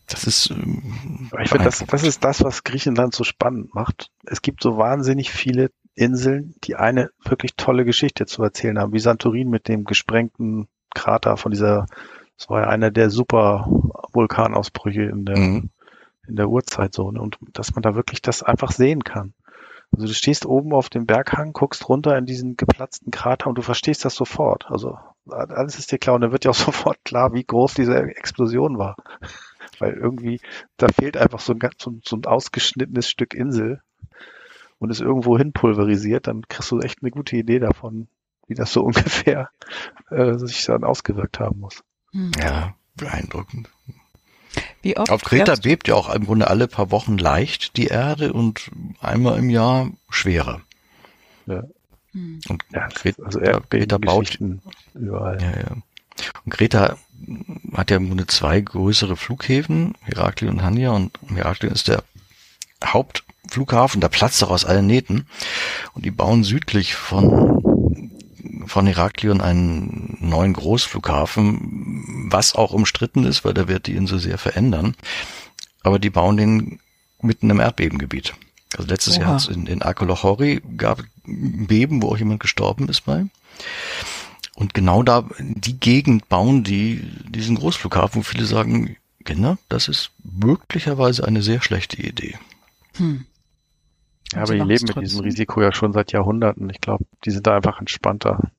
Das 0.08 0.26
ist, 0.26 0.50
ähm, 0.52 1.30
ich 1.42 1.50
finde, 1.50 1.66
das, 1.66 1.84
das 1.86 2.04
ist 2.04 2.24
das, 2.24 2.44
was 2.44 2.64
Griechenland 2.64 3.16
so 3.16 3.24
spannend 3.24 3.74
macht. 3.74 4.12
Es 4.26 4.42
gibt 4.42 4.62
so 4.62 4.78
wahnsinnig 4.78 5.32
viele 5.32 5.72
Inseln, 5.96 6.56
die 6.64 6.76
eine 6.76 7.12
wirklich 7.24 7.56
tolle 7.56 7.86
Geschichte 7.86 8.26
zu 8.26 8.44
erzählen 8.44 8.80
haben, 8.80 8.94
wie 8.94 9.00
Santorin 9.00 9.50
mit 9.50 9.68
dem 9.68 9.84
gesprengten 9.86 10.68
Krater 10.96 11.38
von 11.38 11.52
dieser, 11.52 11.86
das 12.38 12.50
war 12.50 12.62
ja 12.62 12.68
einer 12.68 12.92
der 12.92 13.10
super 13.10 13.68
Vulkanausbrüche 14.12 15.04
in 15.04 15.26
der, 15.26 15.38
Mhm. 15.38 15.70
in 16.28 16.36
der 16.36 16.50
Urzeit 16.50 16.94
so, 16.94 17.12
ne? 17.12 17.22
und 17.22 17.38
dass 17.54 17.74
man 17.76 17.82
da 17.84 17.96
wirklich 17.96 18.22
das 18.22 18.44
einfach 18.44 18.72
sehen 18.72 19.04
kann. 19.04 19.34
Also 19.92 20.08
du 20.08 20.14
stehst 20.14 20.46
oben 20.48 20.74
auf 20.74 20.90
dem 20.90 21.06
Berghang, 21.06 21.54
guckst 21.54 21.88
runter 21.88 22.18
in 22.18 22.26
diesen 22.26 22.58
geplatzten 22.58 23.12
Krater 23.12 23.48
und 23.48 23.58
du 23.58 23.62
verstehst 23.62 24.04
das 24.06 24.16
sofort. 24.16 24.66
Also 24.72 24.98
alles 25.30 25.78
ist 25.78 25.92
dir 25.92 26.00
klar 26.00 26.16
und 26.16 26.22
dann 26.22 26.32
wird 26.32 26.46
dir 26.46 26.50
auch 26.50 26.56
sofort 26.96 26.98
klar, 27.06 27.34
wie 27.34 27.44
groß 27.44 27.76
diese 27.76 27.96
Explosion 28.02 28.78
war. 28.80 28.96
Weil 29.80 29.94
irgendwie, 29.94 30.42
da 30.78 30.88
fehlt 30.88 31.18
einfach 31.18 31.40
so 31.40 31.54
ein, 31.54 31.60
ganz- 31.60 31.76
so 31.80 31.92
ein, 31.92 32.02
so 32.04 32.16
ein 32.16 32.26
ausgeschnittenes 32.26 33.08
Stück 33.10 33.34
Insel 33.36 33.82
und 34.84 34.90
ist 34.90 35.02
irgendwo 35.02 35.38
hin 35.38 35.54
pulverisiert, 35.54 36.28
dann 36.28 36.48
kriegst 36.48 36.72
du 36.72 36.80
echt 36.80 37.00
eine 37.02 37.12
gute 37.12 37.36
Idee 37.36 37.60
davon, 37.60 38.08
wie 38.48 38.56
das 38.56 38.74
so 38.74 38.82
ungefähr 38.86 39.50
äh, 40.10 40.34
sich 40.38 40.66
dann 40.66 40.84
ausgewirkt 40.84 41.40
haben 41.40 41.60
muss. 41.60 41.84
Hm. 42.12 42.32
Ja, 42.40 42.76
beeindruckend. 42.96 43.70
Wie 44.82 44.98
oft 44.98 45.10
Auf 45.10 45.24
Kreta 45.24 45.56
bebt 45.56 45.88
ja 45.88 45.96
auch 45.96 46.14
im 46.14 46.26
Grunde 46.26 46.48
alle 46.48 46.68
paar 46.68 46.92
Wochen 46.92 47.18
leicht 47.18 47.78
die 47.78 47.88
Erde 47.88 48.34
und 48.34 48.70
einmal 49.02 49.40
im 49.40 49.50
Jahr 49.50 49.90
schwerer. 50.10 50.62
Hm. 52.12 52.42
Und 52.48 52.64
Ja, 52.72 52.88
Kreta, 52.90 53.24
also 53.24 53.40
Kreta 53.70 53.98
baut, 53.98 54.38
überall. 54.94 55.42
ja, 55.42 55.52
ja. 55.52 55.78
Und 56.46 56.52
Kreta 56.52 56.98
hat 57.74 57.90
ja 57.90 57.98
im 57.98 58.08
Grunde 58.08 58.28
zwei 58.28 58.62
größere 58.62 59.16
Flughäfen, 59.16 59.96
Heraklion 60.02 60.56
und 60.56 60.64
Hania, 60.64 60.92
und 60.92 61.18
Heraklion 61.34 61.74
ist 61.74 61.88
der 61.88 62.04
Hauptflughafen, 63.54 64.02
da 64.02 64.10
platzt 64.10 64.44
auch 64.44 64.50
aus 64.50 64.66
allen 64.66 64.88
Nähten. 64.88 65.28
Und 65.94 66.06
die 66.06 66.12
bauen 66.12 66.44
südlich 66.44 66.96
von, 66.96 67.62
von 68.66 68.88
Heraklion 68.88 69.42
einen 69.42 70.18
neuen 70.20 70.54
Großflughafen, 70.54 72.28
was 72.32 72.56
auch 72.56 72.74
umstritten 72.74 73.26
ist, 73.26 73.46
weil 73.46 73.54
da 73.54 73.68
wird 73.68 73.88
die 73.88 73.96
Insel 73.96 74.20
sehr 74.20 74.38
verändern. 74.38 74.96
Aber 75.84 76.00
die 76.00 76.10
bauen 76.10 76.38
den 76.38 76.80
mitten 77.22 77.50
im 77.50 77.60
Erdbebengebiet. 77.60 78.34
Also 78.76 78.90
letztes 78.90 79.18
Jahr 79.18 79.28
Oha. 79.28 79.34
hat's 79.36 79.48
in, 79.48 79.68
in 79.68 79.82
Akolochori 79.84 80.62
gab 80.78 81.04
Beben, 81.26 82.02
wo 82.02 82.10
auch 82.10 82.18
jemand 82.18 82.40
gestorben 82.40 82.90
ist 82.90 83.02
bei. 83.02 83.26
Und 84.56 84.74
genau 84.74 85.04
da, 85.04 85.26
die 85.40 85.80
Gegend 85.80 86.28
bauen 86.28 86.64
die 86.64 87.02
diesen 87.30 87.56
Großflughafen, 87.56 88.20
wo 88.20 88.24
viele 88.24 88.46
sagen, 88.46 88.98
Kinder, 89.24 89.58
das 89.70 89.88
ist 89.88 90.12
möglicherweise 90.24 91.26
eine 91.26 91.44
sehr 91.44 91.62
schlechte 91.62 92.02
Idee. 92.02 92.38
Hm. 92.98 93.26
Ja, 94.34 94.44
aber 94.44 94.54
die 94.54 94.60
leben 94.62 94.86
mit 94.88 95.02
diesem. 95.02 95.22
Risiko 95.22 95.62
ja 95.62 95.74
schon 95.74 95.94
seit 95.94 96.12
Jahrhunderten. 96.12 96.70
Ich 96.70 96.82
glaube, 96.82 97.06
die 97.26 97.32
sind 97.32 97.48
da 97.48 97.56
einfach 97.56 97.80
entspannter. 97.80 98.52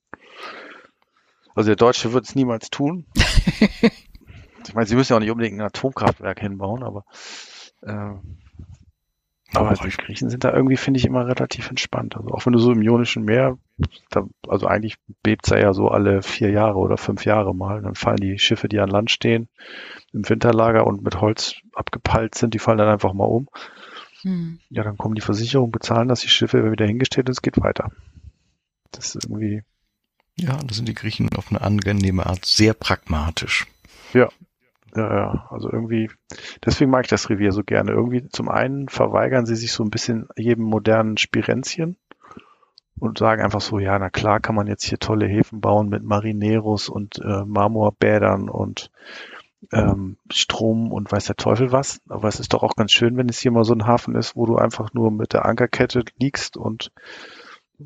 Also 1.55 1.69
der 1.69 1.77
Deutsche 1.77 2.13
wird 2.13 2.25
es 2.25 2.35
niemals 2.35 2.71
tun. 2.71 3.07
ich 4.67 4.75
meine, 4.75 4.87
sie 4.87 4.97
müssen 4.97 5.13
ja 5.13 5.17
auch 5.17 5.21
nicht 5.21 5.31
unbedingt 5.31 5.59
ein 5.59 5.67
Atomkraftwerk 5.67 6.41
hinbauen, 6.41 6.83
aber 6.83 7.05
äh, 7.83 8.15
aber 9.55 9.71
Aber 9.71 9.89
die 9.89 9.97
Griechen 9.97 10.31
sind 10.31 10.45
da 10.45 10.53
irgendwie, 10.53 10.77
finde 10.77 10.99
ich, 10.99 11.07
immer 11.07 11.27
relativ 11.27 11.71
entspannt. 11.71 12.17
Also 12.17 12.31
auch 12.31 12.45
wenn 12.45 12.53
du 12.53 12.59
so 12.59 12.73
im 12.73 12.83
Ionischen 12.83 13.25
Meer, 13.25 13.57
da, 14.11 14.25
also 14.49 14.67
eigentlich 14.67 14.97
bebt 15.23 15.47
es 15.47 15.51
ja 15.51 15.73
so 15.73 15.89
alle 15.89 16.23
vier 16.23 16.51
Jahre 16.51 16.79
oder 16.79 16.97
fünf 16.97 17.25
Jahre 17.25 17.55
mal. 17.55 17.83
Dann 17.83 17.95
fallen 17.95 18.17
die 18.17 18.39
Schiffe, 18.39 18.69
die 18.69 18.81
an 18.81 18.89
Land 18.89 19.11
stehen, 19.11 19.49
im 20.13 20.29
Winterlager 20.29 20.87
und 20.87 21.03
mit 21.03 21.21
Holz 21.21 21.55
abgepeilt 21.73 22.35
sind, 22.35 22.55
die 22.55 22.59
fallen 22.59 22.79
dann 22.79 22.89
einfach 22.89 23.13
mal 23.13 23.25
um. 23.25 23.49
Hm. 24.25 24.59
Ja, 24.71 24.83
dann 24.83 24.97
kommen 24.99 25.15
die 25.15 25.21
Versicherungen, 25.21 25.71
bezahlen 25.73 26.09
das, 26.09 26.21
die 26.21 26.29
Schiffe 26.29 26.71
wieder 26.73 26.87
hingestellt 26.87 27.29
und 27.29 27.33
es 27.33 27.43
geht 27.43 27.61
weiter. 27.61 27.91
Das 28.91 29.15
ist 29.15 29.25
irgendwie, 29.25 29.63
Ja, 30.37 30.57
da 30.57 30.75
sind 30.75 30.89
die 30.89 30.95
Griechen 30.95 31.29
auf 31.37 31.51
eine 31.51 31.61
angenehme 31.61 32.27
Art 32.27 32.45
sehr 32.45 32.75
pragmatisch. 32.75 33.67
ja, 34.13 34.29
ja, 34.97 35.47
also 35.51 35.71
irgendwie, 35.71 36.11
deswegen 36.65 36.91
mag 36.91 37.05
ich 37.05 37.11
das 37.11 37.29
Revier 37.29 37.53
so 37.53 37.63
gerne. 37.65 37.91
Irgendwie 37.93 38.29
zum 38.29 38.49
einen 38.49 38.89
verweigern 38.89 39.47
sie 39.47 39.57
sich 39.57 39.73
so 39.73 39.83
ein 39.85 39.91
bisschen 39.91 40.29
jedem 40.37 40.65
modernen 40.65 41.17
Spirenzchen 41.19 41.97
und 43.01 43.19
sagen 43.19 43.43
einfach 43.43 43.61
so, 43.61 43.79
ja, 43.81 43.99
na 43.99 44.11
klar 44.11 44.41
kann 44.41 44.55
man 44.55 44.69
jetzt 44.69 44.85
hier 44.85 44.99
tolle 44.99 45.27
Häfen 45.27 45.61
bauen 45.61 45.89
mit 45.89 46.05
Marineros 46.05 46.89
und 46.89 47.19
äh, 47.19 47.45
Marmorbädern 47.45 48.49
und 48.49 48.91
ähm, 49.73 50.17
Strom 50.31 50.93
und 50.93 51.11
weiß 51.11 51.27
der 51.27 51.37
Teufel 51.37 51.73
was. 51.73 52.01
Aber 52.09 52.29
es 52.29 52.41
ist 52.41 52.53
doch 52.53 52.63
auch 52.63 52.77
ganz 52.77 52.93
schön, 52.93 53.17
wenn 53.17 53.29
es 53.29 53.39
hier 53.41 53.51
mal 53.51 53.65
so 53.65 53.75
ein 53.75 53.87
Hafen 53.87 54.15
ist, 54.15 54.37
wo 54.37 54.47
du 54.47 54.57
einfach 54.57 54.93
nur 54.95 55.11
mit 55.11 55.33
der 55.33 55.45
Ankerkette 55.45 56.05
liegst 56.19 56.57
und 56.57 56.93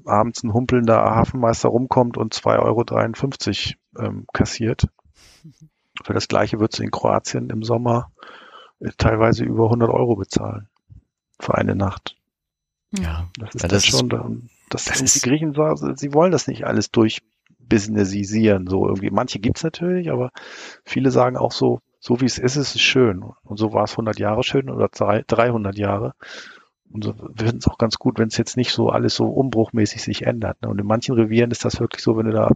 abends 0.04 0.42
ein 0.42 0.52
humpelnder 0.52 1.02
Hafenmeister 1.02 1.68
rumkommt 1.68 2.16
und 2.16 2.34
2,53 2.34 3.74
Euro 3.96 4.06
ähm, 4.06 4.26
kassiert. 4.32 4.88
Für 6.04 6.12
das 6.14 6.28
gleiche 6.28 6.60
würdest 6.60 6.78
du 6.78 6.82
in 6.84 6.90
Kroatien 6.90 7.50
im 7.50 7.62
Sommer 7.62 8.10
äh, 8.80 8.90
teilweise 8.98 9.44
über 9.44 9.64
100 9.64 9.90
Euro 9.90 10.16
bezahlen. 10.16 10.68
Für 11.40 11.54
eine 11.56 11.74
Nacht. 11.74 12.16
Ja, 12.90 13.28
Das 13.38 13.54
ist 13.54 13.62
Ja, 13.62 13.68
das 13.68 13.84
ist- 13.84 13.90
schon, 13.90 14.08
dann, 14.08 14.50
das, 14.70 14.84
das 14.86 15.00
ist- 15.00 15.16
die 15.16 15.28
Griechen 15.28 15.54
sie 15.96 16.12
wollen 16.12 16.32
das 16.32 16.46
nicht 16.48 16.66
alles 16.66 16.90
durchbusinessisieren, 17.68 18.66
so 18.66 18.86
irgendwie. 18.86 19.10
Manche 19.10 19.38
gibt's 19.38 19.62
natürlich, 19.62 20.10
aber 20.10 20.30
viele 20.84 21.10
sagen 21.10 21.36
auch 21.36 21.52
so, 21.52 21.80
so 22.00 22.20
wie 22.20 22.26
es 22.26 22.38
ist, 22.38 22.56
ist 22.56 22.74
es 22.74 22.80
schön. 22.80 23.22
Und 23.44 23.56
so 23.56 23.72
war 23.72 23.84
es 23.84 23.92
100 23.92 24.18
Jahre 24.18 24.42
schön 24.42 24.70
oder 24.70 24.88
drei- 24.88 25.24
300 25.26 25.76
Jahre. 25.76 26.14
Und 26.90 27.04
so 27.04 27.14
wir 27.18 27.46
finden 27.46 27.58
es 27.58 27.66
auch 27.66 27.78
ganz 27.78 27.96
gut, 27.96 28.18
wenn 28.18 28.28
es 28.28 28.36
jetzt 28.36 28.56
nicht 28.56 28.72
so 28.72 28.88
alles 28.88 29.14
so 29.14 29.26
umbruchmäßig 29.26 30.02
sich 30.02 30.26
ändert. 30.26 30.62
Ne? 30.62 30.68
Und 30.68 30.80
in 30.80 30.86
manchen 30.86 31.14
Revieren 31.14 31.50
ist 31.50 31.64
das 31.64 31.80
wirklich 31.80 32.02
so, 32.02 32.16
wenn 32.16 32.26
du 32.26 32.32
da 32.32 32.50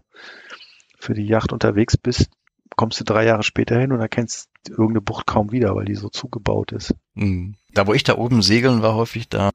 für 0.98 1.14
die 1.14 1.26
Yacht 1.26 1.52
unterwegs 1.52 1.96
bist, 1.96 2.30
kommst 2.76 2.98
du 3.00 3.04
drei 3.04 3.26
Jahre 3.26 3.42
später 3.42 3.78
hin 3.78 3.92
und 3.92 4.00
erkennst 4.00 4.48
irgendeine 4.70 5.02
Bucht 5.02 5.26
kaum 5.26 5.52
wieder, 5.52 5.74
weil 5.74 5.84
die 5.84 5.96
so 5.96 6.08
zugebaut 6.08 6.72
ist. 6.72 6.94
Mhm. 7.14 7.56
Da, 7.74 7.86
wo 7.86 7.92
ich 7.92 8.04
da 8.04 8.16
oben 8.16 8.40
segeln 8.42 8.80
war, 8.80 8.94
häufig 8.94 9.28
da, 9.28 9.50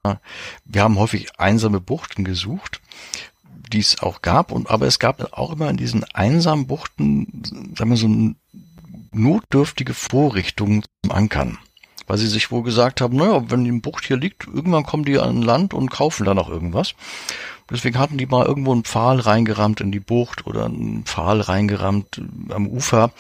wir 0.65 0.83
haben 0.83 0.99
häufig 0.99 1.39
einsame 1.39 1.79
Buchten 1.79 2.23
gesucht, 2.23 2.81
die 3.69 3.79
es 3.79 4.01
auch 4.01 4.21
gab. 4.21 4.51
Und 4.51 4.69
aber 4.69 4.87
es 4.87 4.99
gab 4.99 5.33
auch 5.37 5.51
immer 5.51 5.69
in 5.69 5.77
diesen 5.77 6.03
einsamen 6.03 6.67
Buchten, 6.67 7.73
sagen 7.75 7.89
wir 7.89 7.97
so 7.97 8.33
notdürftige 9.11 9.93
Vorrichtungen 9.93 10.83
zum 11.03 11.11
Ankern. 11.11 11.57
Weil 12.05 12.17
sie 12.17 12.27
sich 12.27 12.51
wohl 12.51 12.63
gesagt 12.63 13.01
haben, 13.01 13.17
naja, 13.17 13.49
wenn 13.49 13.65
die 13.65 13.71
Bucht 13.71 14.05
hier 14.05 14.17
liegt, 14.17 14.47
irgendwann 14.47 14.85
kommen 14.85 15.03
die 15.03 15.19
an 15.19 15.41
Land 15.41 15.73
und 15.73 15.91
kaufen 15.91 16.25
dann 16.25 16.39
auch 16.39 16.49
irgendwas. 16.49 16.93
Deswegen 17.69 17.99
hatten 17.99 18.17
die 18.17 18.25
mal 18.25 18.45
irgendwo 18.45 18.71
einen 18.71 18.85
Pfahl 18.85 19.19
reingerammt 19.19 19.81
in 19.81 19.91
die 19.91 19.99
Bucht 19.99 20.47
oder 20.47 20.65
einen 20.65 21.03
Pfahl 21.03 21.41
reingerammt 21.41 22.21
am 22.49 22.67
Ufer, 22.67 23.11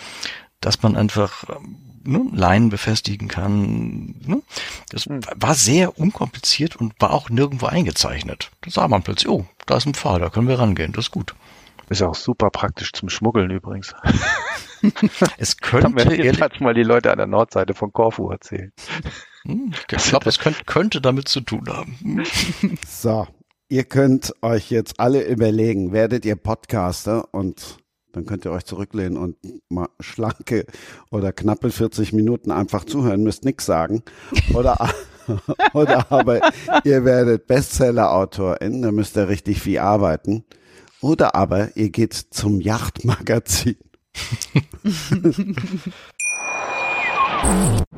dass 0.61 0.81
man 0.81 0.95
einfach 0.95 1.45
ne, 2.03 2.25
Leinen 2.33 2.69
befestigen 2.69 3.27
kann. 3.27 4.15
Ne? 4.25 4.41
Das 4.89 5.05
hm. 5.05 5.21
war 5.35 5.53
sehr 5.53 5.99
unkompliziert 5.99 6.75
und 6.75 6.93
war 6.99 7.11
auch 7.11 7.29
nirgendwo 7.29 7.67
eingezeichnet. 7.67 8.51
Da 8.61 8.71
sah 8.71 8.87
man 8.87 9.03
plötzlich, 9.03 9.29
oh, 9.29 9.45
da 9.65 9.77
ist 9.77 9.85
ein 9.85 9.93
Pfahl, 9.93 10.19
da 10.19 10.29
können 10.29 10.47
wir 10.47 10.59
rangehen, 10.59 10.93
das 10.93 11.05
ist 11.05 11.11
gut. 11.11 11.35
Ist 11.89 12.01
ja 12.01 12.07
auch 12.07 12.15
super 12.15 12.49
praktisch 12.49 12.91
zum 12.91 13.09
Schmuggeln 13.09 13.49
übrigens. 13.49 13.95
es 15.37 15.57
könnte 15.57 16.15
jetzt 16.15 16.59
mal 16.59 16.73
die 16.73 16.83
Leute 16.83 17.11
an 17.11 17.17
der 17.17 17.27
Nordseite 17.27 17.73
von 17.73 17.93
Korfu 17.93 18.29
erzählen. 18.29 18.73
Hm, 19.43 19.73
ich 19.73 19.87
glaube, 19.87 20.25
das 20.25 20.39
könnte, 20.39 20.65
könnte 20.65 20.99
damit 20.99 21.29
zu 21.29 21.39
tun 21.41 21.63
haben. 21.69 22.25
So, 22.85 23.25
ihr 23.69 23.85
könnt 23.85 24.33
euch 24.41 24.69
jetzt 24.69 24.99
alle 24.99 25.25
überlegen, 25.25 25.93
werdet 25.93 26.25
ihr 26.25 26.35
Podcaster 26.35 27.33
und 27.33 27.77
dann 28.17 28.25
könnt 28.25 28.45
ihr 28.45 28.51
euch 28.51 28.65
zurücklehnen 28.65 29.15
und 29.15 29.37
mal 29.69 29.89
schlanke 29.99 30.65
oder 31.11 31.31
knappe 31.31 31.69
40 31.69 32.13
Minuten 32.13 32.49
einfach 32.49 32.83
zuhören, 32.83 33.21
müsst 33.21 33.45
nichts 33.45 33.67
sagen. 33.67 34.01
Oder, 34.55 34.89
oder 35.73 36.11
aber 36.11 36.41
ihr 36.83 37.05
werdet 37.05 37.45
Bestseller-Autorin, 37.45 38.81
da 38.81 38.91
müsst 38.91 39.15
ihr 39.17 39.29
richtig 39.29 39.61
viel 39.61 39.77
arbeiten. 39.77 40.45
Oder 40.99 41.35
aber 41.35 41.77
ihr 41.77 41.91
geht 41.91 42.15
zum 42.15 42.59
Yachtmagazin. 42.59 43.77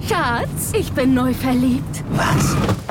Schatz, 0.06 0.74
ich 0.74 0.92
bin 0.92 1.14
neu 1.14 1.34
verliebt. 1.34 2.04
Was? 2.12 2.58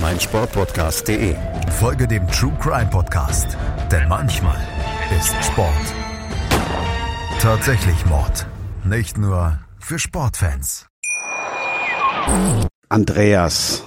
meinsportpodcast.de. 0.00 1.36
Folge 1.78 2.08
dem 2.08 2.26
True 2.28 2.56
Crime 2.60 2.90
Podcast, 2.90 3.56
denn 3.90 4.08
manchmal 4.08 4.60
ist 5.18 5.34
Sport 5.44 5.94
tatsächlich 7.40 8.04
Mord. 8.04 8.46
Nicht 8.84 9.16
nur 9.16 9.58
für 9.78 9.98
Sportfans. 9.98 10.86
Andreas, 12.90 13.82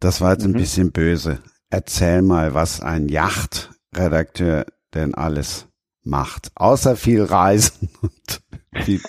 das 0.00 0.20
war 0.20 0.32
jetzt 0.32 0.44
ein 0.44 0.50
mhm. 0.50 0.56
bisschen 0.56 0.90
böse. 0.90 1.38
Erzähl 1.70 2.22
mal, 2.22 2.52
was 2.54 2.80
ein 2.80 3.08
Yachtredakteur 3.08 4.66
denn 4.92 5.14
alles 5.14 5.68
macht, 6.02 6.50
außer 6.56 6.96
viel 6.96 7.22
Reisen 7.22 7.90
und 8.02 8.42
viel, 8.82 9.00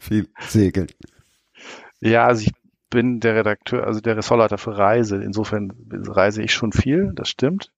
viel 0.00 0.28
Segeln. 0.48 0.88
Ja, 2.00 2.26
also 2.26 2.42
ich 2.42 2.52
bin 2.96 3.20
der 3.20 3.34
Redakteur, 3.34 3.86
also 3.86 4.00
der 4.00 4.16
Ressortleiter 4.16 4.56
für 4.56 4.78
Reise. 4.78 5.22
Insofern 5.22 5.70
reise 5.90 6.42
ich 6.42 6.54
schon 6.54 6.72
viel, 6.72 7.12
das 7.14 7.28
stimmt. 7.28 7.70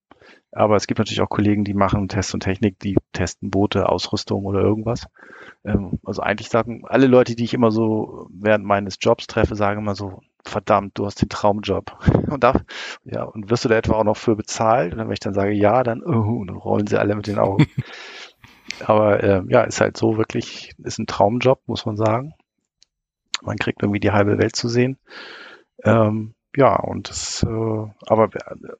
Aber 0.53 0.77
es 0.77 0.87
gibt 0.87 1.01
natürlich 1.01 1.21
auch 1.21 1.29
Kollegen, 1.29 1.64
die 1.64 1.75
machen 1.75 2.07
Test 2.07 2.35
und 2.35 2.45
Technik, 2.45 2.79
die 2.79 2.97
testen 3.12 3.51
Boote, 3.51 3.89
Ausrüstung 3.89 4.45
oder 4.45 4.61
irgendwas. 4.61 5.09
Ähm, 5.64 5.99
also 6.05 6.23
eigentlich 6.23 6.51
sagen 6.51 6.85
alle 6.87 7.09
Leute, 7.09 7.35
die 7.35 7.43
ich 7.43 7.53
immer 7.53 7.73
so 7.73 8.29
während 8.31 8.64
meines 8.64 8.99
Jobs 9.01 9.27
treffe, 9.27 9.57
sagen 9.57 9.81
immer 9.81 9.97
so, 9.97 10.21
verdammt, 10.45 10.97
du 10.97 11.05
hast 11.05 11.21
den 11.21 11.29
Traumjob. 11.29 11.99
Und 12.31 12.45
da, 12.45 12.61
ja, 13.03 13.25
und 13.25 13.51
wirst 13.51 13.64
du 13.64 13.69
da 13.69 13.75
etwa 13.75 13.95
auch 13.95 14.05
noch 14.05 14.16
für 14.16 14.37
bezahlt? 14.37 14.93
Und 14.93 15.01
wenn 15.01 15.11
ich 15.11 15.19
dann 15.19 15.35
sage, 15.35 15.51
ja, 15.51 15.83
dann, 15.83 16.01
uh, 16.01 16.45
dann 16.45 16.57
rollen 16.57 16.87
sie 16.87 17.01
alle 17.01 17.16
mit 17.16 17.27
den 17.27 17.41
Augen. 17.41 17.66
Aber 18.87 19.21
äh, 19.25 19.43
ja, 19.49 19.62
ist 19.62 19.81
halt 19.81 19.97
so 19.97 20.16
wirklich, 20.16 20.75
ist 20.85 21.01
ein 21.01 21.07
Traumjob, 21.07 21.61
muss 21.66 21.87
man 21.87 21.97
sagen. 21.97 22.35
Man 23.43 23.57
kriegt 23.57 23.82
irgendwie 23.82 24.01
die 24.01 24.12
halbe 24.12 24.39
Welt 24.39 24.57
zu 24.57 24.68
sehen. 24.68 24.99
Ähm, 25.84 26.34
ja, 26.57 26.76
und 26.76 27.09
das, 27.09 27.45
äh, 27.45 27.86
aber 28.07 28.30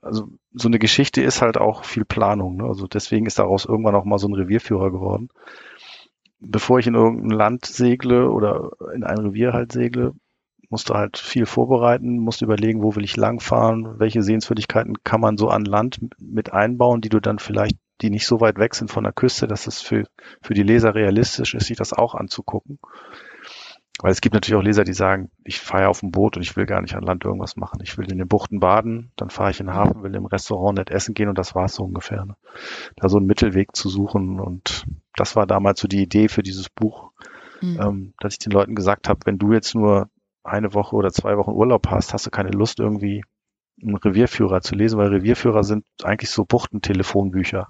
also 0.03 0.29
so 0.53 0.69
eine 0.69 0.79
Geschichte 0.79 1.23
ist 1.23 1.43
halt 1.43 1.59
auch 1.59 1.85
viel 1.85 2.05
Planung. 2.05 2.57
Ne? 2.57 2.65
Also 2.65 2.87
deswegen 2.87 3.27
ist 3.27 3.39
daraus 3.39 3.67
irgendwann 3.67 3.95
auch 3.95 4.05
mal 4.05 4.19
so 4.19 4.29
ein 4.29 4.35
Revierführer 4.35 4.91
geworden. 4.91 5.29
Bevor 6.41 6.79
ich 6.79 6.87
in 6.87 6.95
irgendein 6.95 7.31
Land 7.31 7.67
segle 7.67 8.31
oder 8.31 8.71
in 8.95 9.05
ein 9.05 9.19
Revier 9.19 9.53
halt 9.53 9.73
segle, 9.73 10.15
musst 10.71 10.91
du 10.91 10.95
halt 10.95 11.19
viel 11.19 11.47
vorbereiten, 11.47 12.19
musst 12.19 12.43
überlegen, 12.43 12.83
wo 12.83 12.95
will 12.95 13.05
ich 13.05 13.17
langfahren, 13.17 13.99
welche 13.99 14.23
Sehenswürdigkeiten 14.23 15.03
kann 15.03 15.21
man 15.21 15.37
so 15.37 15.49
an 15.49 15.65
Land 15.65 16.01
mit 16.19 16.53
einbauen, 16.53 17.01
die 17.01 17.09
du 17.09 17.21
dann 17.21 17.39
vielleicht, 17.39 17.77
die 18.03 18.11
nicht 18.11 18.27
so 18.27 18.41
weit 18.41 18.59
weg 18.59 18.75
sind 18.75 18.91
von 18.91 19.05
der 19.05 19.13
Küste, 19.13 19.47
dass 19.47 19.67
es 19.67 19.81
für, 19.81 20.05
für 20.43 20.55
die 20.55 20.63
Leser 20.63 20.95
realistisch 20.95 21.55
ist, 21.55 21.67
sich 21.67 21.77
das 21.77 21.93
auch 21.93 22.15
anzugucken. 22.15 22.79
Weil 24.01 24.13
es 24.13 24.21
gibt 24.21 24.35
natürlich 24.35 24.59
auch 24.59 24.65
Leser, 24.65 24.85
die 24.85 24.93
sagen, 24.93 25.31
ich 25.45 25.59
fahre 25.59 25.89
auf 25.89 26.01
dem 26.01 26.13
Boot 26.13 26.37
und 26.37 26.43
ich 26.43 26.57
will 26.57 26.67
gar 26.67 26.81
nicht 26.81 26.95
an 26.95 27.03
Land 27.03 27.25
irgendwas 27.25 27.57
machen. 27.57 27.81
Ich 27.83 27.99
will 27.99 28.11
in 28.11 28.19
den 28.19 28.29
Buchten 28.29 28.61
baden, 28.61 29.11
dann 29.17 29.29
fahre 29.29 29.51
ich 29.51 29.59
in 29.59 29.67
den 29.67 29.75
Hafen, 29.75 30.03
will 30.05 30.15
im 30.15 30.27
Restaurant 30.27 30.79
nicht 30.79 30.91
essen 30.91 31.15
gehen 31.15 31.29
und 31.29 31.37
das 31.37 31.57
war's 31.57 31.75
so 31.75 31.85
ungefähr. 31.85 32.25
Ne? 32.25 32.37
Da 32.97 33.09
so 33.09 33.17
einen 33.17 33.27
Mittelweg 33.27 33.75
zu 33.75 33.89
suchen 33.89 34.39
und 34.39 34.87
das 35.17 35.35
war 35.35 35.47
damals 35.47 35.81
so 35.81 35.89
die 35.89 36.03
Idee 36.03 36.29
für 36.29 36.45
dieses 36.45 36.69
Buch, 36.69 37.11
mhm. 37.61 37.81
ähm, 37.81 38.15
dass 38.21 38.35
ich 38.35 38.39
den 38.39 38.53
Leuten 38.53 38.77
gesagt 38.77 39.09
habe, 39.09 39.21
wenn 39.25 39.39
du 39.39 39.53
jetzt 39.53 39.75
nur 39.75 40.09
eine 40.45 40.75
Woche 40.75 40.95
oder 40.95 41.11
zwei 41.11 41.37
Wochen 41.37 41.51
Urlaub 41.51 41.89
hast, 41.89 42.15
hast 42.15 42.25
du 42.25 42.31
keine 42.31 42.51
Lust 42.51 42.79
irgendwie 42.79 43.25
einen 43.83 43.97
Revierführer 43.97 44.61
zu 44.61 44.77
lesen, 44.77 44.99
weil 44.99 45.09
Revierführer 45.09 45.65
sind 45.65 45.85
eigentlich 46.05 46.31
so 46.31 46.45
Buchtentelefonbücher 46.45 47.67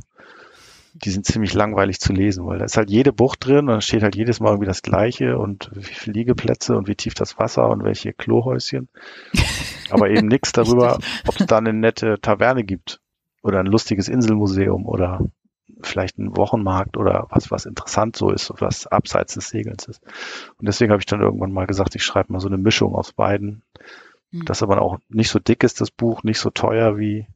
die 1.05 1.11
sind 1.11 1.27
ziemlich 1.27 1.55
langweilig 1.55 2.01
zu 2.01 2.13
lesen, 2.13 2.47
weil 2.47 2.59
da 2.59 2.65
ist 2.65 2.77
halt 2.77 2.91
jede 2.91 3.13
Bucht 3.13 3.47
drin 3.47 3.61
und 3.61 3.67
dann 3.69 3.81
steht 3.81 4.03
halt 4.03 4.17
jedes 4.17 4.41
Mal 4.41 4.51
irgendwie 4.51 4.67
das 4.67 4.83
Gleiche 4.83 5.39
und 5.39 5.71
wie 5.75 5.83
viele 5.83 6.15
Liegeplätze 6.15 6.77
und 6.77 6.89
wie 6.89 6.95
tief 6.95 7.15
das 7.15 7.39
Wasser 7.39 7.69
und 7.69 7.85
welche 7.85 8.13
Klohäuschen. 8.13 8.89
Aber 9.91 10.11
eben 10.11 10.29
nichts 10.29 10.53
darüber, 10.53 10.99
ob 11.27 11.41
es 11.41 11.47
da 11.47 11.59
eine 11.59 11.73
nette 11.73 12.21
Taverne 12.21 12.65
gibt 12.65 13.01
oder 13.43 13.61
ein 13.61 13.67
lustiges 13.67 14.09
Inselmuseum 14.09 14.87
oder 14.87 15.21
vielleicht 15.83 16.19
ein 16.19 16.37
Wochenmarkt 16.37 16.97
oder 16.97 17.27
was, 17.31 17.51
was 17.51 17.67
interessant 17.67 18.17
so 18.17 18.31
ist, 18.31 18.53
was 18.59 18.87
abseits 18.87 19.35
des 19.35 19.49
Segelns 19.49 19.87
ist. 19.87 20.03
Und 20.59 20.67
deswegen 20.67 20.91
habe 20.91 21.01
ich 21.01 21.07
dann 21.07 21.21
irgendwann 21.21 21.53
mal 21.53 21.67
gesagt, 21.67 21.95
ich 21.95 22.03
schreibe 22.03 22.33
mal 22.33 22.41
so 22.41 22.49
eine 22.49 22.59
Mischung 22.59 22.95
aus 22.95 23.13
beiden. 23.13 23.63
Mhm. 24.31 24.45
Das 24.45 24.63
aber 24.63 24.81
auch 24.83 24.99
nicht 25.09 25.31
so 25.31 25.39
dick 25.39 25.63
ist, 25.63 25.81
das 25.81 25.91
Buch, 25.91 26.23
nicht 26.23 26.41
so 26.41 26.51
teuer 26.51 26.99
wie, 26.99 27.27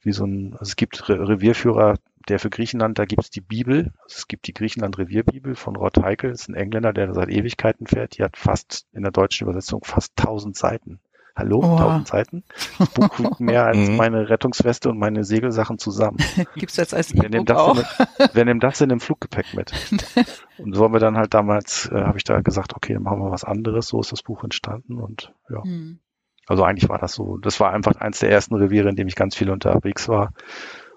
wie 0.00 0.12
so 0.12 0.24
ein, 0.24 0.52
also 0.52 0.70
es 0.70 0.76
gibt 0.76 1.08
Re 1.08 1.28
Revierführer, 1.28 1.96
der 2.28 2.38
für 2.38 2.50
Griechenland, 2.50 2.98
da 2.98 3.04
gibt 3.04 3.22
es 3.22 3.30
die 3.30 3.40
Bibel, 3.40 3.92
also 4.02 4.16
es 4.16 4.28
gibt 4.28 4.46
die 4.46 4.54
Griechenland-Revierbibel 4.54 5.54
von 5.54 5.76
Rod 5.76 6.02
Heikel, 6.02 6.30
das 6.30 6.42
ist 6.42 6.48
ein 6.48 6.54
Engländer, 6.54 6.92
der 6.92 7.12
seit 7.14 7.28
Ewigkeiten 7.28 7.86
fährt, 7.86 8.18
die 8.18 8.22
hat 8.22 8.36
fast 8.36 8.86
in 8.92 9.02
der 9.02 9.12
deutschen 9.12 9.44
Übersetzung 9.44 9.84
fast 9.84 10.12
1000 10.18 10.56
Seiten. 10.56 11.00
Hallo, 11.36 11.60
oh. 11.64 11.76
1000 11.76 12.06
Seiten? 12.06 12.44
Das 12.78 12.90
Buch 12.90 13.18
wiegt 13.18 13.40
mehr 13.40 13.66
als 13.66 13.88
mhm. 13.88 13.96
meine 13.96 14.28
Rettungsweste 14.28 14.88
und 14.88 14.98
meine 14.98 15.24
Segelsachen 15.24 15.78
zusammen. 15.78 16.18
Gibt's 16.54 16.76
jetzt 16.76 16.94
als 16.94 17.12
E-Book 17.12 17.50
auch? 17.50 17.76
In, 17.76 17.84
wer 18.32 18.44
nimmt 18.44 18.62
das 18.62 18.80
in 18.80 18.88
dem 18.88 19.00
Fluggepäck 19.00 19.52
mit? 19.52 19.72
und 20.58 20.74
so 20.74 20.84
haben 20.84 20.92
wir 20.92 21.00
dann 21.00 21.16
halt 21.16 21.34
damals, 21.34 21.90
äh, 21.92 22.02
habe 22.02 22.18
ich 22.18 22.24
da 22.24 22.40
gesagt, 22.40 22.76
okay, 22.76 22.94
dann 22.94 23.02
machen 23.02 23.18
wir 23.18 23.32
was 23.32 23.42
anderes. 23.42 23.88
So 23.88 24.00
ist 24.00 24.12
das 24.12 24.22
Buch 24.22 24.44
entstanden 24.44 25.00
und 25.00 25.34
ja. 25.50 25.60
Mhm. 25.64 25.98
Also 26.46 26.62
eigentlich 26.62 26.88
war 26.88 26.98
das 26.98 27.14
so. 27.14 27.38
Das 27.38 27.58
war 27.58 27.72
einfach 27.72 27.96
eins 27.96 28.20
der 28.20 28.30
ersten 28.30 28.54
Reviere, 28.54 28.88
in 28.88 28.96
dem 28.96 29.08
ich 29.08 29.16
ganz 29.16 29.34
viel 29.34 29.50
unterwegs 29.50 30.08
war. 30.08 30.34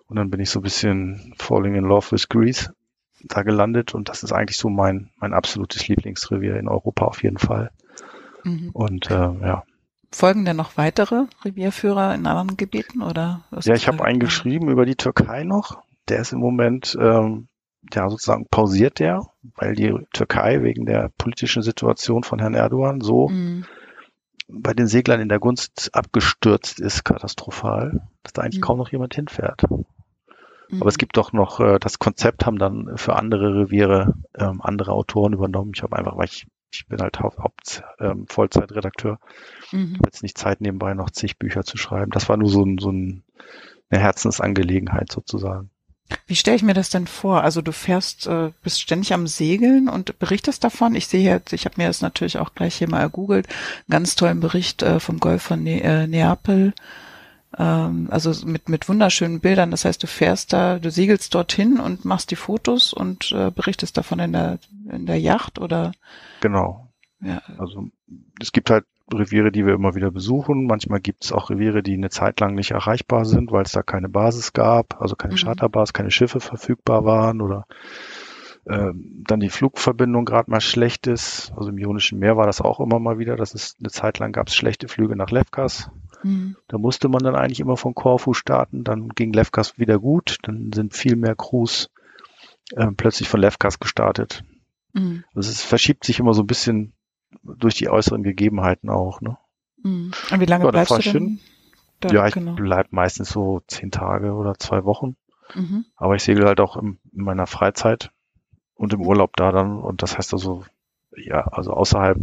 Und 0.08 0.16
dann 0.16 0.30
bin 0.30 0.39
ich 0.39 0.49
so 0.49 0.60
ein 0.60 0.64
bisschen 0.64 1.34
falling 1.38 1.76
in 1.76 1.84
love 1.84 2.12
with 2.12 2.30
Greece 2.30 2.72
da 3.24 3.43
gelandet 3.43 3.95
und 3.95 4.10
das 4.10 4.24
ist 4.24 4.32
eigentlich 4.32 4.58
so 4.58 4.70
mein, 4.70 5.10
mein 5.18 5.34
absolutes 5.34 5.88
Lieblingsrevier 5.88 6.58
in 6.58 6.68
Europa 6.68 7.05
auf 7.05 7.24
jeden 7.24 7.38
Fall. 7.38 7.72
Mhm. 8.43 8.70
Und 8.74 9.10
äh, 9.10 9.14
ja. 9.14 9.64
Folgen 10.12 10.45
denn 10.45 10.55
noch 10.55 10.78
weitere 10.78 11.24
Revierführer 11.43 12.16
in 12.16 12.26
anderen 12.28 12.58
Gebieten 12.58 13.01
oder? 13.01 13.43
Ja, 13.64 13.74
ich 13.74 13.88
habe 13.88 14.05
einen 14.05 14.20
geschrieben 14.20 14.70
über 14.70 14.86
die 14.86 14.95
Türkei 14.95 15.43
noch. 15.43 15.82
Der 16.08 16.20
ist 16.20 16.32
im 16.32 16.39
Moment 16.39 16.97
ähm, 16.99 17.47
ja 17.93 18.10
sozusagen 18.10 18.47
pausiert 18.49 18.99
der, 18.99 19.28
weil 19.55 19.76
die 19.76 19.93
Türkei 20.14 20.64
wegen 20.64 20.86
der 20.86 21.12
politischen 21.18 21.62
Situation 21.62 22.24
von 22.24 22.39
Herrn 22.39 22.53
Erdogan 22.53 23.01
so 23.01 23.28
mhm. 23.28 23.66
bei 24.47 24.74
den 24.74 24.88
Seglern 24.88 25.20
in 25.20 25.30
der 25.30 25.39
Gunst 25.39 25.89
abgestürzt 25.93 26.80
ist, 26.80 27.03
katastrophal, 27.03 28.08
dass 28.24 28.34
da 28.34 28.43
eigentlich 28.43 28.62
mhm. 28.62 28.66
kaum 28.66 28.78
noch 28.78 28.91
jemand 28.91 29.14
hinfährt. 29.14 29.64
Mhm. 30.70 30.82
Aber 30.82 30.89
es 30.89 30.97
gibt 30.97 31.18
doch 31.18 31.34
noch, 31.34 31.59
äh, 31.59 31.80
das 31.80 31.99
Konzept 31.99 32.45
haben 32.45 32.57
dann 32.57 32.97
für 32.97 33.15
andere 33.15 33.55
Reviere 33.55 34.15
ähm, 34.38 34.61
andere 34.61 34.91
Autoren 34.91 35.34
übernommen. 35.34 35.72
Ich 35.76 35.84
habe 35.84 35.97
einfach, 35.97 36.18
weil 36.18 36.26
ich, 36.26 36.47
ich 36.72 36.88
bin 36.88 36.99
halt 36.99 37.20
Haupt, 37.20 37.38
Haupt 37.39 37.84
ähm, 37.99 38.26
Vollzeitredakteur, 38.28 39.20
mhm. 39.72 39.95
habe 39.95 40.07
jetzt 40.07 40.24
nicht 40.24 40.38
Zeit 40.38 40.61
nebenbei 40.61 40.93
noch 40.93 41.09
zig 41.09 41.38
Bücher 41.38 41.63
zu 41.63 41.78
schreiben. 41.78 42.11
Das 42.11 42.30
war 42.30 42.38
nur 42.38 42.49
so, 42.49 42.63
ein, 42.63 42.78
so 42.78 42.91
ein, 42.91 43.24
eine 43.89 44.01
Herzensangelegenheit 44.01 45.11
sozusagen. 45.11 45.70
Wie 46.26 46.36
stelle 46.36 46.55
ich 46.55 46.63
mir 46.63 46.74
das 46.74 46.89
denn 46.89 47.07
vor? 47.07 47.43
Also 47.43 47.61
du 47.61 47.74
fährst, 47.74 48.28
äh, 48.28 48.51
bist 48.63 48.82
ständig 48.82 49.13
am 49.13 49.28
Segeln 49.28 49.89
und 49.89 50.18
berichtest 50.20 50.63
davon. 50.63 50.95
Ich 50.95 51.07
sehe 51.07 51.24
jetzt, 51.24 51.51
ich 51.51 51.65
habe 51.65 51.76
mir 51.78 51.88
das 51.88 52.01
natürlich 52.01 52.38
auch 52.38 52.55
gleich 52.55 52.76
hier 52.76 52.89
mal 52.89 53.01
ergoogelt, 53.01 53.47
einen 53.47 53.89
ganz 53.89 54.15
tollen 54.15 54.39
Bericht 54.39 54.84
äh, 54.84 54.99
vom 54.99 55.20
Golf 55.20 55.43
von 55.43 55.63
ne 55.63 55.82
äh, 55.82 56.07
Neapel 56.07 56.74
ähm, 57.58 58.08
also 58.12 58.45
mit, 58.45 58.70
mit 58.70 58.88
wunderschönen 58.88 59.39
Bildern. 59.39 59.72
Das 59.72 59.86
heißt, 59.86 60.01
du 60.01 60.08
fährst 60.08 60.53
da, 60.53 60.80
du 60.80 60.91
segelst 60.91 61.34
dorthin 61.34 61.80
und 61.80 62.05
machst 62.05 62.32
die 62.32 62.36
Fotos 62.36 62.93
und 62.93 63.32
äh, 63.32 63.51
berichtest 63.51 63.97
davon 63.97 64.20
in 64.20 64.34
der, 64.34 64.60
in 64.91 65.05
der 65.05 65.20
Yacht 65.20 65.60
oder? 65.60 65.91
Genau. 66.41 66.88
Ja. 67.22 67.41
Also 67.58 67.89
es 68.39 68.51
gibt 68.51 68.70
halt 68.70 68.86
Reviere, 69.12 69.51
die 69.51 69.66
wir 69.66 69.74
immer 69.74 69.95
wieder 69.95 70.12
besuchen. 70.12 70.66
Manchmal 70.66 70.99
gibt 70.99 71.26
es 71.26 71.32
auch 71.32 71.49
Reviere, 71.49 71.82
die 71.82 71.93
eine 71.93 72.10
Zeit 72.10 72.39
lang 72.39 72.55
nicht 72.55 72.72
erreichbar 72.72 73.26
sind, 73.26 73.51
weil 73.51 73.64
es 73.64 73.72
da 73.72 73.82
keine 73.82 74.10
Basis 74.10 74.53
gab, 74.53 75.01
also 75.01 75.16
keine 75.16 75.34
mhm. 75.34 75.38
Charterbasis, 75.38 75.93
keine 75.93 76.12
Schiffe 76.12 76.39
verfügbar 76.41 77.05
waren 77.05 77.41
oder 77.41 77.66
äh, 78.66 78.91
dann 78.93 79.39
die 79.39 79.49
Flugverbindung 79.49 80.26
gerade 80.26 80.51
mal 80.51 80.62
schlecht 80.62 81.08
ist. 81.08 81.53
Also 81.55 81.70
im 81.70 81.78
Ionischen 81.78 82.20
Meer 82.20 82.36
war 82.36 82.45
das 82.45 82.62
auch 82.62 82.82
immer 82.82 82.99
mal 82.99 83.18
wieder. 83.18 83.38
Das 83.38 83.53
ist 83.53 83.78
eine 83.80 83.89
Zeit 83.89 84.20
lang 84.20 84.34
gab 84.34 84.47
es 84.47 84.55
schlechte 84.55 84.89
Flüge 84.89 85.16
nach 85.16 85.32
Lefkas. 85.32 85.89
Mhm. 86.24 86.55
Da 86.68 86.78
musste 86.78 87.09
man 87.09 87.24
dann 87.24 87.36
eigentlich 87.36 87.59
immer 87.59 87.78
von 87.78 87.95
Korfu 87.95 88.34
starten. 88.34 88.84
Dann 88.84 89.09
ging 89.09 89.34
Lefkas 89.34 89.78
wieder 89.78 89.99
gut. 89.99 90.38
Dann 90.43 90.72
sind 90.74 90.93
viel 90.93 91.15
mehr 91.15 91.36
Crews 91.36 91.89
äh, 92.76 92.88
plötzlich 92.88 93.30
von 93.30 93.39
Lefkas 93.39 93.80
gestartet. 93.80 94.43
Mhm. 94.93 95.24
Also 95.34 95.49
es 95.49 95.61
verschiebt 95.61 96.03
sich 96.03 96.20
immer 96.20 96.34
so 96.34 96.43
ein 96.43 96.47
bisschen 96.47 96.93
durch 97.43 97.76
die 97.76 97.89
äußeren 97.89 98.24
Gegebenheiten 98.24 98.89
auch. 98.89 99.22
Ne? 99.22 99.38
Mhm. 99.84 100.11
Und 100.32 100.39
wie 100.39 100.45
lange 100.45 100.65
ja, 100.65 100.72
bleibst 100.72 101.05
du 101.05 101.11
denn? 101.11 101.39
Da, 101.99 102.09
ja, 102.09 102.28
ich 102.28 102.34
genau. 102.34 102.53
bleib 102.53 102.91
meistens 102.91 103.30
so 103.30 103.61
zehn 103.68 103.89
Tage 103.89 104.34
oder 104.34 104.55
zwei 104.59 104.84
Wochen. 104.86 105.15
Mhm. 105.55 105.86
Aber 105.95 106.15
ich 106.15 106.24
segel 106.24 106.45
halt 106.45 106.59
auch 106.59 106.78
in, 106.78 106.99
in 107.11 107.24
meiner 107.24 107.47
Freizeit 107.47 108.11
und 108.76 108.93
im 108.93 109.01
Urlaub 109.01 109.36
da 109.36 109.51
dann. 109.51 109.80
Und 109.80 110.03
das 110.03 110.18
heißt 110.18 110.34
also, 110.34 110.63
ja, 111.15 111.47
also 111.47 111.72
außerhalb 111.72 112.20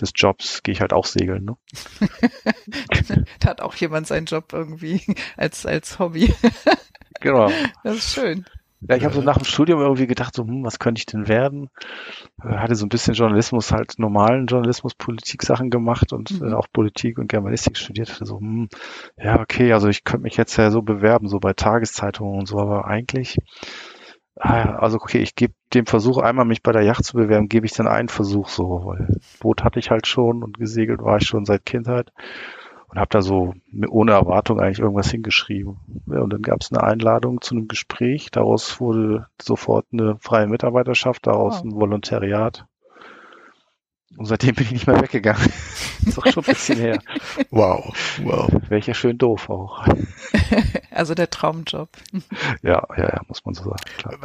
des 0.00 0.12
Jobs 0.14 0.62
gehe 0.62 0.72
ich 0.72 0.80
halt 0.80 0.92
auch 0.92 1.06
segeln. 1.06 1.44
Ne? 1.44 1.56
da 3.40 3.50
hat 3.50 3.60
auch 3.60 3.74
jemand 3.76 4.06
seinen 4.06 4.26
Job 4.26 4.52
irgendwie 4.52 5.02
als, 5.36 5.66
als 5.66 5.98
Hobby. 5.98 6.34
genau. 7.20 7.50
Das 7.82 7.96
ist 7.96 8.14
schön. 8.14 8.44
Ja, 8.86 8.96
ich 8.96 9.04
habe 9.04 9.14
so 9.14 9.22
nach 9.22 9.38
dem 9.38 9.46
Studium 9.46 9.80
irgendwie 9.80 10.06
gedacht, 10.06 10.34
so, 10.34 10.44
hm, 10.44 10.62
was 10.62 10.78
könnte 10.78 10.98
ich 10.98 11.06
denn 11.06 11.26
werden? 11.26 11.70
Äh, 12.42 12.56
hatte 12.56 12.74
so 12.74 12.84
ein 12.84 12.90
bisschen 12.90 13.14
Journalismus, 13.14 13.72
halt 13.72 13.98
normalen 13.98 14.46
Journalismus, 14.46 14.94
Politik-Sachen 14.94 15.70
gemacht 15.70 16.12
und 16.12 16.30
äh, 16.30 16.34
mhm. 16.34 16.52
äh, 16.52 16.54
auch 16.54 16.66
Politik 16.70 17.18
und 17.18 17.28
Germanistik 17.28 17.78
studiert. 17.78 18.12
Hatte 18.12 18.26
so, 18.26 18.38
hm, 18.38 18.68
ja, 19.16 19.40
okay, 19.40 19.72
also 19.72 19.88
ich 19.88 20.04
könnte 20.04 20.24
mich 20.24 20.36
jetzt 20.36 20.56
ja 20.56 20.70
so 20.70 20.82
bewerben, 20.82 21.28
so 21.28 21.40
bei 21.40 21.54
Tageszeitungen 21.54 22.40
und 22.40 22.46
so, 22.46 22.58
aber 22.58 22.86
eigentlich 22.86 23.38
also 24.36 24.98
okay, 24.98 25.18
ich 25.18 25.34
gebe 25.34 25.54
dem 25.72 25.86
Versuch 25.86 26.18
einmal 26.18 26.44
mich 26.44 26.62
bei 26.62 26.72
der 26.72 26.82
Yacht 26.82 27.04
zu 27.04 27.16
bewerben, 27.16 27.48
gebe 27.48 27.66
ich 27.66 27.72
dann 27.72 27.86
einen 27.86 28.08
Versuch 28.08 28.48
so, 28.48 28.82
weil 28.84 29.20
Boot 29.40 29.62
hatte 29.62 29.78
ich 29.78 29.90
halt 29.90 30.06
schon 30.06 30.42
und 30.42 30.58
gesegelt 30.58 31.02
war 31.02 31.18
ich 31.18 31.26
schon 31.26 31.44
seit 31.44 31.64
Kindheit 31.64 32.12
und 32.88 32.98
habe 32.98 33.10
da 33.10 33.22
so 33.22 33.54
ohne 33.88 34.12
Erwartung 34.12 34.60
eigentlich 34.60 34.80
irgendwas 34.80 35.10
hingeschrieben. 35.10 35.78
Ja, 36.06 36.20
und 36.20 36.32
dann 36.32 36.42
gab 36.42 36.60
es 36.60 36.72
eine 36.72 36.82
Einladung 36.82 37.40
zu 37.40 37.54
einem 37.54 37.68
Gespräch, 37.68 38.30
daraus 38.30 38.80
wurde 38.80 39.26
sofort 39.40 39.86
eine 39.92 40.16
freie 40.20 40.46
Mitarbeiterschaft, 40.46 41.26
daraus 41.26 41.56
wow. 41.56 41.64
ein 41.64 41.72
Volontariat. 41.72 42.66
Und 44.16 44.26
seitdem 44.26 44.54
bin 44.54 44.66
ich 44.66 44.72
nicht 44.72 44.86
mehr 44.86 45.00
weggegangen. 45.00 45.52
ist 46.06 46.18
auch 46.18 46.26
schon 46.26 46.44
ein 46.44 46.54
bisschen 46.54 46.78
her. 46.78 46.98
Wow, 47.50 47.92
wow. 48.22 48.48
Wäre 48.68 48.78
ich 48.78 48.86
ja 48.86 48.94
schön 48.94 49.18
doof 49.18 49.50
auch. 49.50 49.86
Also 50.90 51.16
der 51.16 51.28
Traumjob. 51.28 51.88
Ja, 52.62 52.86
ja, 52.96 53.02
ja, 53.02 53.20
muss 53.26 53.44
man 53.44 53.52
so 53.52 53.64
sagen. 53.64 53.82
Klar. 53.98 54.16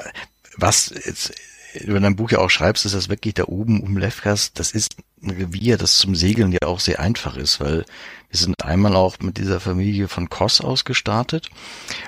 Was 0.57 0.93
jetzt 1.03 1.33
über 1.73 1.99
dein 1.99 2.15
Buch 2.15 2.31
ja 2.31 2.39
auch 2.39 2.49
schreibst, 2.49 2.85
ist 2.85 2.95
das 2.95 3.09
wirklich 3.09 3.33
da 3.33 3.45
oben 3.45 3.81
um 3.81 3.97
Lefkas, 3.97 4.53
das 4.53 4.71
ist 4.71 4.97
ein 5.21 5.31
Revier, 5.31 5.77
das 5.77 5.97
zum 5.97 6.15
Segeln 6.15 6.51
ja 6.51 6.63
auch 6.65 6.79
sehr 6.79 6.99
einfach 6.99 7.37
ist, 7.37 7.59
weil 7.59 7.85
wir 8.29 8.39
sind 8.39 8.63
einmal 8.63 8.95
auch 8.95 9.19
mit 9.19 9.37
dieser 9.37 9.59
Familie 9.59 10.07
von 10.07 10.29
Koss 10.29 10.61
aus 10.61 10.85
gestartet 10.85 11.49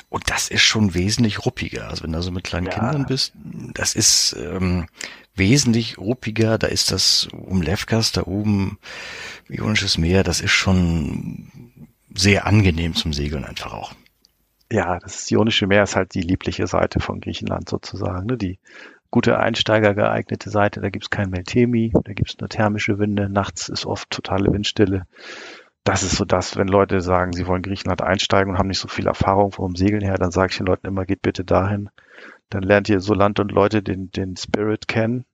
und 0.10 0.30
das 0.30 0.50
ist 0.50 0.62
schon 0.62 0.94
wesentlich 0.94 1.46
ruppiger. 1.46 1.90
Also 1.90 2.04
wenn 2.04 2.12
du 2.12 2.22
so 2.22 2.32
mit 2.32 2.44
kleinen 2.44 2.68
ja. 2.68 2.74
Kindern 2.74 3.06
bist, 3.06 3.34
das 3.74 3.96
ist 3.96 4.36
ähm, 4.40 4.88
wesentlich 5.36 5.98
ruppiger, 5.98 6.58
da 6.58 6.68
ist 6.68 6.92
das 6.92 7.28
um 7.32 7.62
Lefkas, 7.62 8.12
da 8.12 8.24
oben 8.24 8.78
Ionisches 9.50 9.98
Meer, 9.98 10.24
das 10.24 10.42
ist 10.42 10.52
schon 10.52 11.50
sehr 12.14 12.46
angenehm 12.46 12.94
zum 12.96 13.14
Segeln 13.14 13.46
einfach 13.46 13.74
auch. 13.74 13.94
Ja, 14.72 15.00
das 15.00 15.30
Ionische 15.30 15.68
Meer 15.68 15.84
ist 15.84 15.96
halt 15.96 16.14
die 16.14 16.22
liebliche 16.22 16.68
Seite 16.68 17.00
von 17.00 17.20
Griechenland 17.20 17.70
sozusagen. 17.70 18.26
Ne? 18.26 18.38
Die 18.38 18.60
gute 19.10 19.38
Einsteiger 19.38 19.94
geeignete 19.94 20.50
Seite. 20.50 20.80
Da 20.80 20.90
gibt's 20.90 21.10
kein 21.10 21.30
Meltemi, 21.30 21.92
da 22.04 22.14
gibt's 22.14 22.38
nur 22.40 22.50
thermische 22.50 22.98
Winde. 22.98 23.30
Nachts 23.30 23.70
ist 23.70 23.86
oft 23.86 24.10
totale 24.10 24.52
Windstille. 24.52 25.06
Das 25.84 26.04
ist 26.04 26.16
so 26.16 26.26
das, 26.26 26.56
wenn 26.58 26.68
Leute 26.68 27.02
sagen, 27.02 27.34
sie 27.34 27.48
wollen 27.48 27.64
Griechenland 27.64 28.02
einsteigen 28.02 28.54
und 28.54 28.60
haben 28.60 28.68
nicht 28.68 28.80
so 28.80 28.88
viel 28.88 29.08
Erfahrung 29.08 29.52
vom 29.52 29.76
Segeln 29.76 30.04
her, 30.04 30.16
dann 30.16 30.32
sage 30.32 30.52
ich 30.52 30.58
den 30.58 30.68
Leuten 30.68 30.88
immer, 30.88 31.06
geht 31.06 31.22
bitte 31.22 31.44
dahin. 31.44 31.90
Dann 32.52 32.62
lernt 32.62 32.88
ihr 32.90 33.00
so 33.00 33.16
Land 33.16 33.40
und 33.40 33.52
Leute 33.52 33.82
den, 33.82 34.12
den 34.12 34.38
Spirit 34.38 34.88
kennen. 34.88 35.26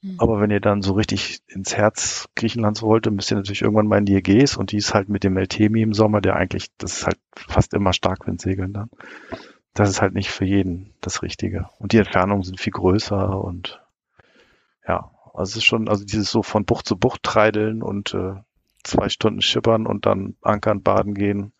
Mhm. 0.00 0.14
Aber 0.18 0.40
wenn 0.40 0.50
ihr 0.50 0.60
dann 0.60 0.80
so 0.80 0.94
richtig 0.94 1.40
ins 1.46 1.76
Herz 1.76 2.28
Griechenlands 2.34 2.80
wollt, 2.80 3.04
dann 3.04 3.14
müsst 3.14 3.30
ihr 3.30 3.36
natürlich 3.36 3.60
irgendwann 3.60 3.86
mal 3.86 3.98
in 3.98 4.06
die 4.06 4.16
Ägäis 4.16 4.56
und 4.56 4.72
die 4.72 4.78
ist 4.78 4.94
halt 4.94 5.10
mit 5.10 5.22
dem 5.22 5.34
Meltemi 5.34 5.82
im 5.82 5.92
Sommer, 5.92 6.22
der 6.22 6.36
eigentlich, 6.36 6.70
das 6.78 7.00
ist 7.00 7.06
halt 7.06 7.18
fast 7.36 7.74
immer 7.74 7.92
Starkwindsegeln 7.92 8.72
dann 8.72 8.88
das 9.74 9.90
ist 9.90 10.02
halt 10.02 10.14
nicht 10.14 10.30
für 10.30 10.44
jeden 10.44 10.92
das 11.00 11.22
Richtige. 11.22 11.68
Und 11.78 11.92
die 11.92 11.98
Entfernungen 11.98 12.42
sind 12.42 12.60
viel 12.60 12.72
größer 12.72 13.42
und 13.42 13.80
ja, 14.86 15.10
also 15.32 15.50
es 15.50 15.56
ist 15.56 15.64
schon, 15.64 15.88
also 15.88 16.04
dieses 16.04 16.30
so 16.30 16.42
von 16.42 16.64
Bucht 16.64 16.86
zu 16.86 16.96
Bucht 16.96 17.22
treideln 17.22 17.82
und 17.82 18.14
äh, 18.14 18.34
zwei 18.82 19.08
Stunden 19.08 19.42
schippern 19.42 19.86
und 19.86 20.06
dann 20.06 20.36
ankern, 20.42 20.82
baden 20.82 21.14
gehen, 21.14 21.52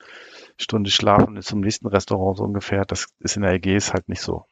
Stunde 0.57 0.91
schlafen 0.91 1.41
zum 1.43 1.61
nächsten 1.61 1.87
Restaurant 1.87 2.39
so 2.39 2.45
ungefähr, 2.45 2.85
das 2.85 3.09
ist 3.21 3.37
in 3.37 3.43
der 3.43 3.53
Ägäis 3.53 3.93
halt 3.93 4.09
nicht 4.09 4.23
so. 4.23 4.45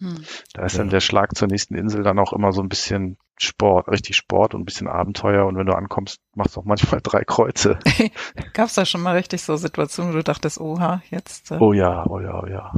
Hm. 0.00 0.22
Da 0.54 0.64
ist 0.64 0.74
ja. 0.74 0.78
dann 0.78 0.90
der 0.90 1.00
Schlag 1.00 1.36
zur 1.36 1.48
nächsten 1.48 1.74
Insel 1.74 2.02
dann 2.02 2.18
auch 2.18 2.32
immer 2.32 2.52
so 2.52 2.62
ein 2.62 2.68
bisschen 2.68 3.18
Sport, 3.36 3.88
richtig 3.88 4.16
Sport 4.16 4.54
und 4.54 4.62
ein 4.62 4.64
bisschen 4.64 4.88
Abenteuer. 4.88 5.46
Und 5.46 5.56
wenn 5.56 5.66
du 5.66 5.74
ankommst, 5.74 6.20
machst 6.34 6.56
du 6.56 6.60
auch 6.60 6.64
manchmal 6.64 7.00
drei 7.02 7.24
Kreuze. 7.24 7.78
Gab 8.52 8.68
es 8.68 8.74
da 8.74 8.84
schon 8.84 9.02
mal 9.02 9.16
richtig 9.16 9.42
so 9.42 9.56
Situationen, 9.56 10.12
wo 10.12 10.16
du 10.16 10.24
dachtest, 10.24 10.60
oha, 10.60 11.02
jetzt? 11.10 11.50
Äh 11.50 11.58
oh 11.58 11.72
ja, 11.72 12.06
oh 12.06 12.20
ja, 12.20 12.42
oh 12.42 12.46
ja. 12.46 12.72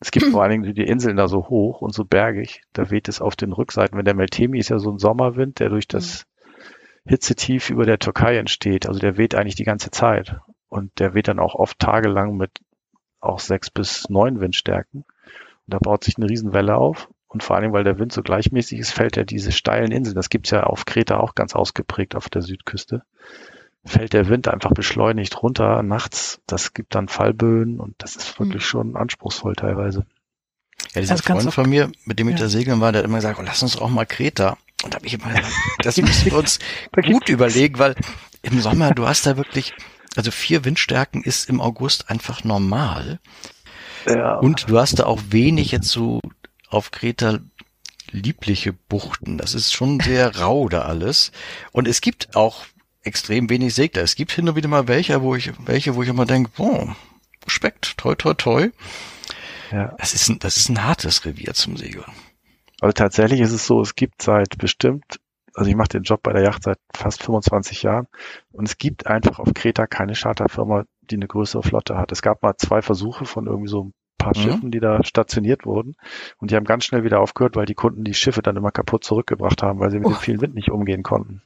Es 0.00 0.10
gibt 0.10 0.26
vor 0.26 0.42
allen 0.42 0.62
Dingen 0.62 0.74
die 0.74 0.86
Inseln 0.86 1.16
da 1.16 1.28
so 1.28 1.48
hoch 1.48 1.80
und 1.80 1.94
so 1.94 2.04
bergig, 2.04 2.62
da 2.72 2.90
weht 2.90 3.08
es 3.08 3.20
auf 3.20 3.36
den 3.36 3.52
Rückseiten. 3.52 3.96
Wenn 3.96 4.04
der 4.04 4.14
Meltemi 4.14 4.58
ist 4.58 4.68
ja 4.68 4.78
so 4.78 4.90
ein 4.90 4.98
Sommerwind, 4.98 5.60
der 5.60 5.70
durch 5.70 5.88
das 5.88 6.26
Hitzetief 7.06 7.70
über 7.70 7.86
der 7.86 7.98
Türkei 7.98 8.36
entsteht. 8.36 8.86
Also 8.86 9.00
der 9.00 9.16
weht 9.16 9.34
eigentlich 9.34 9.56
die 9.56 9.64
ganze 9.64 9.90
Zeit. 9.90 10.36
Und 10.68 10.98
der 11.00 11.14
weht 11.14 11.28
dann 11.28 11.40
auch 11.40 11.54
oft 11.54 11.78
tagelang 11.78 12.36
mit 12.36 12.60
auch 13.20 13.38
sechs 13.38 13.70
bis 13.70 14.08
neun 14.08 14.40
Windstärken. 14.40 15.04
Und 15.70 15.74
da 15.74 15.78
baut 15.78 16.04
sich 16.04 16.16
eine 16.16 16.28
Riesenwelle 16.28 16.76
auf. 16.76 17.08
Und 17.28 17.44
vor 17.44 17.54
allem, 17.54 17.72
weil 17.72 17.84
der 17.84 17.98
Wind 17.98 18.12
so 18.12 18.22
gleichmäßig 18.22 18.80
ist, 18.80 18.90
fällt 18.90 19.16
er 19.16 19.24
diese 19.24 19.52
steilen 19.52 19.92
Inseln. 19.92 20.16
Das 20.16 20.30
gibt's 20.30 20.50
ja 20.50 20.64
auf 20.64 20.84
Kreta 20.84 21.18
auch 21.18 21.36
ganz 21.36 21.54
ausgeprägt 21.54 22.16
auf 22.16 22.28
der 22.28 22.42
Südküste 22.42 23.02
fällt 23.84 24.12
der 24.12 24.28
Wind 24.28 24.48
einfach 24.48 24.72
beschleunigt 24.72 25.42
runter 25.42 25.82
nachts. 25.82 26.40
Das 26.46 26.74
gibt 26.74 26.94
dann 26.94 27.08
Fallböen 27.08 27.80
und 27.80 27.94
das 27.98 28.16
ist 28.16 28.38
wirklich 28.38 28.62
hm. 28.62 28.68
schon 28.68 28.96
anspruchsvoll 28.96 29.54
teilweise. 29.54 30.06
Ja, 30.94 31.00
dieser 31.00 31.12
also 31.12 31.24
Freund 31.24 31.52
von 31.52 31.68
mir, 31.68 31.90
mit 32.04 32.18
dem 32.18 32.28
ich 32.28 32.34
ja. 32.34 32.42
da 32.42 32.48
segeln 32.48 32.80
war, 32.80 32.92
der 32.92 33.00
hat 33.00 33.06
immer 33.06 33.18
gesagt, 33.18 33.38
oh, 33.38 33.42
lass 33.44 33.62
uns 33.62 33.76
auch 33.76 33.88
mal 33.88 34.06
Kreta. 34.06 34.56
Und 34.82 34.94
da 34.94 34.96
habe 34.96 35.06
ich 35.06 35.14
immer 35.14 35.28
gesagt, 35.28 35.52
das 35.82 35.96
müssen 35.98 36.26
wir 36.26 36.38
uns 36.38 36.58
gut 37.06 37.28
überlegen, 37.28 37.78
weil 37.78 37.94
im 38.42 38.60
Sommer, 38.60 38.92
du 38.92 39.06
hast 39.06 39.26
da 39.26 39.36
wirklich, 39.36 39.74
also 40.16 40.30
vier 40.30 40.64
Windstärken 40.64 41.22
ist 41.22 41.48
im 41.48 41.60
August 41.60 42.10
einfach 42.10 42.44
normal. 42.44 43.20
Ja. 44.06 44.36
Und 44.36 44.68
du 44.68 44.78
hast 44.78 44.98
da 44.98 45.04
auch 45.04 45.20
wenig 45.30 45.72
jetzt 45.72 45.88
so 45.88 46.20
auf 46.68 46.90
Kreta 46.90 47.38
liebliche 48.10 48.72
Buchten. 48.72 49.38
Das 49.38 49.54
ist 49.54 49.72
schon 49.72 50.00
sehr 50.00 50.36
rau 50.40 50.68
da 50.68 50.82
alles. 50.82 51.32
Und 51.72 51.88
es 51.88 52.00
gibt 52.00 52.36
auch 52.36 52.64
extrem 53.02 53.48
wenig 53.50 53.74
Segler. 53.74 54.02
Es 54.02 54.14
gibt 54.14 54.32
hin 54.32 54.48
und 54.48 54.56
wieder 54.56 54.68
mal 54.68 54.88
welche, 54.88 55.22
wo 55.22 55.34
ich, 55.34 55.52
welche, 55.66 55.94
wo 55.94 56.02
ich 56.02 56.08
immer 56.08 56.26
denke, 56.26 56.50
boah, 56.56 56.96
Respekt, 57.46 57.96
toi, 57.96 58.14
toi, 58.14 58.34
toi. 58.34 58.70
Ja. 59.70 59.94
Das 59.98 60.14
ist 60.14 60.28
ein, 60.28 60.38
das 60.38 60.56
ist 60.56 60.68
ein 60.68 60.84
hartes 60.84 61.24
Revier 61.24 61.54
zum 61.54 61.76
Segeln. 61.76 62.04
Also 62.80 62.92
tatsächlich 62.92 63.40
ist 63.40 63.52
es 63.52 63.66
so, 63.66 63.80
es 63.80 63.94
gibt 63.94 64.22
seit 64.22 64.58
bestimmt, 64.58 65.20
also 65.54 65.68
ich 65.68 65.76
mache 65.76 65.88
den 65.88 66.02
Job 66.02 66.22
bei 66.22 66.32
der 66.32 66.42
Yacht 66.42 66.62
seit 66.62 66.78
fast 66.94 67.22
25 67.22 67.82
Jahren 67.82 68.06
und 68.52 68.68
es 68.68 68.78
gibt 68.78 69.06
einfach 69.06 69.38
auf 69.38 69.52
Kreta 69.54 69.86
keine 69.86 70.14
Charterfirma, 70.14 70.84
die 71.10 71.16
eine 71.16 71.28
größere 71.28 71.62
Flotte 71.62 71.96
hat. 71.96 72.12
Es 72.12 72.22
gab 72.22 72.42
mal 72.42 72.56
zwei 72.56 72.82
Versuche 72.82 73.24
von 73.24 73.46
irgendwie 73.46 73.68
so 73.68 73.84
ein 73.84 73.94
paar 74.18 74.36
mhm. 74.36 74.40
Schiffen, 74.40 74.70
die 74.70 74.80
da 74.80 75.02
stationiert 75.04 75.66
wurden. 75.66 75.96
Und 76.38 76.50
die 76.50 76.56
haben 76.56 76.64
ganz 76.64 76.84
schnell 76.84 77.04
wieder 77.04 77.20
aufgehört, 77.20 77.56
weil 77.56 77.66
die 77.66 77.74
Kunden 77.74 78.04
die 78.04 78.14
Schiffe 78.14 78.42
dann 78.42 78.56
immer 78.56 78.70
kaputt 78.70 79.04
zurückgebracht 79.04 79.62
haben, 79.62 79.80
weil 79.80 79.90
sie 79.90 79.98
mit 79.98 80.06
oh. 80.06 80.10
dem 80.10 80.18
vielen 80.18 80.40
Wind 80.40 80.54
nicht 80.54 80.70
umgehen 80.70 81.02
konnten. 81.02 81.42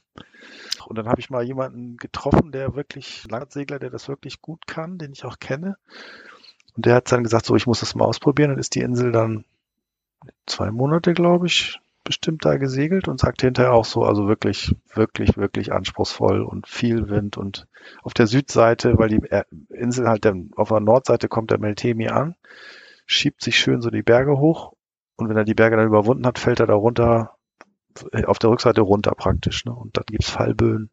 Und 0.85 0.97
dann 0.97 1.07
habe 1.07 1.19
ich 1.19 1.29
mal 1.29 1.43
jemanden 1.43 1.97
getroffen, 1.97 2.51
der 2.51 2.75
wirklich, 2.75 3.25
Landsegler, 3.29 3.79
der 3.79 3.89
das 3.89 4.07
wirklich 4.07 4.41
gut 4.41 4.67
kann, 4.67 4.97
den 4.97 5.13
ich 5.13 5.25
auch 5.25 5.39
kenne. 5.39 5.77
Und 6.75 6.85
der 6.85 6.95
hat 6.95 7.11
dann 7.11 7.23
gesagt, 7.23 7.45
so, 7.45 7.55
ich 7.55 7.65
muss 7.65 7.79
das 7.79 7.95
mal 7.95 8.05
ausprobieren. 8.05 8.51
Dann 8.51 8.59
ist 8.59 8.75
die 8.75 8.81
Insel 8.81 9.11
dann 9.11 9.45
zwei 10.45 10.69
Monate, 10.71 11.13
glaube 11.13 11.47
ich, 11.47 11.79
bestimmt 12.05 12.45
da 12.45 12.55
gesegelt 12.55 13.09
und 13.09 13.19
sagt 13.19 13.41
hinterher 13.41 13.73
auch 13.73 13.83
so, 13.83 14.03
also 14.03 14.29
wirklich, 14.29 14.73
wirklich, 14.93 15.35
wirklich 15.35 15.73
anspruchsvoll 15.73 16.41
und 16.41 16.67
viel 16.67 17.09
Wind 17.09 17.35
und 17.35 17.67
auf 18.03 18.13
der 18.13 18.27
Südseite, 18.27 18.97
weil 18.97 19.09
die 19.09 19.21
Insel 19.69 20.07
halt 20.07 20.23
der, 20.23 20.35
auf 20.55 20.69
der 20.69 20.79
Nordseite 20.79 21.27
kommt 21.27 21.51
der 21.51 21.59
Meltemi 21.59 22.07
an, 22.07 22.35
schiebt 23.05 23.43
sich 23.43 23.57
schön 23.57 23.81
so 23.81 23.89
die 23.89 24.03
Berge 24.03 24.37
hoch 24.37 24.73
und 25.17 25.29
wenn 25.29 25.37
er 25.37 25.43
die 25.43 25.55
Berge 25.55 25.75
dann 25.75 25.87
überwunden 25.87 26.25
hat, 26.25 26.39
fällt 26.39 26.61
er 26.61 26.67
da 26.67 26.75
runter, 26.75 27.35
auf 28.25 28.39
der 28.39 28.49
Rückseite 28.49 28.81
runter 28.81 29.11
praktisch, 29.15 29.65
ne? 29.65 29.73
Und 29.73 29.97
dann 29.97 30.03
gibt's 30.07 30.29
Fallböen. 30.29 30.89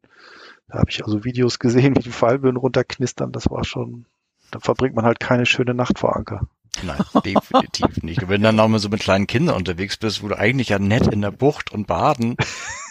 Da 0.69 0.79
habe 0.79 0.91
ich 0.91 1.05
also 1.05 1.25
Videos 1.25 1.59
gesehen, 1.59 1.97
wie 1.97 2.03
die 2.03 2.11
Fallböen 2.11 2.57
runterknistern, 2.57 3.33
das 3.33 3.51
war 3.51 3.65
schon, 3.65 4.07
da 4.51 4.61
verbringt 4.61 4.95
man 4.95 5.05
halt 5.05 5.21
keine 5.21 5.47
schöne 5.47 5.75
Nacht 5.75 5.99
vor 5.99 6.17
Anker. 6.17 6.49
Nein, 6.83 7.01
definitiv 7.25 8.03
nicht. 8.03 8.23
Und 8.23 8.29
wenn 8.29 8.41
du 8.41 8.47
dann 8.49 8.61
auch 8.61 8.69
mal 8.69 8.79
so 8.79 8.89
mit 8.89 9.01
kleinen 9.01 9.27
Kindern 9.27 9.57
unterwegs 9.57 9.97
bist, 9.97 10.23
wo 10.23 10.29
du 10.29 10.39
eigentlich 10.39 10.71
ja 10.71 10.79
nett 10.79 11.07
in 11.07 11.21
der 11.21 11.31
Bucht 11.31 11.71
und 11.71 11.87
baden 11.87 12.37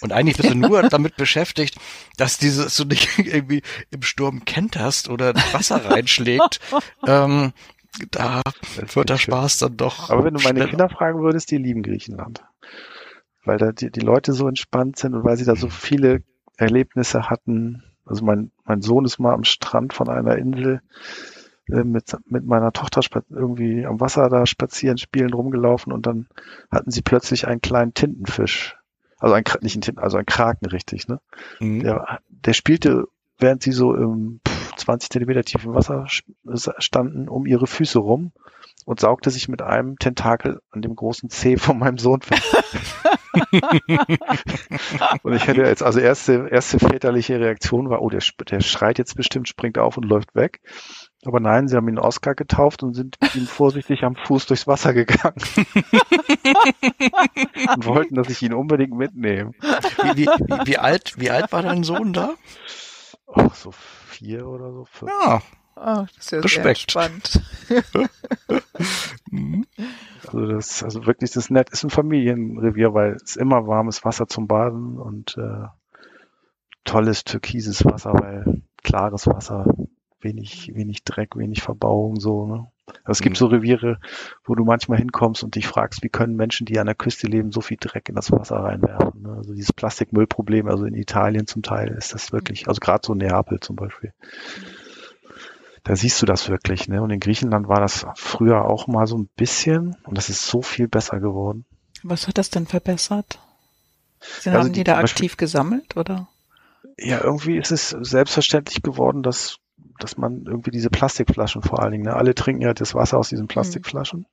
und 0.01 0.11
eigentlich 0.11 0.37
bist 0.37 0.49
du 0.49 0.55
nur 0.55 0.83
damit 0.89 1.17
beschäftigt, 1.17 1.77
dass 2.17 2.37
dieses 2.37 2.75
du 2.77 2.85
nicht 2.85 3.17
irgendwie 3.17 3.63
im 3.89 4.01
Sturm 4.03 4.45
kenterst 4.45 5.09
oder 5.09 5.33
Wasser 5.51 5.83
reinschlägt, 5.83 6.59
ähm, 7.07 7.53
da 8.11 8.41
wird 8.93 9.09
der 9.09 9.17
Spaß 9.17 9.59
dann 9.59 9.77
doch. 9.77 10.09
Aber 10.09 10.23
wenn 10.23 10.35
du 10.35 10.41
meine 10.41 10.59
schneller. 10.59 10.69
Kinder 10.69 10.89
fragen 10.89 11.21
würdest, 11.21 11.51
die 11.51 11.57
lieben 11.57 11.83
Griechenland. 11.83 12.43
Weil 13.43 13.57
da 13.57 13.71
die, 13.71 13.91
die 13.91 13.99
Leute 13.99 14.33
so 14.33 14.47
entspannt 14.47 14.97
sind 14.97 15.15
und 15.15 15.23
weil 15.23 15.35
sie 15.35 15.45
da 15.45 15.55
so 15.55 15.69
viele 15.69 16.23
Erlebnisse 16.57 17.29
hatten. 17.29 17.83
Also 18.05 18.23
mein, 18.23 18.51
mein 18.63 18.81
Sohn 18.81 19.05
ist 19.05 19.19
mal 19.19 19.33
am 19.33 19.43
Strand 19.43 19.93
von 19.93 20.07
einer 20.09 20.37
Insel 20.37 20.81
äh, 21.71 21.83
mit, 21.83 22.15
mit 22.25 22.45
meiner 22.45 22.71
Tochter 22.71 23.01
irgendwie 23.29 23.85
am 23.85 23.99
Wasser 23.99 24.29
da 24.29 24.45
spazieren, 24.45 24.97
spielen, 24.97 25.33
rumgelaufen 25.33 25.93
und 25.93 26.05
dann 26.05 26.27
hatten 26.71 26.91
sie 26.91 27.01
plötzlich 27.01 27.47
einen 27.47 27.61
kleinen 27.61 27.93
Tintenfisch. 27.93 28.77
Also 29.19 29.35
ein, 29.35 29.43
nicht 29.61 29.75
ein 29.75 29.81
Tinten, 29.81 30.01
also 30.01 30.17
ein 30.17 30.25
Kraken, 30.25 30.65
richtig, 30.67 31.07
ne? 31.07 31.19
Mhm. 31.59 31.81
Der, 31.81 32.19
der 32.27 32.53
spielte, 32.53 33.05
während 33.37 33.61
sie 33.61 33.71
so 33.71 33.93
im 33.93 34.41
20 34.77 35.09
Zentimeter 35.11 35.43
tiefen 35.43 35.73
Wasser 35.73 36.05
standen, 36.79 37.29
um 37.29 37.45
ihre 37.45 37.67
Füße 37.67 37.99
rum 37.99 38.31
und 38.85 38.99
saugte 38.99 39.29
sich 39.29 39.47
mit 39.47 39.61
einem 39.61 39.97
Tentakel 39.97 40.59
an 40.71 40.81
dem 40.81 40.95
großen 40.95 41.29
Zeh 41.29 41.57
von 41.57 41.77
meinem 41.77 41.97
Sohn 41.97 42.21
fest. 42.21 42.43
und 45.23 45.33
ich 45.33 45.47
hätte 45.47 45.61
jetzt, 45.61 45.83
also 45.83 45.99
erste, 45.99 46.47
erste 46.49 46.79
väterliche 46.79 47.39
Reaktion 47.39 47.89
war, 47.89 48.01
oh, 48.01 48.09
der, 48.09 48.21
der 48.49 48.61
schreit 48.61 48.97
jetzt 48.97 49.15
bestimmt, 49.15 49.47
springt 49.47 49.77
auf 49.77 49.97
und 49.97 50.03
läuft 50.03 50.35
weg. 50.35 50.61
Aber 51.23 51.39
nein, 51.39 51.67
sie 51.67 51.75
haben 51.75 51.87
ihn 51.87 51.99
Oscar 51.99 52.33
getauft 52.33 52.83
und 52.83 52.95
sind 52.95 53.17
ihm 53.35 53.45
vorsichtig 53.45 54.03
am 54.03 54.15
Fuß 54.15 54.47
durchs 54.47 54.67
Wasser 54.67 54.93
gegangen. 54.93 55.35
und 57.75 57.85
wollten, 57.85 58.15
dass 58.15 58.29
ich 58.29 58.41
ihn 58.41 58.53
unbedingt 58.53 58.93
mitnehme. 58.93 59.51
Wie, 60.01 60.25
wie, 60.25 60.27
wie, 60.65 60.77
alt, 60.77 61.13
wie 61.17 61.29
alt 61.29 61.51
war 61.51 61.61
dein 61.61 61.83
Sohn 61.83 62.13
da? 62.13 62.33
Ach, 63.31 63.53
so 63.53 63.71
vier 63.71 64.47
oder 64.47 64.73
so. 64.73 64.85
Fünf. 64.85 65.11
Ja. 65.11 65.41
Oh, 65.83 66.05
das 66.15 66.17
ist 66.19 66.31
ja 66.31 66.39
Respekt. 66.39 66.91
spannend. 66.91 67.41
Mhm. 69.31 69.65
also 70.25 70.45
das, 70.45 70.83
also 70.83 71.05
wirklich, 71.05 71.31
das 71.31 71.45
ist 71.45 71.51
nett, 71.51 71.69
ist 71.69 71.83
ein 71.83 71.89
Familienrevier, 71.89 72.93
weil 72.93 73.13
es 73.13 73.37
immer 73.37 73.65
warmes 73.65 74.03
Wasser 74.03 74.27
zum 74.27 74.47
Baden 74.47 74.97
und 74.97 75.37
äh, 75.37 75.67
tolles 76.83 77.23
türkises 77.23 77.85
Wasser, 77.85 78.13
weil 78.13 78.61
klares 78.83 79.27
Wasser, 79.27 79.73
wenig, 80.19 80.71
wenig 80.75 81.05
Dreck, 81.05 81.37
wenig 81.37 81.61
Verbauung, 81.61 82.19
so, 82.19 82.45
ne? 82.45 82.67
Also 83.03 83.11
es 83.11 83.21
gibt 83.21 83.37
mhm. 83.37 83.39
so 83.39 83.45
Reviere, 83.47 83.99
wo 84.43 84.53
du 84.53 84.65
manchmal 84.65 84.97
hinkommst 84.97 85.43
und 85.43 85.55
dich 85.55 85.65
fragst, 85.65 86.03
wie 86.03 86.09
können 86.09 86.35
Menschen, 86.35 86.65
die 86.65 86.77
an 86.77 86.87
der 86.87 86.95
Küste 86.95 87.27
leben, 87.27 87.51
so 87.51 87.61
viel 87.61 87.77
Dreck 87.79 88.09
in 88.09 88.15
das 88.15 88.31
Wasser 88.31 88.57
reinwerfen. 88.57 89.21
Ne? 89.21 89.33
Also 89.37 89.53
dieses 89.53 89.71
Plastikmüllproblem, 89.71 90.67
also 90.67 90.85
in 90.85 90.95
Italien 90.95 91.47
zum 91.47 91.63
Teil 91.63 91.89
ist 91.89 92.13
das 92.13 92.33
wirklich, 92.33 92.67
also 92.67 92.79
gerade 92.79 93.01
so 93.05 93.15
Neapel 93.15 93.61
zum 93.61 93.77
Beispiel. 93.77 94.13
Da 95.83 95.95
siehst 95.95 96.21
du 96.21 96.25
das 96.25 96.49
wirklich, 96.49 96.87
ne? 96.87 97.01
Und 97.01 97.09
in 97.09 97.19
Griechenland 97.19 97.67
war 97.67 97.79
das 97.79 98.05
früher 98.15 98.65
auch 98.65 98.87
mal 98.87 99.07
so 99.07 99.17
ein 99.17 99.29
bisschen 99.35 99.95
und 100.03 100.17
das 100.17 100.29
ist 100.29 100.45
so 100.45 100.61
viel 100.61 100.87
besser 100.87 101.19
geworden. 101.19 101.65
Was 102.03 102.27
hat 102.27 102.37
das 102.37 102.49
denn 102.49 102.67
verbessert? 102.67 103.39
Sie 104.19 104.49
also 104.49 104.59
haben 104.59 104.73
die, 104.73 104.79
die 104.79 104.83
da 104.83 104.97
aktiv 104.97 105.31
Beispiel, 105.31 105.37
gesammelt, 105.37 105.97
oder? 105.97 106.27
Ja, 106.97 107.23
irgendwie 107.23 107.57
ist 107.57 107.71
es 107.71 107.89
selbstverständlich 107.89 108.83
geworden, 108.83 109.23
dass 109.23 109.57
dass 110.01 110.17
man 110.17 110.45
irgendwie 110.45 110.71
diese 110.71 110.89
Plastikflaschen 110.89 111.61
vor 111.61 111.81
allen 111.81 111.91
Dingen, 111.91 112.05
ne? 112.05 112.15
alle 112.15 112.35
trinken 112.35 112.61
ja 112.61 112.73
das 112.73 112.95
Wasser 112.95 113.17
aus 113.17 113.29
diesen 113.29 113.47
Plastikflaschen. 113.47 114.21
Mhm. 114.21 114.25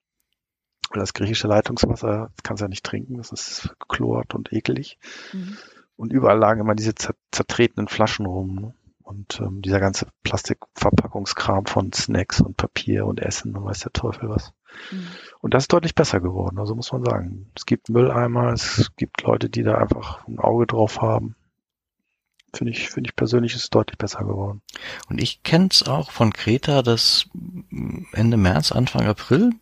Das 0.95 1.13
griechische 1.13 1.49
Leitungswasser 1.49 2.31
kannst 2.43 2.61
du 2.61 2.65
ja 2.65 2.69
nicht 2.69 2.85
trinken, 2.85 3.19
das 3.19 3.33
ist 3.33 3.75
chlort 3.89 4.35
und 4.35 4.53
ekelig. 4.53 4.99
Mhm. 5.33 5.59
Und 5.97 6.13
überall 6.13 6.39
lagen 6.39 6.61
immer 6.61 6.75
diese 6.75 6.95
zertretenen 6.95 7.89
Flaschen 7.89 8.25
rum. 8.25 8.55
Ne? 8.55 8.75
Und 9.09 9.41
ähm, 9.41 9.63
dieser 9.63 9.81
ganze 9.81 10.07
Plastikverpackungskram 10.23 11.65
von 11.65 11.95
Snacks 11.95 12.43
und 12.43 12.59
Papier 12.59 13.07
und 13.07 13.21
Essen 13.21 13.57
und 13.57 13.65
weiß 13.65 13.81
der 13.81 13.93
Teufel 13.95 14.29
was. 14.29 14.53
Mhm. 14.93 15.07
Und 15.41 15.55
das 15.55 15.65
ist 15.65 15.73
deutlich 15.73 15.95
besser 15.95 16.21
geworden, 16.21 16.59
also 16.59 16.75
muss 16.75 16.93
man 16.93 17.03
sagen. 17.03 17.51
Es 17.57 17.65
gibt 17.65 17.89
Mülleimer, 17.89 18.53
es 18.53 18.91
gibt 18.97 19.23
Leute, 19.23 19.49
die 19.49 19.63
da 19.63 19.79
einfach 19.79 20.27
ein 20.29 20.39
Auge 20.39 20.67
drauf 20.67 21.01
haben 21.01 21.37
finde 22.55 22.73
ich, 22.73 22.89
finde 22.89 23.09
ich 23.09 23.17
persönlich 23.17 23.55
ist 23.55 23.65
es 23.65 23.71
deutlich 23.71 23.99
besser 23.99 24.25
geworden. 24.25 24.63
Und 25.09 25.21
ich 25.21 25.43
kenne 25.43 25.69
es 25.71 25.83
auch 25.83 26.11
von 26.11 26.33
Kreta, 26.33 26.83
dass 26.83 27.27
Ende 28.13 28.37
März, 28.37 28.73
Anfang 28.73 29.07
April 29.07 29.53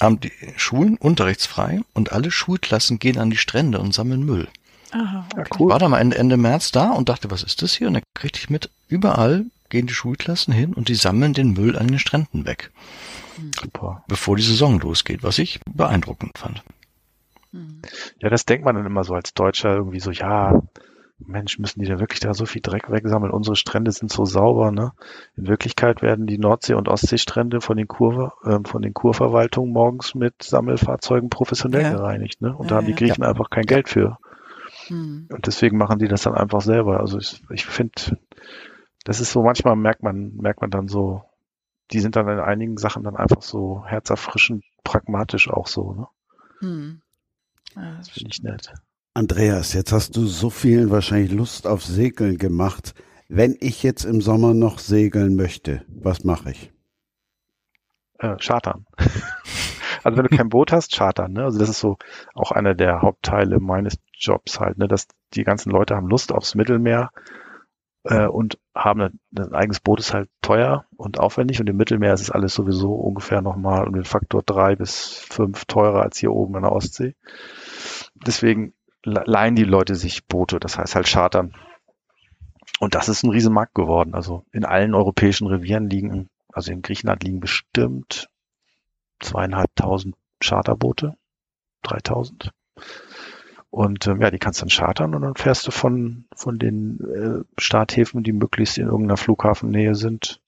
haben 0.00 0.20
die 0.20 0.32
Schulen 0.56 0.96
unterrichtsfrei 0.96 1.80
und 1.94 2.12
alle 2.12 2.30
Schulklassen 2.30 2.98
gehen 2.98 3.18
an 3.18 3.30
die 3.30 3.36
Strände 3.36 3.80
und 3.80 3.92
sammeln 3.92 4.24
Müll. 4.24 4.48
Aha, 4.92 5.26
okay. 5.32 5.38
ja, 5.38 5.56
cool. 5.58 5.68
Ich 5.68 5.72
war 5.72 5.78
da 5.78 5.88
mal 5.88 5.98
Ende, 5.98 6.16
Ende 6.16 6.36
März 6.36 6.72
da 6.72 6.90
und 6.90 7.08
dachte, 7.08 7.30
was 7.30 7.42
ist 7.42 7.62
das 7.62 7.74
hier? 7.74 7.88
Und 7.88 7.94
dann 7.94 8.02
kriegte 8.14 8.38
ich 8.38 8.50
mit, 8.50 8.70
überall 8.88 9.46
gehen 9.68 9.86
die 9.86 9.94
Schulklassen 9.94 10.52
hin 10.52 10.72
und 10.72 10.88
die 10.88 10.94
sammeln 10.94 11.34
den 11.34 11.52
Müll 11.52 11.76
an 11.76 11.88
den 11.88 11.98
Stränden 11.98 12.46
weg. 12.46 12.70
Super. 13.60 14.02
Bevor 14.08 14.36
die 14.36 14.42
Saison 14.42 14.80
losgeht, 14.80 15.22
was 15.22 15.38
ich 15.38 15.60
beeindruckend 15.66 16.38
fand. 16.38 16.62
Ja, 18.18 18.28
das 18.28 18.44
denkt 18.44 18.64
man 18.64 18.74
dann 18.74 18.86
immer 18.86 19.04
so 19.04 19.14
als 19.14 19.34
Deutscher 19.34 19.74
irgendwie 19.74 20.00
so, 20.00 20.10
ja, 20.10 20.60
Mensch, 21.18 21.58
müssen 21.58 21.80
die 21.80 21.88
da 21.88 21.98
wirklich 21.98 22.20
da 22.20 22.32
so 22.32 22.46
viel 22.46 22.62
Dreck 22.62 22.90
wegsammeln? 22.90 23.32
Unsere 23.32 23.56
Strände 23.56 23.90
sind 23.90 24.12
so 24.12 24.24
sauber, 24.24 24.70
ne? 24.70 24.92
In 25.36 25.48
Wirklichkeit 25.48 26.00
werden 26.00 26.26
die 26.26 26.38
Nordsee- 26.38 26.74
und 26.74 26.88
Ostseestrände 26.88 27.60
von 27.60 27.76
den 27.76 27.88
Kur, 27.88 28.34
äh, 28.44 28.58
von 28.64 28.82
den 28.82 28.94
Kurverwaltungen 28.94 29.72
morgens 29.72 30.14
mit 30.14 30.42
Sammelfahrzeugen 30.42 31.28
professionell 31.28 31.82
ja. 31.82 31.92
gereinigt, 31.92 32.40
ne? 32.40 32.54
Und 32.54 32.66
ja, 32.66 32.70
da 32.70 32.76
haben 32.76 32.86
die 32.86 32.94
Griechen 32.94 33.22
ja. 33.22 33.30
einfach 33.30 33.50
kein 33.50 33.66
Geld 33.66 33.88
für. 33.88 34.18
Hm. 34.88 35.28
Und 35.30 35.46
deswegen 35.46 35.76
machen 35.78 35.98
die 35.98 36.08
das 36.08 36.22
dann 36.22 36.34
einfach 36.34 36.60
selber. 36.60 37.00
Also 37.00 37.18
ich, 37.18 37.42
ich 37.50 37.66
finde, 37.66 38.18
das 39.04 39.20
ist 39.20 39.32
so, 39.32 39.42
manchmal 39.42 39.76
merkt 39.76 40.02
man, 40.02 40.34
merkt 40.36 40.60
man 40.60 40.70
dann 40.70 40.88
so, 40.88 41.22
die 41.90 42.00
sind 42.00 42.16
dann 42.16 42.28
in 42.28 42.40
einigen 42.40 42.76
Sachen 42.76 43.04
dann 43.04 43.16
einfach 43.16 43.42
so 43.42 43.84
herzerfrischend 43.86 44.64
pragmatisch 44.84 45.48
auch 45.48 45.66
so, 45.66 45.92
ne? 45.94 46.06
Hm. 46.60 47.02
Ja, 47.76 47.96
das 47.96 48.10
finde 48.10 48.30
ich 48.32 48.42
nett. 48.42 48.72
Andreas, 49.14 49.72
jetzt 49.72 49.92
hast 49.92 50.16
du 50.16 50.26
so 50.26 50.50
vielen 50.50 50.90
wahrscheinlich 50.90 51.32
Lust 51.32 51.66
auf 51.66 51.84
Segeln 51.84 52.38
gemacht. 52.38 52.94
Wenn 53.28 53.56
ich 53.60 53.82
jetzt 53.82 54.04
im 54.04 54.20
Sommer 54.20 54.54
noch 54.54 54.78
segeln 54.78 55.36
möchte, 55.36 55.84
was 55.88 56.24
mache 56.24 56.52
ich? 56.52 56.72
Äh, 58.18 58.36
chartern. 58.36 58.86
also 60.02 60.16
wenn 60.16 60.24
du 60.24 60.36
kein 60.36 60.48
Boot 60.48 60.72
hast, 60.72 60.94
chartern. 60.94 61.32
Ne? 61.32 61.44
Also 61.44 61.58
das 61.58 61.68
ist 61.68 61.80
so 61.80 61.98
auch 62.34 62.52
einer 62.52 62.74
der 62.74 63.02
Hauptteile 63.02 63.60
meines 63.60 63.98
Jobs 64.18 64.60
halt, 64.60 64.78
ne? 64.78 64.88
dass 64.88 65.06
die 65.34 65.44
ganzen 65.44 65.70
Leute 65.70 65.96
haben 65.96 66.08
Lust 66.08 66.32
aufs 66.32 66.54
Mittelmeer 66.54 67.10
äh, 68.04 68.26
und 68.26 68.58
haben 68.74 69.00
ein, 69.00 69.20
ein 69.36 69.54
eigenes 69.54 69.80
Boot 69.80 70.00
ist 70.00 70.14
halt 70.14 70.28
teuer 70.42 70.84
und 70.96 71.18
aufwendig 71.18 71.60
und 71.60 71.68
im 71.68 71.76
Mittelmeer 71.76 72.14
ist 72.14 72.22
es 72.22 72.30
alles 72.30 72.54
sowieso 72.54 72.94
ungefähr 72.94 73.42
nochmal 73.42 73.86
um 73.86 73.94
den 73.94 74.04
Faktor 74.04 74.42
drei 74.42 74.76
bis 74.76 75.18
fünf 75.18 75.64
teurer 75.66 76.02
als 76.02 76.18
hier 76.18 76.32
oben 76.32 76.56
in 76.56 76.62
der 76.62 76.72
Ostsee. 76.72 77.14
Deswegen 78.14 78.74
leihen 79.04 79.54
die 79.54 79.64
Leute 79.64 79.94
sich 79.94 80.26
Boote, 80.26 80.58
das 80.58 80.78
heißt 80.78 80.94
halt 80.94 81.06
chartern. 81.06 81.54
Und 82.80 82.94
das 82.94 83.08
ist 83.08 83.22
ein 83.22 83.30
Riesenmarkt 83.30 83.74
geworden. 83.74 84.14
Also 84.14 84.44
in 84.52 84.64
allen 84.64 84.94
europäischen 84.94 85.46
Revieren 85.46 85.88
liegen, 85.88 86.28
also 86.52 86.72
in 86.72 86.82
Griechenland 86.82 87.24
liegen 87.24 87.40
bestimmt 87.40 88.28
zweieinhalbtausend 89.20 90.14
Charterboote, 90.40 91.16
3000. 91.82 92.52
Und 93.70 94.06
ähm, 94.06 94.20
ja, 94.20 94.30
die 94.30 94.38
kannst 94.38 94.62
dann 94.62 94.70
chartern 94.70 95.14
und 95.14 95.22
dann 95.22 95.36
fährst 95.36 95.66
du 95.66 95.70
von, 95.70 96.24
von 96.34 96.58
den 96.58 97.00
äh, 97.00 97.44
Starthäfen, 97.60 98.22
die 98.22 98.32
möglichst 98.32 98.78
in 98.78 98.86
irgendeiner 98.86 99.18
Flughafennähe 99.18 99.94
sind, 99.94 100.40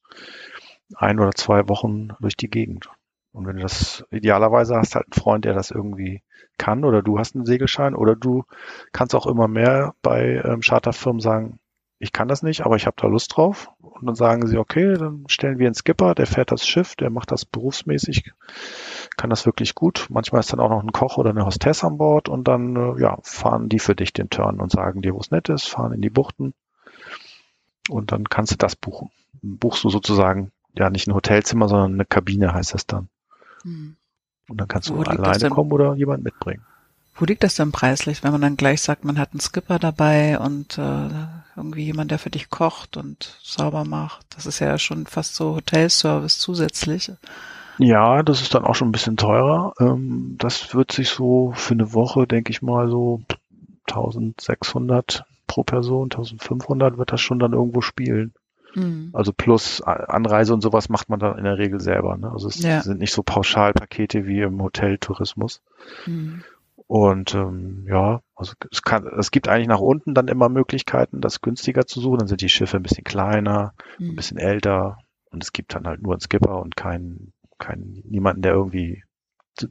ein 0.96 1.20
oder 1.20 1.32
zwei 1.32 1.68
Wochen 1.68 2.08
durch 2.20 2.36
die 2.36 2.48
Gegend. 2.48 2.88
Und 3.32 3.46
wenn 3.46 3.56
du 3.56 3.62
das 3.62 4.04
idealerweise 4.10 4.76
hast 4.76 4.94
halt 4.94 5.06
einen 5.06 5.22
Freund, 5.22 5.44
der 5.44 5.54
das 5.54 5.70
irgendwie 5.70 6.22
kann 6.58 6.84
oder 6.84 7.02
du 7.02 7.18
hast 7.18 7.36
einen 7.36 7.46
Segelschein 7.46 7.94
oder 7.94 8.16
du 8.16 8.44
kannst 8.92 9.14
auch 9.14 9.26
immer 9.26 9.48
mehr 9.48 9.94
bei 10.02 10.42
ähm, 10.44 10.60
Charterfirmen 10.60 11.20
sagen, 11.20 11.59
ich 12.02 12.12
kann 12.12 12.28
das 12.28 12.42
nicht, 12.42 12.62
aber 12.62 12.76
ich 12.76 12.86
habe 12.86 12.96
da 12.98 13.06
Lust 13.06 13.36
drauf. 13.36 13.70
Und 13.78 14.06
dann 14.06 14.14
sagen 14.14 14.46
sie, 14.46 14.56
okay, 14.56 14.94
dann 14.94 15.24
stellen 15.28 15.58
wir 15.58 15.66
einen 15.66 15.74
Skipper, 15.74 16.14
der 16.14 16.26
fährt 16.26 16.50
das 16.50 16.66
Schiff, 16.66 16.96
der 16.96 17.10
macht 17.10 17.30
das 17.30 17.44
berufsmäßig, 17.44 18.32
kann 19.18 19.28
das 19.28 19.44
wirklich 19.44 19.74
gut. 19.74 20.06
Manchmal 20.08 20.40
ist 20.40 20.50
dann 20.50 20.60
auch 20.60 20.70
noch 20.70 20.82
ein 20.82 20.92
Koch 20.92 21.18
oder 21.18 21.30
eine 21.30 21.44
Hostess 21.44 21.84
an 21.84 21.98
Bord 21.98 22.30
und 22.30 22.48
dann 22.48 22.74
äh, 22.74 23.02
ja, 23.02 23.18
fahren 23.22 23.68
die 23.68 23.78
für 23.78 23.94
dich 23.94 24.14
den 24.14 24.30
Turn 24.30 24.60
und 24.60 24.72
sagen 24.72 25.02
dir, 25.02 25.14
wo 25.14 25.18
es 25.18 25.30
nett 25.30 25.50
ist, 25.50 25.68
fahren 25.68 25.92
in 25.92 26.00
die 26.00 26.08
Buchten 26.08 26.54
und 27.90 28.12
dann 28.12 28.24
kannst 28.24 28.52
du 28.52 28.56
das 28.56 28.76
buchen. 28.76 29.10
Buchst 29.42 29.84
du 29.84 29.90
sozusagen 29.90 30.52
ja 30.72 30.88
nicht 30.88 31.06
ein 31.06 31.14
Hotelzimmer, 31.14 31.68
sondern 31.68 31.92
eine 31.92 32.06
Kabine 32.06 32.54
heißt 32.54 32.72
das 32.72 32.86
dann. 32.86 33.10
Hm. 33.62 33.96
Und 34.48 34.58
dann 34.58 34.68
kannst 34.68 34.88
du 34.88 35.02
alleine 35.02 35.50
kommen 35.50 35.70
oder 35.70 35.94
jemand 35.96 36.24
mitbringen. 36.24 36.64
Wo 37.20 37.26
liegt 37.26 37.44
das 37.44 37.54
denn 37.54 37.70
preislich, 37.70 38.24
wenn 38.24 38.32
man 38.32 38.40
dann 38.40 38.56
gleich 38.56 38.80
sagt, 38.80 39.04
man 39.04 39.18
hat 39.18 39.32
einen 39.32 39.40
Skipper 39.40 39.78
dabei 39.78 40.38
und 40.38 40.78
äh, 40.78 41.08
irgendwie 41.54 41.84
jemand, 41.84 42.10
der 42.10 42.18
für 42.18 42.30
dich 42.30 42.48
kocht 42.48 42.96
und 42.96 43.38
sauber 43.42 43.84
macht? 43.84 44.24
Das 44.34 44.46
ist 44.46 44.58
ja 44.58 44.78
schon 44.78 45.04
fast 45.04 45.34
so 45.34 45.54
Hotelservice 45.54 46.38
zusätzlich. 46.38 47.12
Ja, 47.76 48.22
das 48.22 48.40
ist 48.40 48.54
dann 48.54 48.64
auch 48.64 48.74
schon 48.74 48.88
ein 48.88 48.92
bisschen 48.92 49.18
teurer. 49.18 49.74
Ähm, 49.80 50.36
das 50.38 50.74
wird 50.74 50.92
sich 50.92 51.10
so 51.10 51.52
für 51.54 51.74
eine 51.74 51.92
Woche, 51.92 52.26
denke 52.26 52.52
ich 52.52 52.62
mal, 52.62 52.88
so 52.88 53.20
1600 53.90 55.24
pro 55.46 55.62
Person, 55.62 56.04
1500 56.04 56.96
wird 56.96 57.12
das 57.12 57.20
schon 57.20 57.38
dann 57.38 57.52
irgendwo 57.52 57.82
spielen. 57.82 58.32
Mhm. 58.74 59.10
Also 59.12 59.34
plus 59.34 59.82
Anreise 59.82 60.54
und 60.54 60.62
sowas 60.62 60.88
macht 60.88 61.10
man 61.10 61.20
dann 61.20 61.36
in 61.36 61.44
der 61.44 61.58
Regel 61.58 61.80
selber. 61.80 62.16
Ne? 62.16 62.30
Also 62.32 62.48
es 62.48 62.62
ja. 62.62 62.80
sind 62.80 62.98
nicht 62.98 63.12
so 63.12 63.22
Pauschalpakete 63.22 64.26
wie 64.26 64.40
im 64.40 64.62
Hoteltourismus. 64.62 65.60
Mhm. 66.06 66.44
Und 66.90 67.36
ähm, 67.36 67.86
ja, 67.88 68.20
also 68.34 68.54
es 68.72 68.82
kann, 68.82 69.06
es 69.16 69.30
gibt 69.30 69.46
eigentlich 69.46 69.68
nach 69.68 69.78
unten 69.78 70.12
dann 70.12 70.26
immer 70.26 70.48
Möglichkeiten, 70.48 71.20
das 71.20 71.40
günstiger 71.40 71.86
zu 71.86 72.00
suchen. 72.00 72.18
Dann 72.18 72.26
sind 72.26 72.40
die 72.40 72.48
Schiffe 72.48 72.78
ein 72.78 72.82
bisschen 72.82 73.04
kleiner, 73.04 73.74
mhm. 74.00 74.08
ein 74.08 74.16
bisschen 74.16 74.38
älter 74.38 74.98
und 75.30 75.40
es 75.40 75.52
gibt 75.52 75.72
dann 75.72 75.86
halt 75.86 76.02
nur 76.02 76.14
einen 76.14 76.20
Skipper 76.20 76.60
und 76.60 76.74
keinen, 76.74 77.32
keinen, 77.60 78.02
niemanden, 78.08 78.42
der 78.42 78.54
irgendwie 78.54 79.04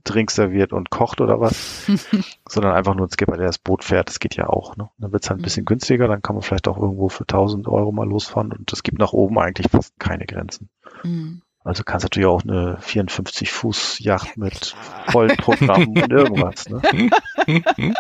Drinks 0.05 0.36
serviert 0.36 0.72
und 0.72 0.91
kocht 0.91 1.20
oder 1.20 1.41
was, 1.41 1.88
sondern 2.47 2.72
einfach 2.72 2.95
nur 2.95 3.07
ein 3.07 3.11
Skipper, 3.11 3.36
der 3.36 3.47
das 3.47 3.57
Boot 3.59 3.84
fährt. 3.84 4.07
Das 4.07 4.22
geht 4.22 4.38
ja 4.38 4.47
auch. 4.47 4.78
Ne? 4.78 4.89
Dann 4.97 5.11
wird 5.11 5.26
es 5.26 5.30
halt 5.30 5.41
ein 5.41 5.43
bisschen 5.43 5.63
mhm. 5.63 5.74
günstiger, 5.74 6.07
dann 6.07 6.22
kann 6.22 6.38
man 6.38 6.41
vielleicht 6.41 6.70
auch 6.70 6.78
irgendwo 6.78 7.09
für 7.09 7.24
1000 7.24 7.67
Euro 7.67 7.91
mal 7.91 8.07
losfahren 8.07 8.53
und 8.53 8.72
es 8.72 8.82
gibt 8.82 8.97
nach 8.97 9.11
oben 9.11 9.38
eigentlich 9.39 9.70
fast 9.70 9.99
keine 9.99 10.26
Grenzen. 10.26 10.70
Mhm. 11.03 11.41
Also 11.66 11.84
kannst 11.84 12.05
natürlich 12.05 12.28
auch 12.28 12.43
eine 12.43 12.78
54 12.80 13.51
Fuß 13.51 13.99
Yacht 13.99 14.38
mit 14.38 14.76
vollen 15.10 15.36
Programm 15.38 15.89
und 15.89 16.12
irgendwas. 16.12 16.70
Ne? 16.70 16.82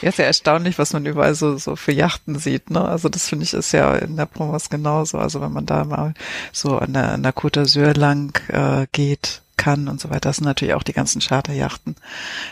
Ja, 0.00 0.10
ist 0.10 0.18
ja 0.18 0.24
erstaunlich, 0.24 0.78
was 0.78 0.92
man 0.92 1.04
überall 1.04 1.34
so, 1.34 1.58
so 1.58 1.74
für 1.74 1.92
Yachten 1.92 2.38
sieht. 2.38 2.70
Ne? 2.70 2.80
Also 2.80 3.08
das 3.08 3.28
finde 3.28 3.44
ich 3.44 3.52
ist 3.54 3.72
ja 3.72 3.96
in 3.96 4.16
der 4.16 4.26
Provence 4.26 4.70
genauso. 4.70 5.18
Also 5.18 5.40
wenn 5.40 5.52
man 5.52 5.66
da 5.66 5.84
mal 5.84 6.14
so 6.52 6.78
an 6.78 6.92
der, 6.92 7.12
an 7.12 7.22
der 7.22 7.34
Côte 7.34 7.62
d'Azur 7.62 7.98
lang 7.98 8.38
äh, 8.48 8.86
geht, 8.92 9.42
kann 9.56 9.88
und 9.88 10.00
so 10.00 10.08
weiter. 10.10 10.20
Das 10.20 10.36
sind 10.36 10.44
natürlich 10.44 10.74
auch 10.74 10.84
die 10.84 10.92
ganzen 10.92 11.20
Charterjachten. 11.20 11.96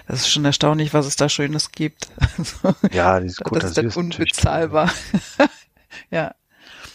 Das 0.08 0.20
ist 0.20 0.30
schon 0.30 0.44
erstaunlich, 0.44 0.92
was 0.92 1.06
es 1.06 1.16
da 1.16 1.28
Schönes 1.28 1.70
gibt. 1.70 2.08
ja, 2.92 3.20
dieses 3.20 3.40
Côte 3.40 3.60
Das 3.60 3.70
ist 3.70 3.78
dann 3.78 3.90
unbezahlbar. 3.90 4.90
ja. 6.10 6.34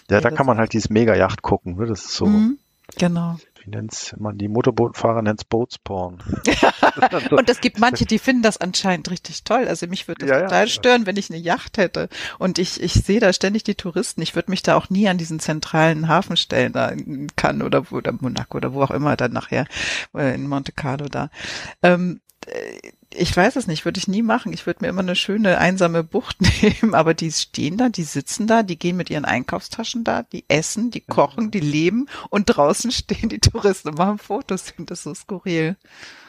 Ja, 0.10 0.20
da 0.20 0.30
kann 0.30 0.46
man 0.46 0.58
halt 0.58 0.74
dieses 0.74 0.90
Mega-Yacht 0.90 1.42
gucken. 1.42 1.78
Ne? 1.78 1.86
Das 1.86 2.04
ist 2.04 2.14
so. 2.14 2.26
Mhm 2.26 2.58
Genau. 2.98 3.38
Wie 3.64 3.70
nennt's 3.70 4.16
man? 4.18 4.38
Die 4.38 4.48
Motorbootfahrer 4.48 5.22
nennt's 5.22 5.44
Boatsporn. 5.44 6.18
und 7.32 7.50
es 7.50 7.62
gibt 7.62 7.80
manche, 7.80 8.06
die 8.06 8.18
finden 8.18 8.42
das 8.42 8.58
anscheinend 8.58 9.12
richtig 9.12 9.44
toll. 9.44 9.68
Also 9.68 9.86
mich 9.86 10.08
würde 10.08 10.26
das 10.26 10.30
ja, 10.30 10.42
total 10.42 10.66
ja. 10.66 10.68
stören, 10.68 11.06
wenn 11.06 11.16
ich 11.16 11.30
eine 11.30 11.40
Yacht 11.40 11.78
hätte. 11.78 12.10
Und 12.40 12.58
ich, 12.58 12.82
ich 12.82 12.94
sehe 12.94 13.20
da 13.20 13.34
ständig 13.34 13.64
die 13.64 13.76
Touristen. 13.76 14.22
Ich 14.22 14.36
würde 14.36 14.50
mich 14.50 14.64
da 14.64 14.76
auch 14.76 14.90
nie 14.90 15.08
an 15.08 15.20
diesen 15.20 15.40
zentralen 15.40 16.08
Hafen 16.08 16.38
stellen, 16.38 16.74
da 16.74 16.90
in 16.90 17.28
Cannes 17.36 17.64
oder, 17.64 17.92
oder 17.92 18.12
Monaco 18.14 18.58
oder 18.58 18.74
wo 18.74 18.82
auch 18.82 18.92
immer 18.92 19.16
dann 19.16 19.34
nachher, 19.34 19.68
äh, 20.16 20.34
in 20.34 20.48
Monte 20.48 20.72
Carlo 20.72 21.06
da. 21.06 21.30
Ähm, 21.84 22.22
äh, 22.48 22.92
ich 23.14 23.36
weiß 23.36 23.56
es 23.56 23.68
nicht, 23.68 23.86
würde 23.86 23.98
ich 23.98 24.08
nie 24.08 24.22
machen. 24.22 24.54
Ich 24.54 24.66
würde 24.66 24.80
mir 24.82 24.90
immer 24.90 25.02
eine 25.02 25.16
schöne 25.16 25.58
einsame 25.58 26.04
Bucht 26.04 26.38
nehmen, 26.62 26.94
aber 26.94 27.14
die 27.14 27.32
stehen 27.32 27.78
da, 27.78 27.90
die 27.90 28.04
sitzen 28.04 28.48
da, 28.48 28.64
die 28.64 28.78
gehen 28.78 28.98
mit 28.98 29.10
ihren 29.10 29.26
Einkaufstaschen 29.26 30.04
da, 30.04 30.24
die 30.24 30.46
essen, 30.48 30.92
die 30.92 31.02
kochen, 31.02 31.52
die 31.52 31.60
leben 31.60 32.08
und 32.30 32.46
draußen 32.46 32.92
stehen 32.92 33.30
die 33.30 33.40
Touristen 33.40 33.90
und 33.90 33.98
machen 33.98 34.18
Fotos. 34.18 34.68
Ich 34.68 34.76
finde 34.76 34.92
das 34.92 35.04
so 35.04 35.14
skurril. 35.14 35.76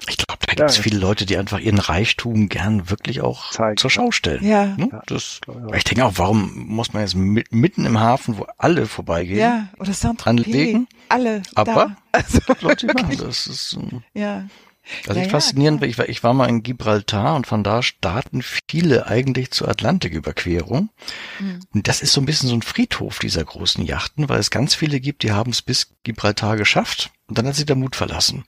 Ich 0.08 0.16
glaube, 0.16 0.40
da 0.46 0.54
gibt 0.54 0.70
es 0.70 0.78
viele 0.78 0.98
Leute, 0.98 1.26
die 1.26 1.36
einfach 1.36 1.60
ihren 1.60 1.78
Reichtum 1.78 2.48
gern 2.48 2.90
wirklich 2.90 3.20
auch 3.20 3.52
Zeigen. 3.52 3.76
zur 3.76 3.90
Schau 3.90 4.10
stellen. 4.10 4.44
Ja. 4.44 4.66
Ne? 4.76 5.00
Das, 5.06 5.40
ich 5.76 5.84
denke 5.84 6.04
auch, 6.04 6.14
warum 6.16 6.66
muss 6.66 6.92
man 6.92 7.02
jetzt 7.02 7.14
mitten 7.14 7.84
im 7.84 8.00
Hafen, 8.00 8.38
wo 8.38 8.46
alle 8.58 8.86
vorbeigehen, 8.86 9.38
ja, 9.38 9.68
oder 9.78 9.92
anlegen? 10.24 10.88
Alle. 11.08 11.42
Aber 11.54 11.74
da. 11.74 11.96
Also, 12.14 12.40
Leute 12.60 12.88
machen 12.88 13.16
das. 13.16 13.46
Ist, 13.46 13.78
ja. 14.12 14.44
Also 15.06 15.20
ja, 15.20 15.26
ich 15.26 15.30
faszinierend, 15.30 15.80
ja, 15.82 15.88
ich 15.88 15.98
war, 15.98 16.08
ich 16.08 16.24
war 16.24 16.34
mal 16.34 16.48
in 16.48 16.62
Gibraltar 16.62 17.36
und 17.36 17.46
von 17.46 17.62
da 17.62 17.82
starten 17.82 18.42
viele 18.42 19.06
eigentlich 19.06 19.50
zur 19.50 19.68
Atlantiküberquerung. 19.68 20.90
Mhm. 21.38 21.60
Und 21.72 21.88
das 21.88 22.02
ist 22.02 22.12
so 22.12 22.20
ein 22.20 22.26
bisschen 22.26 22.48
so 22.48 22.54
ein 22.54 22.62
Friedhof 22.62 23.18
dieser 23.18 23.44
großen 23.44 23.84
Yachten, 23.84 24.28
weil 24.28 24.40
es 24.40 24.50
ganz 24.50 24.74
viele 24.74 25.00
gibt, 25.00 25.22
die 25.22 25.32
haben 25.32 25.52
es 25.52 25.62
bis 25.62 25.92
Gibraltar 26.02 26.56
geschafft 26.56 27.10
und 27.28 27.38
dann 27.38 27.46
hat 27.46 27.54
sie 27.54 27.64
der 27.64 27.76
Mut 27.76 27.96
verlassen. 27.96 28.44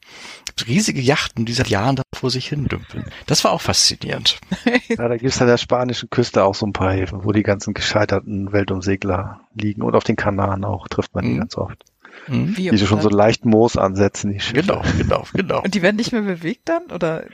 Riesige 0.66 1.00
Yachten, 1.00 1.46
die 1.46 1.52
seit 1.52 1.68
Jahren 1.68 1.96
da 1.96 2.02
vor 2.14 2.30
sich 2.30 2.48
hin 2.48 2.66
dümpeln. 2.66 3.06
Das 3.26 3.42
war 3.44 3.52
auch 3.52 3.62
faszinierend. 3.62 4.38
Ja, 4.88 5.08
da 5.08 5.16
gibt's 5.16 5.40
an 5.40 5.46
der 5.46 5.56
spanischen 5.56 6.10
Küste 6.10 6.44
auch 6.44 6.54
so 6.54 6.66
ein 6.66 6.72
paar 6.72 6.92
Häfen, 6.92 7.24
wo 7.24 7.32
die 7.32 7.42
ganzen 7.42 7.74
gescheiterten 7.74 8.52
Weltumsegler 8.52 9.40
liegen 9.54 9.82
und 9.82 9.94
auf 9.94 10.04
den 10.04 10.16
Kanaren 10.16 10.64
auch 10.64 10.88
trifft 10.88 11.14
man 11.14 11.24
die 11.24 11.30
mhm. 11.30 11.38
ganz 11.38 11.56
oft. 11.56 11.84
Mhm. 12.28 12.56
Wie 12.56 12.70
die 12.70 12.78
schon 12.78 13.00
so 13.00 13.08
leicht 13.08 13.44
Moos 13.44 13.76
ansetzen, 13.76 14.32
die 14.32 14.40
Schiffe. 14.40 14.62
Genau, 14.62 14.82
genau, 14.98 15.24
genau. 15.32 15.62
Und 15.62 15.74
die 15.74 15.82
werden 15.82 15.96
nicht 15.96 16.12
mehr 16.12 16.22
bewegt 16.22 16.68
dann, 16.68 16.84
oder? 16.92 17.24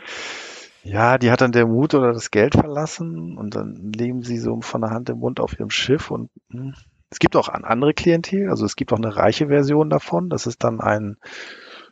Ja, 0.83 1.19
die 1.19 1.31
hat 1.31 1.41
dann 1.41 1.53
der 1.53 1.67
Mut 1.67 1.95
oder 1.95 2.13
das 2.13 2.31
Geld 2.31 2.55
verlassen 2.55 3.37
und 3.37 3.55
dann 3.55 3.93
leben 3.95 4.23
sie 4.23 4.39
so 4.39 4.61
von 4.63 4.81
der 4.81 4.91
Hand 4.91 5.11
im 5.11 5.19
Mund 5.19 5.39
auf 5.41 5.59
ihrem 5.59 5.71
Schiff 5.71 6.11
und 6.11 6.31
mh. 6.49 6.63
Hm, 6.63 6.75
es 7.13 7.19
gibt 7.19 7.35
auch 7.35 7.49
an 7.49 7.65
andere 7.65 7.93
Klientel, 7.93 8.49
also 8.51 8.65
es 8.65 8.77
gibt 8.77 8.93
auch 8.93 8.99
eine 8.99 9.17
reiche 9.17 9.49
Version 9.49 9.91
davon. 9.91 10.31
Das 10.31 10.47
ist 10.47 10.63
dann 10.63 10.81
ein 10.81 11.17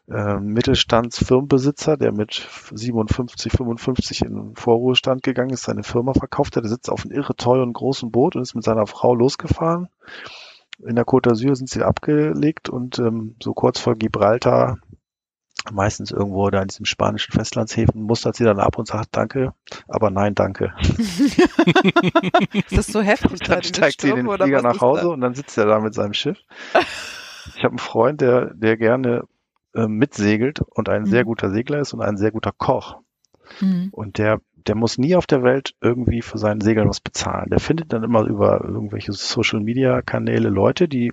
äh, 0.08 0.38
Mittelstandsfirmenbesitzer, 0.38 1.96
der 1.96 2.12
mit 2.12 2.48
57, 2.72 3.50
55 3.50 4.22
in 4.22 4.34
den 4.34 4.54
Vorruhestand 4.56 5.24
gegangen 5.24 5.50
ist, 5.50 5.64
seine 5.64 5.82
Firma 5.82 6.14
verkauft 6.14 6.54
hat. 6.54 6.62
Der 6.62 6.70
sitzt 6.70 6.88
auf 6.88 7.04
einem 7.04 7.10
irre 7.10 7.34
teuren 7.34 7.72
großen 7.72 8.12
Boot 8.12 8.36
und 8.36 8.42
ist 8.42 8.54
mit 8.54 8.62
seiner 8.62 8.86
Frau 8.86 9.12
losgefahren 9.12 9.88
in 10.86 10.96
der 10.96 11.04
Côte 11.04 11.30
d'Azur 11.30 11.54
sind 11.56 11.68
sie 11.68 11.82
abgelegt 11.82 12.68
und 12.68 12.98
ähm, 12.98 13.36
so 13.42 13.52
kurz 13.52 13.80
vor 13.80 13.94
Gibraltar, 13.94 14.78
meistens 15.72 16.10
irgendwo 16.10 16.48
da 16.50 16.62
in 16.62 16.68
diesem 16.68 16.86
spanischen 16.86 17.32
Festlandshäfen, 17.32 18.00
mustert 18.02 18.36
sie 18.36 18.44
dann 18.44 18.60
ab 18.60 18.78
und 18.78 18.86
sagt 18.86 19.16
Danke, 19.16 19.52
aber 19.88 20.10
nein, 20.10 20.34
danke. 20.34 20.72
ist 22.52 22.76
das 22.76 22.86
so 22.86 23.00
heftig? 23.00 23.40
dann 23.46 23.62
steigt 23.62 24.00
sie 24.00 24.10
in 24.10 24.16
den 24.16 24.30
Flieger 24.30 24.62
nach 24.62 24.80
Hause 24.80 25.10
und 25.10 25.20
dann 25.20 25.34
sitzt 25.34 25.58
er 25.58 25.66
da 25.66 25.80
mit 25.80 25.94
seinem 25.94 26.14
Schiff. 26.14 26.38
Ich 27.56 27.64
habe 27.64 27.72
einen 27.72 27.78
Freund, 27.78 28.20
der, 28.20 28.54
der 28.54 28.76
gerne 28.76 29.24
äh, 29.74 29.86
mitsegelt 29.86 30.60
und 30.60 30.88
ein 30.88 31.02
mhm. 31.02 31.06
sehr 31.06 31.24
guter 31.24 31.50
Segler 31.50 31.80
ist 31.80 31.92
und 31.92 32.02
ein 32.02 32.16
sehr 32.16 32.30
guter 32.30 32.52
Koch. 32.52 33.00
Mhm. 33.60 33.88
Und 33.92 34.18
der 34.18 34.40
der 34.68 34.74
muss 34.74 34.98
nie 34.98 35.16
auf 35.16 35.26
der 35.26 35.42
Welt 35.42 35.74
irgendwie 35.80 36.22
für 36.22 36.38
seinen 36.38 36.60
Segeln 36.60 36.88
was 36.88 37.00
bezahlen. 37.00 37.50
Der 37.50 37.60
findet 37.60 37.92
dann 37.92 38.04
immer 38.04 38.24
über 38.24 38.62
irgendwelche 38.64 39.12
Social 39.12 39.60
Media 39.60 40.02
Kanäle 40.02 40.50
Leute, 40.50 40.88
die 40.88 41.12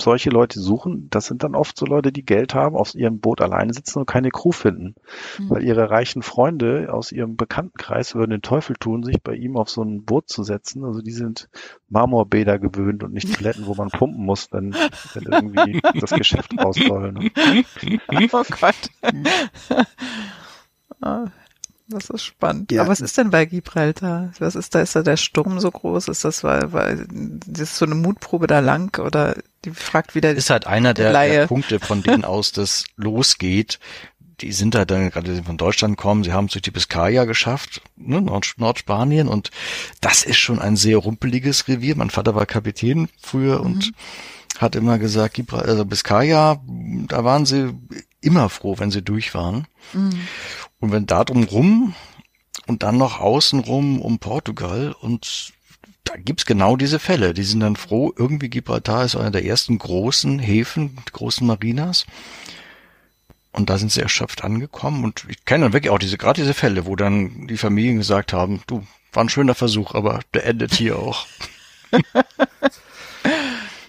solche 0.00 0.30
Leute 0.30 0.60
suchen. 0.60 1.08
Das 1.10 1.26
sind 1.26 1.42
dann 1.42 1.54
oft 1.54 1.76
so 1.76 1.86
Leute, 1.86 2.12
die 2.12 2.24
Geld 2.24 2.54
haben, 2.54 2.76
auf 2.76 2.94
ihrem 2.94 3.20
Boot 3.20 3.40
alleine 3.40 3.72
sitzen 3.72 4.00
und 4.00 4.06
keine 4.06 4.30
Crew 4.30 4.52
finden. 4.52 4.94
Mhm. 5.38 5.50
Weil 5.50 5.64
ihre 5.64 5.90
reichen 5.90 6.22
Freunde 6.22 6.92
aus 6.92 7.12
ihrem 7.12 7.36
Bekanntenkreis 7.36 8.14
würden 8.14 8.30
den 8.30 8.42
Teufel 8.42 8.76
tun, 8.76 9.02
sich 9.02 9.22
bei 9.22 9.34
ihm 9.34 9.56
auf 9.56 9.70
so 9.70 9.82
ein 9.82 10.04
Boot 10.04 10.28
zu 10.28 10.42
setzen. 10.42 10.84
Also 10.84 11.00
die 11.00 11.12
sind 11.12 11.48
Marmorbäder 11.88 12.58
gewöhnt 12.58 13.02
und 13.02 13.12
nicht 13.12 13.34
Toiletten, 13.34 13.66
wo 13.66 13.74
man 13.74 13.90
pumpen 13.90 14.24
muss, 14.24 14.52
wenn, 14.52 14.74
wenn 15.14 15.24
irgendwie 15.24 15.80
das 16.00 16.10
Geschäft 16.10 16.52
raus 16.58 16.76
soll. 16.76 17.12
Ne? 17.12 17.30
Oh 18.32 18.44
Gott. 18.60 18.74
Das 21.90 22.10
ist 22.10 22.22
spannend. 22.22 22.70
Ja. 22.70 22.82
Aber 22.82 22.90
was 22.90 23.00
ist 23.00 23.16
denn 23.16 23.30
bei 23.30 23.46
Gibraltar? 23.46 24.32
Was 24.38 24.54
ist 24.56 24.74
da? 24.74 24.80
Ist 24.80 24.94
da 24.94 25.02
der 25.02 25.16
Sturm 25.16 25.58
so 25.58 25.70
groß? 25.70 26.08
Ist 26.08 26.24
das, 26.24 26.44
weil, 26.44 26.72
weil 26.72 27.06
das 27.08 27.70
ist 27.70 27.78
so 27.78 27.86
eine 27.86 27.94
Mutprobe 27.94 28.46
da 28.46 28.60
lang 28.60 29.00
oder 29.00 29.36
die 29.64 29.70
fragt 29.70 30.14
wieder? 30.14 30.30
Ist 30.30 30.50
halt 30.50 30.66
einer 30.66 30.92
der, 30.92 31.12
der 31.12 31.46
Punkte, 31.46 31.80
von 31.80 32.02
denen 32.02 32.24
aus 32.24 32.52
das 32.52 32.84
losgeht. 32.96 33.80
Die 34.42 34.52
sind 34.52 34.74
da 34.74 34.84
dann 34.84 35.10
gerade 35.10 35.42
von 35.42 35.56
Deutschland 35.56 35.96
kommen. 35.96 36.24
Sie 36.24 36.32
haben 36.32 36.44
es 36.44 36.52
durch 36.52 36.62
die 36.62 36.70
Biscaya 36.70 37.24
geschafft, 37.24 37.80
ne, 37.96 38.20
Nord 38.20 38.54
Nordspanien 38.58 39.26
und 39.26 39.50
das 40.00 40.22
ist 40.22 40.36
schon 40.36 40.60
ein 40.60 40.76
sehr 40.76 40.98
rumpeliges 40.98 41.66
Revier. 41.68 41.96
Mein 41.96 42.10
Vater 42.10 42.34
war 42.34 42.46
Kapitän 42.46 43.08
früher 43.20 43.60
mhm. 43.60 43.66
und 43.66 43.92
hat 44.58 44.76
immer 44.76 44.98
gesagt, 44.98 45.40
also 45.52 45.84
Biscaya, 45.84 46.60
da 47.08 47.24
waren 47.24 47.46
sie 47.46 47.74
immer 48.20 48.48
froh, 48.48 48.78
wenn 48.78 48.90
sie 48.90 49.02
durch 49.02 49.34
waren. 49.34 49.66
Mhm. 49.92 50.20
Und 50.80 50.92
wenn 50.92 51.06
da 51.06 51.24
drum 51.24 51.44
rum 51.44 51.94
und 52.66 52.82
dann 52.82 52.98
noch 52.98 53.20
außenrum 53.20 54.00
um 54.00 54.18
Portugal 54.18 54.94
und 55.00 55.52
da 56.04 56.14
gibt's 56.16 56.46
genau 56.46 56.76
diese 56.76 56.98
Fälle. 56.98 57.34
Die 57.34 57.42
sind 57.42 57.60
dann 57.60 57.76
froh, 57.76 58.12
irgendwie 58.16 58.48
Gibraltar 58.48 59.04
ist 59.04 59.16
einer 59.16 59.30
der 59.30 59.44
ersten 59.44 59.78
großen 59.78 60.38
Häfen, 60.38 60.96
großen 61.12 61.46
Marinas. 61.46 62.06
Und 63.52 63.70
da 63.70 63.78
sind 63.78 63.92
sie 63.92 64.00
erschöpft 64.00 64.44
angekommen 64.44 65.04
und 65.04 65.26
ich 65.28 65.44
kenne 65.44 65.64
dann 65.64 65.72
wirklich 65.72 65.90
auch 65.90 65.98
diese, 65.98 66.16
gerade 66.16 66.40
diese 66.40 66.54
Fälle, 66.54 66.86
wo 66.86 66.96
dann 66.96 67.46
die 67.46 67.56
Familien 67.56 67.96
gesagt 67.98 68.32
haben, 68.32 68.62
du, 68.66 68.86
war 69.12 69.24
ein 69.24 69.28
schöner 69.28 69.54
Versuch, 69.54 69.94
aber 69.94 70.20
der 70.32 70.46
endet 70.46 70.74
hier 70.74 70.98
auch. 70.98 71.26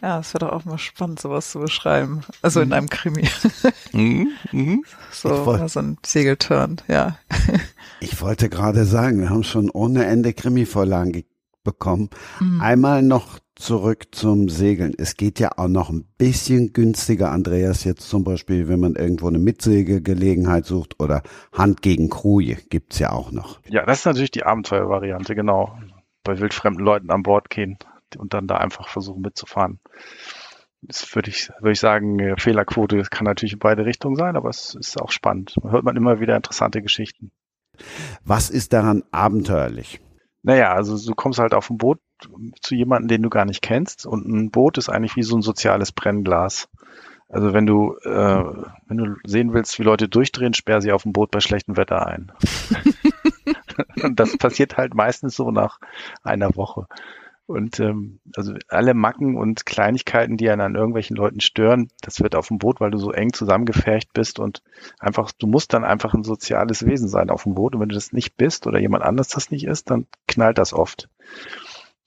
Ja, 0.01 0.19
es 0.19 0.33
wäre 0.33 0.45
doch 0.45 0.53
auch 0.53 0.65
mal 0.65 0.77
spannend, 0.77 1.19
sowas 1.19 1.51
zu 1.51 1.59
beschreiben. 1.59 2.21
Also 2.41 2.61
in 2.61 2.69
mhm. 2.69 2.73
einem 2.73 2.89
Krimi. 2.89 3.27
Mhm. 3.91 4.33
Mhm. 4.51 4.83
So, 5.11 5.45
wollt, 5.47 5.67
so 5.69 5.79
ein 5.79 5.97
Segelturn, 6.05 6.77
ja. 6.87 7.17
Ich 8.01 8.21
wollte 8.21 8.47
gerade 8.47 8.85
sagen, 8.85 9.19
wir 9.19 9.29
haben 9.29 9.43
schon 9.43 9.69
ohne 9.71 10.05
Ende 10.05 10.31
Krimi-Vorlagen 10.33 11.23
bekommen. 11.63 12.09
Mhm. 12.39 12.61
Einmal 12.61 13.01
noch 13.01 13.39
zurück 13.55 14.07
zum 14.11 14.47
Segeln. 14.47 14.93
Es 14.97 15.17
geht 15.17 15.39
ja 15.39 15.57
auch 15.57 15.67
noch 15.67 15.89
ein 15.89 16.05
bisschen 16.17 16.71
günstiger, 16.71 17.31
Andreas, 17.31 17.83
jetzt 17.83 18.07
zum 18.07 18.23
Beispiel, 18.23 18.67
wenn 18.67 18.79
man 18.79 18.95
irgendwo 18.95 19.27
eine 19.27 19.39
Mitsegelgelegenheit 19.39 20.65
sucht 20.65 20.99
oder 20.99 21.23
Hand 21.51 21.81
gegen 21.81 22.09
Kruje 22.09 22.57
gibt's 22.69 22.99
ja 22.99 23.11
auch 23.11 23.31
noch. 23.31 23.59
Ja, 23.67 23.85
das 23.85 23.99
ist 23.99 24.05
natürlich 24.05 24.31
die 24.31 24.43
Abenteuervariante, 24.43 25.35
genau. 25.35 25.77
Bei 26.23 26.39
wildfremden 26.39 26.85
Leuten 26.85 27.09
an 27.11 27.23
Bord 27.23 27.49
gehen 27.49 27.77
und 28.17 28.33
dann 28.33 28.47
da 28.47 28.57
einfach 28.57 28.87
versuchen 28.87 29.21
mitzufahren. 29.21 29.79
Das 30.81 31.13
würde 31.13 31.29
ich, 31.29 31.49
würde 31.59 31.73
ich 31.73 31.79
sagen, 31.79 32.35
Fehlerquote 32.37 33.01
kann 33.03 33.25
natürlich 33.25 33.53
in 33.53 33.59
beide 33.59 33.85
Richtungen 33.85 34.15
sein, 34.15 34.37
aber 34.37 34.49
es 34.49 34.75
ist 34.75 34.99
auch 35.01 35.11
spannend. 35.11 35.55
Da 35.61 35.71
hört 35.71 35.83
man 35.83 35.97
immer 35.97 36.21
wieder 36.21 36.35
interessante 36.35 36.81
Geschichten. 36.81 37.31
Was 38.23 38.49
ist 38.49 38.71
daran 38.73 39.03
abenteuerlich? 39.11 39.99
Naja, 40.41 40.73
also 40.73 40.97
du 40.97 41.15
kommst 41.15 41.39
halt 41.39 41.53
auf 41.53 41.69
ein 41.69 41.77
Boot 41.77 41.99
zu 42.61 42.75
jemandem, 42.75 43.09
den 43.09 43.23
du 43.23 43.29
gar 43.29 43.45
nicht 43.45 43.61
kennst 43.61 44.05
und 44.05 44.25
ein 44.25 44.51
Boot 44.51 44.77
ist 44.77 44.89
eigentlich 44.89 45.17
wie 45.17 45.23
so 45.23 45.37
ein 45.37 45.41
soziales 45.41 45.91
Brennglas. 45.91 46.69
Also 47.27 47.53
wenn 47.53 47.65
du, 47.65 47.95
äh, 48.03 48.43
wenn 48.87 48.97
du 48.97 49.15
sehen 49.25 49.53
willst, 49.53 49.77
wie 49.79 49.83
Leute 49.83 50.07
durchdrehen, 50.07 50.53
sperr 50.53 50.81
sie 50.81 50.91
auf 50.91 51.03
dem 51.03 51.13
Boot 51.13 51.29
bei 51.29 51.41
schlechtem 51.41 51.77
Wetter 51.77 52.07
ein. 52.07 52.31
und 54.03 54.19
das 54.19 54.37
passiert 54.37 54.77
halt 54.77 54.93
meistens 54.93 55.35
so 55.35 55.51
nach 55.51 55.79
einer 56.23 56.55
Woche. 56.55 56.87
Und 57.49 57.79
ähm, 57.79 58.19
also 58.35 58.53
alle 58.67 58.93
Macken 58.93 59.35
und 59.35 59.65
Kleinigkeiten, 59.65 60.37
die 60.37 60.51
einen 60.51 60.61
an 60.61 60.75
irgendwelchen 60.75 61.15
Leuten 61.15 61.41
stören, 61.41 61.89
das 62.01 62.21
wird 62.21 62.35
auf 62.35 62.49
dem 62.49 62.59
Boot, 62.59 62.79
weil 62.79 62.91
du 62.91 62.99
so 62.99 63.11
eng 63.11 63.33
zusammengefercht 63.33 64.13
bist 64.13 64.37
und 64.37 64.61
einfach, 64.99 65.31
du 65.31 65.47
musst 65.47 65.73
dann 65.73 65.83
einfach 65.83 66.13
ein 66.13 66.23
soziales 66.23 66.85
Wesen 66.85 67.07
sein 67.07 67.31
auf 67.31 67.43
dem 67.43 67.55
Boot. 67.55 67.73
Und 67.73 67.81
wenn 67.81 67.89
du 67.89 67.95
das 67.95 68.13
nicht 68.13 68.37
bist 68.37 68.67
oder 68.67 68.77
jemand 68.77 69.03
anders 69.03 69.29
das 69.29 69.49
nicht 69.49 69.65
ist, 69.65 69.89
dann 69.89 70.05
knallt 70.27 70.59
das 70.59 70.73
oft. 70.73 71.09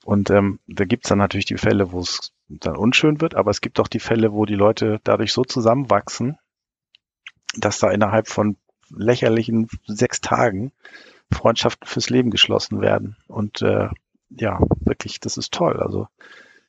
Und 0.05 0.31
ähm, 0.31 0.61
da 0.69 0.85
gibt's 0.85 1.09
dann 1.09 1.19
natürlich 1.19 1.47
die 1.47 1.59
Fälle, 1.59 1.91
wo 1.91 1.99
es 1.99 2.33
dann 2.49 2.77
unschön 2.77 3.21
wird, 3.21 3.35
aber 3.35 3.51
es 3.51 3.61
gibt 3.61 3.81
auch 3.81 3.89
die 3.89 3.99
Fälle, 3.99 4.33
wo 4.33 4.47
die 4.47 4.55
Leute 4.55 5.01
dadurch 5.03 5.33
so 5.33 5.43
zusammenwachsen, 5.43 6.39
dass 7.57 7.81
da 7.81 7.91
innerhalb 7.91 8.29
von 8.29 8.59
lächerlichen 8.91 9.67
sechs 9.89 10.21
Tagen 10.21 10.71
Freundschaften 11.33 11.89
fürs 11.89 12.11
Leben 12.11 12.31
geschlossen 12.31 12.81
werden. 12.81 13.17
Und 13.27 13.61
äh, 13.63 13.89
ja, 14.39 14.61
wirklich, 14.81 15.21
das 15.21 15.37
ist 15.37 15.53
toll. 15.53 15.81
Also 15.81 16.09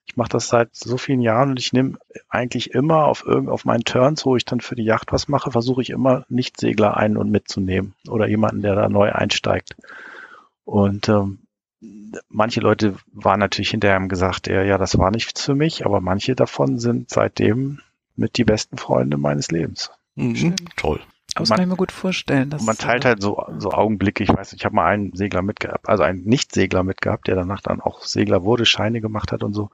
ich 0.05 0.17
mache 0.17 0.29
das 0.29 0.47
seit 0.49 0.75
so 0.75 0.97
vielen 0.97 1.21
Jahren 1.21 1.51
und 1.51 1.59
ich 1.59 1.73
nehme 1.73 1.97
eigentlich 2.29 2.71
immer 2.71 3.05
auf 3.05 3.25
irgend 3.25 3.49
auf 3.49 3.65
meinen 3.65 3.83
Turns, 3.83 4.25
wo 4.25 4.35
ich 4.35 4.45
dann 4.45 4.59
für 4.59 4.75
die 4.75 4.83
Yacht 4.83 5.11
was 5.11 5.27
mache, 5.27 5.51
versuche 5.51 5.81
ich 5.81 5.89
immer 5.89 6.25
Nicht-Segler 6.29 6.97
ein- 6.97 7.17
und 7.17 7.31
mitzunehmen 7.31 7.93
oder 8.09 8.27
jemanden, 8.27 8.61
der 8.61 8.75
da 8.75 8.89
neu 8.89 9.11
einsteigt. 9.11 9.75
Und 10.65 11.09
ähm, 11.09 11.39
manche 12.29 12.61
Leute 12.61 12.95
waren 13.11 13.39
natürlich 13.39 13.71
hinterher 13.71 13.95
haben 13.95 14.09
gesagt, 14.09 14.47
ja, 14.47 14.61
ja, 14.61 14.77
das 14.77 14.97
war 14.97 15.11
nichts 15.11 15.43
für 15.43 15.55
mich, 15.55 15.85
aber 15.85 16.01
manche 16.01 16.35
davon 16.35 16.79
sind 16.79 17.09
seitdem 17.09 17.79
mit 18.15 18.37
die 18.37 18.43
besten 18.43 18.77
Freunde 18.77 19.17
meines 19.17 19.51
Lebens. 19.51 19.91
Mhm, 20.15 20.55
toll. 20.75 20.99
Das 21.35 21.49
man, 21.49 21.57
kann 21.57 21.65
ich 21.65 21.69
mir 21.71 21.77
gut 21.77 21.91
vorstellen. 21.91 22.49
Dass 22.49 22.63
man 22.63 22.77
teilt 22.77 23.05
halt 23.05 23.21
so, 23.21 23.43
so 23.57 23.71
Augenblicke. 23.71 24.23
Ich 24.23 24.29
weiß, 24.29 24.53
ich 24.53 24.65
habe 24.65 24.75
mal 24.75 24.85
einen 24.85 25.13
Segler 25.13 25.41
mitgehabt, 25.41 25.89
also 25.89 26.03
einen 26.03 26.23
Nicht-Segler 26.23 26.83
mitgehabt, 26.83 27.27
der 27.27 27.35
danach 27.35 27.61
dann 27.61 27.81
auch 27.81 28.01
Segler 28.03 28.43
wurde, 28.43 28.65
Scheine 28.65 29.01
gemacht 29.01 29.31
hat 29.31 29.43
und 29.43 29.53
so. 29.53 29.69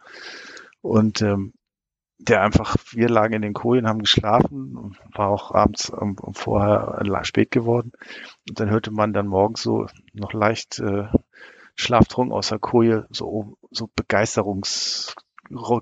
Und 0.81 1.21
ähm, 1.21 1.53
der 2.19 2.41
einfach, 2.41 2.75
wir 2.91 3.09
lagen 3.09 3.33
in 3.33 3.41
den 3.41 3.53
Kojen, 3.53 3.87
haben 3.87 3.99
geschlafen, 3.99 4.97
war 5.13 5.29
auch 5.29 5.53
abends 5.53 5.89
um 5.89 6.17
vorher 6.33 7.01
spät 7.23 7.49
geworden. 7.49 7.93
Und 8.47 8.59
dann 8.59 8.69
hörte 8.69 8.91
man 8.91 9.13
dann 9.13 9.27
morgens 9.27 9.61
so 9.61 9.87
noch 10.13 10.33
leicht 10.33 10.79
äh, 10.79 11.07
schlaftrunken 11.75 12.33
aus 12.33 12.49
der 12.49 12.59
Koje, 12.59 13.07
so, 13.09 13.57
so 13.71 13.89
Begeisterungs 13.95 15.15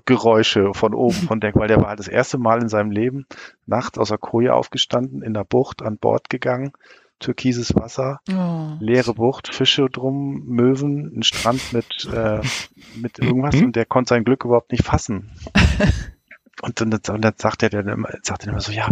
Geräusche 0.04 0.72
von 0.74 0.94
oben 0.94 1.14
von 1.14 1.40
Deck, 1.40 1.56
weil 1.56 1.68
der 1.68 1.78
war 1.78 1.88
halt 1.88 1.98
das 1.98 2.08
erste 2.08 2.38
Mal 2.38 2.62
in 2.62 2.68
seinem 2.68 2.90
Leben 2.90 3.26
nachts 3.66 3.98
aus 3.98 4.08
der 4.08 4.18
Koje 4.18 4.54
aufgestanden, 4.54 5.22
in 5.22 5.34
der 5.34 5.44
Bucht 5.44 5.82
an 5.82 5.98
Bord 5.98 6.30
gegangen, 6.30 6.72
türkises 7.18 7.74
Wasser, 7.74 8.20
oh. 8.30 8.76
leere 8.80 9.14
Bucht, 9.14 9.52
Fische 9.54 9.88
drum, 9.90 10.44
Möwen, 10.46 11.18
ein 11.18 11.22
Strand 11.22 11.72
mit, 11.72 12.08
äh, 12.12 12.40
mit 12.96 13.18
irgendwas 13.18 13.56
mhm. 13.56 13.66
und 13.66 13.76
der 13.76 13.86
konnte 13.86 14.10
sein 14.10 14.24
Glück 14.24 14.44
überhaupt 14.44 14.72
nicht 14.72 14.84
fassen. 14.84 15.30
und, 16.62 16.80
dann, 16.80 16.92
und 16.92 17.24
dann 17.24 17.34
sagt 17.36 17.62
er 17.62 17.70
dann 17.70 17.88
immer, 17.88 18.08
sagt 18.22 18.44
er 18.44 18.52
immer 18.52 18.60
so, 18.60 18.72
ja, 18.72 18.88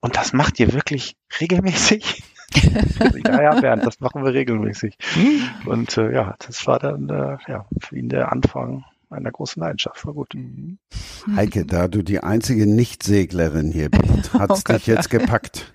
und 0.00 0.16
das 0.16 0.32
macht 0.32 0.60
ihr 0.60 0.72
wirklich 0.72 1.16
regelmäßig? 1.40 2.22
ja, 3.24 3.42
ja, 3.42 3.60
Bernd, 3.60 3.86
das 3.86 4.00
machen 4.00 4.24
wir 4.24 4.34
regelmäßig. 4.34 4.96
Mhm. 5.16 5.68
Und 5.68 5.96
äh, 5.98 6.12
ja, 6.12 6.34
das 6.38 6.66
war 6.66 6.78
dann 6.78 7.08
äh, 7.08 7.38
ja, 7.46 7.66
für 7.80 7.96
ihn 7.96 8.08
der 8.08 8.32
Anfang 8.32 8.84
einer 9.10 9.30
großen 9.30 9.60
Leidenschaft. 9.60 10.06
War 10.06 10.14
gut. 10.14 10.34
Mhm. 10.34 10.78
Heike, 11.36 11.66
da 11.66 11.88
du 11.88 12.02
die 12.02 12.20
einzige 12.20 12.66
Nicht-Seglerin 12.66 13.70
hier 13.72 13.90
bist, 13.90 14.32
hat's 14.34 14.64
oh 14.68 14.72
dich 14.72 14.86
jetzt 14.86 15.10
gepackt? 15.10 15.72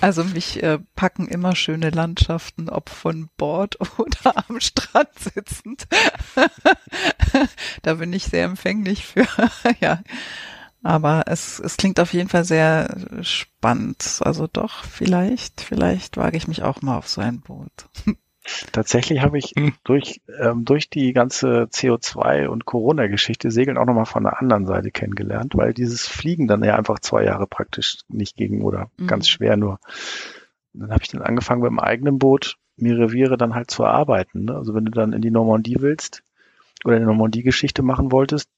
Also 0.00 0.24
mich 0.24 0.62
äh, 0.62 0.78
packen 0.94 1.28
immer 1.28 1.54
schöne 1.54 1.90
Landschaften, 1.90 2.68
ob 2.68 2.90
von 2.90 3.28
Bord 3.36 3.78
oder 3.98 4.44
am 4.48 4.60
Strand 4.60 5.18
sitzend. 5.18 5.86
da 7.82 7.94
bin 7.94 8.12
ich 8.12 8.24
sehr 8.24 8.44
empfänglich 8.44 9.06
für, 9.06 9.26
ja. 9.80 10.00
Aber 10.82 11.24
es, 11.26 11.58
es 11.58 11.76
klingt 11.76 11.98
auf 11.98 12.12
jeden 12.12 12.28
Fall 12.28 12.44
sehr 12.44 12.96
spannend. 13.22 14.20
Also 14.20 14.46
doch, 14.46 14.84
vielleicht, 14.84 15.60
vielleicht 15.60 16.16
wage 16.16 16.36
ich 16.36 16.46
mich 16.46 16.62
auch 16.62 16.82
mal 16.82 16.98
auf 16.98 17.08
so 17.08 17.20
ein 17.20 17.40
Boot. 17.40 17.88
Tatsächlich 18.72 19.22
habe 19.22 19.38
ich 19.38 19.52
hm. 19.56 19.74
durch, 19.84 20.20
ähm, 20.40 20.64
durch 20.64 20.88
die 20.88 21.12
ganze 21.12 21.64
CO2 21.64 22.46
und 22.46 22.64
Corona-Geschichte 22.64 23.50
Segeln 23.50 23.78
auch 23.78 23.86
nochmal 23.86 24.06
von 24.06 24.22
der 24.22 24.40
anderen 24.40 24.66
Seite 24.66 24.90
kennengelernt, 24.90 25.54
weil 25.56 25.74
dieses 25.74 26.06
Fliegen 26.06 26.46
dann 26.46 26.62
ja 26.62 26.76
einfach 26.76 27.00
zwei 27.00 27.24
Jahre 27.24 27.46
praktisch 27.46 27.98
nicht 28.08 28.36
ging 28.36 28.62
oder 28.62 28.90
mhm. 28.98 29.06
ganz 29.06 29.28
schwer 29.28 29.56
nur. 29.56 29.78
Dann 30.72 30.90
habe 30.90 31.02
ich 31.02 31.10
dann 31.10 31.22
angefangen 31.22 31.62
mit 31.62 31.70
dem 31.70 31.80
eigenen 31.80 32.18
Boot, 32.18 32.56
mir 32.76 32.98
Reviere 32.98 33.36
dann 33.36 33.54
halt 33.54 33.70
zu 33.70 33.82
erarbeiten. 33.82 34.44
Ne? 34.44 34.54
Also 34.54 34.74
wenn 34.74 34.84
du 34.84 34.90
dann 34.90 35.12
in 35.12 35.22
die 35.22 35.30
Normandie 35.30 35.76
willst 35.80 36.22
oder 36.84 36.96
eine 36.96 37.06
Normandie-Geschichte 37.06 37.82
machen 37.82 38.12
wolltest, 38.12 38.50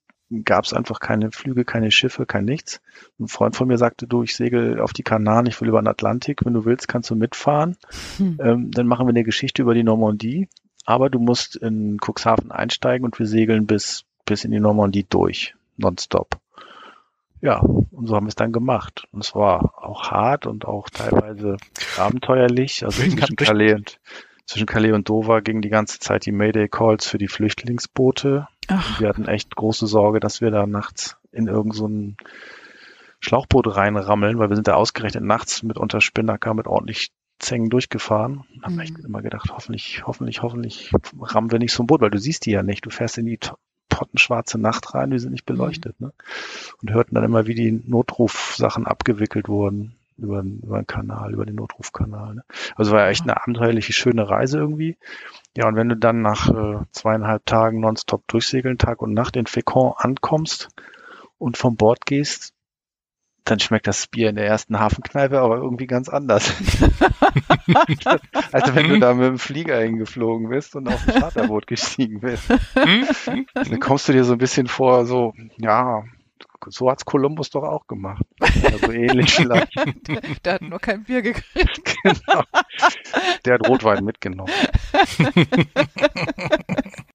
gab 0.45 0.65
es 0.65 0.73
einfach 0.73 1.01
keine 1.01 1.31
Flüge, 1.31 1.65
keine 1.65 1.91
Schiffe, 1.91 2.27
kein 2.27 2.45
nichts. 2.45 2.81
Ein 3.19 3.29
Freund 3.29 3.57
von 3.57 3.69
mir 3.69 3.79
sagte, 3.79 4.07
du, 4.07 4.23
ich 4.23 4.37
segel 4.37 4.81
auf 4.81 4.93
die 4.93 5.03
Kanaren, 5.03 5.47
ich 5.47 5.61
will 5.61 5.69
über 5.69 5.81
den 5.81 5.89
Atlantik, 5.89 6.45
wenn 6.45 6.55
du 6.55 6.65
willst, 6.65 6.89
kannst 6.89 7.11
du 7.11 7.15
mitfahren. 7.15 7.77
Hm. 8.19 8.39
Ähm, 8.43 8.71
dann 8.71 8.87
machen 8.87 9.07
wir 9.07 9.11
eine 9.11 9.25
Geschichte 9.25 9.63
über 9.63 9.75
die 9.75 9.85
Normandie, 9.85 10.49
aber 10.85 11.09
du 11.11 11.19
musst 11.19 11.57
in 11.57 11.99
Cuxhaven 11.99 12.51
einsteigen 12.51 13.05
und 13.05 13.19
wir 13.19 13.27
segeln 13.27 13.67
bis, 13.67 14.05
bis 14.25 14.45
in 14.45 14.51
die 14.51 14.61
Normandie 14.61 15.07
durch, 15.09 15.55
nonstop. 15.77 16.39
Ja, 17.41 17.61
und 17.61 18.07
so 18.07 18.17
haben 18.17 18.27
wir 18.27 18.31
es 18.31 18.35
dann 18.35 18.53
gemacht. 18.53 19.07
Und 19.13 19.25
es 19.25 19.35
war 19.35 19.75
auch 19.77 20.11
hart 20.11 20.47
und 20.47 20.65
auch 20.65 20.91
teilweise 20.91 21.57
abenteuerlich. 21.97 22.85
Also 22.85 23.03
zwischen 23.03 23.37
Calais 23.37 23.75
und, 23.75 24.01
zwischen 24.45 24.67
Calais 24.67 24.93
und 24.93 25.09
Dover 25.09 25.41
ging 25.43 25.61
die 25.61 25.69
ganze 25.69 26.01
Zeit 26.01 26.27
die 26.27 26.33
Mayday 26.33 26.69
Calls 26.69 27.07
für 27.07 27.19
die 27.19 27.29
Flüchtlingsboote. 27.29 28.49
Wir 28.99 29.09
hatten 29.09 29.27
echt 29.27 29.57
große 29.57 29.87
Sorge, 29.87 30.21
dass 30.21 30.41
wir 30.41 30.51
da 30.51 30.67
nachts 30.67 31.17
in 31.33 31.47
irgendein 31.47 32.17
so 32.17 32.25
Schlauchboot 33.21 33.77
reinrammeln, 33.77 34.39
weil 34.39 34.49
wir 34.49 34.57
sind 34.57 34.69
da 34.69 34.75
ausgerechnet 34.75 35.25
nachts 35.25 35.63
mit 35.63 35.79
unter 35.79 36.01
Spinnaker 36.01 36.55
mit 36.55 36.67
ordentlich 36.67 37.11
Zängen 37.39 37.71
durchgefahren 37.71 38.45
und 38.55 38.63
haben 38.65 38.75
mhm. 38.75 38.81
echt 38.81 38.99
immer 38.99 39.23
gedacht, 39.23 39.51
hoffentlich, 39.53 40.07
hoffentlich, 40.07 40.43
hoffentlich 40.43 40.93
rammen 41.21 41.51
wir 41.51 41.59
nicht 41.59 41.73
so 41.73 41.83
ein 41.83 41.87
Boot, 41.87 42.01
weil 42.01 42.11
du 42.11 42.19
siehst 42.19 42.47
die 42.47 42.51
ja 42.51 42.63
nicht. 42.63 42.85
Du 42.85 42.91
fährst 42.91 43.17
in 43.19 43.27
die 43.27 43.39
pottenschwarze 43.89 44.59
Nacht 44.59 44.95
rein, 44.95 45.11
die 45.11 45.19
sind 45.19 45.33
nicht 45.33 45.47
beleuchtet. 45.47 46.01
Mhm. 46.01 46.09
Ne? 46.09 46.13
Und 46.83 46.93
hörten 46.93 47.15
dann 47.15 47.25
immer, 47.25 47.47
wie 47.47 47.55
die 47.55 47.73
Notrufsachen 47.73 48.87
abgewickelt 48.87 49.49
wurden 49.49 49.99
über, 50.19 50.41
über 50.41 50.79
den 50.79 50.87
Kanal, 50.87 51.33
über 51.33 51.47
den 51.47 51.55
Notrufkanal. 51.55 52.35
Ne? 52.35 52.45
Also 52.77 52.93
war 52.93 53.01
ja 53.01 53.09
echt 53.09 53.23
eine 53.23 53.37
abenteuerliche, 53.41 53.93
schöne 53.93 54.29
Reise 54.29 54.59
irgendwie. 54.59 54.97
Ja, 55.57 55.67
und 55.69 55.77
wenn 55.77 55.89
du 55.89 55.97
dann 55.97 56.23
nach 56.23 56.49
äh, 56.51 56.85
zweieinhalb 56.93 57.47
Tagen 57.47 57.81
nonstop 57.81 58.27
durchsegeln, 58.29 58.79
Tag 58.79 59.03
und 59.03 59.15
Nacht 59.15 59.37
in 59.37 59.47
Fécamp 59.47 59.95
ankommst 59.97 60.69
und 61.39 61.57
vom 61.57 61.77
Bord 61.77 62.07
gehst, 62.07 62.53
dann 63.45 63.61
schmeckt 63.61 63.87
das 63.87 64.07
Bier 64.07 64.29
in 64.29 64.37
der 64.37 64.47
ersten 64.47 64.79
Hafenkneipe 64.79 65.41
aber 65.41 65.57
irgendwie 65.57 65.87
ganz 65.87 66.09
anders. 66.09 66.53
also 68.53 68.75
wenn 68.75 68.89
du 68.91 68.99
da 68.99 69.15
mit 69.15 69.27
dem 69.27 69.39
Flieger 69.39 69.81
hingeflogen 69.81 70.51
bist 70.51 70.77
und 70.77 70.89
auf 70.89 71.09
ein 71.09 71.21
Charterboot 71.21 71.67
gestiegen 71.67 72.21
bist. 72.21 72.45
dann 73.55 73.81
kommst 73.81 74.09
du 74.09 74.13
dir 74.13 74.25
so 74.25 74.33
ein 74.33 74.39
bisschen 74.39 74.67
vor, 74.67 75.07
so, 75.07 75.33
ja, 75.57 76.05
so 76.67 76.91
hat's 76.91 77.05
Kolumbus 77.05 77.51
doch 77.51 77.63
auch 77.63 77.87
gemacht. 77.87 78.23
Also 78.41 78.93
ähnlich 78.93 79.33
vielleicht. 79.33 79.77
der, 80.09 80.21
der, 80.45 80.55
hat 80.55 80.63
nur 80.63 80.79
kein 80.79 81.05
Bier 81.05 81.23
gekriegt. 81.23 81.95
genau. 82.03 82.43
Der 83.45 83.55
hat 83.55 83.69
Rotwein 83.69 84.05
mitgenommen. 84.05 84.53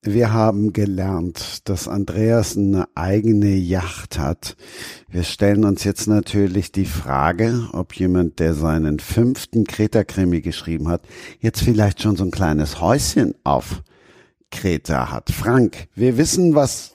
Wir 0.02 0.34
haben 0.34 0.74
gelernt, 0.74 1.70
dass 1.70 1.88
Andreas 1.88 2.58
eine 2.58 2.88
eigene 2.96 3.56
Yacht 3.56 4.20
hat. 4.20 4.58
Wir 5.08 5.24
stellen 5.24 5.64
uns 5.64 5.84
jetzt 5.84 6.08
natürlich 6.08 6.72
die 6.72 6.86
Frage, 6.86 7.70
ob 7.72 7.94
jemand, 7.96 8.40
der 8.40 8.54
seinen 8.54 9.00
fünften 9.00 9.64
Kreta-Krimi 9.64 10.42
geschrieben 10.42 10.90
hat, 10.90 11.04
jetzt 11.40 11.62
vielleicht 11.62 12.02
schon 12.02 12.16
so 12.16 12.26
ein 12.26 12.32
kleines 12.32 12.82
Häuschen 12.82 13.36
auf 13.44 13.82
Kreta 14.52 15.12
hat. 15.12 15.32
Frank, 15.32 15.88
wir 15.96 16.18
wissen, 16.18 16.54
was 16.54 16.93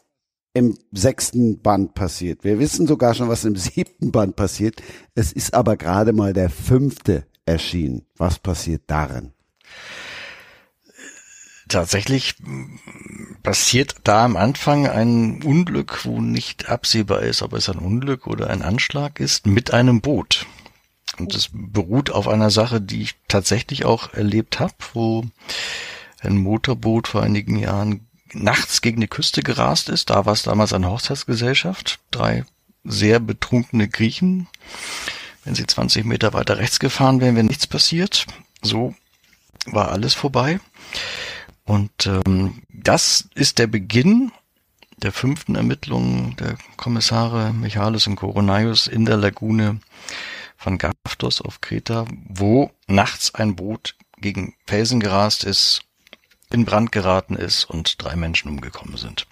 im 0.59 0.78
sechsten 0.92 1.61
Band 1.61 1.94
passiert. 1.94 2.44
Wir 2.44 2.59
wissen 2.59 2.86
sogar 2.86 3.14
schon, 3.14 3.28
was 3.28 3.44
im 3.44 3.56
siebten 3.56 4.12
Band 4.12 4.36
passiert. 4.36 4.82
Es 5.14 5.32
ist 5.32 5.54
aber 5.54 5.76
gerade 5.76 6.12
mal 6.12 6.32
der 6.32 6.50
fünfte 6.50 7.26
erschienen. 7.46 8.02
Was 8.16 8.38
passiert 8.38 8.82
darin? 8.86 9.32
Tatsächlich 11.68 12.34
passiert 13.42 13.96
da 14.04 14.24
am 14.24 14.36
Anfang 14.36 14.86
ein 14.86 15.42
Unglück, 15.42 16.04
wo 16.04 16.20
nicht 16.20 16.68
absehbar 16.68 17.20
ist, 17.20 17.42
ob 17.42 17.52
es 17.52 17.68
ein 17.68 17.78
Unglück 17.78 18.26
oder 18.26 18.48
ein 18.48 18.62
Anschlag 18.62 19.20
ist, 19.20 19.46
mit 19.46 19.72
einem 19.72 20.00
Boot. 20.00 20.46
Und 21.18 21.34
es 21.34 21.50
beruht 21.52 22.11
auf 22.11 22.28
einer 22.28 22.50
Sache, 22.50 22.80
die 22.80 23.02
ich 23.02 23.16
tatsächlich 23.28 23.84
auch 23.84 24.14
erlebt 24.14 24.61
habe, 24.61 24.74
wo 24.94 25.24
ein 26.20 26.36
Motorboot 26.38 27.09
vor 27.09 27.22
einigen 27.22 27.59
Jahren 27.59 28.07
nachts 28.33 28.81
gegen 28.81 29.01
die 29.01 29.09
Küste 29.09 29.43
gerast 29.43 29.89
ist. 29.89 30.11
Da 30.11 30.26
war 30.26 30.33
es 30.33 30.43
damals 30.43 30.72
eine 30.72 30.91
Hochzeitsgesellschaft. 30.91 32.01
Drei 32.11 32.45
sehr 32.85 33.20
betrunkene 33.20 33.89
Griechen. 33.89 34.49
Wenn 35.45 35.55
sie 35.55 35.66
20 35.66 36.05
Meter 36.05 36.33
weiter 36.33 36.59
rechts 36.59 36.79
gefahren 36.79 37.20
wären, 37.20 37.37
wäre 37.37 37.47
nichts 37.47 37.66
passiert. 37.66 38.26
So 38.62 38.95
war 39.66 39.91
alles 39.91 40.14
vorbei. 40.14 40.61
Und 41.64 42.07
ähm, 42.07 42.62
das 42.68 43.29
ist 43.35 43.59
der 43.59 43.66
Beginn 43.66 44.33
der 45.03 45.12
fünften 45.12 45.55
Ermittlungen 45.55 46.35
der 46.37 46.57
Kommissare 46.76 47.53
Michalis 47.53 48.07
und 48.07 48.16
Koronaios 48.16 48.87
in 48.87 49.05
der 49.05 49.16
Lagune 49.16 49.81
von 50.57 50.79
Gaftos 50.79 51.41
auf 51.41 51.61
Kreta, 51.61 52.05
wo 52.29 52.72
nachts 52.89 53.35
ein 53.35 53.55
Boot 53.55 53.95
gegen 54.20 54.55
Felsen 54.66 54.99
gerast 54.99 55.45
ist 55.45 55.83
in 56.51 56.64
Brand 56.64 56.92
geraten 56.92 57.36
ist 57.36 57.64
und 57.64 58.03
drei 58.03 58.16
Menschen 58.16 58.51
umgekommen 58.51 58.96
sind. 58.96 59.26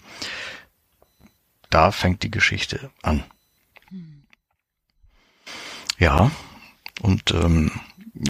Da 1.70 1.92
fängt 1.92 2.22
die 2.22 2.30
Geschichte 2.30 2.90
an. 3.02 3.24
Ja, 5.98 6.30
und 7.00 7.30
ähm, 7.32 7.70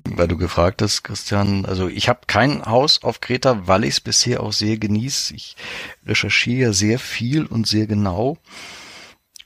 weil 0.05 0.28
du 0.28 0.37
gefragt 0.37 0.82
hast, 0.82 1.03
Christian, 1.03 1.64
also 1.64 1.89
ich 1.89 2.09
habe 2.09 2.20
kein 2.26 2.64
Haus 2.64 3.03
auf 3.03 3.20
Kreta, 3.20 3.66
weil 3.66 3.84
ich 3.84 3.95
es 3.95 4.01
bisher 4.01 4.43
auch 4.43 4.53
sehr 4.53 4.78
genieße. 4.78 5.34
Ich 5.34 5.57
recherchiere 6.05 6.72
sehr 6.72 6.99
viel 6.99 7.47
und 7.47 7.66
sehr 7.66 7.87
genau. 7.87 8.39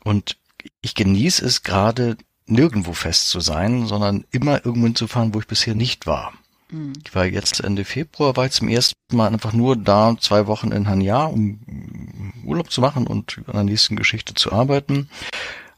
Und 0.02 0.36
ich 0.80 0.94
genieße 0.94 1.44
es 1.44 1.62
gerade 1.62 2.16
nirgendwo 2.46 2.92
fest 2.92 3.28
zu 3.28 3.40
sein, 3.40 3.86
sondern 3.86 4.24
immer 4.30 4.64
irgendwo 4.64 4.86
hinzufahren, 4.86 5.34
wo 5.34 5.40
ich 5.40 5.46
bisher 5.46 5.74
nicht 5.74 6.06
war. 6.06 6.32
Mhm. 6.70 6.92
Ich 7.04 7.14
war 7.14 7.26
jetzt 7.26 7.60
Ende 7.60 7.84
Februar, 7.84 8.36
war 8.36 8.46
ich 8.46 8.52
zum 8.52 8.68
ersten 8.68 8.94
Mal 9.12 9.32
einfach 9.32 9.52
nur 9.52 9.76
da 9.76 10.16
zwei 10.20 10.46
Wochen 10.46 10.72
in 10.72 10.88
Hanya, 10.88 11.24
um 11.24 12.32
Urlaub 12.44 12.70
zu 12.70 12.80
machen 12.80 13.06
und 13.06 13.38
an 13.46 13.54
der 13.54 13.64
nächsten 13.64 13.96
Geschichte 13.96 14.34
zu 14.34 14.52
arbeiten. 14.52 15.08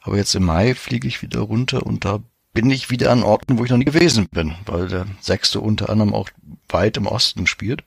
Aber 0.01 0.17
jetzt 0.17 0.35
im 0.35 0.45
Mai 0.45 0.75
fliege 0.75 1.09
ich 1.09 1.23
wieder 1.23 1.41
runter 1.41 1.87
und 1.87 2.05
da 2.05 2.21
bin 2.53 2.71
ich 2.71 2.91
wieder 2.91 3.11
an 3.11 3.23
Orten, 3.23 3.59
wo 3.59 3.65
ich 3.65 3.71
noch 3.71 3.79
nie 3.79 3.85
gewesen 3.85 4.29
bin, 4.29 4.55
weil 4.67 4.89
der 4.89 5.07
sechste 5.21 5.61
unter 5.61 5.89
anderem 5.89 6.15
auch 6.15 6.29
weit 6.69 6.97
im 6.97 7.07
Osten 7.07 7.47
spielt. 7.47 7.85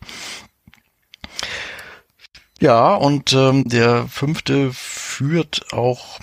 Ja, 2.60 2.96
und 2.96 3.34
ähm, 3.34 3.68
der 3.68 4.08
fünfte 4.08 4.72
führt 4.74 5.74
auch 5.74 6.20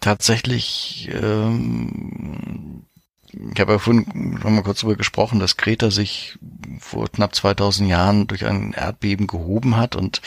tatsächlich 0.00 1.10
ähm, 1.12 2.86
ich 3.32 3.60
habe 3.60 3.72
ja 3.72 3.78
vorhin 3.78 4.38
schon 4.40 4.54
mal 4.54 4.62
kurz 4.62 4.80
darüber 4.80 4.96
gesprochen, 4.96 5.40
dass 5.40 5.56
Kreta 5.56 5.90
sich 5.90 6.38
vor 6.80 7.08
knapp 7.08 7.34
2000 7.34 7.88
Jahren 7.88 8.26
durch 8.26 8.44
ein 8.44 8.72
Erdbeben 8.72 9.26
gehoben 9.26 9.76
hat 9.76 9.96
und 9.96 10.20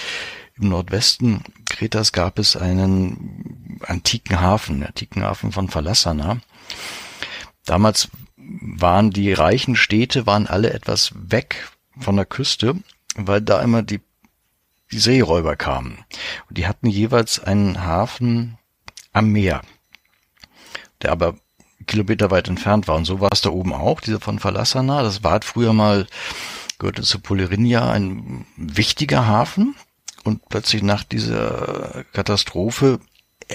im 0.57 0.69
Nordwesten 0.69 1.43
Kretas 1.65 2.13
gab 2.13 2.39
es 2.39 2.55
einen 2.55 3.79
antiken 3.85 4.39
Hafen, 4.39 4.83
antiken 4.83 5.23
Hafen 5.23 5.51
von 5.51 5.69
Phalasana. 5.69 6.39
Damals 7.65 8.09
waren 8.37 9.11
die 9.11 9.33
reichen 9.33 9.75
Städte, 9.75 10.25
waren 10.25 10.47
alle 10.47 10.71
etwas 10.71 11.11
weg 11.15 11.69
von 11.99 12.15
der 12.15 12.25
Küste, 12.25 12.75
weil 13.15 13.41
da 13.41 13.61
immer 13.61 13.81
die, 13.81 13.99
die 14.91 14.99
Seeräuber 14.99 15.55
kamen. 15.55 16.05
Und 16.47 16.57
die 16.57 16.67
hatten 16.67 16.87
jeweils 16.87 17.39
einen 17.39 17.83
Hafen 17.83 18.57
am 19.11 19.31
Meer, 19.31 19.61
der 21.01 21.11
aber 21.11 21.35
Kilometer 21.85 22.31
weit 22.31 22.47
entfernt 22.47 22.87
war. 22.87 22.95
Und 22.95 23.05
so 23.05 23.19
war 23.19 23.29
es 23.31 23.41
da 23.41 23.49
oben 23.49 23.73
auch, 23.73 24.01
dieser 24.01 24.19
von 24.19 24.39
Verlassana. 24.39 25.03
Das 25.03 25.23
war 25.23 25.31
halt 25.33 25.45
früher 25.45 25.73
mal, 25.73 26.07
gehörte 26.79 27.03
zu 27.03 27.19
Polerinia, 27.19 27.89
ein 27.91 28.45
wichtiger 28.57 29.27
Hafen. 29.27 29.75
Und 30.23 30.49
plötzlich 30.49 30.81
nach 30.81 31.03
dieser 31.03 32.03
Katastrophe, 32.11 32.99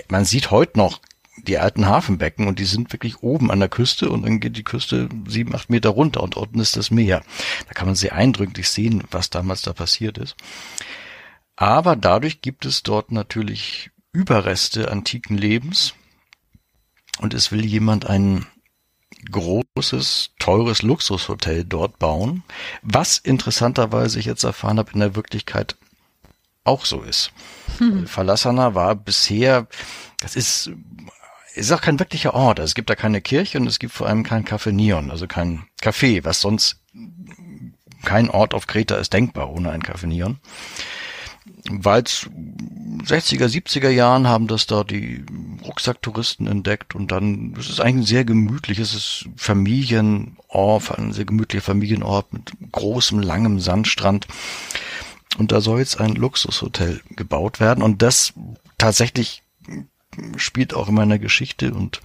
man 0.09 0.24
sieht 0.24 0.51
heute 0.51 0.78
noch 0.78 1.01
die 1.47 1.59
alten 1.59 1.87
Hafenbecken 1.87 2.47
und 2.47 2.59
die 2.59 2.64
sind 2.64 2.93
wirklich 2.93 3.22
oben 3.22 3.51
an 3.51 3.61
der 3.61 3.68
Küste 3.68 4.11
und 4.11 4.22
dann 4.22 4.41
geht 4.41 4.57
die 4.57 4.64
Küste 4.64 5.09
sieben, 5.26 5.55
acht 5.55 5.70
Meter 5.70 5.91
runter 5.91 6.22
und 6.22 6.37
unten 6.37 6.61
ist 6.61 6.76
das 6.76 6.91
Meer. 6.91 7.22
Da 7.66 7.74
kann 7.74 7.87
man 7.87 7.95
sehr 7.95 8.14
eindrücklich 8.14 8.68
sehen, 8.68 9.05
was 9.11 9.31
damals 9.31 9.62
da 9.62 9.72
passiert 9.72 10.18
ist. 10.18 10.37
Aber 11.57 11.97
dadurch 11.97 12.41
gibt 12.41 12.64
es 12.64 12.83
dort 12.83 13.12
natürlich 13.12 13.91
Überreste 14.12 14.91
antiken 14.91 15.37
Lebens 15.37 15.95
und 17.21 17.35
es 17.35 17.53
will 17.53 17.64
jemand 17.64 18.07
ein 18.07 18.47
großes, 19.31 20.31
teures 20.39 20.83
Luxushotel 20.83 21.64
dort 21.64 21.99
bauen, 21.99 22.43
was 22.83 23.18
interessanterweise 23.18 24.18
ich 24.18 24.25
jetzt 24.25 24.45
erfahren 24.45 24.79
habe, 24.79 24.93
in 24.93 25.01
der 25.01 25.16
Wirklichkeit 25.16 25.77
auch 26.64 26.85
so 26.85 27.03
ist. 27.03 27.33
Hm. 27.79 28.07
Verlassana 28.07 28.75
war 28.75 28.95
bisher, 28.95 29.66
das 30.21 30.37
ist, 30.37 30.71
ist 31.55 31.73
auch 31.73 31.81
kein 31.83 31.99
wirklicher 31.99 32.35
Ort. 32.35 32.61
Also 32.61 32.71
es 32.71 32.75
gibt 32.75 32.89
da 32.89 32.95
keine 32.95 33.21
Kirche 33.21 33.59
und 33.59 33.66
es 33.66 33.79
gibt 33.79 33.93
vor 33.93 34.07
allem 34.07 34.23
kein 34.23 34.45
Café 34.45 34.73
Neon, 34.73 35.11
also 35.11 35.27
kein 35.27 35.66
Café, 35.83 36.25
was 36.25 36.41
sonst 36.41 36.81
kein 38.05 38.31
Ort 38.31 38.55
auf 38.55 38.66
Kreta 38.66 38.97
ist 38.97 39.12
denkbar 39.12 39.51
ohne 39.51 39.71
ein 39.71 39.83
Café 39.83 40.07
Neon 40.07 40.39
weil 41.69 42.03
60er, 42.03 43.47
70er 43.47 43.91
Jahren 43.91 44.27
haben 44.27 44.47
das 44.47 44.66
da 44.66 44.85
die 44.85 45.24
Rucksacktouristen 45.65 46.47
entdeckt 46.47 46.95
und 46.95 47.12
dann, 47.12 47.55
es 47.59 47.69
ist 47.69 47.81
eigentlich 47.81 48.05
ein 48.05 48.07
sehr 48.07 48.24
gemütliches, 48.24 49.28
Familienort, 49.37 50.99
ein 50.99 51.12
sehr 51.12 51.24
gemütlicher 51.24 51.65
Familienort 51.65 52.32
mit 52.32 52.53
großem, 52.73 53.20
langem 53.20 53.61
Sandstrand. 53.61 54.27
Und 55.39 55.53
da 55.53 55.61
soll 55.61 55.78
jetzt 55.78 56.01
ein 56.01 56.15
Luxushotel 56.15 57.01
gebaut 57.11 57.61
werden 57.61 57.82
und 57.82 58.03
das 58.03 58.32
tatsächlich 58.78 59.43
spielt 60.37 60.74
auch 60.74 60.89
in 60.89 60.95
meiner 60.95 61.19
Geschichte 61.19 61.73
und 61.73 62.01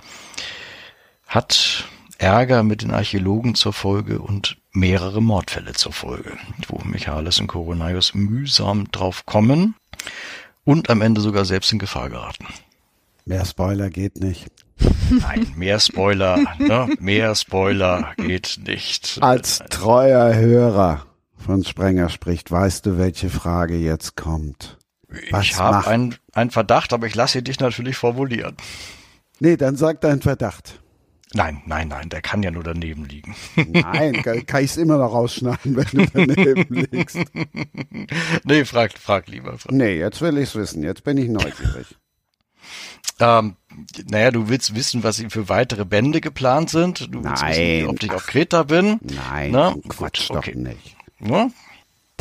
hat 1.28 1.86
Ärger 2.18 2.64
mit 2.64 2.82
den 2.82 2.92
Archäologen 2.92 3.56
zur 3.56 3.74
Folge 3.74 4.20
und 4.20 4.58
mehrere 4.76 5.22
Mordfälle 5.22 5.74
zur 5.74 5.94
Folge, 5.94 6.34
wo 6.68 6.82
Michaelis 6.84 7.40
und 7.40 7.48
Koronaios 7.48 8.14
mühsam 8.14 8.92
drauf 8.92 9.26
kommen 9.26 9.76
und 10.64 10.90
am 10.90 11.02
Ende 11.02 11.22
sogar 11.22 11.46
selbst 11.46 11.72
in 11.72 11.80
Gefahr 11.80 12.10
geraten. 12.10 12.48
Mehr 13.26 13.46
Spoiler 13.46 13.90
geht 13.90 14.20
nicht. 14.20 14.52
Nein, 15.10 15.54
mehr 15.56 15.80
Spoiler, 15.80 16.38
ne? 16.60 16.90
mehr 17.00 17.34
Spoiler 17.36 18.14
geht 18.18 18.60
nicht. 18.66 19.18
Als 19.22 19.60
treuer 19.70 20.36
Hörer 20.36 21.06
von 21.38 21.64
Sprenger 21.64 22.10
spricht, 22.10 22.52
weißt 22.52 22.86
du, 22.86 22.98
welche 22.98 23.30
Frage 23.30 23.78
jetzt 23.78 24.16
kommt? 24.16 24.78
Was 25.32 25.46
ich 25.46 25.58
habe 25.58 25.88
einen, 25.88 26.16
einen 26.34 26.52
Verdacht, 26.52 26.92
aber 26.92 27.08
ich 27.08 27.16
lasse 27.16 27.42
dich 27.42 27.60
natürlich 27.60 27.98
formulieren. 27.98 28.58
Nee, 29.40 29.56
dann 29.58 29.76
sag 29.76 30.02
deinen 30.02 30.22
Verdacht. 30.22 30.82
Nein, 31.34 31.62
nein, 31.66 31.90
nein, 31.90 32.10
der 32.10 32.22
kann 32.22 32.44
ja 32.44 32.52
nur 32.52 32.64
daneben 32.64 33.06
liegen. 33.06 33.36
Nein, 33.56 34.14
kann 34.46 34.64
ich 34.64 34.72
es 34.72 34.78
immer 34.78 34.98
noch 34.98 35.12
rausschneiden, 35.12 35.76
wenn 35.76 35.86
du 35.86 36.06
daneben 36.14 36.88
liegst. 36.92 37.18
nee, 38.46 38.64
frag, 38.64 38.98
frag 38.98 39.28
lieber. 39.28 39.58
Frag. 39.58 39.72
Nee, 39.72 39.98
jetzt 39.98 40.22
will 40.22 40.38
ich 40.38 40.50
es 40.50 40.56
wissen. 40.56 40.84
Jetzt 40.84 41.04
bin 41.04 41.18
ich 41.18 41.28
neugierig. 41.30 41.96
Ähm, 43.20 43.56
naja, 44.10 44.32
du 44.32 44.50
willst 44.50 44.76
wissen, 44.76 45.04
was 45.04 45.24
für 45.30 45.50
weitere 45.50 45.86
Bände 45.86 46.22
geplant 46.22 46.70
sind. 46.70 47.14
Du 47.14 47.24
willst 47.24 47.42
Nein. 47.42 47.56
wissen, 47.56 47.88
ob 47.90 48.04
ich 48.04 48.12
auf 48.12 48.28
Kreta 48.28 48.64
bin. 48.64 49.00
Nein, 49.02 49.52
Na, 49.52 49.76
Quatsch 49.88 50.30
gut, 50.30 50.38
okay. 50.38 50.52
doch 50.54 50.60
nicht. 50.60 50.96
Ja? 51.20 51.50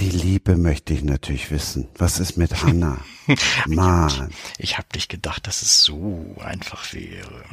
Die 0.01 0.11
Liebe 0.11 0.57
möchte 0.57 0.93
ich 0.93 1.05
natürlich 1.05 1.51
wissen. 1.51 1.89
Was 1.97 2.19
ist 2.19 2.37
mit 2.37 2.65
Hannah? 2.65 2.99
Mann. 3.67 4.31
Ich 4.59 4.77
habe 4.77 4.89
nicht 4.95 5.09
gedacht, 5.09 5.47
dass 5.47 5.63
es 5.63 5.83
so 5.83 6.35
einfach 6.45 6.93
wäre. 6.93 7.45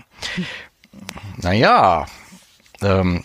Naja, 1.38 2.06
ähm, 2.82 3.24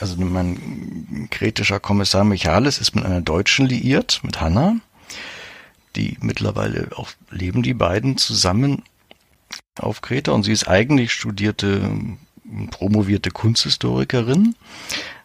also 0.00 0.16
mein 0.16 1.28
kretischer 1.30 1.80
Kommissar 1.80 2.24
Michalis 2.24 2.78
ist 2.78 2.94
mit 2.94 3.04
einer 3.04 3.20
Deutschen 3.20 3.66
liiert, 3.66 4.20
mit 4.22 4.40
Hanna. 4.40 4.76
Die 5.96 6.16
mittlerweile 6.20 6.88
auch 6.96 7.10
leben 7.30 7.62
die 7.62 7.74
beiden 7.74 8.16
zusammen 8.18 8.82
auf 9.78 10.00
Kreta 10.00 10.32
und 10.32 10.42
sie 10.42 10.52
ist 10.52 10.68
eigentlich 10.68 11.12
studierte, 11.12 11.88
promovierte 12.70 13.30
Kunsthistorikerin, 13.30 14.54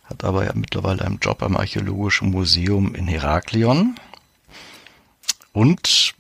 hat 0.06 0.24
aber 0.24 0.46
ja 0.46 0.52
mittlerweile 0.54 1.06
einen 1.06 1.20
Job 1.20 1.44
am 1.44 1.58
Archäologischen 1.58 2.32
Museum 2.32 2.96
in 2.96 3.08
Heraklion. 3.08 3.96
Und 5.52 6.14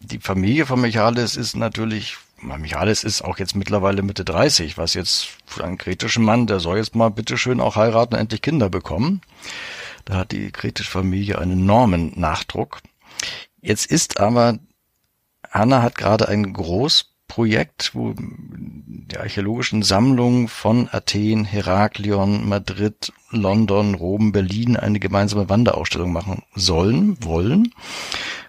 die 0.00 0.18
Familie 0.18 0.66
von 0.66 0.80
Michalis 0.80 1.36
ist 1.36 1.56
natürlich, 1.56 2.16
Michalis 2.46 3.04
ist 3.04 3.22
auch 3.22 3.38
jetzt 3.38 3.56
mittlerweile 3.56 4.02
Mitte 4.02 4.24
30, 4.24 4.78
was 4.78 4.94
jetzt 4.94 5.28
für 5.46 5.64
einen 5.64 5.78
kretischen 5.78 6.24
Mann, 6.24 6.46
der 6.46 6.60
soll 6.60 6.78
jetzt 6.78 6.94
mal 6.94 7.10
bitteschön 7.10 7.60
auch 7.60 7.76
heiraten 7.76 8.14
und 8.14 8.20
endlich 8.20 8.42
Kinder 8.42 8.70
bekommen. 8.70 9.20
Da 10.04 10.18
hat 10.18 10.32
die 10.32 10.52
kretische 10.52 10.90
Familie 10.90 11.38
einen 11.38 11.62
enormen 11.62 12.12
Nachdruck. 12.14 12.80
Jetzt 13.60 13.86
ist 13.86 14.20
aber, 14.20 14.58
Anna 15.50 15.82
hat 15.82 15.96
gerade 15.96 16.28
ein 16.28 16.52
Großprojekt, 16.52 17.94
wo 17.94 18.14
die 18.16 19.18
archäologischen 19.18 19.82
Sammlungen 19.82 20.46
von 20.46 20.88
Athen, 20.92 21.44
Heraklion, 21.44 22.48
Madrid, 22.48 23.12
London, 23.30 23.94
Rom, 23.94 24.30
Berlin 24.30 24.76
eine 24.76 25.00
gemeinsame 25.00 25.48
Wanderausstellung 25.48 26.12
machen 26.12 26.42
sollen, 26.54 27.16
wollen, 27.24 27.74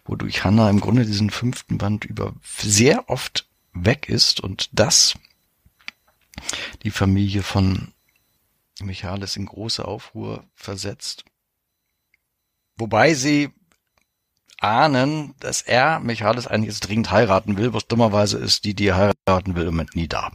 wodurch 0.05 0.43
Hannah 0.43 0.69
im 0.69 0.79
Grunde 0.79 1.05
diesen 1.05 1.31
fünften 1.31 1.79
Band 1.79 2.05
über 2.05 2.33
sehr 2.61 3.09
oft 3.09 3.47
weg 3.85 4.09
ist 4.09 4.39
und 4.39 4.69
das 4.71 5.15
die 6.83 6.91
Familie 6.91 7.43
von 7.43 7.93
Michalis 8.79 9.35
in 9.35 9.45
große 9.45 9.83
Aufruhr 9.85 10.43
versetzt. 10.53 11.25
Wobei 12.77 13.13
sie 13.13 13.49
ahnen, 14.59 15.33
dass 15.39 15.61
er 15.61 15.99
Michalis 15.99 16.47
eigentlich 16.47 16.73
jetzt 16.73 16.87
dringend 16.87 17.11
heiraten 17.11 17.57
will, 17.57 17.73
was 17.73 17.87
dummerweise 17.87 18.37
ist, 18.37 18.65
die, 18.65 18.73
die 18.73 18.87
er 18.87 18.97
heiraten 18.97 19.55
will, 19.55 19.63
im 19.63 19.73
Moment 19.73 19.95
nie 19.95 20.07
da. 20.07 20.31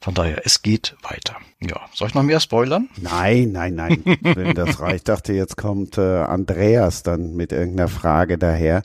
Von 0.00 0.14
daher, 0.14 0.42
es 0.44 0.62
geht 0.62 0.96
weiter. 1.02 1.36
Ja, 1.60 1.80
soll 1.92 2.08
ich 2.08 2.14
noch 2.14 2.22
mehr 2.22 2.40
spoilern? 2.40 2.88
Nein, 2.96 3.52
nein, 3.52 3.74
nein. 3.74 4.02
Wenn 4.22 4.54
das 4.54 4.80
reicht. 4.80 4.96
Ich 4.96 5.04
dachte, 5.04 5.32
jetzt 5.32 5.56
kommt 5.56 5.98
äh, 5.98 6.22
Andreas 6.22 7.02
dann 7.02 7.34
mit 7.34 7.52
irgendeiner 7.52 7.88
Frage 7.88 8.38
daher, 8.38 8.82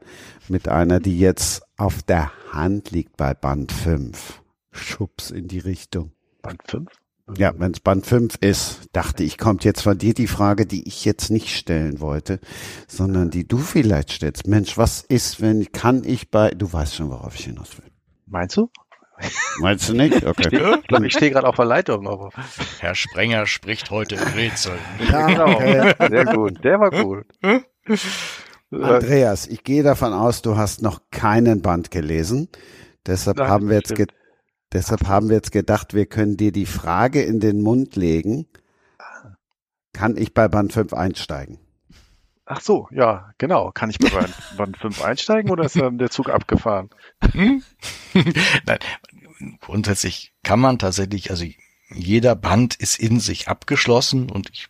mit 0.48 0.68
einer, 0.68 1.00
die 1.00 1.18
jetzt 1.20 1.64
auf 1.82 2.04
der 2.04 2.32
Hand 2.52 2.92
liegt 2.92 3.18
bei 3.18 3.34
Band 3.34 3.72
5. 3.72 4.44
Schubs 4.72 5.32
in 5.32 5.48
die 5.48 5.58
Richtung. 5.58 6.12
Band 6.44 6.62
5? 6.68 6.90
Ja, 7.38 7.54
wenn 7.58 7.72
es 7.72 7.80
Band 7.80 8.06
5 8.06 8.36
ist, 8.40 8.82
dachte 8.94 9.24
ich, 9.24 9.40
kommt 9.40 9.64
jetzt 9.64 9.82
von 9.82 9.98
dir 9.98 10.14
die 10.14 10.28
Frage, 10.28 10.68
die 10.68 10.88
ich 10.88 11.06
jetzt 11.06 11.32
nicht 11.32 11.50
stellen 11.56 12.00
wollte, 12.00 12.40
sondern 12.88 13.32
die 13.32 13.48
du 13.48 13.58
vielleicht 13.58 14.12
stellst. 14.12 14.46
Mensch, 14.48 14.78
was 14.78 15.02
ist, 15.02 15.42
wenn, 15.42 15.72
kann 15.72 16.04
ich 16.04 16.30
bei, 16.30 16.52
du 16.52 16.72
weißt 16.72 16.96
schon, 16.96 17.10
worauf 17.10 17.34
ich 17.34 17.46
hinaus 17.46 17.76
will. 17.80 17.90
Meinst 18.28 18.58
du? 18.58 18.70
Meinst 19.60 19.90
du 19.90 19.94
nicht? 19.94 20.24
Okay. 20.24 20.50
Ich 20.82 20.88
glaube, 20.88 21.08
ich 21.08 21.14
stehe 21.14 21.32
gerade 21.32 21.48
auf 21.48 21.56
der 21.56 21.66
Leitung, 21.66 22.08
aber. 22.08 22.30
Herr 22.80 22.94
Sprenger 22.96 23.48
spricht 23.48 23.90
heute 23.90 24.16
in 24.16 24.22
Rätseln. 24.22 24.80
Ja, 25.12 25.28
Genau. 25.28 25.56
okay. 25.56 25.94
Sehr 26.10 26.26
gut. 26.26 26.64
Der 26.64 26.80
war 26.80 26.92
gut. 26.92 27.26
Äh, 28.72 28.84
Andreas, 28.84 29.48
ich 29.48 29.64
gehe 29.64 29.84
davon 29.84 30.14
aus, 30.14 30.42
du 30.42 30.58
hast 30.58 30.82
noch 30.82 31.02
keinen 31.12 31.62
Band 31.62 31.92
gelesen. 31.92 32.50
Deshalb 33.06 33.38
Nein, 33.38 33.48
haben 33.50 33.70
wir 33.70 33.78
jetzt, 33.78 33.94
deshalb 34.72 35.08
haben 35.08 35.30
wir 35.30 35.38
jetzt 35.38 35.52
gedacht, 35.52 35.94
wir 35.94 36.06
können 36.06 36.38
dir 36.38 36.52
die 36.52 36.66
Frage 36.66 37.22
in 37.22 37.40
den 37.40 37.62
Mund 37.62 37.96
legen. 37.96 38.48
Kann 39.94 40.18
ich 40.18 40.34
bei 40.34 40.48
Band 40.48 40.74
5 40.74 40.94
einsteigen? 40.94 41.60
Ach 42.46 42.62
so, 42.62 42.88
ja, 42.92 43.32
genau. 43.38 43.72
Kann 43.72 43.90
ich 43.90 44.00
bei 44.00 44.10
Band, 44.10 44.34
Band 44.58 44.78
5 44.78 45.04
einsteigen 45.04 45.52
oder 45.52 45.66
ist 45.66 45.76
dann 45.76 45.98
der 45.98 46.10
Zug 46.10 46.30
abgefahren? 46.30 46.90
Hm? 47.32 47.64
Nein, 48.66 48.80
grundsätzlich 49.62 50.34
kann 50.44 50.60
man 50.60 50.80
tatsächlich, 50.80 51.30
also 51.30 51.46
jeder 51.94 52.36
Band 52.36 52.76
ist 52.76 53.00
in 53.00 53.20
sich 53.20 53.48
abgeschlossen 53.48 54.30
und 54.30 54.50
ich 54.52 54.70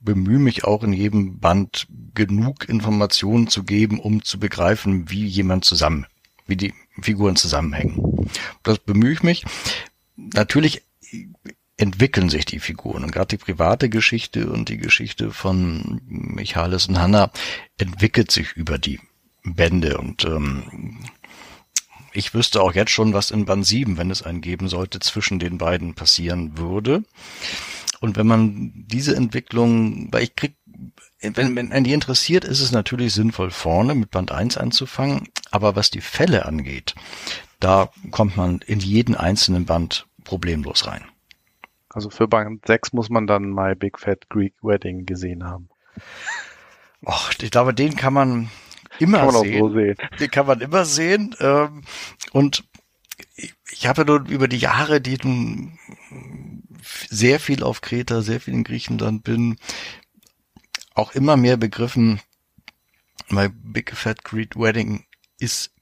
bemühe 0.00 0.38
mich 0.38 0.64
auch 0.64 0.82
in 0.82 0.92
jedem 0.92 1.38
Band 1.38 1.86
genug 2.14 2.68
Informationen 2.68 3.48
zu 3.48 3.64
geben, 3.64 3.98
um 4.00 4.22
zu 4.22 4.38
begreifen, 4.38 5.10
wie 5.10 5.26
jemand 5.26 5.64
zusammen, 5.64 6.06
wie 6.46 6.56
die 6.56 6.74
Figuren 7.00 7.36
zusammenhängen. 7.36 8.28
Das 8.62 8.78
bemühe 8.78 9.12
ich 9.12 9.22
mich. 9.22 9.44
Natürlich 10.16 10.82
entwickeln 11.76 12.30
sich 12.30 12.46
die 12.46 12.60
Figuren 12.60 13.04
und 13.04 13.12
gerade 13.12 13.36
die 13.36 13.36
private 13.36 13.88
Geschichte 13.88 14.50
und 14.50 14.68
die 14.68 14.78
Geschichte 14.78 15.30
von 15.30 16.00
Michalis 16.06 16.86
und 16.86 16.98
Hannah 16.98 17.30
entwickelt 17.76 18.30
sich 18.30 18.52
über 18.52 18.78
die 18.78 18.98
Bände 19.44 19.98
und 19.98 20.24
ähm, 20.24 20.98
ich 22.16 22.32
wüsste 22.32 22.62
auch 22.62 22.74
jetzt 22.74 22.92
schon, 22.92 23.12
was 23.12 23.30
in 23.30 23.44
Band 23.44 23.66
7, 23.66 23.98
wenn 23.98 24.10
es 24.10 24.22
einen 24.22 24.40
geben 24.40 24.68
sollte, 24.68 25.00
zwischen 25.00 25.38
den 25.38 25.58
beiden 25.58 25.94
passieren 25.94 26.56
würde. 26.56 27.04
Und 28.00 28.16
wenn 28.16 28.26
man 28.26 28.72
diese 28.74 29.16
Entwicklung, 29.16 30.12
weil 30.12 30.24
ich 30.24 30.36
krieg, 30.36 30.56
wenn, 31.20 31.56
wenn 31.56 31.72
einen 31.72 31.84
die 31.84 31.92
interessiert, 31.92 32.44
ist 32.44 32.60
es 32.60 32.72
natürlich 32.72 33.14
sinnvoll, 33.14 33.50
vorne 33.50 33.94
mit 33.94 34.10
Band 34.10 34.32
1 34.32 34.56
anzufangen. 34.58 35.28
Aber 35.50 35.76
was 35.76 35.90
die 35.90 36.00
Fälle 36.00 36.46
angeht, 36.46 36.94
da 37.60 37.90
kommt 38.10 38.36
man 38.36 38.60
in 38.66 38.80
jeden 38.80 39.14
einzelnen 39.14 39.64
Band 39.64 40.06
problemlos 40.24 40.86
rein. 40.86 41.04
Also 41.88 42.10
für 42.10 42.28
Band 42.28 42.66
6 42.66 42.92
muss 42.92 43.08
man 43.08 43.26
dann 43.26 43.50
My 43.50 43.74
Big 43.74 43.98
Fat 43.98 44.28
Greek 44.28 44.54
Wedding 44.62 45.06
gesehen 45.06 45.44
haben. 45.44 45.70
Och, 47.06 47.30
ich 47.40 47.50
glaube, 47.50 47.72
den 47.72 47.96
kann 47.96 48.12
man 48.12 48.50
immer 48.98 49.18
Kann 49.18 49.26
man 49.28 49.36
auch 49.36 49.42
sehen. 49.42 49.58
so 49.58 49.72
sehen. 49.72 49.96
Den 50.20 50.30
kann 50.30 50.46
man 50.46 50.60
immer 50.60 50.84
sehen. 50.84 51.34
Ähm, 51.40 51.82
und 52.32 52.64
ich, 53.36 53.86
habe 53.86 54.04
nun 54.04 54.26
über 54.26 54.48
die 54.48 54.58
Jahre, 54.58 55.00
die 55.00 55.18
sehr 57.10 57.40
viel 57.40 57.62
auf 57.62 57.80
Kreta, 57.80 58.22
sehr 58.22 58.40
viel 58.40 58.54
in 58.54 58.64
Griechenland 58.64 59.24
bin, 59.24 59.56
auch 60.94 61.12
immer 61.12 61.36
mehr 61.36 61.56
begriffen, 61.56 62.20
My 63.28 63.48
Big 63.48 63.92
Fat 63.94 64.24
Greek 64.24 64.56
Wedding 64.56 65.04
ist 65.38 65.72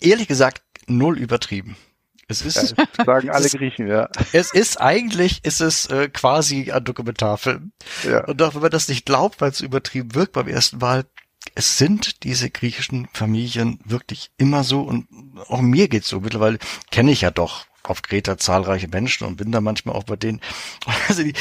ehrlich 0.00 0.28
gesagt 0.28 0.62
null 0.86 1.18
übertrieben. 1.18 1.76
Es 2.28 2.42
ist, 2.42 2.76
Ja, 2.78 3.04
sagen 3.04 3.30
alle 3.30 3.46
es 3.46 3.54
ist- 3.54 3.58
Griechen, 3.58 3.88
ja. 3.88 4.08
es 4.32 4.52
ist 4.52 4.80
eigentlich, 4.80 5.44
ist 5.44 5.60
es 5.60 5.86
äh, 5.86 6.08
quasi 6.08 6.70
ein 6.70 6.84
Dokumentarfilm. 6.84 7.72
ja. 8.04 8.24
Und 8.26 8.40
auch 8.42 8.54
wenn 8.54 8.62
man 8.62 8.70
das 8.70 8.88
nicht 8.88 9.04
glaubt, 9.06 9.40
weil 9.40 9.50
es 9.50 9.60
übertrieben 9.60 10.14
wirkt 10.14 10.32
beim 10.34 10.46
ersten 10.46 10.78
Mal, 10.78 11.06
es 11.54 11.78
sind 11.78 12.22
diese 12.22 12.50
griechischen 12.50 13.08
Familien 13.12 13.80
wirklich 13.84 14.30
immer 14.36 14.62
so 14.62 14.82
und 14.82 15.08
auch 15.48 15.60
mir 15.62 15.88
geht's 15.88 16.08
so. 16.08 16.20
Mittlerweile 16.20 16.58
kenne 16.92 17.10
ich 17.10 17.22
ja 17.22 17.30
doch 17.32 17.66
auf 17.90 18.02
Kreta 18.02 18.38
zahlreiche 18.38 18.88
Menschen 18.88 19.26
und 19.26 19.36
bin 19.36 19.52
da 19.52 19.60
manchmal 19.60 19.94
auch 19.96 20.04
bei 20.04 20.16
denen. 20.16 20.40
Also 21.08 21.22
die, 21.22 21.34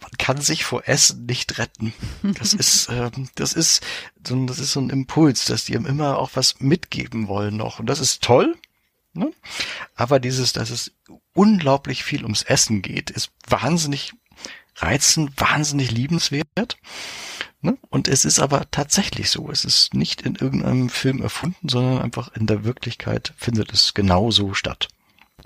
man 0.00 0.10
kann 0.18 0.40
sich 0.40 0.64
vor 0.64 0.82
Essen 0.88 1.26
nicht 1.26 1.58
retten. 1.58 1.94
Das 2.22 2.52
ist, 2.62 2.88
ähm, 2.90 3.28
das 3.36 3.52
ist, 3.54 3.82
so, 4.26 4.34
ein- 4.34 4.46
das 4.46 4.58
ist 4.58 4.72
so 4.72 4.80
ein 4.80 4.90
Impuls, 4.90 5.44
dass 5.46 5.64
die 5.64 5.74
ihm 5.74 5.86
immer 5.86 6.18
auch 6.18 6.30
was 6.34 6.60
mitgeben 6.60 7.28
wollen 7.28 7.56
noch. 7.56 7.78
Und 7.78 7.86
das 7.86 8.00
ist 8.00 8.22
toll. 8.22 8.56
Ne? 9.14 9.30
Aber 9.94 10.18
dieses, 10.20 10.52
dass 10.52 10.70
es 10.70 10.92
unglaublich 11.34 12.02
viel 12.04 12.22
ums 12.24 12.42
Essen 12.42 12.82
geht, 12.82 13.10
ist 13.10 13.30
wahnsinnig 13.46 14.12
reizend, 14.76 15.32
wahnsinnig 15.38 15.90
liebenswert. 15.90 16.78
Ne? 17.60 17.76
Und 17.90 18.08
es 18.08 18.24
ist 18.24 18.40
aber 18.40 18.70
tatsächlich 18.70 19.30
so. 19.30 19.50
Es 19.50 19.64
ist 19.64 19.94
nicht 19.94 20.22
in 20.22 20.34
irgendeinem 20.34 20.88
Film 20.88 21.22
erfunden, 21.22 21.68
sondern 21.68 22.00
einfach 22.02 22.34
in 22.34 22.46
der 22.46 22.64
Wirklichkeit 22.64 23.34
findet 23.36 23.72
es 23.72 23.94
genauso 23.94 24.54
statt. 24.54 24.88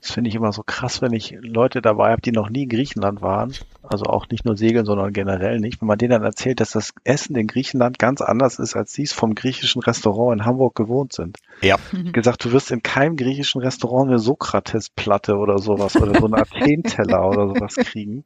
Das 0.07 0.15
finde 0.15 0.28
ich 0.28 0.37
immer 0.37 0.53
so 0.53 0.62
krass, 0.62 1.03
wenn 1.03 1.12
ich 1.12 1.37
Leute 1.41 1.83
dabei 1.83 2.12
habe, 2.12 2.23
die 2.23 2.31
noch 2.31 2.49
nie 2.49 2.62
in 2.62 2.69
Griechenland 2.69 3.23
waren. 3.23 3.53
Also 3.83 4.05
auch 4.05 4.28
nicht 4.28 4.45
nur 4.45 4.57
segeln, 4.57 4.87
sondern 4.87 5.12
generell 5.12 5.59
nicht. 5.59 5.81
Wenn 5.81 5.89
man 5.89 5.99
denen 5.99 6.12
dann 6.12 6.23
erzählt, 6.23 6.61
dass 6.61 6.70
das 6.70 6.95
Essen 7.03 7.35
in 7.35 7.49
Griechenland 7.49 7.99
ganz 7.99 8.20
anders 8.20 8.61
ist, 8.61 8.77
als 8.77 8.93
sie 8.93 9.03
es 9.03 9.12
vom 9.12 9.35
griechischen 9.35 9.83
Restaurant 9.83 10.39
in 10.39 10.47
Hamburg 10.47 10.77
gewohnt 10.77 11.12
sind. 11.12 11.39
Ja. 11.61 11.74
Gesagt, 12.12 12.45
du 12.45 12.53
wirst 12.53 12.70
in 12.70 12.85
keinem 12.85 13.16
griechischen 13.16 13.61
Restaurant 13.62 14.09
eine 14.09 14.20
Sokrates-Platte 14.20 15.39
oder 15.39 15.59
sowas 15.59 15.97
oder 15.97 16.20
so 16.20 16.27
eine 16.27 16.37
Athen-Teller 16.43 17.27
oder 17.28 17.49
sowas 17.49 17.74
kriegen. 17.74 18.24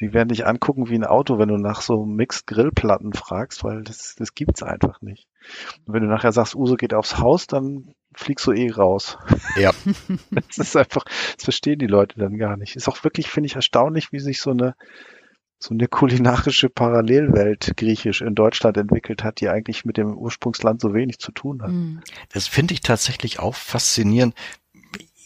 Die 0.00 0.12
werden 0.12 0.28
dich 0.28 0.46
angucken 0.46 0.88
wie 0.88 0.94
ein 0.94 1.04
Auto, 1.04 1.38
wenn 1.38 1.48
du 1.48 1.56
nach 1.56 1.80
so 1.80 2.04
Mixed 2.04 2.46
Grillplatten 2.46 3.12
fragst, 3.14 3.64
weil 3.64 3.82
das, 3.82 4.14
das 4.16 4.34
gibt's 4.34 4.62
einfach 4.62 5.00
nicht. 5.00 5.26
Und 5.86 5.94
wenn 5.94 6.02
du 6.02 6.08
nachher 6.08 6.32
sagst, 6.32 6.54
Uso 6.54 6.76
geht 6.76 6.92
aufs 6.92 7.18
Haus, 7.18 7.46
dann 7.46 7.94
fliegst 8.14 8.46
du 8.46 8.52
eh 8.52 8.70
raus. 8.70 9.18
Ja. 9.56 9.72
das 10.30 10.58
ist 10.58 10.76
einfach, 10.76 11.04
das 11.04 11.44
verstehen 11.44 11.78
die 11.78 11.86
Leute 11.86 12.18
dann 12.18 12.36
gar 12.38 12.56
nicht. 12.56 12.76
Ist 12.76 12.88
auch 12.88 13.02
wirklich, 13.04 13.28
finde 13.30 13.46
ich, 13.46 13.56
erstaunlich, 13.56 14.12
wie 14.12 14.20
sich 14.20 14.40
so 14.40 14.50
eine, 14.50 14.74
so 15.58 15.72
eine 15.72 15.88
kulinarische 15.88 16.68
Parallelwelt 16.68 17.76
griechisch 17.76 18.20
in 18.20 18.34
Deutschland 18.34 18.76
entwickelt 18.76 19.24
hat, 19.24 19.40
die 19.40 19.48
eigentlich 19.48 19.84
mit 19.84 19.96
dem 19.96 20.16
Ursprungsland 20.16 20.80
so 20.80 20.92
wenig 20.92 21.18
zu 21.18 21.32
tun 21.32 21.62
hat. 21.62 21.70
Hm. 21.70 22.00
Das 22.32 22.46
finde 22.46 22.74
ich 22.74 22.80
tatsächlich 22.80 23.38
auch 23.38 23.54
faszinierend. 23.54 24.34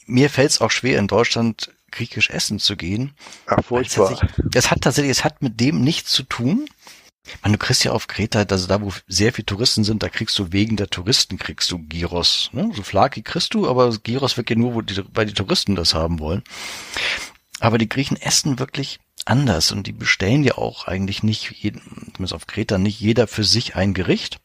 Mir 0.06 0.30
fällt 0.30 0.50
es 0.50 0.60
auch 0.60 0.70
schwer, 0.70 0.98
in 0.98 1.06
Deutschland 1.06 1.72
griechisch 1.90 2.30
essen 2.30 2.58
zu 2.58 2.76
gehen. 2.76 3.12
Ach, 3.46 3.62
furchtbar. 3.64 4.20
Es 4.54 4.70
hat 4.70 4.82
tatsächlich, 4.82 5.10
es 5.10 5.24
hat 5.24 5.42
mit 5.42 5.60
dem 5.60 5.82
nichts 5.82 6.12
zu 6.12 6.22
tun. 6.22 6.68
Man, 7.42 7.52
du 7.52 7.58
kriegst 7.58 7.84
ja 7.84 7.92
auf 7.92 8.06
Kreta, 8.06 8.44
also 8.48 8.66
da, 8.66 8.80
wo 8.80 8.92
sehr 9.06 9.32
viele 9.32 9.46
Touristen 9.46 9.84
sind, 9.84 10.02
da 10.02 10.08
kriegst 10.08 10.38
du 10.38 10.52
wegen 10.52 10.76
der 10.76 10.88
Touristen 10.88 11.38
kriegst 11.38 11.70
du 11.70 11.78
Gyros. 11.78 12.50
Ne? 12.52 12.70
So 12.74 12.82
Flaki 12.82 13.22
kriegst 13.22 13.54
du, 13.54 13.68
aber 13.68 13.90
Gyros 13.90 14.36
wird 14.36 14.50
ja 14.50 14.56
nur, 14.56 14.74
wo 14.74 14.80
die, 14.80 15.02
weil 15.12 15.26
die 15.26 15.34
Touristen 15.34 15.76
das 15.76 15.94
haben 15.94 16.18
wollen. 16.18 16.42
Aber 17.60 17.78
die 17.78 17.88
Griechen 17.88 18.16
essen 18.16 18.58
wirklich 18.58 18.98
anders 19.26 19.70
und 19.70 19.86
die 19.86 19.92
bestellen 19.92 20.42
ja 20.42 20.56
auch 20.56 20.86
eigentlich 20.86 21.22
nicht, 21.22 21.50
jeden, 21.50 21.80
zumindest 22.14 22.34
auf 22.34 22.46
Kreta, 22.46 22.78
nicht 22.78 23.00
jeder 23.00 23.26
für 23.26 23.44
sich 23.44 23.76
ein 23.76 23.94
Gericht, 23.94 24.40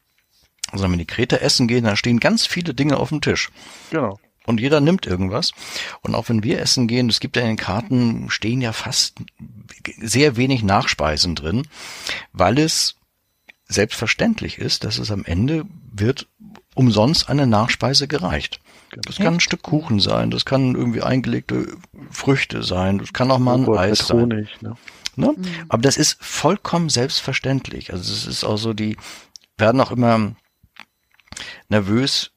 sondern 0.72 0.94
wenn 0.94 1.00
die 1.00 1.06
Kreta 1.06 1.38
essen 1.38 1.68
gehen, 1.68 1.86
dann 1.86 1.98
stehen 1.98 2.20
ganz 2.20 2.46
viele 2.46 2.74
Dinge 2.74 2.98
auf 2.98 3.10
dem 3.10 3.22
Tisch. 3.22 3.50
Genau. 3.92 4.20
Und 4.46 4.60
jeder 4.60 4.80
nimmt 4.80 5.06
irgendwas. 5.06 5.52
Und 6.02 6.16
auch 6.16 6.30
wenn 6.30 6.44
wir 6.44 6.60
essen 6.60 6.88
gehen, 6.88 7.10
es 7.10 7.20
gibt 7.20 7.36
ja 7.36 7.42
in 7.42 7.50
den 7.50 7.58
Karten, 7.58 8.30
stehen 8.30 8.62
ja 8.62 8.74
fast 8.74 9.16
sehr 10.02 10.38
wenig 10.38 10.64
Nachspeisen 10.64 11.36
drin, 11.36 11.68
weil 12.32 12.60
es 12.60 12.96
selbstverständlich 13.68 14.60
ist, 14.60 14.84
dass 14.84 15.00
es 15.00 15.12
am 15.12 15.26
Ende 15.26 15.66
wird 15.92 16.28
umsonst 16.76 17.30
eine 17.30 17.48
Nachspeise 17.48 18.08
gereicht. 18.08 18.60
Das 19.04 19.18
kann 19.18 19.36
ein 19.36 19.40
Stück 19.40 19.64
Kuchen 19.64 20.00
sein, 20.00 20.30
das 20.30 20.46
kann 20.46 20.76
irgendwie 20.76 21.02
eingelegte 21.02 21.76
Früchte 22.12 22.64
sein, 22.64 23.00
das 23.00 23.12
kann 23.12 23.32
auch 23.32 23.40
mal 23.40 23.58
ein 23.58 23.78
Eis 23.78 24.08
sein. 24.08 24.22
Honig, 24.22 24.62
ne? 24.62 24.76
Ne? 25.16 25.34
Mhm. 25.36 25.46
Aber 25.70 25.82
das 25.82 25.98
ist 25.98 26.18
vollkommen 26.22 26.90
selbstverständlich. 26.90 27.94
Also 27.94 28.14
es 28.14 28.26
ist 28.26 28.44
auch 28.44 28.58
so, 28.58 28.74
die 28.74 28.98
werden 29.58 29.80
auch 29.82 29.92
immer 29.92 30.36
nervös, 31.70 32.32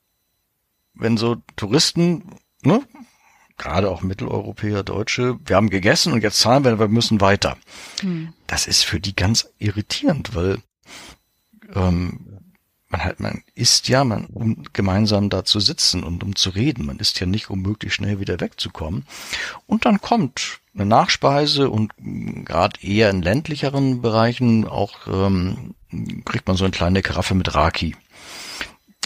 wenn 0.98 1.16
so 1.16 1.36
Touristen, 1.56 2.24
ne, 2.62 2.82
gerade 3.56 3.90
auch 3.90 4.02
Mitteleuropäer, 4.02 4.82
Deutsche, 4.82 5.38
wir 5.44 5.56
haben 5.56 5.70
gegessen 5.70 6.12
und 6.12 6.22
jetzt 6.22 6.40
zahlen 6.40 6.64
wir, 6.64 6.78
wir 6.78 6.88
müssen 6.88 7.20
weiter. 7.20 7.56
Mhm. 8.02 8.32
Das 8.46 8.66
ist 8.66 8.84
für 8.84 9.00
die 9.00 9.16
ganz 9.16 9.48
irritierend, 9.58 10.34
weil 10.34 10.58
ähm, 11.74 12.38
man 12.88 13.04
halt, 13.04 13.20
man 13.20 13.42
isst 13.54 13.88
ja, 13.88 14.04
man, 14.04 14.26
um 14.26 14.64
gemeinsam 14.72 15.28
da 15.28 15.44
zu 15.44 15.60
sitzen 15.60 16.04
und 16.04 16.22
um 16.24 16.36
zu 16.36 16.50
reden. 16.50 16.86
Man 16.86 16.98
isst 16.98 17.20
ja 17.20 17.26
nicht, 17.26 17.50
um 17.50 17.60
möglichst 17.60 17.96
schnell 17.96 18.18
wieder 18.20 18.40
wegzukommen. 18.40 19.04
Und 19.66 19.84
dann 19.84 20.00
kommt 20.00 20.60
eine 20.74 20.86
Nachspeise 20.86 21.68
und 21.68 21.92
gerade 21.98 22.80
eher 22.80 23.10
in 23.10 23.22
ländlicheren 23.22 24.00
Bereichen 24.00 24.66
auch 24.66 25.06
ähm, 25.06 25.74
kriegt 26.24 26.46
man 26.46 26.56
so 26.56 26.64
eine 26.64 26.70
kleine 26.70 27.02
Karaffe 27.02 27.34
mit 27.34 27.54
Raki. 27.54 27.96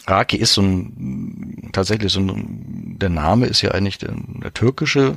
Raki 0.07 0.37
ist 0.37 0.55
so 0.55 0.63
ein, 0.63 1.71
tatsächlich 1.73 2.13
so 2.13 2.21
ein, 2.21 2.99
der 2.99 3.09
Name 3.09 3.47
ist 3.47 3.63
ja 3.63 3.71
eigentlich 3.71 3.99
der, 3.99 4.15
der 4.17 4.53
türkische 4.53 5.17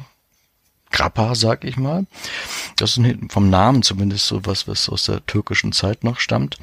Grappa, 0.92 1.36
sag 1.36 1.64
ich 1.66 1.78
mal. 1.78 2.06
Das 2.78 2.98
ist 2.98 3.18
vom 3.30 3.50
Namen 3.50 3.84
zumindest 3.84 4.28
so 4.28 4.46
was, 4.46 4.68
was 4.68 4.88
aus 4.90 5.06
der 5.06 5.26
türkischen 5.26 5.72
Zeit 5.72 6.04
noch 6.04 6.20
stammt. 6.20 6.58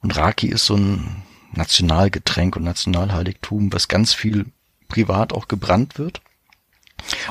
Und 0.00 0.16
Raki 0.16 0.48
ist 0.48 0.66
so 0.66 0.76
ein 0.76 1.22
Nationalgetränk 1.52 2.56
und 2.56 2.64
Nationalheiligtum, 2.64 3.72
was 3.72 3.88
ganz 3.88 4.14
viel 4.14 4.46
privat 4.88 5.32
auch 5.32 5.48
gebrannt 5.48 5.98
wird. 5.98 6.20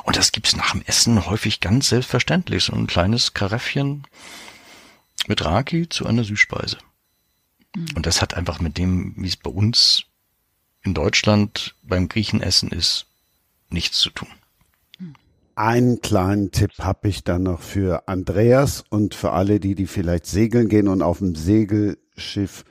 Und 0.04 0.18
das 0.18 0.32
gibt's 0.32 0.56
nach 0.56 0.72
dem 0.72 0.82
Essen 0.86 1.26
häufig 1.28 1.60
ganz 1.60 1.90
selbstverständlich. 1.90 2.64
So 2.64 2.74
ein 2.74 2.88
kleines 2.88 3.34
Karäffchen 3.34 4.04
mit 5.28 5.44
Raki 5.46 5.90
zu 5.90 6.06
einer 6.06 6.24
Süßspeise. 6.24 6.78
Mhm. 7.78 7.88
Und 7.96 8.06
das 8.06 8.22
hat 8.22 8.34
einfach 8.34 8.60
mit 8.60 8.78
dem, 8.78 9.14
wie 9.18 9.28
es 9.28 9.38
bei 9.38 9.52
uns 9.52 10.04
in 10.84 10.94
Deutschland 10.94 11.76
beim 11.84 12.08
Griechenessen 12.10 12.70
ist, 12.70 13.06
nichts 13.70 14.00
zu 14.00 14.10
tun. 14.10 14.30
Einen 15.56 16.02
kleinen 16.02 16.52
Tipp 16.52 16.72
habe 16.80 17.08
ich 17.08 17.24
dann 17.24 17.44
noch 17.44 17.62
für 17.62 18.08
Andreas 18.08 18.84
und 18.90 19.16
für 19.16 19.32
alle, 19.32 19.60
die, 19.60 19.74
die 19.74 19.88
vielleicht 19.88 20.28
segeln 20.28 20.70
gehen 20.70 20.88
und 20.88 21.02
auf 21.02 21.18
dem 21.18 21.34
Segelschiff 21.34 22.64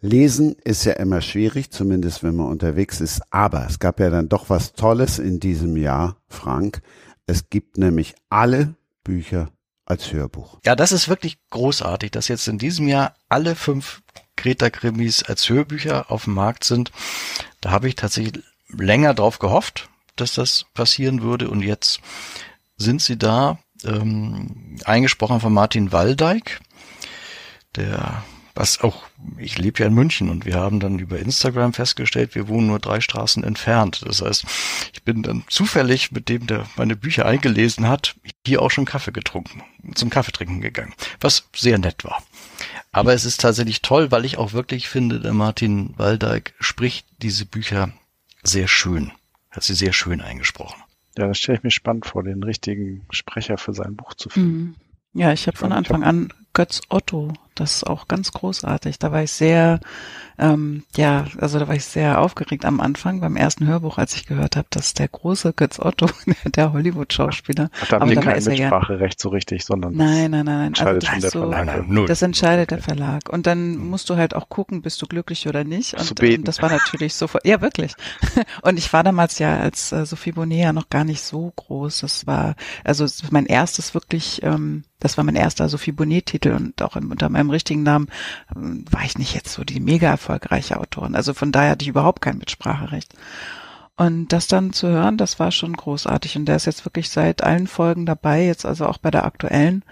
lesen, 0.00 0.54
ist 0.62 0.84
ja 0.84 0.92
immer 0.92 1.22
schwierig, 1.22 1.72
zumindest 1.72 2.22
wenn 2.22 2.36
man 2.36 2.46
unterwegs 2.46 3.00
ist. 3.00 3.20
Aber 3.30 3.66
es 3.68 3.80
gab 3.80 3.98
ja 3.98 4.10
dann 4.10 4.28
doch 4.28 4.48
was 4.48 4.74
Tolles 4.74 5.18
in 5.18 5.40
diesem 5.40 5.76
Jahr, 5.76 6.16
Frank. 6.28 6.82
Es 7.26 7.50
gibt 7.50 7.78
nämlich 7.78 8.14
alle 8.28 8.74
Bücher 9.02 9.50
als 9.84 10.12
Hörbuch. 10.12 10.60
Ja, 10.64 10.76
das 10.76 10.92
ist 10.92 11.08
wirklich 11.08 11.36
großartig, 11.50 12.12
dass 12.12 12.28
jetzt 12.28 12.46
in 12.46 12.58
diesem 12.58 12.86
Jahr 12.86 13.14
alle 13.28 13.56
fünf 13.56 14.02
Greta-Krimis 14.40 15.22
als 15.22 15.48
Hörbücher 15.48 16.10
auf 16.10 16.24
dem 16.24 16.34
Markt 16.34 16.64
sind. 16.64 16.90
Da 17.60 17.70
habe 17.70 17.88
ich 17.88 17.94
tatsächlich 17.94 18.42
länger 18.68 19.14
drauf 19.14 19.38
gehofft, 19.38 19.88
dass 20.16 20.34
das 20.34 20.66
passieren 20.74 21.22
würde. 21.22 21.50
Und 21.50 21.62
jetzt 21.62 22.00
sind 22.76 23.02
sie 23.02 23.18
da, 23.18 23.58
ähm, 23.84 24.76
eingesprochen 24.84 25.40
von 25.40 25.52
Martin 25.52 25.92
Waldeck, 25.92 26.60
der 27.76 28.24
was 28.54 28.80
auch, 28.80 29.04
ich 29.38 29.58
lebe 29.58 29.80
ja 29.80 29.86
in 29.86 29.94
München 29.94 30.28
und 30.28 30.44
wir 30.44 30.56
haben 30.56 30.80
dann 30.80 30.98
über 30.98 31.18
Instagram 31.18 31.72
festgestellt, 31.72 32.34
wir 32.34 32.48
wohnen 32.48 32.66
nur 32.66 32.78
drei 32.78 33.00
Straßen 33.00 33.44
entfernt. 33.44 34.02
Das 34.04 34.22
heißt, 34.22 34.44
ich 34.92 35.02
bin 35.02 35.22
dann 35.22 35.44
zufällig 35.48 36.12
mit 36.12 36.28
dem, 36.28 36.46
der 36.46 36.66
meine 36.76 36.96
Bücher 36.96 37.26
eingelesen 37.26 37.88
hat, 37.88 38.16
hier 38.46 38.60
auch 38.60 38.70
schon 38.70 38.84
Kaffee 38.84 39.12
getrunken, 39.12 39.62
zum 39.94 40.10
Kaffeetrinken 40.10 40.60
gegangen, 40.60 40.94
was 41.20 41.48
sehr 41.54 41.78
nett 41.78 42.04
war. 42.04 42.22
Aber 42.92 43.12
es 43.12 43.24
ist 43.24 43.40
tatsächlich 43.40 43.82
toll, 43.82 44.10
weil 44.10 44.24
ich 44.24 44.38
auch 44.38 44.52
wirklich 44.52 44.88
finde, 44.88 45.20
der 45.20 45.32
Martin 45.32 45.94
Waldeck 45.96 46.54
spricht 46.58 47.06
diese 47.22 47.46
Bücher 47.46 47.92
sehr 48.42 48.68
schön 48.68 49.12
hat 49.50 49.62
sie 49.64 49.74
sehr 49.74 49.92
schön 49.92 50.20
eingesprochen. 50.20 50.82
Ja, 51.18 51.26
das 51.26 51.38
stelle 51.38 51.58
ich 51.58 51.64
mir 51.64 51.70
spannend 51.70 52.06
vor, 52.06 52.22
den 52.22 52.42
richtigen 52.42 53.04
Sprecher 53.10 53.58
für 53.58 53.74
sein 53.74 53.96
Buch 53.96 54.14
zu 54.14 54.28
finden. 54.28 54.58
Mhm. 54.58 54.74
Ja, 55.12 55.32
ich 55.32 55.46
habe 55.48 55.56
von 55.56 55.72
Anfang 55.72 56.04
an 56.04 56.32
Götz 56.52 56.80
Otto, 56.88 57.32
das 57.54 57.76
ist 57.76 57.86
auch 57.86 58.08
ganz 58.08 58.32
großartig. 58.32 58.98
Da 58.98 59.12
war 59.12 59.22
ich 59.22 59.32
sehr 59.32 59.80
ähm, 60.40 60.84
ja, 60.96 61.26
also 61.38 61.58
da 61.58 61.68
war 61.68 61.74
ich 61.74 61.84
sehr 61.84 62.18
aufgeregt 62.18 62.64
am 62.64 62.80
Anfang 62.80 63.20
beim 63.20 63.36
ersten 63.36 63.66
Hörbuch, 63.66 63.98
als 63.98 64.14
ich 64.14 64.24
gehört 64.24 64.56
habe, 64.56 64.66
dass 64.70 64.94
der 64.94 65.06
große 65.06 65.52
Götz 65.52 65.78
Otto, 65.78 66.06
der 66.46 66.72
Hollywood-Schauspieler. 66.72 67.68
Da 67.90 68.00
haben 68.00 68.08
wir 68.08 68.20
kein 68.20 68.42
Mitspracherecht 68.42 69.20
so 69.20 69.28
richtig, 69.28 69.66
sondern 69.66 69.94
nein, 69.94 70.30
nein, 70.30 70.46
nein, 70.46 70.56
nein. 70.56 70.66
entscheidet 70.68 71.04
also 71.04 71.12
schon 71.12 71.20
der 71.20 71.30
so, 71.30 71.40
Verlag. 71.40 71.88
Nein, 71.88 72.06
das 72.06 72.22
entscheidet 72.22 72.70
der 72.70 72.78
Verlag. 72.78 73.28
Und 73.28 73.46
dann 73.46 73.76
musst 73.76 74.08
du 74.08 74.16
halt 74.16 74.34
auch 74.34 74.48
gucken, 74.48 74.80
bist 74.80 75.02
du 75.02 75.06
glücklich 75.06 75.46
oder 75.46 75.62
nicht. 75.62 75.92
Und, 75.94 76.18
und 76.18 76.48
das 76.48 76.62
war 76.62 76.70
natürlich 76.70 77.14
sofort, 77.14 77.46
ja 77.46 77.60
wirklich. 77.60 77.92
Und 78.62 78.78
ich 78.78 78.92
war 78.92 79.04
damals 79.04 79.38
ja 79.38 79.58
als 79.58 79.92
äh, 79.92 80.06
Sophie 80.06 80.32
Bonnet 80.32 80.74
noch 80.74 80.88
gar 80.88 81.04
nicht 81.04 81.22
so 81.22 81.52
groß. 81.54 82.00
Das 82.00 82.26
war 82.26 82.54
also 82.84 83.06
mein 83.30 83.46
erstes 83.46 83.94
wirklich 83.94 84.42
ähm, 84.42 84.84
das 85.00 85.16
war 85.16 85.24
mein 85.24 85.34
erster 85.34 85.68
Sophie 85.68 85.92
Bonnet-Titel 86.40 86.56
und 86.56 86.82
auch 86.82 86.96
unter 86.96 87.28
meinem 87.28 87.50
richtigen 87.50 87.82
Namen 87.82 88.08
ähm, 88.54 88.84
war 88.90 89.04
ich 89.04 89.18
nicht 89.18 89.34
jetzt 89.34 89.52
so 89.52 89.64
die 89.64 89.80
mega 89.80 90.08
erfolgreiche 90.08 90.78
Autorin. 90.78 91.14
Also 91.14 91.34
von 91.34 91.52
daher 91.52 91.70
hatte 91.70 91.82
ich 91.82 91.88
überhaupt 91.88 92.20
kein 92.20 92.38
Mitspracherecht. 92.38 93.14
Und 93.96 94.28
das 94.28 94.46
dann 94.46 94.72
zu 94.72 94.88
hören, 94.88 95.18
das 95.18 95.38
war 95.38 95.50
schon 95.50 95.74
großartig. 95.74 96.36
Und 96.36 96.46
der 96.46 96.56
ist 96.56 96.64
jetzt 96.64 96.86
wirklich 96.86 97.10
seit 97.10 97.42
allen 97.42 97.66
Folgen 97.66 98.06
dabei, 98.06 98.44
jetzt 98.44 98.64
also 98.64 98.86
auch 98.86 98.98
bei 98.98 99.10
der 99.10 99.26
aktuellen. 99.26 99.84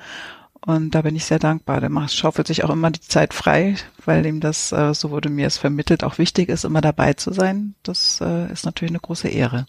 Und 0.67 0.95
da 0.95 1.03
bin 1.03 1.15
ich 1.15 1.25
sehr 1.25 1.39
dankbar. 1.39 1.81
Der 1.81 1.91
macht, 1.91 2.15
schaufelt 2.15 2.47
sich 2.47 2.65
auch 2.65 2.71
immer 2.71 2.91
die 2.91 3.01
Zeit 3.01 3.35
frei, 3.35 3.77
weil 4.05 4.25
ihm 4.27 4.41
das, 4.41 4.73
äh, 4.73 4.95
so 4.95 5.11
wurde 5.11 5.29
mir 5.29 5.47
es 5.47 5.59
vermittelt, 5.59 6.05
auch 6.05 6.19
wichtig 6.19 6.49
ist, 6.49 6.65
immer 6.65 6.81
dabei 6.81 7.13
zu 7.13 7.33
sein. 7.33 7.75
Das 7.83 8.21
äh, 8.21 8.51
ist 8.51 8.65
natürlich 8.65 8.93
eine 8.93 9.01
große 9.01 9.29
Ehre. 9.29 9.67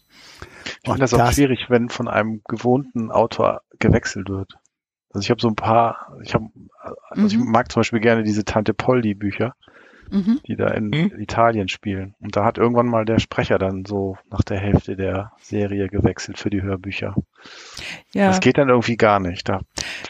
Ich 0.65 0.89
finde 0.89 0.99
das 0.99 1.13
auch 1.13 1.31
schwierig, 1.31 1.65
wenn 1.69 1.89
von 1.89 2.07
einem 2.07 2.41
gewohnten 2.47 3.11
Autor 3.11 3.61
gewechselt 3.77 4.29
wird. 4.29 4.53
Also 5.11 5.25
ich 5.25 5.31
habe 5.31 5.41
so 5.41 5.47
ein 5.47 5.55
paar, 5.55 6.15
ich 6.23 6.33
habe, 6.35 6.49
also 7.09 7.21
mhm. 7.37 7.43
ich 7.43 7.49
mag 7.49 7.71
zum 7.71 7.81
Beispiel 7.81 7.99
gerne 7.99 8.23
diese 8.23 8.45
Tante 8.45 8.73
Polly 8.73 9.13
Bücher, 9.13 9.55
mhm. 10.11 10.39
die 10.47 10.55
da 10.55 10.69
in 10.69 10.87
mhm. 10.87 11.19
Italien 11.19 11.67
spielen. 11.67 12.15
Und 12.19 12.35
da 12.35 12.45
hat 12.45 12.57
irgendwann 12.57 12.87
mal 12.87 13.05
der 13.05 13.19
Sprecher 13.19 13.57
dann 13.57 13.85
so 13.85 14.17
nach 14.29 14.43
der 14.43 14.59
Hälfte 14.59 14.95
der 14.95 15.31
Serie 15.41 15.87
gewechselt 15.87 16.39
für 16.39 16.49
die 16.49 16.61
Hörbücher. 16.61 17.15
Ja. 18.13 18.27
Das 18.27 18.39
geht 18.39 18.57
dann 18.57 18.69
irgendwie 18.69 18.97
gar 18.97 19.19
nicht. 19.19 19.47
Da 19.47 19.61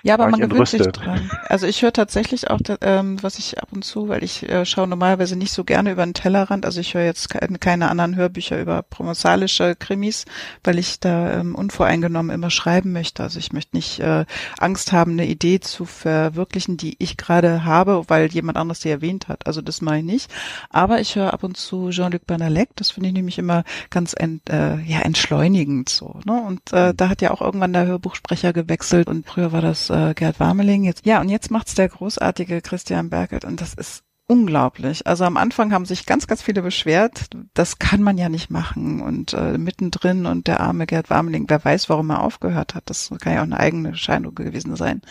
Ja, 0.04 0.14
aber 0.14 0.30
man 0.30 0.40
gewöhnt 0.40 0.70
sich 0.70 0.82
dran. 0.82 1.30
Also 1.48 1.68
ich 1.68 1.82
höre 1.82 1.92
tatsächlich 1.92 2.50
auch, 2.50 2.60
ähm, 2.82 3.22
was 3.22 3.40
ich 3.40 3.62
ab 3.62 3.70
und 3.72 3.84
zu, 3.84 4.08
weil 4.08 4.24
ich 4.24 4.48
äh, 4.48 4.66
schaue 4.66 4.88
normalerweise 4.88 5.36
nicht 5.36 5.52
so 5.52 5.66
gerne 5.66 5.92
über 5.92 6.06
den 6.06 6.14
Tellerrand. 6.14 6.66
Also 6.66 6.80
ich 6.80 6.94
höre 6.94 7.04
jetzt 7.04 7.30
keine 7.60 7.90
anderen 7.90 8.16
Hörbücher 8.16 8.60
über 8.60 8.84
provenzalische 8.84 9.76
Krimis, 9.76 10.26
weil 10.64 10.80
ich 10.80 11.02
da 11.02 11.40
ähm, 11.40 11.56
unvoreingenommen 11.56 12.34
immer 12.34 12.50
schreiben 12.50 12.94
möchte. 12.94 13.24
Also 13.24 13.38
ich 13.38 13.52
möchte 13.52 13.76
nicht 13.76 14.00
äh, 14.00 14.26
Angst 14.60 14.94
haben, 14.94 15.12
eine 15.12 15.26
Idee 15.26 15.60
zu 15.60 15.84
verwirklichen, 15.86 16.78
die 16.78 16.96
ich 17.00 17.18
gerade 17.18 17.66
habe, 17.66 18.06
weil 18.08 18.28
jemand 18.28 18.58
anderes 18.58 18.80
die 18.80 18.90
erwähnt 18.90 19.28
hat. 19.28 19.46
Also 19.46 19.62
das 19.62 19.82
mache 19.82 19.98
ich 19.98 20.04
nicht. 20.06 20.32
Aber 20.70 21.02
ich 21.02 21.18
höre 21.18 21.34
ab 21.34 21.44
und 21.44 21.58
zu 21.58 21.90
Jean-Luc 21.90 22.26
Banalek. 22.26 22.70
Das 22.76 22.92
finde 22.92 23.10
ich 23.10 23.14
nämlich 23.14 23.38
immer 23.38 23.64
ganz 23.90 24.14
ent, 24.18 24.50
äh, 24.50 24.78
ja, 24.82 25.00
entschleunigend 25.02 25.90
so. 25.90 26.20
Ne? 26.26 26.42
Und 26.42 26.62
äh, 26.72 26.90
mhm. 26.90 26.98
da 26.98 27.10
hat 27.10 27.22
ja 27.22 27.32
auch 27.32 27.42
irgendwann 27.42 27.69
der 27.74 27.86
Hörbuchsprecher 27.86 28.54
gewechselt 28.54 29.08
und 29.08 29.26
früher 29.26 29.52
war 29.52 29.62
das 29.62 29.90
äh, 29.90 30.14
Gerd 30.14 30.40
Warmeling. 30.40 30.84
Jetzt, 30.84 31.06
ja, 31.06 31.22
und 31.22 31.30
jetzt 31.30 31.52
macht's 31.52 31.76
der 31.76 31.90
großartige 31.90 32.62
Christian 32.62 33.10
Bergelt 33.10 33.46
und 33.46 33.62
das 33.62 33.74
ist 33.74 34.04
unglaublich. 34.30 35.08
Also 35.08 35.26
am 35.26 35.38
Anfang 35.38 35.74
haben 35.74 35.86
sich 35.86 36.06
ganz, 36.06 36.28
ganz 36.28 36.44
viele 36.44 36.62
beschwert. 36.62 37.26
Das 37.56 37.80
kann 37.80 38.04
man 38.04 38.20
ja 38.20 38.30
nicht 38.30 38.52
machen. 38.52 39.02
Und 39.02 39.34
äh, 39.34 39.58
mittendrin 39.58 40.28
und 40.28 40.48
der 40.48 40.60
arme 40.60 40.86
Gerd 40.86 41.10
Warmeling, 41.10 41.46
wer 41.48 41.66
weiß, 41.66 41.90
warum 41.90 42.12
er 42.12 42.22
aufgehört 42.22 42.76
hat. 42.76 42.92
Das 42.92 43.12
kann 43.20 43.34
ja 43.34 43.40
auch 43.40 43.44
eine 43.44 43.60
eigene 43.60 43.96
Scheinung 43.96 44.36
gewesen 44.36 44.76
sein. 44.76 45.02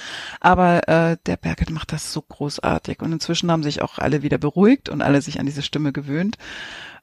Aber 0.41 0.89
äh, 0.89 1.17
der 1.27 1.37
Bergelt 1.37 1.71
macht 1.71 1.93
das 1.93 2.13
so 2.13 2.23
großartig. 2.23 3.03
Und 3.03 3.13
inzwischen 3.13 3.51
haben 3.51 3.65
sich 3.65 3.83
auch 3.83 3.99
alle 3.99 4.23
wieder 4.23 4.39
beruhigt 4.39 4.89
und 4.89 5.03
alle 5.03 5.21
sich 5.21 5.41
an 5.41 5.47
diese 5.47 5.63
Stimme 5.63 5.93
gewöhnt. 5.93 6.39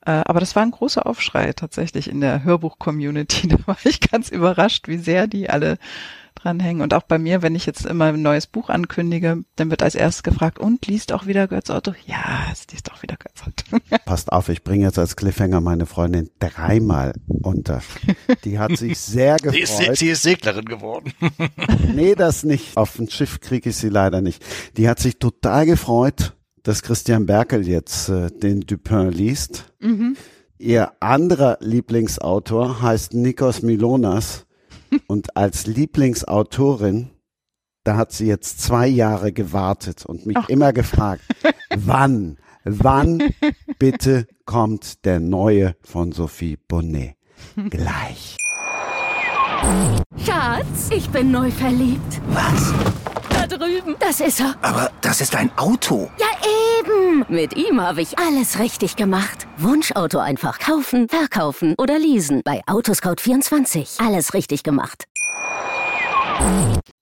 Äh, 0.06 0.12
aber 0.12 0.40
das 0.40 0.56
war 0.56 0.64
ein 0.64 0.72
großer 0.72 1.06
Aufschrei 1.06 1.52
tatsächlich 1.52 2.10
in 2.10 2.22
der 2.22 2.46
Hörbuch-Community. 2.46 3.48
Da 3.56 3.58
war 3.66 3.78
ich 3.84 4.00
ganz 4.00 4.30
überrascht, 4.30 4.88
wie 4.88 4.98
sehr 4.98 5.28
die 5.28 5.50
alle 5.50 5.78
dranhängen. 6.46 6.82
Und 6.82 6.94
auch 6.94 7.04
bei 7.04 7.18
mir, 7.18 7.42
wenn 7.42 7.56
ich 7.56 7.66
jetzt 7.66 7.86
immer 7.86 8.06
ein 8.06 8.22
neues 8.22 8.48
Buch 8.48 8.70
ankündige, 8.70 9.44
dann 9.56 9.70
wird 9.70 9.84
als 9.84 9.96
erstes 9.96 10.24
gefragt, 10.24 10.60
und 10.60 10.86
liest 10.88 11.12
auch 11.12 11.26
wieder 11.26 11.48
Götz 11.48 11.70
Otto? 11.70 11.94
Ja, 12.06 12.48
es 12.52 12.68
liest 12.72 12.92
auch 12.92 13.02
wieder 13.02 13.16
Götz 13.18 13.42
Otto. 13.46 13.78
Passt 14.06 14.32
auf, 14.32 14.50
ich 14.50 14.64
bringe 14.64 14.86
jetzt 14.86 15.00
als 15.00 15.16
Cliffhanger 15.16 15.62
meine 15.62 15.86
Freundin 15.86 16.30
dreimal 16.40 17.14
unter. 17.28 17.82
Die 18.44 18.60
hat 18.60 18.78
sich 18.78 18.98
sehr 19.00 19.38
gefreut. 19.38 19.56
Sie 19.76 19.86
ist, 19.86 20.00
sie 20.00 20.10
ist 20.10 20.22
Seglerin 20.22 20.66
geworden. 20.66 21.12
nee, 21.94 22.16
das 22.16 22.44
nicht. 22.44 22.78
Auf 22.78 22.96
dem 22.96 23.10
Schiff 23.10 23.40
kriege 23.40 23.70
ich 23.70 23.76
sie 23.76 23.90
leider 23.90 24.22
nicht. 24.22 24.44
Die 24.78 24.88
hat 24.88 25.00
sich 25.00 25.18
total 25.18 25.66
gefreut, 25.66 26.34
dass 26.64 26.84
Christian 26.84 27.26
Berkel 27.26 27.68
jetzt 27.68 28.10
äh, 28.10 28.30
den 28.32 28.62
Dupin 28.62 29.12
liest. 29.12 29.74
Mhm. 29.80 30.16
Ihr 30.58 30.94
anderer 31.02 31.58
Lieblingsautor 31.62 32.82
heißt 32.82 33.14
Nikos 33.14 33.62
Milonas 33.62 34.45
und 35.08 35.36
als 35.38 35.68
Lieblingsautorin, 35.68 37.10
da 37.84 37.98
hat 37.98 38.12
sie 38.12 38.28
jetzt 38.28 38.62
zwei 38.62 38.88
Jahre 38.88 39.32
gewartet 39.32 40.06
und 40.06 40.26
mich 40.26 40.38
Ach. 40.38 40.50
immer 40.50 40.74
gefragt, 40.74 41.24
wann, 41.76 42.38
wann 42.64 43.22
bitte 43.80 44.28
kommt 44.46 45.06
der 45.06 45.20
neue 45.20 45.76
von 45.82 46.12
Sophie 46.12 46.58
Bonnet? 46.58 47.16
Gleich. 47.70 48.38
Schatz, 50.26 50.90
ich 50.90 51.10
bin 51.10 51.32
neu 51.32 51.52
verliebt. 51.52 52.22
Was? 52.30 52.74
Da 53.30 53.48
drüben. 53.48 53.96
Das 54.00 54.20
ist 54.20 54.40
er. 54.40 54.56
Aber 54.62 54.92
das 55.02 55.22
ist 55.22 55.36
ein 55.36 55.50
Auto. 55.58 56.10
Ja, 56.20 56.28
eben. 56.80 57.26
Mit 57.30 57.56
ihm 57.56 57.82
habe 57.82 58.02
ich 58.02 58.18
alles 58.18 58.60
richtig 58.60 58.96
gemacht. 58.96 59.48
Wunschauto 59.58 60.20
einfach 60.20 60.60
kaufen, 60.60 61.08
verkaufen 61.10 61.76
oder 61.78 62.00
leasen. 62.00 62.42
Bei 62.44 62.62
Autoscout24. 62.66 64.06
Alles 64.06 64.34
richtig 64.34 64.64
gemacht. 64.64 65.06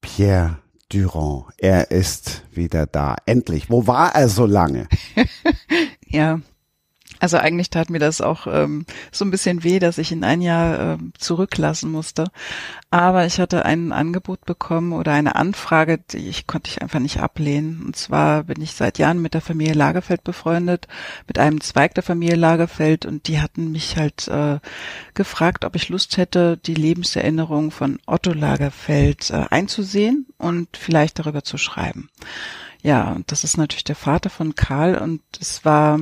Pierre 0.01 0.57
Durand, 0.89 1.45
er 1.57 1.91
ist 1.91 2.43
wieder 2.51 2.85
da. 2.85 3.15
Endlich. 3.25 3.69
Wo 3.69 3.87
war 3.87 4.13
er 4.13 4.29
so 4.29 4.45
lange? 4.45 4.87
ja, 6.07 6.39
also 7.23 7.37
eigentlich 7.37 7.69
tat 7.69 7.89
mir 7.89 7.99
das 7.99 8.19
auch 8.19 8.47
ähm, 8.47 8.85
so 9.09 9.23
ein 9.23 9.31
bisschen 9.31 9.63
weh, 9.63 9.79
dass 9.79 9.97
ich 9.97 10.11
ihn 10.11 10.25
ein 10.25 10.41
Jahr 10.41 10.95
äh, 10.95 10.97
zurücklassen 11.17 11.89
musste. 11.89 12.25
Aber 12.91 13.25
ich 13.25 13.39
hatte 13.39 13.63
ein 13.63 13.93
Angebot 13.93 14.43
bekommen 14.43 14.91
oder 14.91 15.13
eine 15.13 15.37
Anfrage, 15.37 15.99
die 15.99 16.27
ich 16.27 16.47
konnte 16.47 16.69
ich 16.69 16.81
einfach 16.81 16.99
nicht 16.99 17.21
ablehnen. 17.21 17.81
Und 17.85 17.95
zwar 17.95 18.43
bin 18.43 18.61
ich 18.61 18.73
seit 18.73 18.97
Jahren 18.97 19.21
mit 19.21 19.35
der 19.35 19.39
Familie 19.39 19.73
Lagerfeld 19.73 20.25
befreundet, 20.25 20.89
mit 21.25 21.39
einem 21.39 21.61
Zweig 21.61 21.93
der 21.93 22.03
Familie 22.03 22.35
Lagerfeld 22.35 23.05
und 23.05 23.29
die 23.29 23.39
hatten 23.39 23.71
mich 23.71 23.95
halt 23.95 24.27
äh, 24.27 24.59
gefragt, 25.13 25.63
ob 25.63 25.77
ich 25.77 25.87
Lust 25.87 26.17
hätte, 26.17 26.57
die 26.57 26.75
Lebenserinnerung 26.75 27.71
von 27.71 27.99
Otto 28.05 28.33
Lagerfeld 28.33 29.29
äh, 29.29 29.45
einzusehen 29.49 30.27
und 30.37 30.75
vielleicht 30.75 31.19
darüber 31.19 31.45
zu 31.45 31.57
schreiben. 31.57 32.09
Ja, 32.81 33.13
und 33.13 33.31
das 33.31 33.45
ist 33.45 33.55
natürlich 33.55 33.85
der 33.85 33.95
Vater 33.95 34.29
von 34.29 34.55
Karl 34.55 34.97
und 34.97 35.21
es 35.39 35.63
war 35.63 36.01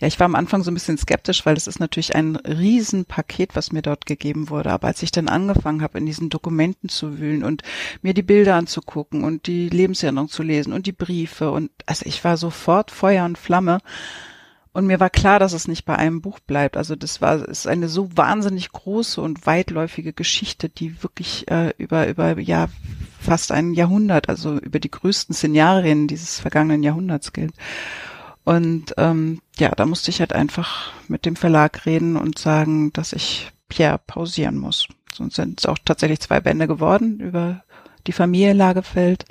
ja, 0.00 0.06
ich 0.06 0.18
war 0.20 0.26
am 0.26 0.34
Anfang 0.34 0.62
so 0.62 0.70
ein 0.70 0.74
bisschen 0.74 0.98
skeptisch, 0.98 1.44
weil 1.44 1.56
es 1.56 1.66
ist 1.66 1.80
natürlich 1.80 2.14
ein 2.14 2.36
Riesenpaket, 2.36 3.56
was 3.56 3.72
mir 3.72 3.82
dort 3.82 4.06
gegeben 4.06 4.48
wurde. 4.48 4.70
Aber 4.70 4.86
als 4.86 5.02
ich 5.02 5.10
dann 5.10 5.28
angefangen 5.28 5.82
habe, 5.82 5.98
in 5.98 6.06
diesen 6.06 6.30
Dokumenten 6.30 6.88
zu 6.88 7.18
wühlen 7.18 7.42
und 7.42 7.62
mir 8.02 8.14
die 8.14 8.22
Bilder 8.22 8.54
anzugucken 8.54 9.24
und 9.24 9.46
die 9.46 9.68
Lebenserinnerung 9.68 10.28
zu 10.28 10.42
lesen 10.42 10.72
und 10.72 10.86
die 10.86 10.92
Briefe 10.92 11.50
und 11.50 11.70
also 11.86 12.04
ich 12.06 12.22
war 12.24 12.36
sofort 12.36 12.90
Feuer 12.90 13.24
und 13.24 13.38
Flamme. 13.38 13.78
Und 14.72 14.86
mir 14.86 15.00
war 15.00 15.10
klar, 15.10 15.40
dass 15.40 15.54
es 15.54 15.66
nicht 15.66 15.84
bei 15.86 15.96
einem 15.96 16.20
Buch 16.20 16.38
bleibt. 16.38 16.76
Also 16.76 16.94
das 16.94 17.20
war 17.20 17.48
ist 17.48 17.66
eine 17.66 17.88
so 17.88 18.16
wahnsinnig 18.16 18.70
große 18.70 19.20
und 19.20 19.44
weitläufige 19.44 20.12
Geschichte, 20.12 20.68
die 20.68 21.02
wirklich 21.02 21.50
äh, 21.50 21.72
über 21.78 22.06
über 22.06 22.38
ja 22.38 22.68
fast 23.18 23.50
ein 23.50 23.72
Jahrhundert, 23.72 24.28
also 24.28 24.56
über 24.58 24.78
die 24.78 24.90
größten 24.90 25.34
Szenarien 25.34 26.06
dieses 26.06 26.38
vergangenen 26.38 26.84
Jahrhunderts 26.84 27.32
gilt. 27.32 27.54
Und 28.48 28.94
ähm, 28.96 29.42
ja, 29.58 29.68
da 29.72 29.84
musste 29.84 30.08
ich 30.08 30.20
halt 30.20 30.32
einfach 30.32 30.90
mit 31.06 31.26
dem 31.26 31.36
Verlag 31.36 31.84
reden 31.84 32.16
und 32.16 32.38
sagen, 32.38 32.94
dass 32.94 33.12
ich 33.12 33.52
Pierre 33.68 34.00
pausieren 34.06 34.56
muss. 34.56 34.88
Sonst 35.12 35.34
sind 35.34 35.60
es 35.60 35.66
auch 35.66 35.76
tatsächlich 35.84 36.20
zwei 36.20 36.40
Bände 36.40 36.66
geworden 36.66 37.20
über 37.20 37.62
die 38.06 38.12
Familie 38.12 38.54
Lagefeld. 38.54 39.26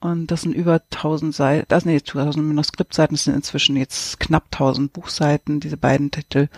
Und 0.00 0.32
das 0.32 0.42
sind 0.42 0.54
über 0.56 0.82
1000 0.90 1.32
Seiten, 1.32 1.66
das 1.68 1.84
sind 1.84 1.92
jetzt 1.92 2.08
1000 2.08 2.44
Manuskriptseiten, 2.44 3.14
das 3.14 3.24
sind 3.26 3.36
inzwischen 3.36 3.76
jetzt 3.76 4.18
knapp 4.18 4.46
1000 4.50 4.92
Buchseiten, 4.92 5.60
diese 5.60 5.76
beiden 5.76 6.10
Titel. 6.10 6.48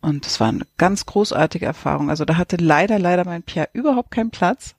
Und 0.00 0.24
das 0.24 0.38
war 0.38 0.50
eine 0.50 0.68
ganz 0.76 1.04
großartige 1.04 1.66
Erfahrung. 1.66 2.10
Also 2.10 2.26
da 2.26 2.36
hatte 2.36 2.58
leider, 2.58 3.00
leider 3.00 3.24
mein 3.24 3.42
Pierre 3.42 3.70
überhaupt 3.72 4.12
keinen 4.12 4.30
Platz 4.30 4.76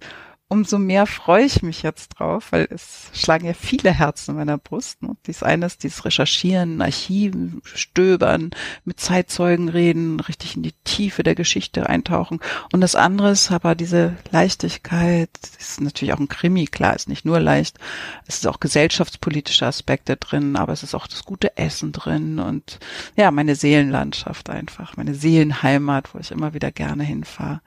umso 0.49 0.79
mehr 0.79 1.05
freue 1.05 1.45
ich 1.45 1.61
mich 1.61 1.83
jetzt 1.83 2.09
drauf, 2.09 2.51
weil 2.51 2.67
es 2.71 3.11
schlagen 3.13 3.45
ja 3.45 3.53
viele 3.53 3.91
Herzen 3.91 4.31
in 4.31 4.37
meiner 4.37 4.57
Brust. 4.57 5.01
Ne? 5.03 5.15
Dies 5.27 5.43
eine 5.43 5.67
ist 5.67 5.83
dieses 5.83 6.03
Recherchieren, 6.05 6.81
Archiven, 6.81 7.61
Stöbern, 7.63 8.49
mit 8.83 8.99
Zeitzeugen 8.99 9.69
reden, 9.69 10.19
richtig 10.19 10.55
in 10.55 10.63
die 10.63 10.73
Tiefe 10.83 11.21
der 11.21 11.35
Geschichte 11.35 11.87
eintauchen. 11.87 12.39
Und 12.73 12.81
das 12.81 12.95
andere 12.95 13.29
ist 13.31 13.51
aber 13.51 13.75
diese 13.75 14.17
Leichtigkeit, 14.31 15.29
ist 15.59 15.81
natürlich 15.81 16.13
auch 16.13 16.19
ein 16.19 16.27
Krimi, 16.27 16.65
klar, 16.65 16.95
ist 16.95 17.07
nicht 17.07 17.25
nur 17.25 17.39
leicht. 17.39 17.77
Es 18.25 18.37
ist 18.37 18.47
auch 18.47 18.59
gesellschaftspolitische 18.59 19.67
Aspekte 19.67 20.17
drin, 20.17 20.55
aber 20.55 20.73
es 20.73 20.81
ist 20.81 20.95
auch 20.95 21.05
das 21.05 21.25
gute 21.25 21.57
Essen 21.57 21.91
drin 21.91 22.39
und 22.39 22.79
ja, 23.15 23.29
meine 23.29 23.53
Seelenlandschaft 23.53 24.49
einfach, 24.49 24.97
meine 24.97 25.13
Seelenheimat, 25.13 26.15
wo 26.15 26.19
ich 26.19 26.31
immer 26.31 26.55
wieder 26.55 26.71
gerne 26.71 27.03
hinfahre, 27.03 27.61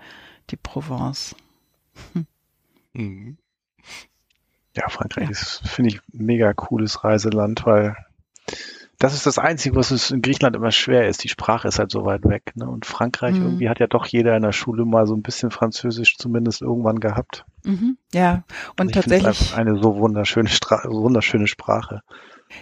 die 0.51 0.57
Provence. 0.57 1.37
Hm. 2.15 2.27
Mhm. 2.93 3.39
Ja, 4.74 4.89
Frankreich 4.89 5.24
ja. 5.24 5.31
ist, 5.31 5.69
finde 5.69 5.90
ich, 5.90 5.97
ein 6.14 6.24
mega 6.24 6.52
cooles 6.55 7.05
Reiseland, 7.05 7.66
weil 7.66 7.97
das 9.02 9.14
ist 9.14 9.27
das 9.27 9.39
Einzige, 9.39 9.74
was 9.74 9.90
es 9.90 10.12
in 10.12 10.23
Griechenland 10.23 10.55
immer 10.55 10.70
schwer 10.70 11.09
ist. 11.09 11.24
Die 11.24 11.28
Sprache 11.28 11.66
ist 11.66 11.81
halt 11.81 11.90
so 11.90 12.05
weit 12.05 12.24
weg. 12.24 12.52
Ne? 12.55 12.69
Und 12.69 12.86
Frankreich, 12.86 13.35
mhm. 13.35 13.43
irgendwie 13.43 13.69
hat 13.69 13.81
ja 13.81 13.89
doch 13.89 14.06
jeder 14.06 14.36
in 14.36 14.43
der 14.43 14.52
Schule 14.52 14.85
mal 14.85 15.09
so 15.09 15.14
ein 15.16 15.23
bisschen 15.23 15.51
Französisch 15.51 16.16
zumindest 16.19 16.62
irgendwann 16.62 17.01
gehabt. 17.01 17.44
Mhm. 17.64 17.98
Ja, 18.14 18.44
und 18.78 18.90
ich 18.90 18.94
tatsächlich. 18.94 19.56
eine 19.56 19.77
so 19.77 19.97
wunderschöne, 19.97 20.48
Stra 20.48 20.82
wunderschöne 20.85 21.48
Sprache. 21.48 22.02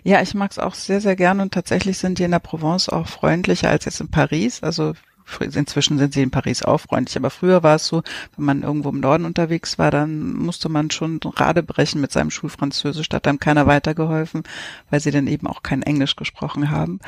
Ja, 0.02 0.22
ich 0.22 0.34
mag 0.34 0.50
es 0.50 0.58
auch 0.58 0.74
sehr, 0.74 1.02
sehr 1.02 1.14
gern 1.16 1.40
und 1.40 1.52
tatsächlich 1.52 1.98
sind 1.98 2.18
die 2.18 2.22
in 2.22 2.30
der 2.30 2.38
Provence 2.38 2.88
auch 2.88 3.06
freundlicher 3.06 3.68
als 3.68 3.84
jetzt 3.84 4.00
in 4.00 4.10
Paris. 4.10 4.62
Also 4.62 4.94
Inzwischen 5.40 5.98
sind 5.98 6.14
sie 6.14 6.22
in 6.22 6.30
Paris 6.30 6.62
auch 6.62 6.78
freundlich, 6.78 7.16
aber 7.16 7.30
früher 7.30 7.62
war 7.62 7.76
es 7.76 7.86
so, 7.86 8.02
wenn 8.36 8.44
man 8.44 8.62
irgendwo 8.62 8.90
im 8.90 9.00
Norden 9.00 9.24
unterwegs 9.24 9.78
war, 9.78 9.90
dann 9.90 10.32
musste 10.34 10.68
man 10.68 10.90
schon 10.90 11.20
Rade 11.24 11.62
brechen 11.62 12.00
mit 12.00 12.12
seinem 12.12 12.30
Schulfranzösisch, 12.30 13.08
da 13.08 13.16
hat 13.16 13.28
einem 13.28 13.40
keiner 13.40 13.66
weitergeholfen, 13.66 14.42
weil 14.90 15.00
sie 15.00 15.10
dann 15.10 15.26
eben 15.26 15.46
auch 15.46 15.62
kein 15.62 15.82
Englisch 15.82 16.16
gesprochen 16.16 16.70
haben. 16.70 17.00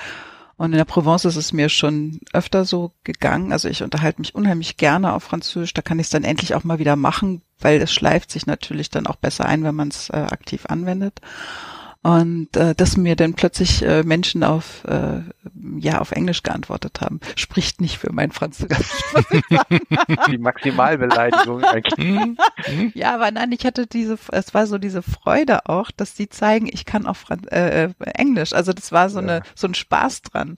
Und 0.56 0.72
in 0.72 0.78
der 0.78 0.84
Provence 0.84 1.24
ist 1.24 1.36
es 1.36 1.52
mir 1.52 1.68
schon 1.68 2.20
öfter 2.32 2.64
so 2.64 2.92
gegangen. 3.02 3.52
Also 3.52 3.68
ich 3.68 3.82
unterhalte 3.82 4.20
mich 4.20 4.34
unheimlich 4.34 4.76
gerne 4.76 5.12
auf 5.12 5.24
Französisch. 5.24 5.74
Da 5.74 5.82
kann 5.82 5.98
ich 5.98 6.06
es 6.06 6.10
dann 6.10 6.24
endlich 6.24 6.54
auch 6.54 6.62
mal 6.62 6.78
wieder 6.78 6.94
machen, 6.94 7.42
weil 7.58 7.80
es 7.80 7.92
schleift 7.92 8.30
sich 8.30 8.46
natürlich 8.46 8.88
dann 8.88 9.08
auch 9.08 9.16
besser 9.16 9.46
ein, 9.46 9.64
wenn 9.64 9.74
man 9.74 9.88
es 9.88 10.10
äh, 10.10 10.16
aktiv 10.16 10.66
anwendet. 10.66 11.20
Und 12.02 12.56
äh, 12.56 12.74
dass 12.74 12.96
mir 12.96 13.14
dann 13.14 13.34
plötzlich 13.34 13.84
äh, 13.84 14.02
Menschen 14.02 14.42
auf 14.42 14.84
äh, 14.86 15.20
ja 15.78 16.00
auf 16.00 16.10
Englisch 16.10 16.42
geantwortet 16.42 17.00
haben, 17.00 17.20
spricht 17.36 17.80
nicht 17.80 17.98
für 17.98 18.12
mein 18.12 18.32
Französisch. 18.32 19.04
Die 20.28 20.38
Maximalbeleidigung 20.38 21.62
eigentlich. 21.62 22.38
ja, 22.94 23.14
aber 23.14 23.30
nein, 23.30 23.52
ich 23.52 23.64
hatte 23.64 23.86
diese, 23.86 24.18
es 24.32 24.52
war 24.52 24.66
so 24.66 24.78
diese 24.78 25.02
Freude 25.02 25.66
auch, 25.66 25.92
dass 25.92 26.14
die 26.14 26.28
zeigen, 26.28 26.68
ich 26.70 26.84
kann 26.86 27.06
auch 27.06 27.16
Franz 27.16 27.46
äh, 27.52 27.84
äh, 27.84 27.90
Englisch. 28.14 28.52
Also 28.52 28.72
das 28.72 28.90
war 28.90 29.08
so 29.08 29.20
ja. 29.20 29.26
eine 29.26 29.42
so 29.54 29.68
ein 29.68 29.74
Spaß 29.74 30.22
dran. 30.22 30.56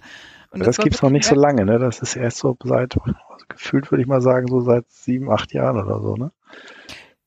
Und 0.51 0.61
das, 0.61 0.77
das 0.77 0.79
gibt's 0.79 1.03
noch 1.03 1.11
nicht 1.11 1.27
so 1.27 1.35
lange, 1.35 1.67
ne? 1.67 1.79
Das 1.79 2.01
ist 2.01 2.17
erst 2.17 2.39
so 2.39 2.57
seit, 2.63 2.97
also 2.97 3.15
gefühlt 3.49 3.91
würde 3.91 4.01
ich 4.01 4.09
mal 4.09 4.23
sagen, 4.23 4.47
so 4.47 4.61
seit 4.61 4.89
sieben, 4.89 5.31
acht 5.31 5.53
Jahren 5.53 5.77
oder 5.77 6.01
so, 6.01 6.15
ne? 6.15 6.31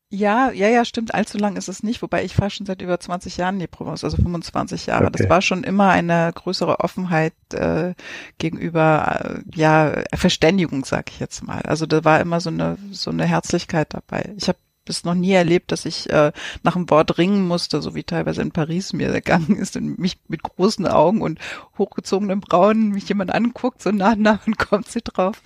Ja, 0.10 0.52
ja, 0.52 0.70
ja, 0.70 0.86
stimmt. 0.86 1.14
Allzu 1.14 1.38
lang 1.38 1.58
ist 1.58 1.68
es 1.68 1.84
nicht. 1.84 2.02
Wobei 2.02 2.24
ich 2.24 2.34
fahre 2.34 2.50
schon 2.50 2.66
seit 2.66 2.82
über 2.82 2.98
20 2.98 3.36
Jahren 3.36 3.56
in 3.56 3.60
die 3.60 3.68
Provence, 3.68 4.06
also 4.06 4.16
25 4.16 4.86
Jahre. 4.86 5.08
Okay. 5.08 5.18
Das 5.18 5.30
war 5.30 5.42
schon 5.42 5.66
immer 5.66 5.90
eine 5.90 6.32
größere 6.34 6.80
Offenheit 6.80 7.34
äh, 7.54 7.94
gegenüber, 8.38 9.42
äh, 9.44 9.58
ja, 9.58 10.04
Verständigung, 10.16 10.86
sag 10.86 11.10
ich 11.10 11.20
jetzt 11.20 11.44
mal. 11.44 11.62
Also 11.64 11.86
da 11.86 12.06
war 12.06 12.22
immer 12.22 12.40
so 12.40 12.50
eine 12.50 12.78
so 12.92 13.12
eine 13.12 13.26
Herzlichkeit 13.26 13.94
dabei. 13.94 14.34
Ich 14.38 14.48
habe 14.48 14.58
das 14.90 15.04
noch 15.04 15.14
nie 15.14 15.32
erlebt, 15.32 15.72
dass 15.72 15.86
ich 15.86 16.10
äh, 16.10 16.32
nach 16.64 16.76
einem 16.76 16.90
Wort 16.90 17.18
ringen 17.18 17.48
musste, 17.48 17.82
so 17.82 17.96
wie 17.96 18.04
teilweise 18.04 18.42
in 18.42 18.52
Paris 18.52 18.94
mir 18.94 19.12
gegangen 19.12 19.56
ist 19.56 19.76
und 19.78 20.00
mich 20.00 20.18
mit 20.28 20.44
großen 20.44 20.88
Augen 20.88 21.22
und 21.22 21.40
hochgezogenen 21.78 22.40
Brauen 22.40 22.90
mich 22.90 23.08
jemand 23.10 23.34
anguckt, 23.34 23.82
so 23.82 23.92
nah, 23.92 24.16
nah 24.16 24.40
und 24.46 24.58
kommt 24.58 24.90
sie 24.90 25.02
drauf. 25.02 25.42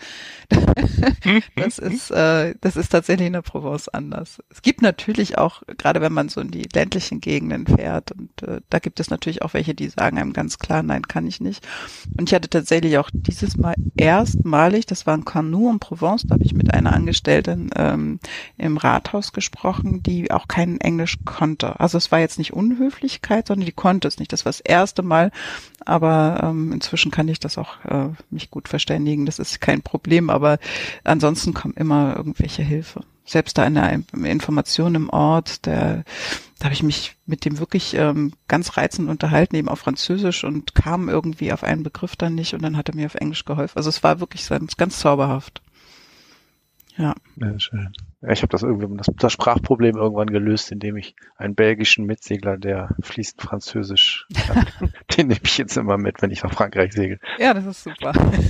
das 1.55 1.80
ist, 1.80 2.11
äh, 2.11 2.55
das 2.61 2.76
ist 2.76 2.89
tatsächlich 2.89 3.27
in 3.27 3.34
der 3.34 3.41
Provence 3.41 3.89
anders. 3.89 4.41
Es 4.49 4.61
gibt 4.61 4.81
natürlich 4.81 5.38
auch, 5.38 5.63
gerade 5.77 6.01
wenn 6.01 6.13
man 6.13 6.30
so 6.30 6.41
in 6.41 6.51
die 6.51 6.68
ländlichen 6.73 7.22
Gegenden 7.22 7.68
fährt 7.68 8.11
und 8.11 8.43
äh, 8.43 8.61
da 8.69 8.80
gibt 8.80 8.99
es 8.99 9.09
natürlich 9.09 9.41
auch 9.41 9.53
welche, 9.53 9.73
die 9.73 9.89
sagen 9.89 10.18
einem 10.18 10.34
ganz 10.34 10.59
klar, 10.59 10.84
nein, 10.84 11.03
kann 11.03 11.27
ich 11.27 11.41
nicht. 11.41 11.68
Und 12.18 12.30
ich 12.30 12.35
hatte 12.35 12.49
tatsächlich 12.49 12.97
auch 12.97 13.09
dieses 13.13 13.57
Mal 13.57 13.76
erstmalig, 13.97 14.85
das 14.85 15.05
war 15.05 15.15
in 15.15 15.26
Canu 15.26 15.69
in 15.69 15.80
Provence, 15.80 16.23
da 16.27 16.35
habe 16.35 16.43
ich 16.43 16.53
mit 16.53 16.73
einer 16.73 16.93
Angestellten 16.93 17.69
ähm, 17.76 18.19
im 18.57 18.77
Rathaus 18.77 19.31
gesprochen, 19.34 20.03
die 20.03 20.32
auch 20.32 20.48
kein 20.48 20.80
Englisch 20.80 21.18
konnte. 21.26 21.80
Also 21.80 21.98
es 21.98 22.12
war 22.12 22.20
jetzt 22.20 22.38
nicht 22.38 22.53
Unhöflichkeit, 22.53 23.48
sondern 23.48 23.66
die 23.66 23.72
konnte 23.72 24.08
es 24.08 24.20
nicht. 24.20 24.32
Das 24.34 24.45
war 24.45 24.52
das 24.52 24.60
erste 24.60 25.02
Mal, 25.02 25.32
aber 25.86 26.41
ähm, 26.44 26.72
inzwischen 26.72 27.12
kann 27.12 27.28
ich 27.28 27.40
das 27.40 27.58
auch 27.58 27.84
äh, 27.86 28.10
mich 28.30 28.52
gut 28.52 28.68
verständigen. 28.68 29.26
Das 29.26 29.40
ist 29.40 29.62
kein 29.62 29.82
Problem, 29.82 30.30
aber 30.30 30.60
ansonsten 31.03 31.53
kommt 31.53 31.78
immer 31.78 32.16
irgendwelche 32.16 32.64
Hilfe. 32.64 33.03
Selbst 33.24 33.58
da 33.58 33.66
in 33.66 33.76
der 33.76 34.02
Information 34.26 34.95
im 34.95 35.10
Ort, 35.10 35.66
der, 35.66 36.03
da 36.60 36.66
habe 36.66 36.74
ich 36.74 36.84
mich 36.84 37.16
mit 37.26 37.45
dem 37.45 37.60
wirklich 37.60 37.94
ähm, 37.94 38.34
ganz 38.48 38.78
reizend 38.78 39.10
unterhalten, 39.10 39.56
eben 39.56 39.70
auf 39.70 39.80
Französisch 39.80 40.44
und 40.44 40.76
kam 40.76 41.08
irgendwie 41.08 41.53
auf 41.53 41.64
einen 41.64 41.84
Begriff 41.84 42.16
dann 42.16 42.36
nicht 42.36 42.53
und 42.53 42.62
dann 42.62 42.76
hat 42.78 42.90
er 42.90 42.95
mir 42.95 43.06
auf 43.06 43.16
Englisch 43.16 43.45
geholfen. 43.45 43.78
Also 43.78 43.90
es 43.90 44.03
war 44.03 44.20
wirklich 44.20 44.49
ganz, 44.49 44.76
ganz 44.76 44.99
zauberhaft. 44.99 45.62
Ja. 46.98 47.16
ja 47.38 47.60
schön. 47.60 47.94
Ich 48.30 48.43
habe 48.43 48.52
das 48.52 48.61
irgendwie 48.61 48.98
das, 48.98 49.07
das, 49.18 49.34
Sprachproblem 49.34 49.95
irgendwann 49.95 50.30
gelöst, 50.30 50.72
indem 50.72 50.95
ich 50.95 51.15
einen 51.38 51.56
belgischen 51.56 52.06
Mitsegler, 52.06 52.57
der 52.57 52.95
fließend 53.02 53.41
Französisch 53.41 54.27
kann, 54.45 54.68
den 55.18 55.27
nehme 55.27 55.39
ich 55.43 55.57
jetzt 55.57 55.76
immer 55.76 55.98
mit, 55.98 56.22
wenn 56.22 56.30
ich 56.30 56.43
nach 56.43 56.53
Frankreich 56.53 56.93
segel. 56.93 57.19
Ja, 57.39 57.56
das 57.56 57.65
ist 57.65 57.84
super. 57.84 58.14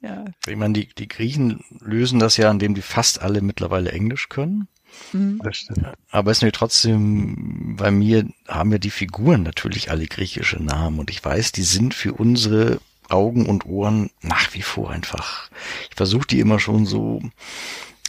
ja. 0.00 0.24
Ich 0.48 0.56
meine, 0.56 0.74
die, 0.74 0.88
die 0.88 1.06
Griechen 1.06 1.62
lösen 1.78 2.18
das 2.18 2.36
ja, 2.36 2.50
indem 2.50 2.74
die 2.74 2.82
fast 2.82 3.22
alle 3.22 3.42
mittlerweile 3.42 3.92
Englisch 3.92 4.28
können. 4.28 4.66
Mhm. 5.12 5.40
Das 5.44 5.58
stimmt. 5.58 5.86
Aber 6.10 6.32
es 6.32 6.38
ist 6.38 6.42
natürlich 6.42 6.58
trotzdem, 6.58 7.76
bei 7.76 7.92
mir 7.92 8.26
haben 8.48 8.72
ja 8.72 8.78
die 8.78 8.90
Figuren 8.90 9.44
natürlich 9.44 9.92
alle 9.92 10.06
griechische 10.06 10.60
Namen 10.60 10.98
und 10.98 11.10
ich 11.10 11.24
weiß, 11.24 11.52
die 11.52 11.62
sind 11.62 11.94
für 11.94 12.14
unsere 12.14 12.80
Augen 13.08 13.46
und 13.46 13.66
Ohren 13.66 14.10
nach 14.22 14.54
wie 14.54 14.62
vor 14.62 14.90
einfach. 14.90 15.50
Ich 15.90 15.96
versuche 15.96 16.26
die 16.26 16.40
immer 16.40 16.58
schon 16.58 16.86
so 16.86 17.20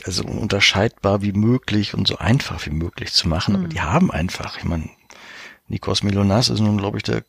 also 0.06 0.24
unterscheidbar 0.24 1.22
wie 1.22 1.34
möglich 1.34 1.94
und 1.94 2.08
so 2.08 2.18
einfach 2.18 2.66
wie 2.66 2.72
möglich 2.72 3.12
zu 3.12 3.28
machen, 3.28 3.54
mhm. 3.54 3.60
aber 3.60 3.68
die 3.68 3.82
haben 3.82 4.12
einfach, 4.12 4.58
ich 4.58 4.64
meine, 4.64 4.90
Nikos 5.68 6.04
Milonas 6.04 6.50
ist 6.50 6.62
nun, 6.62 6.78
glaube 6.78 6.98
ich, 6.98 7.04
der 7.04 7.24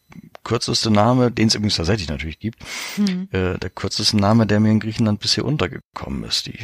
kürzeste 0.45 0.91
Name, 0.91 1.31
den 1.31 1.49
es 1.49 1.55
übrigens 1.55 1.77
tatsächlich 1.77 2.09
natürlich 2.09 2.39
gibt, 2.39 2.65
mhm. 2.97 3.29
äh, 3.33 3.59
der 3.59 3.71
kürzeste 3.71 4.17
Name, 4.17 4.47
der 4.47 4.61
mir 4.61 4.71
in 4.71 4.81
Griechenland 4.81 5.21
bisher 5.21 5.45
untergekommen 5.45 6.25
ist. 6.25 6.47
Die. 6.47 6.59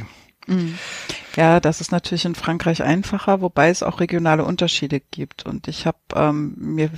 Ja, 1.36 1.60
das 1.60 1.82
ist 1.82 1.92
natürlich 1.92 2.24
in 2.24 2.34
Frankreich 2.34 2.82
einfacher, 2.82 3.42
wobei 3.42 3.68
es 3.68 3.82
auch 3.82 4.00
regionale 4.00 4.44
Unterschiede 4.44 5.00
gibt. 5.00 5.44
Und 5.44 5.68
ich 5.68 5.86
habe 5.86 5.98
ähm, 6.14 6.54
mir, 6.58 6.90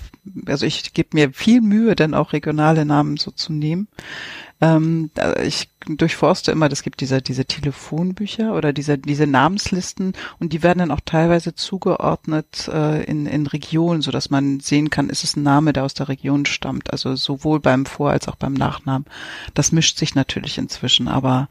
also 0.46 0.64
ich 0.64 0.92
gebe 0.92 1.08
mir 1.12 1.32
viel 1.32 1.60
Mühe, 1.60 1.96
dann 1.96 2.14
auch 2.14 2.32
regionale 2.32 2.84
Namen 2.84 3.16
so 3.16 3.32
zu 3.32 3.52
nehmen. 3.52 3.88
Ähm, 4.60 5.10
ich 5.42 5.70
durchforste 5.88 6.52
immer, 6.52 6.68
das 6.68 6.82
gibt 6.82 7.00
diese, 7.00 7.20
diese 7.20 7.46
Telefonbücher 7.46 8.54
oder 8.54 8.72
diese, 8.72 8.98
diese 8.98 9.26
Namenslisten 9.26 10.12
und 10.38 10.52
die 10.52 10.62
werden 10.62 10.80
dann 10.80 10.90
auch 10.90 11.00
teilweise 11.04 11.54
zugeordnet 11.54 12.68
äh, 12.72 13.02
in, 13.04 13.26
in 13.26 13.46
Regionen, 13.46 14.02
so 14.02 14.10
dass 14.10 14.30
man 14.30 14.60
sehen 14.60 14.90
kann, 14.90 15.10
ist 15.10 15.24
es 15.24 15.36
ein 15.36 15.42
Name, 15.42 15.72
der 15.72 15.84
aus 15.84 15.94
der 15.94 16.08
Region 16.08 16.46
stammt. 16.46 16.92
Also 16.92 17.16
sowohl 17.16 17.60
beim 17.60 17.86
Vor- 17.86 18.10
als 18.10 18.28
auch 18.28 18.36
beim 18.36 18.52
Nachnamen. 18.54 19.06
Das 19.54 19.72
mischt 19.72 19.98
sich 19.98 20.14
natürlich 20.14 20.58
inzwischen, 20.58 21.08
aber 21.08 21.48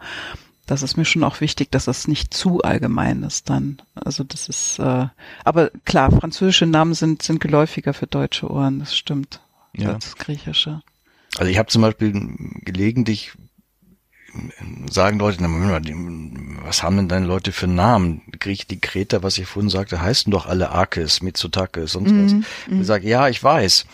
das 0.68 0.84
ist 0.84 0.98
mir 0.98 1.06
schon 1.06 1.24
auch 1.24 1.42
wichtig, 1.42 1.72
dass 1.72 1.86
das 1.86 2.08
nicht 2.08 2.34
zu 2.34 2.62
allgemein 2.62 3.24
ist 3.24 3.50
dann. 3.50 3.82
Also 3.96 4.24
das 4.24 4.50
ist, 4.50 4.80
äh, 4.80 5.08
aber 5.44 5.72
klar, 5.86 6.12
französische 6.12 6.66
Namen 6.66 6.94
sind, 6.94 7.24
sind 7.24 7.40
geläufiger 7.40 7.94
für 7.94 8.06
deutsche 8.06 8.52
Ohren, 8.52 8.80
das 8.80 8.96
stimmt, 8.96 9.40
ja. 9.74 9.94
als 9.94 10.16
griechische. 10.18 10.82
Also 11.38 11.52
ich 11.52 11.58
habe 11.58 11.70
zum 11.70 11.82
Beispiel 11.82 12.14
gelegentlich 12.64 13.32
sagen 14.90 15.20
Leute, 15.20 15.40
was 16.64 16.84
haben 16.84 16.98
denn 16.98 17.10
deine 17.10 17.26
Leute 17.26 17.52
für 17.52 17.68
Namen? 17.68 18.22
Griech, 18.40 18.68
die 18.68 18.80
Kreta, 18.80 19.24
was 19.24 19.38
ich 19.38 19.48
vorhin 19.48 19.70
sagte, 19.70 20.02
heißen 20.02 20.32
doch 20.32 20.46
alle 20.46 20.70
Arkes, 20.70 21.22
Mitsotakis, 21.22 21.94
sonst 21.94 22.12
mm, 22.12 22.26
was. 22.26 22.34
Mm. 22.34 22.44
Ich 22.68 22.74
mhm. 22.74 22.84
sage, 22.84 23.08
ja, 23.08 23.30
ich 23.30 23.44
weiß. 23.44 23.86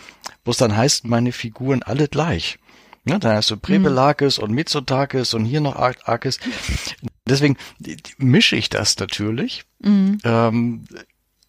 Bloß 0.44 0.56
dann 0.58 0.76
heißen 0.76 1.08
meine 1.08 1.32
Figuren 1.32 1.82
alle 1.82 2.08
gleich. 2.08 2.58
Ja, 3.06 3.18
dann 3.18 3.36
hast 3.36 3.50
du 3.50 3.56
Prebelakis 3.56 4.38
mhm. 4.38 4.44
und 4.44 4.52
Mitsotakis 4.52 5.34
und 5.34 5.44
hier 5.44 5.60
noch 5.60 5.76
Arkis. 5.76 6.38
Deswegen 7.28 7.56
mische 8.16 8.56
ich 8.56 8.70
das 8.70 8.98
natürlich. 8.98 9.64
Mhm. 9.80 10.18
Ähm, 10.24 10.84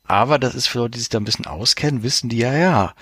aber 0.04 0.38
das 0.38 0.56
ist 0.56 0.68
für 0.68 0.80
Leute, 0.80 0.92
die 0.92 1.00
sich 1.00 1.10
da 1.10 1.18
ein 1.18 1.26
bisschen 1.26 1.48
auskennen, 1.48 2.04
wissen 2.04 2.30
die 2.30 2.38
ja, 2.38 2.54
ja. 2.54 2.94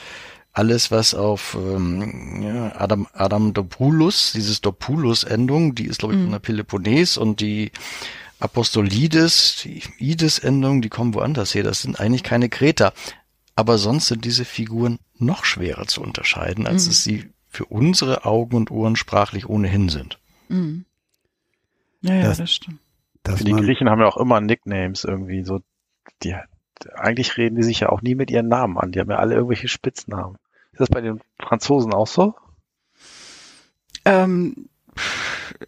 Alles, 0.55 0.91
was 0.91 1.15
auf 1.15 1.57
ähm, 1.59 2.43
ja, 2.43 2.79
Adam, 2.79 3.07
Adam 3.13 3.53
Dopoulos, 3.53 4.33
dieses 4.33 4.61
Dopoulos-Endung, 4.61 5.73
die 5.73 5.85
ist, 5.85 5.99
glaube 5.99 6.13
ich, 6.13 6.19
mhm. 6.19 6.25
von 6.25 6.31
der 6.33 6.39
Peloponnes 6.39 7.17
und 7.17 7.41
die 7.41 7.71
Apostolides, 8.39 9.61
die 9.63 9.81
Ides-Endung, 9.97 10.83
die 10.83 10.89
kommen 10.89 11.15
woanders 11.15 11.55
her. 11.55 11.63
Das 11.63 11.81
sind 11.81 11.99
eigentlich 11.99 12.21
keine 12.21 12.49
Kreter. 12.49 12.93
Aber 13.55 13.79
sonst 13.79 14.07
sind 14.07 14.25
diese 14.25 14.45
Figuren 14.45 14.99
noch 15.17 15.43
schwerer 15.43 15.87
zu 15.87 16.01
unterscheiden, 16.01 16.67
als 16.67 16.85
mhm. 16.85 16.91
es 16.91 17.03
sie 17.03 17.32
für 17.53 17.65
unsere 17.65 18.25
Augen 18.25 18.55
und 18.55 18.71
Ohren 18.71 18.95
sprachlich 18.95 19.47
ohnehin 19.47 19.87
sind. 19.87 20.19
Mhm. 20.49 20.85
Ja, 22.01 22.15
ja, 22.15 22.23
das, 22.23 22.39
das 22.39 22.51
stimmt. 22.51 22.79
Das 23.21 23.43
die 23.43 23.51
Griechen 23.51 23.89
haben 23.89 24.01
ja 24.01 24.07
auch 24.07 24.17
immer 24.17 24.41
Nicknames 24.41 25.05
irgendwie 25.05 25.43
so. 25.43 25.61
Die, 26.23 26.35
eigentlich 26.95 27.37
reden 27.37 27.55
die 27.55 27.63
sich 27.63 27.79
ja 27.79 27.89
auch 27.89 28.01
nie 28.01 28.15
mit 28.15 28.31
ihren 28.31 28.47
Namen 28.47 28.77
an. 28.77 28.91
Die 28.91 28.99
haben 28.99 29.09
ja 29.09 29.17
alle 29.17 29.35
irgendwelche 29.35 29.67
Spitznamen. 29.67 30.37
Ist 30.71 30.81
das 30.81 30.89
bei 30.89 30.99
den 30.99 31.21
Franzosen 31.39 31.93
auch 31.93 32.07
so? 32.07 32.35
Ähm, 34.03 34.67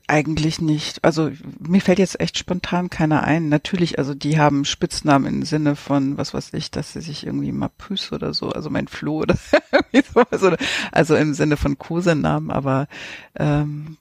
eigentlich 0.08 0.62
nicht. 0.62 1.04
Also 1.04 1.32
mir 1.60 1.82
fällt 1.82 2.00
jetzt 2.00 2.20
echt 2.20 2.38
spontan 2.38 2.90
keiner 2.90 3.24
ein. 3.24 3.50
Natürlich, 3.50 4.00
also 4.00 4.14
die 4.14 4.40
haben 4.40 4.66
Spitznamen 4.66 5.28
im 5.28 5.44
Sinne 5.44 5.76
von, 5.76 6.18
was 6.18 6.34
weiß 6.34 6.54
ich, 6.54 6.72
dass 6.72 6.94
sie 6.94 7.02
sich 7.02 7.26
irgendwie 7.26 7.52
Mapus 7.52 8.12
oder 8.12 8.34
so, 8.34 8.50
also 8.50 8.70
mein 8.70 8.88
Floh 8.88 9.20
oder 9.20 9.36
so, 10.32 10.56
also 10.92 11.16
im 11.16 11.34
Sinne 11.34 11.58
von 11.58 11.78
Kosenamen, 11.78 12.52
aber 12.52 12.88
ähm, 13.36 13.98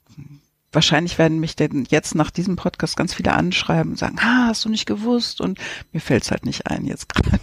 wahrscheinlich 0.75 1.19
werden 1.19 1.41
mich 1.41 1.57
denn 1.57 1.87
jetzt 1.89 2.15
nach 2.15 2.31
diesem 2.31 2.57
Podcast 2.57 2.97
ganz 2.97 3.15
viele 3.15 3.33
anschreiben 3.33 3.93
und 3.93 3.99
sagen, 3.99 4.19
ah, 4.21 4.49
hast 4.49 4.65
du 4.65 4.69
nicht 4.69 4.87
gewusst? 4.87 5.41
Und 5.41 5.59
mir 5.93 6.01
fällt's 6.01 6.31
halt 6.31 6.45
nicht 6.45 6.67
ein 6.67 6.85
jetzt 6.85 7.09
gerade. 7.09 7.41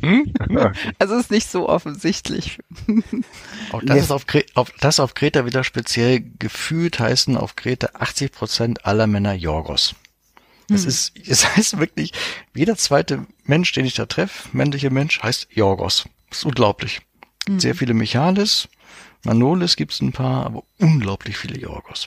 Hm? 0.00 0.32
also 0.98 1.16
ist 1.16 1.30
nicht 1.30 1.50
so 1.50 1.68
offensichtlich. 1.68 2.58
Auch 3.72 3.82
das, 3.82 3.98
ist 3.98 4.10
auf, 4.10 4.24
auf, 4.54 4.72
das 4.80 5.00
auf 5.00 5.14
Kreta 5.14 5.44
wieder 5.46 5.64
speziell 5.64 6.24
gefühlt 6.38 6.98
heißen 6.98 7.36
auf 7.36 7.56
Kreta 7.56 7.90
80 7.94 8.32
Prozent 8.32 8.86
aller 8.86 9.06
Männer 9.06 9.34
Jorgos. 9.34 9.94
Das 10.68 10.82
hm. 10.82 10.88
ist, 10.88 11.12
es 11.26 11.56
heißt 11.56 11.78
wirklich, 11.78 12.12
jeder 12.54 12.76
zweite 12.76 13.26
Mensch, 13.44 13.72
den 13.72 13.86
ich 13.86 13.94
da 13.94 14.06
treffe, 14.06 14.48
männliche 14.52 14.90
Mensch, 14.90 15.22
heißt 15.22 15.48
Jorgos. 15.50 16.04
Das 16.28 16.38
ist 16.38 16.44
unglaublich. 16.44 17.00
Hm. 17.46 17.58
Sehr 17.58 17.74
viele 17.74 17.94
Michalis, 17.94 18.68
Manolis 19.24 19.76
gibt's 19.76 20.00
ein 20.00 20.12
paar, 20.12 20.46
aber 20.46 20.62
unglaublich 20.78 21.36
viele 21.36 21.58
Jorgos. 21.58 22.06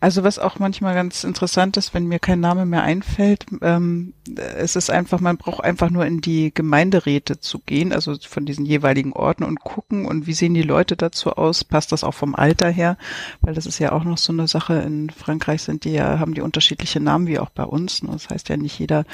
Also 0.00 0.24
was 0.24 0.38
auch 0.38 0.58
manchmal 0.58 0.94
ganz 0.94 1.24
interessant 1.24 1.76
ist, 1.76 1.94
wenn 1.94 2.06
mir 2.06 2.18
kein 2.18 2.40
Name 2.40 2.66
mehr 2.66 2.82
einfällt, 2.82 3.46
ähm, 3.62 4.14
es 4.36 4.76
ist 4.76 4.90
einfach, 4.90 5.20
man 5.20 5.36
braucht 5.36 5.64
einfach 5.64 5.90
nur 5.90 6.06
in 6.06 6.20
die 6.20 6.52
Gemeinderäte 6.52 7.40
zu 7.40 7.60
gehen, 7.60 7.92
also 7.92 8.16
von 8.20 8.46
diesen 8.46 8.66
jeweiligen 8.66 9.12
Orten 9.12 9.44
und 9.44 9.60
gucken. 9.60 10.06
Und 10.06 10.26
wie 10.26 10.34
sehen 10.34 10.54
die 10.54 10.62
Leute 10.62 10.96
dazu 10.96 11.32
aus, 11.32 11.64
passt 11.64 11.92
das 11.92 12.04
auch 12.04 12.14
vom 12.14 12.34
Alter 12.34 12.68
her, 12.68 12.96
weil 13.40 13.54
das 13.54 13.66
ist 13.66 13.78
ja 13.78 13.92
auch 13.92 14.04
noch 14.04 14.18
so 14.18 14.32
eine 14.32 14.48
Sache, 14.48 14.74
in 14.74 15.10
Frankreich 15.10 15.62
sind 15.62 15.84
die 15.84 15.92
ja, 15.92 16.18
haben 16.18 16.34
die 16.34 16.40
unterschiedliche 16.40 17.00
Namen 17.00 17.26
wie 17.26 17.38
auch 17.38 17.50
bei 17.50 17.64
uns, 17.64 18.02
ne? 18.02 18.10
das 18.12 18.28
heißt 18.28 18.48
ja 18.48 18.56
nicht 18.56 18.78
jeder 18.78 19.04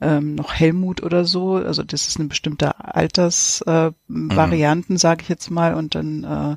ähm, 0.00 0.34
noch 0.34 0.54
Helmut 0.54 1.02
oder 1.02 1.24
so, 1.24 1.54
also 1.54 1.82
das 1.82 2.08
ist 2.08 2.18
eine 2.18 2.28
bestimmte 2.28 2.84
Altersvarianten, 2.84 4.90
äh, 4.90 4.94
mhm. 4.94 4.98
sage 4.98 5.22
ich 5.22 5.28
jetzt 5.28 5.50
mal. 5.50 5.74
Und 5.74 5.94
dann 5.94 6.24
äh, 6.24 6.56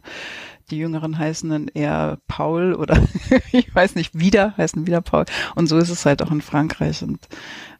die 0.70 0.78
Jüngeren 0.78 1.18
heißen 1.18 1.50
dann 1.50 1.68
eher 1.70 2.18
Paul 2.28 2.74
oder 2.74 3.02
ich 3.52 3.74
weiß 3.74 3.96
nicht, 3.96 4.20
wieder 4.20 4.56
heißen 4.58 4.86
wieder 4.86 5.02
Paul. 5.02 5.26
Und 5.56 5.68
so 5.68 5.78
ist 5.78 5.90
es 5.90 6.06
halt 6.06 6.22
auch 6.22 6.32
in 6.32 6.42
Frankreich. 6.42 7.04
Und 7.04 7.20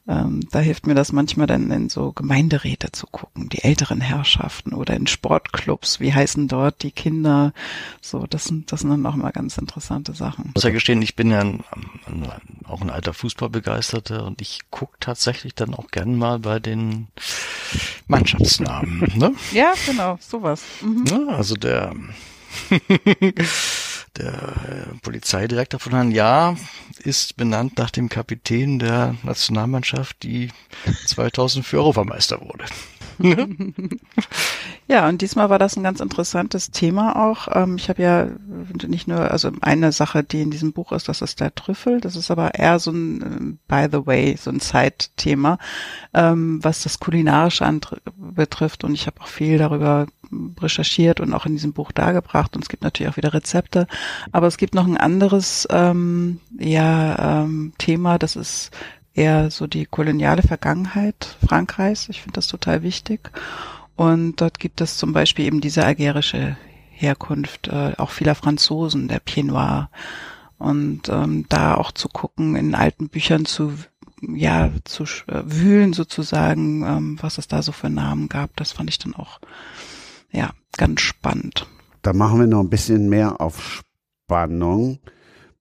ähm, 0.06 0.40
da 0.50 0.60
hilft 0.60 0.86
mir 0.86 0.94
das 0.94 1.12
manchmal 1.12 1.46
dann 1.46 1.70
in 1.70 1.90
so 1.90 2.12
Gemeinderäte 2.12 2.90
zu 2.92 3.06
gucken, 3.06 3.50
die 3.50 3.62
älteren 3.62 4.00
Herrschaften 4.00 4.72
oder 4.72 4.96
in 4.96 5.06
Sportclubs, 5.06 6.00
wie 6.00 6.14
heißen 6.14 6.48
dort 6.48 6.82
die 6.82 6.90
Kinder. 6.90 7.52
So, 8.00 8.26
das 8.26 8.44
sind, 8.44 8.72
das 8.72 8.80
sind 8.80 8.90
dann 8.90 9.04
auch 9.04 9.16
mal 9.16 9.32
ganz 9.32 9.58
interessante 9.58 10.14
Sachen. 10.14 10.46
Ich 10.48 10.54
muss 10.54 10.64
ja 10.64 10.70
gestehen, 10.70 11.02
ich 11.02 11.14
bin 11.14 11.30
ja 11.30 11.40
ein, 11.40 11.62
ein, 12.06 12.32
auch 12.66 12.80
ein 12.80 12.88
alter 12.88 13.12
Fußballbegeisterter 13.12 14.24
und 14.24 14.40
ich 14.40 14.60
gucke 14.70 14.96
tatsächlich 14.98 15.54
dann 15.54 15.74
auch 15.74 15.90
gern 15.90 16.16
mal 16.16 16.38
bei 16.38 16.58
den 16.58 17.08
Mannschaftsnamen. 18.06 19.12
Ne? 19.14 19.34
ja, 19.52 19.74
genau, 19.84 20.16
sowas. 20.20 20.62
Mhm. 20.80 21.04
Ja, 21.06 21.36
also 21.36 21.54
der 21.54 21.92
der 24.16 24.32
äh, 24.32 24.98
Polizeidirektor 25.02 25.80
von 25.80 25.92
Herrn 25.92 26.10
Jahr 26.10 26.56
ist 27.00 27.36
benannt 27.36 27.78
nach 27.78 27.90
dem 27.90 28.08
Kapitän 28.08 28.78
der 28.78 29.14
Nationalmannschaft, 29.22 30.22
die 30.22 30.50
2004 31.06 31.78
Europameister 31.78 32.40
wurde. 32.40 32.64
ja, 34.88 35.08
und 35.08 35.22
diesmal 35.22 35.50
war 35.50 35.58
das 35.58 35.76
ein 35.76 35.82
ganz 35.82 36.00
interessantes 36.00 36.70
Thema 36.70 37.16
auch. 37.16 37.48
Ähm, 37.52 37.76
ich 37.76 37.88
habe 37.88 38.02
ja 38.02 38.28
nicht 38.86 39.08
nur, 39.08 39.30
also 39.30 39.50
eine 39.60 39.92
Sache, 39.92 40.22
die 40.22 40.42
in 40.42 40.50
diesem 40.50 40.72
Buch 40.72 40.92
ist, 40.92 41.08
das 41.08 41.20
ist 41.22 41.40
der 41.40 41.54
Trüffel. 41.54 42.00
Das 42.00 42.16
ist 42.16 42.30
aber 42.30 42.54
eher 42.54 42.78
so 42.78 42.92
ein, 42.92 43.22
äh, 43.22 43.56
by 43.66 43.88
the 43.90 44.06
way, 44.06 44.36
so 44.40 44.50
ein 44.50 44.60
Zeitthema, 44.60 45.58
ähm, 46.14 46.60
was 46.62 46.82
das 46.82 47.00
Kulinarische 47.00 47.68
betrifft. 48.16 48.84
Und 48.84 48.94
ich 48.94 49.06
habe 49.06 49.20
auch 49.20 49.26
viel 49.26 49.58
darüber 49.58 50.06
recherchiert 50.60 51.20
und 51.20 51.32
auch 51.32 51.46
in 51.46 51.52
diesem 51.52 51.72
Buch 51.72 51.92
dargebracht. 51.92 52.54
Und 52.54 52.62
es 52.62 52.68
gibt 52.68 52.82
natürlich 52.82 53.12
auch 53.12 53.16
wieder 53.16 53.34
Rezepte. 53.34 53.86
Aber 54.32 54.46
es 54.46 54.56
gibt 54.56 54.74
noch 54.74 54.86
ein 54.86 54.96
anderes 54.96 55.66
ähm, 55.70 56.40
ja, 56.58 57.42
ähm, 57.42 57.72
Thema, 57.78 58.18
das 58.18 58.36
ist 58.36 58.70
eher 59.14 59.50
so 59.50 59.66
die 59.66 59.86
koloniale 59.86 60.42
Vergangenheit 60.42 61.36
Frankreichs. 61.46 62.08
Ich 62.08 62.22
finde 62.22 62.34
das 62.34 62.46
total 62.46 62.82
wichtig. 62.82 63.30
Und 63.96 64.40
dort 64.40 64.60
gibt 64.60 64.80
es 64.80 64.96
zum 64.96 65.12
Beispiel 65.12 65.46
eben 65.46 65.60
diese 65.60 65.84
algerische 65.84 66.56
Herkunft, 66.90 67.68
äh, 67.68 67.94
auch 67.98 68.10
vieler 68.10 68.34
Franzosen, 68.34 69.08
der 69.08 69.18
Pied. 69.20 69.50
Und 70.58 71.08
ähm, 71.08 71.46
da 71.48 71.74
auch 71.74 71.92
zu 71.92 72.08
gucken, 72.08 72.56
in 72.56 72.74
alten 72.74 73.08
Büchern 73.08 73.44
zu 73.44 73.72
ja 74.20 74.70
zu 74.84 75.04
äh, 75.04 75.42
wühlen 75.44 75.92
sozusagen, 75.92 76.82
ähm, 76.84 77.18
was 77.20 77.38
es 77.38 77.48
da 77.48 77.62
so 77.62 77.72
für 77.72 77.90
Namen 77.90 78.28
gab, 78.28 78.56
das 78.56 78.72
fand 78.72 78.90
ich 78.90 78.98
dann 78.98 79.14
auch 79.14 79.40
ja 80.32 80.50
ganz 80.76 81.00
spannend. 81.00 81.66
Da 82.02 82.12
machen 82.12 82.40
wir 82.40 82.46
noch 82.46 82.60
ein 82.60 82.70
bisschen 82.70 83.08
mehr 83.08 83.40
auf 83.40 83.82
Spannung 84.26 85.00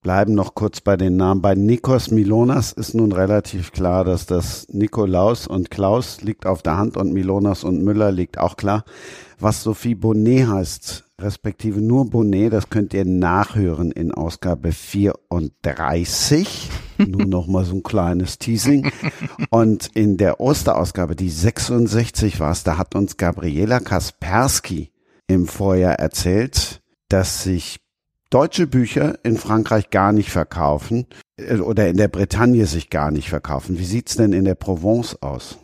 bleiben 0.08 0.36
noch 0.36 0.56
kurz 0.56 0.80
bei 0.80 0.96
den 0.96 1.18
Namen. 1.18 1.42
Bei 1.42 1.54
Nikos 1.54 2.12
Milonas 2.12 2.72
ist 2.72 2.94
nun 2.94 3.12
relativ 3.12 3.74
klar, 3.74 4.06
dass 4.06 4.26
das 4.26 4.66
Nikolaus 4.70 5.48
und 5.48 5.70
Klaus 5.70 6.22
liegt 6.22 6.46
auf 6.46 6.62
der 6.62 6.78
Hand 6.78 6.96
und 6.96 7.12
Milonas 7.12 7.66
und 7.66 7.84
Müller 7.84 8.10
liegt 8.10 8.38
auch 8.38 8.56
klar. 8.56 8.86
Was 9.38 9.64
Sophie 9.64 9.96
Bonnet 9.96 10.48
heißt, 10.48 11.04
respektive 11.20 11.82
nur 11.82 12.10
Bonnet, 12.10 12.54
das 12.54 12.70
könnt 12.70 12.94
ihr 12.94 13.06
nachhören 13.06 13.92
in 13.92 14.14
Ausgabe 14.14 14.72
34. 14.72 16.70
Nur 17.00 17.26
noch 17.26 17.48
mal 17.48 17.66
so 17.66 17.76
ein 17.76 17.84
kleines 17.84 18.40
Teasing. 18.40 18.92
Und 19.50 19.90
in 19.94 20.18
der 20.18 20.40
Osterausgabe, 20.40 21.16
die 21.16 21.30
66 21.30 22.40
war 22.40 22.52
es, 22.52 22.64
da 22.64 22.78
hat 22.78 22.96
uns 22.96 23.18
Gabriela 23.18 23.80
Kaspersky 23.80 24.92
im 25.28 25.48
Vorjahr 25.48 26.00
erzählt, 26.00 26.82
dass 27.10 27.44
sich 27.44 27.80
deutsche 28.30 28.68
Bücher 28.68 29.18
in 29.24 29.38
Frankreich 29.38 29.90
gar 29.90 30.12
nicht 30.12 30.30
verkaufen 30.30 31.08
äh, 31.38 31.58
oder 31.58 31.88
in 31.88 31.98
der 31.98 32.08
Bretagne 32.10 32.66
sich 32.66 32.90
gar 32.90 33.12
nicht 33.12 33.30
verkaufen. 33.30 33.80
Wie 33.80 33.86
sieht's 33.86 34.16
denn 34.16 34.34
in 34.34 34.46
der 34.46 34.56
Provence 34.56 35.22
aus? 35.22 35.58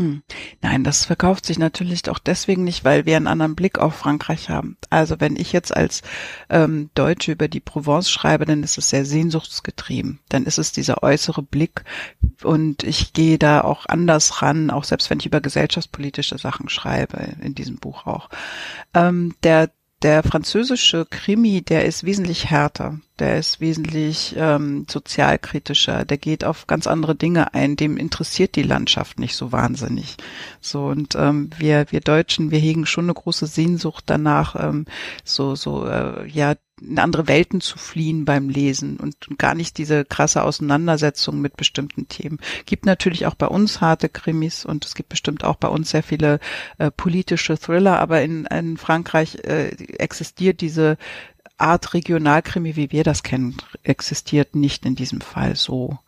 Hm. 0.00 0.22
Nein, 0.62 0.82
das 0.82 1.04
verkauft 1.04 1.44
sich 1.44 1.58
natürlich 1.58 2.08
auch 2.08 2.18
deswegen 2.18 2.64
nicht, 2.64 2.86
weil 2.86 3.04
wir 3.04 3.18
einen 3.18 3.26
anderen 3.26 3.54
Blick 3.54 3.78
auf 3.78 3.96
Frankreich 3.96 4.48
haben. 4.48 4.78
Also 4.88 5.20
wenn 5.20 5.36
ich 5.36 5.52
jetzt 5.52 5.76
als 5.76 6.00
ähm, 6.48 6.88
Deutsche 6.94 7.32
über 7.32 7.48
die 7.48 7.60
Provence 7.60 8.10
schreibe, 8.10 8.46
dann 8.46 8.62
ist 8.62 8.78
es 8.78 8.88
sehr 8.88 9.04
sehnsuchtsgetrieben. 9.04 10.20
Dann 10.30 10.46
ist 10.46 10.56
es 10.56 10.72
dieser 10.72 11.02
äußere 11.02 11.42
Blick 11.42 11.84
und 12.42 12.82
ich 12.82 13.12
gehe 13.12 13.36
da 13.36 13.60
auch 13.60 13.84
anders 13.84 14.40
ran, 14.40 14.70
auch 14.70 14.84
selbst 14.84 15.10
wenn 15.10 15.20
ich 15.20 15.26
über 15.26 15.42
gesellschaftspolitische 15.42 16.38
Sachen 16.38 16.70
schreibe, 16.70 17.18
in 17.42 17.54
diesem 17.54 17.76
Buch 17.76 18.06
auch. 18.06 18.30
Ähm, 18.94 19.34
der 19.42 19.68
der 20.02 20.22
französische 20.22 21.04
Krimi, 21.04 21.60
der 21.60 21.84
ist 21.84 22.04
wesentlich 22.04 22.48
härter, 22.48 22.98
der 23.20 23.38
ist 23.38 23.60
wesentlich 23.60 24.34
ähm, 24.36 24.86
sozialkritischer, 24.88 26.04
der 26.04 26.18
geht 26.18 26.44
auf 26.44 26.66
ganz 26.66 26.86
andere 26.86 27.14
Dinge 27.14 27.54
ein, 27.54 27.76
dem 27.76 27.96
interessiert 27.96 28.56
die 28.56 28.62
Landschaft 28.62 29.20
nicht 29.20 29.36
so 29.36 29.52
wahnsinnig. 29.52 30.16
So 30.60 30.86
und 30.86 31.14
ähm, 31.14 31.50
wir 31.58 31.86
wir 31.90 32.00
Deutschen, 32.00 32.50
wir 32.50 32.58
hegen 32.58 32.86
schon 32.86 33.04
eine 33.04 33.14
große 33.14 33.46
Sehnsucht 33.46 34.04
danach, 34.06 34.56
ähm, 34.56 34.86
so 35.24 35.54
so 35.54 35.86
äh, 35.86 36.26
ja 36.28 36.54
in 36.80 36.98
andere 36.98 37.28
Welten 37.28 37.60
zu 37.60 37.78
fliehen 37.78 38.24
beim 38.24 38.48
Lesen 38.48 38.96
und 38.96 39.38
gar 39.38 39.54
nicht 39.54 39.76
diese 39.78 40.04
krasse 40.04 40.42
Auseinandersetzung 40.42 41.40
mit 41.40 41.56
bestimmten 41.56 42.08
Themen. 42.08 42.38
Gibt 42.64 42.86
natürlich 42.86 43.26
auch 43.26 43.34
bei 43.34 43.46
uns 43.46 43.80
harte 43.80 44.08
Krimis 44.08 44.64
und 44.64 44.84
es 44.84 44.94
gibt 44.94 45.10
bestimmt 45.10 45.44
auch 45.44 45.56
bei 45.56 45.68
uns 45.68 45.90
sehr 45.90 46.02
viele 46.02 46.40
äh, 46.78 46.90
politische 46.90 47.58
Thriller, 47.58 47.98
aber 48.00 48.22
in, 48.22 48.46
in 48.46 48.78
Frankreich 48.78 49.36
äh, 49.44 49.68
existiert 49.98 50.62
diese 50.62 50.96
Art 51.60 51.94
Regionalkrimi, 51.94 52.76
wie 52.76 52.92
wir 52.92 53.04
das 53.04 53.22
kennen, 53.22 53.56
existiert 53.82 54.54
nicht 54.54 54.84
in 54.86 54.94
diesem 54.94 55.20
Fall 55.20 55.56
so. 55.56 55.98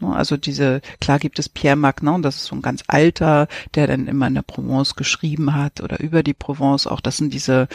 Ne? 0.00 0.14
Also 0.14 0.36
diese, 0.36 0.82
klar 1.00 1.18
gibt 1.18 1.38
es 1.38 1.48
Pierre 1.48 1.76
Magnan, 1.76 2.22
das 2.22 2.36
ist 2.36 2.44
so 2.46 2.56
ein 2.56 2.62
ganz 2.62 2.82
alter, 2.88 3.48
der 3.74 3.86
dann 3.86 4.08
immer 4.08 4.26
in 4.26 4.34
der 4.34 4.42
Provence 4.42 4.96
geschrieben 4.96 5.54
hat 5.54 5.80
oder 5.80 6.00
über 6.00 6.22
die 6.22 6.34
Provence 6.34 6.86
auch. 6.86 7.00
Das 7.00 7.16
sind 7.16 7.32
diese, 7.32 7.68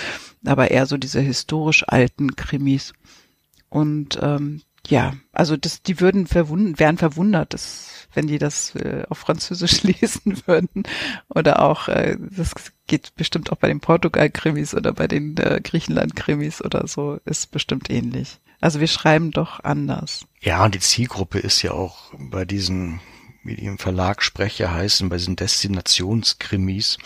aber 0.45 0.69
eher 0.71 0.85
so 0.85 0.97
diese 0.97 1.21
historisch 1.21 1.83
alten 1.87 2.35
Krimis. 2.35 2.93
Und 3.69 4.19
ähm, 4.21 4.61
ja, 4.87 5.13
also 5.33 5.57
das, 5.57 5.81
die 5.81 5.99
würden 5.99 6.27
verwundert, 6.27 6.79
wären 6.79 6.97
verwundert, 6.97 7.53
dass, 7.53 8.07
wenn 8.13 8.27
die 8.27 8.37
das 8.37 8.73
äh, 8.75 9.03
auf 9.09 9.17
Französisch 9.17 9.83
lesen 9.83 10.41
würden. 10.45 10.83
Oder 11.29 11.61
auch, 11.61 11.87
äh, 11.89 12.17
das 12.19 12.53
geht 12.87 13.15
bestimmt 13.15 13.51
auch 13.51 13.57
bei 13.57 13.67
den 13.67 13.81
Portugal-Krimis 13.81 14.73
oder 14.73 14.93
bei 14.93 15.07
den 15.07 15.35
äh, 15.37 15.59
Griechenland-Krimis 15.61 16.63
oder 16.63 16.87
so, 16.87 17.19
ist 17.25 17.51
bestimmt 17.51 17.89
ähnlich. 17.89 18.39
Also 18.59 18.79
wir 18.79 18.87
schreiben 18.87 19.31
doch 19.31 19.59
anders. 19.63 20.25
Ja, 20.39 20.63
und 20.63 20.73
die 20.73 20.79
Zielgruppe 20.79 21.39
ist 21.39 21.61
ja 21.61 21.71
auch 21.71 22.13
bei 22.17 22.45
diesen, 22.45 23.01
wie 23.43 23.55
die 23.55 23.65
im 23.65 23.77
Verlag 23.77 24.23
Sprecher 24.23 24.73
heißen, 24.73 25.09
bei 25.09 25.17
diesen 25.17 25.35
Destinationskrimis, 25.35 26.97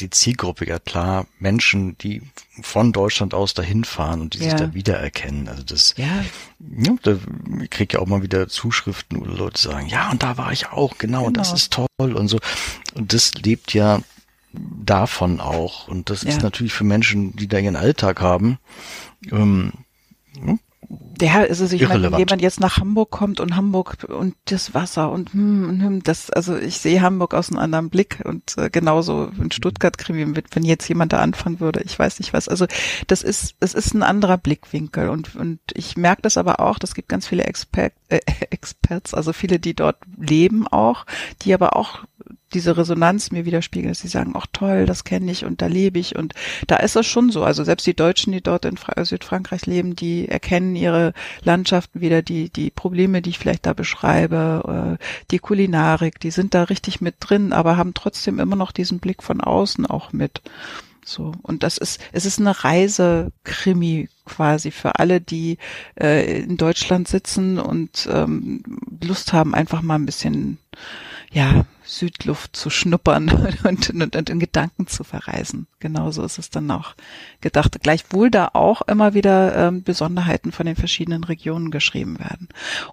die 0.00 0.10
Zielgruppe 0.10 0.66
ja 0.66 0.78
klar 0.78 1.26
Menschen, 1.38 1.96
die 1.98 2.22
von 2.62 2.92
Deutschland 2.92 3.34
aus 3.34 3.54
dahin 3.54 3.84
fahren 3.84 4.20
und 4.20 4.34
die 4.34 4.38
ja. 4.38 4.50
sich 4.50 4.54
da 4.54 4.74
wiedererkennen. 4.74 5.48
Also 5.48 5.62
das, 5.62 5.94
ja. 5.96 6.06
ja 6.76 6.94
da, 7.02 7.18
ich 7.62 7.70
kriege 7.70 7.94
ja 7.96 8.00
auch 8.00 8.06
mal 8.06 8.22
wieder 8.22 8.48
Zuschriften, 8.48 9.20
wo 9.20 9.24
Leute 9.24 9.60
sagen, 9.60 9.86
ja, 9.88 10.10
und 10.10 10.22
da 10.22 10.36
war 10.36 10.52
ich 10.52 10.68
auch, 10.68 10.98
genau, 10.98 11.18
genau. 11.18 11.26
und 11.26 11.36
das 11.36 11.48
genau. 11.48 11.56
ist 11.56 11.72
toll 11.72 12.16
und 12.16 12.28
so. 12.28 12.38
Und 12.94 13.12
das 13.12 13.34
lebt 13.34 13.74
ja 13.74 14.00
davon 14.52 15.40
auch. 15.40 15.88
Und 15.88 16.10
das 16.10 16.22
ja. 16.22 16.30
ist 16.30 16.42
natürlich 16.42 16.72
für 16.72 16.84
Menschen, 16.84 17.36
die 17.36 17.48
da 17.48 17.58
ihren 17.58 17.76
Alltag 17.76 18.20
haben, 18.20 18.58
ähm, 19.30 19.72
ja, 21.20 21.40
also 21.40 21.66
ich 21.74 21.86
meine, 21.86 22.10
wenn 22.10 22.18
jemand 22.18 22.40
jetzt 22.40 22.60
nach 22.60 22.78
Hamburg 22.78 23.10
kommt 23.10 23.40
und 23.40 23.56
Hamburg 23.56 24.06
und 24.08 24.34
das 24.46 24.72
Wasser 24.72 25.10
und 25.10 25.32
hm, 25.32 25.82
hm, 25.82 26.02
das, 26.02 26.30
also 26.30 26.56
ich 26.56 26.78
sehe 26.78 27.02
Hamburg 27.02 27.34
aus 27.34 27.50
einem 27.50 27.58
anderen 27.58 27.90
Blick 27.90 28.22
und 28.24 28.56
äh, 28.56 28.70
genauso 28.70 29.30
in 29.38 29.50
Stuttgart 29.50 29.98
kriegen 29.98 30.34
wir, 30.34 30.42
wenn 30.52 30.64
jetzt 30.64 30.88
jemand 30.88 31.12
da 31.12 31.18
anfangen 31.18 31.60
würde, 31.60 31.82
ich 31.82 31.98
weiß 31.98 32.20
nicht 32.20 32.32
was. 32.32 32.48
Also 32.48 32.66
das 33.06 33.22
ist, 33.22 33.56
es 33.60 33.74
ist 33.74 33.94
ein 33.94 34.02
anderer 34.02 34.38
Blickwinkel 34.38 35.08
und 35.10 35.36
und 35.36 35.60
ich 35.74 35.96
merke 35.96 36.22
das 36.22 36.38
aber 36.38 36.60
auch. 36.60 36.78
Das 36.78 36.94
gibt 36.94 37.08
ganz 37.08 37.26
viele 37.26 37.44
Expert, 37.44 37.92
äh, 38.08 38.20
Experts, 38.50 39.12
also 39.12 39.32
viele, 39.32 39.58
die 39.58 39.74
dort 39.74 39.98
leben 40.16 40.66
auch, 40.66 41.04
die 41.42 41.52
aber 41.52 41.76
auch 41.76 42.04
diese 42.54 42.76
Resonanz 42.76 43.30
mir 43.30 43.44
widerspiegeln, 43.44 43.90
dass 43.90 44.00
sie 44.00 44.08
sagen, 44.08 44.32
ach 44.34 44.46
toll, 44.52 44.86
das 44.86 45.04
kenne 45.04 45.30
ich 45.30 45.44
und 45.44 45.60
da 45.60 45.66
lebe 45.66 45.98
ich 45.98 46.16
und 46.16 46.34
da 46.66 46.76
ist 46.76 46.96
es 46.96 47.06
schon 47.06 47.30
so. 47.30 47.44
Also 47.44 47.64
selbst 47.64 47.86
die 47.86 47.94
Deutschen, 47.94 48.32
die 48.32 48.40
dort 48.40 48.64
in 48.64 48.76
Fra 48.76 49.04
Südfrankreich 49.04 49.66
leben, 49.66 49.96
die 49.96 50.28
erkennen 50.28 50.76
ihre 50.76 51.12
Landschaften 51.42 52.00
wieder, 52.00 52.22
die, 52.22 52.50
die 52.50 52.70
Probleme, 52.70 53.22
die 53.22 53.30
ich 53.30 53.38
vielleicht 53.38 53.66
da 53.66 53.72
beschreibe, 53.72 54.98
äh, 54.98 55.04
die 55.30 55.38
Kulinarik, 55.38 56.20
die 56.20 56.30
sind 56.30 56.54
da 56.54 56.64
richtig 56.64 57.00
mit 57.00 57.16
drin, 57.20 57.52
aber 57.52 57.76
haben 57.76 57.94
trotzdem 57.94 58.38
immer 58.38 58.56
noch 58.56 58.72
diesen 58.72 58.98
Blick 58.98 59.22
von 59.22 59.40
außen 59.40 59.86
auch 59.86 60.12
mit. 60.12 60.42
So. 61.08 61.32
Und 61.42 61.62
das 61.62 61.78
ist, 61.78 62.00
es 62.12 62.26
ist 62.26 62.38
eine 62.38 62.64
Reisekrimi 62.64 64.10
quasi 64.26 64.70
für 64.70 64.98
alle, 64.98 65.20
die 65.22 65.56
äh, 65.98 66.42
in 66.42 66.58
Deutschland 66.58 67.08
sitzen 67.08 67.58
und 67.58 68.08
ähm, 68.12 68.62
Lust 69.02 69.32
haben, 69.32 69.54
einfach 69.54 69.80
mal 69.80 69.94
ein 69.94 70.04
bisschen, 70.06 70.58
ja, 71.32 71.64
Südluft 71.88 72.54
zu 72.54 72.70
schnuppern 72.70 73.28
und, 73.64 73.90
und, 73.90 74.14
und 74.14 74.30
in 74.30 74.38
Gedanken 74.38 74.86
zu 74.86 75.04
verreisen. 75.04 75.66
Genauso 75.80 76.22
ist 76.22 76.38
es 76.38 76.50
dann 76.50 76.70
auch 76.70 76.94
gedacht. 77.40 77.78
Gleichwohl 77.82 78.30
da 78.30 78.50
auch 78.52 78.82
immer 78.82 79.14
wieder 79.14 79.68
ähm, 79.68 79.82
Besonderheiten 79.82 80.52
von 80.52 80.66
den 80.66 80.76
verschiedenen 80.76 81.24
Regionen 81.24 81.70
geschrieben 81.70 82.18
werden. 82.18 82.48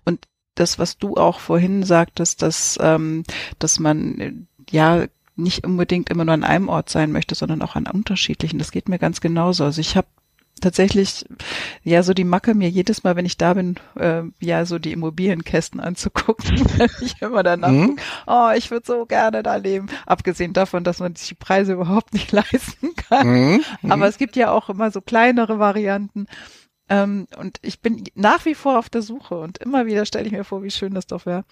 Und 0.06 0.28
das, 0.56 0.80
was 0.80 0.98
du 0.98 1.16
auch 1.16 1.40
vorhin 1.40 1.84
sagtest, 1.84 2.42
dass, 2.42 2.80
ähm, 2.82 3.24
dass 3.60 3.80
man 3.80 4.48
ja 4.70 5.06
nicht 5.36 5.66
unbedingt 5.66 6.10
immer 6.10 6.24
nur 6.24 6.34
an 6.34 6.46
einem 6.46 6.70
Ort 6.70 6.90
sein 6.90 7.12
möchte, 7.12 7.36
sondern 7.36 7.62
auch 7.62 7.76
an 7.76 7.88
unterschiedlichen. 7.88 8.58
Das 8.58 8.72
geht 8.72 8.88
mir 8.88 9.00
ganz 9.00 9.20
genauso. 9.20 9.66
Also 9.66 9.82
ich 9.82 9.98
habe 9.98 10.08
tatsächlich 10.61 11.26
ja 11.84 12.03
so 12.03 12.14
die 12.14 12.23
Macke 12.23 12.53
mir 12.53 12.69
jedes 12.69 13.03
Mal, 13.03 13.15
wenn 13.15 13.26
ich 13.26 13.38
da 13.38 13.53
bin, 13.53 13.76
äh, 13.95 14.23
ja 14.40 14.65
so 14.65 14.80
die 14.80 14.91
Immobilienkästen 14.91 15.80
anzugucken, 15.80 16.60
wenn 16.77 16.90
ich 17.02 17.22
immer 17.22 17.44
danach 17.44 17.69
mhm. 17.69 17.98
oh, 18.26 18.49
ich 18.56 18.72
würde 18.72 18.86
so 18.86 19.06
gerne 19.06 19.44
da 19.44 19.56
leben. 19.56 19.88
Abgesehen 20.06 20.53
davon, 20.53 20.84
dass 20.84 20.99
man 20.99 21.15
sich 21.15 21.30
die 21.30 21.36
Preise 21.36 21.73
überhaupt 21.73 22.14
nicht 22.14 22.32
leisten 22.32 22.95
kann. 22.95 23.27
Mhm. 23.27 23.64
Aber 23.90 24.07
es 24.07 24.18
gibt 24.18 24.36
ja 24.36 24.52
auch 24.52 24.69
immer 24.69 24.91
so 24.91 25.02
kleinere 25.02 25.60
Varianten. 25.60 26.27
Ähm, 26.88 27.27
und 27.38 27.57
ich 27.64 27.82
bin 27.82 28.03
nach 28.14 28.45
wie 28.45 28.53
vor 28.53 28.77
auf 28.77 28.90
der 28.90 29.02
Suche 29.02 29.40
und 29.40 29.57
immer 29.57 29.88
wieder 29.88 30.06
stelle 30.06 30.27
ich 30.27 30.32
mir 30.32 30.44
vor, 30.44 30.61
wie 30.61 30.69
schön 30.69 30.94
das 30.94 31.07
doch 31.07 31.26
wäre. 31.26 31.44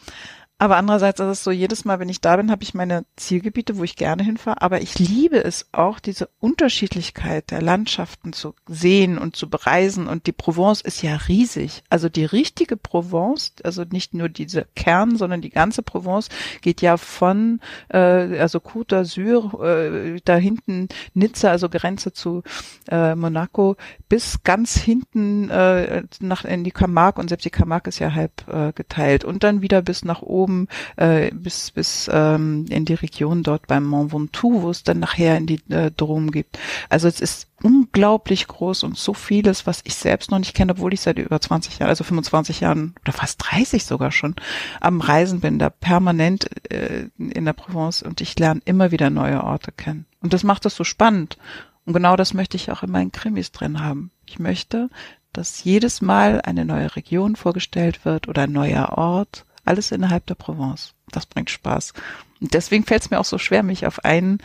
Aber 0.59 0.77
andererseits 0.77 1.19
ist 1.19 1.27
es 1.27 1.43
so, 1.43 1.51
jedes 1.51 1.83
Mal, 1.83 1.99
wenn 1.99 2.07
ich 2.07 2.21
da 2.21 2.37
bin, 2.37 2.49
habe 2.49 2.63
ich 2.63 2.73
meine 2.73 3.03
Zielgebiete, 3.17 3.77
wo 3.77 3.83
ich 3.83 3.97
gerne 3.97 4.23
hinfahre. 4.23 4.61
Aber 4.61 4.81
ich 4.81 4.97
liebe 4.97 5.43
es 5.43 5.67
auch, 5.73 5.99
diese 5.99 6.29
Unterschiedlichkeit 6.39 7.51
der 7.51 7.61
Landschaften 7.61 8.31
zu 8.31 8.55
sehen 8.65 9.17
und 9.17 9.35
zu 9.35 9.49
bereisen. 9.49 10.07
Und 10.07 10.25
die 10.25 10.31
Provence 10.31 10.79
ist 10.79 11.01
ja 11.01 11.15
riesig. 11.15 11.83
Also 11.89 12.07
die 12.07 12.23
richtige 12.23 12.77
Provence, 12.77 13.55
also 13.63 13.83
nicht 13.83 14.13
nur 14.13 14.29
diese 14.29 14.65
Kern, 14.75 15.17
sondern 15.17 15.41
die 15.41 15.49
ganze 15.49 15.81
Provence 15.81 16.29
geht 16.61 16.81
ja 16.81 16.95
von, 16.95 17.59
äh, 17.89 17.97
also 17.97 18.59
Côte 18.59 18.95
d'Azur, 18.95 19.65
äh, 19.65 20.21
da 20.23 20.37
hinten 20.37 20.87
Nizza, 21.13 21.49
also 21.49 21.67
Grenze 21.67 22.13
zu 22.13 22.41
äh, 22.89 23.15
Monaco, 23.15 23.75
bis 24.07 24.43
ganz 24.43 24.77
hinten 24.77 25.49
äh, 25.49 26.03
nach 26.21 26.45
in 26.45 26.63
die 26.63 26.71
Camargue. 26.71 27.19
Und 27.19 27.27
selbst 27.27 27.43
die 27.43 27.49
Camargue 27.49 27.89
ist 27.89 27.99
ja 27.99 28.13
halb 28.13 28.47
äh, 28.47 28.71
geteilt. 28.71 29.25
Und 29.25 29.43
dann 29.43 29.61
wieder 29.61 29.81
bis 29.81 30.05
nach 30.05 30.21
oben 30.21 30.42
oben 30.43 30.67
äh, 30.97 31.31
bis 31.31 31.71
bis 31.71 32.09
ähm, 32.11 32.65
in 32.69 32.85
die 32.85 32.93
Region 32.93 33.43
dort 33.43 33.67
beim 33.67 33.85
Mont 33.85 34.13
Ventoux, 34.13 34.61
wo 34.61 34.69
es 34.69 34.83
dann 34.83 34.99
nachher 34.99 35.37
in 35.37 35.45
die 35.45 35.61
äh, 35.69 35.91
Drôme 35.97 36.31
gibt. 36.31 36.59
Also 36.89 37.07
es 37.07 37.19
ist 37.19 37.47
unglaublich 37.61 38.47
groß 38.47 38.83
und 38.83 38.97
so 38.97 39.13
vieles, 39.13 39.65
was 39.65 39.81
ich 39.85 39.95
selbst 39.95 40.31
noch 40.31 40.39
nicht 40.39 40.53
kenne, 40.53 40.73
obwohl 40.73 40.93
ich 40.93 41.01
seit 41.01 41.17
über 41.17 41.39
20 41.39 41.79
Jahren, 41.79 41.89
also 41.89 42.03
25 42.03 42.59
Jahren 42.59 42.93
oder 43.01 43.13
fast 43.13 43.41
30 43.51 43.85
sogar 43.85 44.11
schon 44.11 44.35
am 44.81 44.99
Reisen 44.99 45.39
bin, 45.39 45.59
da 45.59 45.69
permanent 45.69 46.49
äh, 46.71 47.07
in 47.17 47.45
der 47.45 47.53
Provence 47.53 48.03
und 48.03 48.21
ich 48.21 48.37
lerne 48.37 48.61
immer 48.65 48.91
wieder 48.91 49.09
neue 49.09 49.43
Orte 49.43 49.71
kennen. 49.71 50.05
Und 50.21 50.33
das 50.33 50.43
macht 50.43 50.65
es 50.65 50.75
so 50.75 50.83
spannend. 50.83 51.37
Und 51.85 51.93
genau 51.93 52.15
das 52.15 52.33
möchte 52.33 52.57
ich 52.57 52.71
auch 52.71 52.83
in 52.83 52.91
meinen 52.91 53.11
Krimis 53.11 53.51
drin 53.51 53.81
haben. 53.81 54.11
Ich 54.25 54.39
möchte, 54.39 54.89
dass 55.33 55.63
jedes 55.63 56.01
Mal 56.01 56.41
eine 56.41 56.65
neue 56.65 56.95
Region 56.95 57.35
vorgestellt 57.35 58.05
wird 58.05 58.27
oder 58.27 58.43
ein 58.43 58.51
neuer 58.51 58.89
Ort 58.97 59.45
alles 59.65 59.91
innerhalb 59.91 60.25
der 60.27 60.35
Provence. 60.35 60.93
Das 61.11 61.25
bringt 61.25 61.49
Spaß. 61.49 61.93
Und 62.41 62.53
deswegen 62.53 62.83
fällt 62.83 63.03
es 63.03 63.09
mir 63.09 63.19
auch 63.19 63.25
so 63.25 63.37
schwer, 63.37 63.63
mich 63.63 63.85
auf 63.85 64.03
einen 64.03 64.39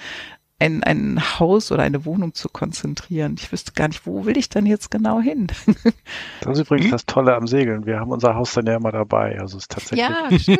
ein, 0.61 0.83
ein 0.83 1.21
Haus 1.39 1.71
oder 1.71 1.85
eine 1.85 2.05
Wohnung 2.05 2.35
zu 2.35 2.49
konzentrieren. 2.49 3.37
Ich 3.39 3.53
wüsste 3.53 3.73
gar 3.73 3.87
nicht, 3.89 4.07
wo 4.07 4.27
will 4.27 4.37
ich 4.37 4.49
dann 4.49 4.67
jetzt 4.67 4.91
genau 4.91 5.21
hin? 5.21 5.49
Das 6.41 6.59
ist 6.59 6.67
übrigens 6.67 6.91
das 6.91 7.07
Tolle 7.07 7.35
am 7.35 7.47
Segeln. 7.47 7.85
Wir 7.85 8.01
haben 8.01 8.11
unser 8.11 8.35
Haus 8.35 8.55
dann 8.55 8.67
ja 8.67 8.77
immer 8.77 8.93
dabei. 8.93 9.39
Also 9.39 9.57
es 9.57 9.65
ist 9.65 9.73
tatsächlich. 9.73 10.09
Ja, 10.09 10.39
schön. 10.39 10.59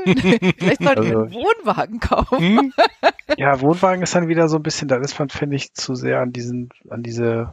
Vielleicht 0.59 0.83
sollten 0.83 0.99
also, 0.99 1.11
wir 1.11 1.19
einen 1.21 1.33
Wohnwagen 1.33 2.01
kaufen. 2.01 2.39
Hm? 2.39 2.73
Ja, 3.37 3.61
Wohnwagen 3.61 4.03
ist 4.03 4.15
dann 4.15 4.29
wieder 4.29 4.49
so 4.49 4.57
ein 4.57 4.63
bisschen, 4.63 4.89
da 4.89 4.97
ist 4.97 5.19
man, 5.19 5.29
finde 5.29 5.57
ich, 5.57 5.75
zu 5.75 5.95
sehr 5.95 6.21
an 6.21 6.33
diesen, 6.33 6.71
an 6.89 7.03
diese 7.03 7.53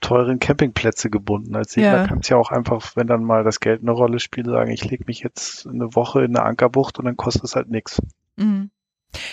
teuren 0.00 0.38
Campingplätze 0.38 1.10
gebunden. 1.10 1.56
Als 1.56 1.72
Segler 1.72 2.02
ja. 2.02 2.06
kannst 2.06 2.30
ja 2.30 2.36
auch 2.36 2.50
einfach, 2.52 2.94
wenn 2.94 3.08
dann 3.08 3.24
mal 3.24 3.42
das 3.42 3.58
Geld 3.58 3.82
eine 3.82 3.90
Rolle 3.90 4.20
spielt, 4.20 4.46
sagen, 4.46 4.70
ich 4.70 4.88
lege 4.88 5.04
mich 5.06 5.20
jetzt 5.20 5.66
eine 5.66 5.94
Woche 5.96 6.24
in 6.24 6.36
eine 6.36 6.46
Ankerbucht 6.46 6.98
und 6.98 7.04
dann 7.04 7.16
kostet 7.16 7.44
es 7.44 7.56
halt 7.56 7.68
nichts. 7.68 8.00
Mhm. 8.36 8.70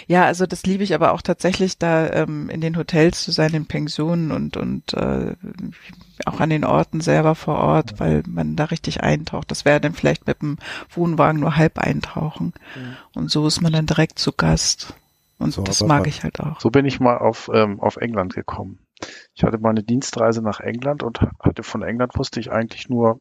Ja, 0.08 0.26
also 0.26 0.46
das 0.46 0.64
liebe 0.64 0.84
ich 0.84 0.94
aber 0.94 1.12
auch 1.12 1.22
tatsächlich, 1.22 1.78
da 1.78 2.10
ähm, 2.10 2.50
in 2.50 2.62
den 2.62 2.78
Hotels 2.78 3.24
zu 3.24 3.32
sein, 3.32 3.54
in 3.54 3.66
Pensionen 3.66 4.32
und 4.32 4.58
und 4.58 4.94
äh, 4.94 5.36
auch 6.26 6.40
an 6.40 6.50
den 6.50 6.64
Orten 6.64 7.02
selber 7.02 7.36
vor 7.36 7.58
Ort, 7.58 8.00
weil 8.00 8.24
man 8.28 8.56
da 8.56 8.66
richtig 8.66 9.04
eintaucht. 9.04 9.52
Das 9.52 9.66
wäre 9.66 9.82
dann 9.82 9.94
vielleicht 9.94 10.28
mit 10.28 10.42
dem 10.42 10.58
Wohnwagen 10.90 11.42
nur 11.42 11.58
halb 11.58 11.78
eintauchen. 11.78 12.54
Mhm. 12.76 12.98
Und 13.14 13.32
so 13.32 13.46
ist 13.48 13.62
man 13.62 13.74
dann 13.74 13.86
direkt 13.86 14.18
zu 14.20 14.32
Gast. 14.32 14.94
Und 15.38 15.52
so, 15.52 15.64
das 15.64 15.84
mag 15.84 16.08
ich 16.08 16.24
halt 16.24 16.40
auch. 16.40 16.62
So 16.62 16.70
bin 16.70 16.86
ich 16.86 17.02
mal 17.02 17.18
auf, 17.18 17.50
ähm, 17.54 17.82
auf 17.82 17.98
England 17.98 18.34
gekommen. 18.34 18.80
Ich 19.34 19.44
hatte 19.44 19.58
mal 19.58 19.72
eine 19.72 19.84
Dienstreise 19.84 20.42
nach 20.42 20.62
England 20.62 21.04
und 21.04 21.20
hatte 21.42 21.64
von 21.64 21.84
England 21.84 22.18
wusste 22.18 22.40
ich 22.40 22.52
eigentlich 22.52 22.88
nur 22.88 23.20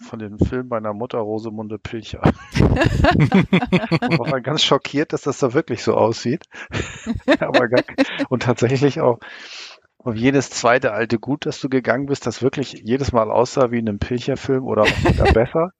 von 0.00 0.18
dem 0.18 0.38
Film 0.38 0.68
meiner 0.68 0.92
Mutter 0.92 1.18
Rosemunde 1.18 1.78
Pilcher. 1.78 2.22
ich 2.52 2.60
war 4.18 4.40
ganz 4.40 4.62
schockiert, 4.62 5.12
dass 5.12 5.22
das 5.22 5.38
da 5.38 5.54
wirklich 5.54 5.82
so 5.82 5.94
aussieht. 5.94 6.44
Aber 7.40 7.68
gar, 7.68 7.82
und 8.28 8.42
tatsächlich 8.42 9.00
auch 9.00 9.18
und 10.02 10.16
jedes 10.16 10.48
zweite 10.48 10.92
alte 10.92 11.18
Gut, 11.18 11.44
das 11.44 11.60
du 11.60 11.68
gegangen 11.68 12.06
bist, 12.06 12.26
das 12.26 12.42
wirklich 12.42 12.82
jedes 12.84 13.12
Mal 13.12 13.30
aussah 13.30 13.70
wie 13.70 13.78
in 13.78 13.88
einem 13.88 13.98
Pilcherfilm 13.98 14.64
oder 14.64 14.86
sogar 14.86 15.32
besser. 15.34 15.72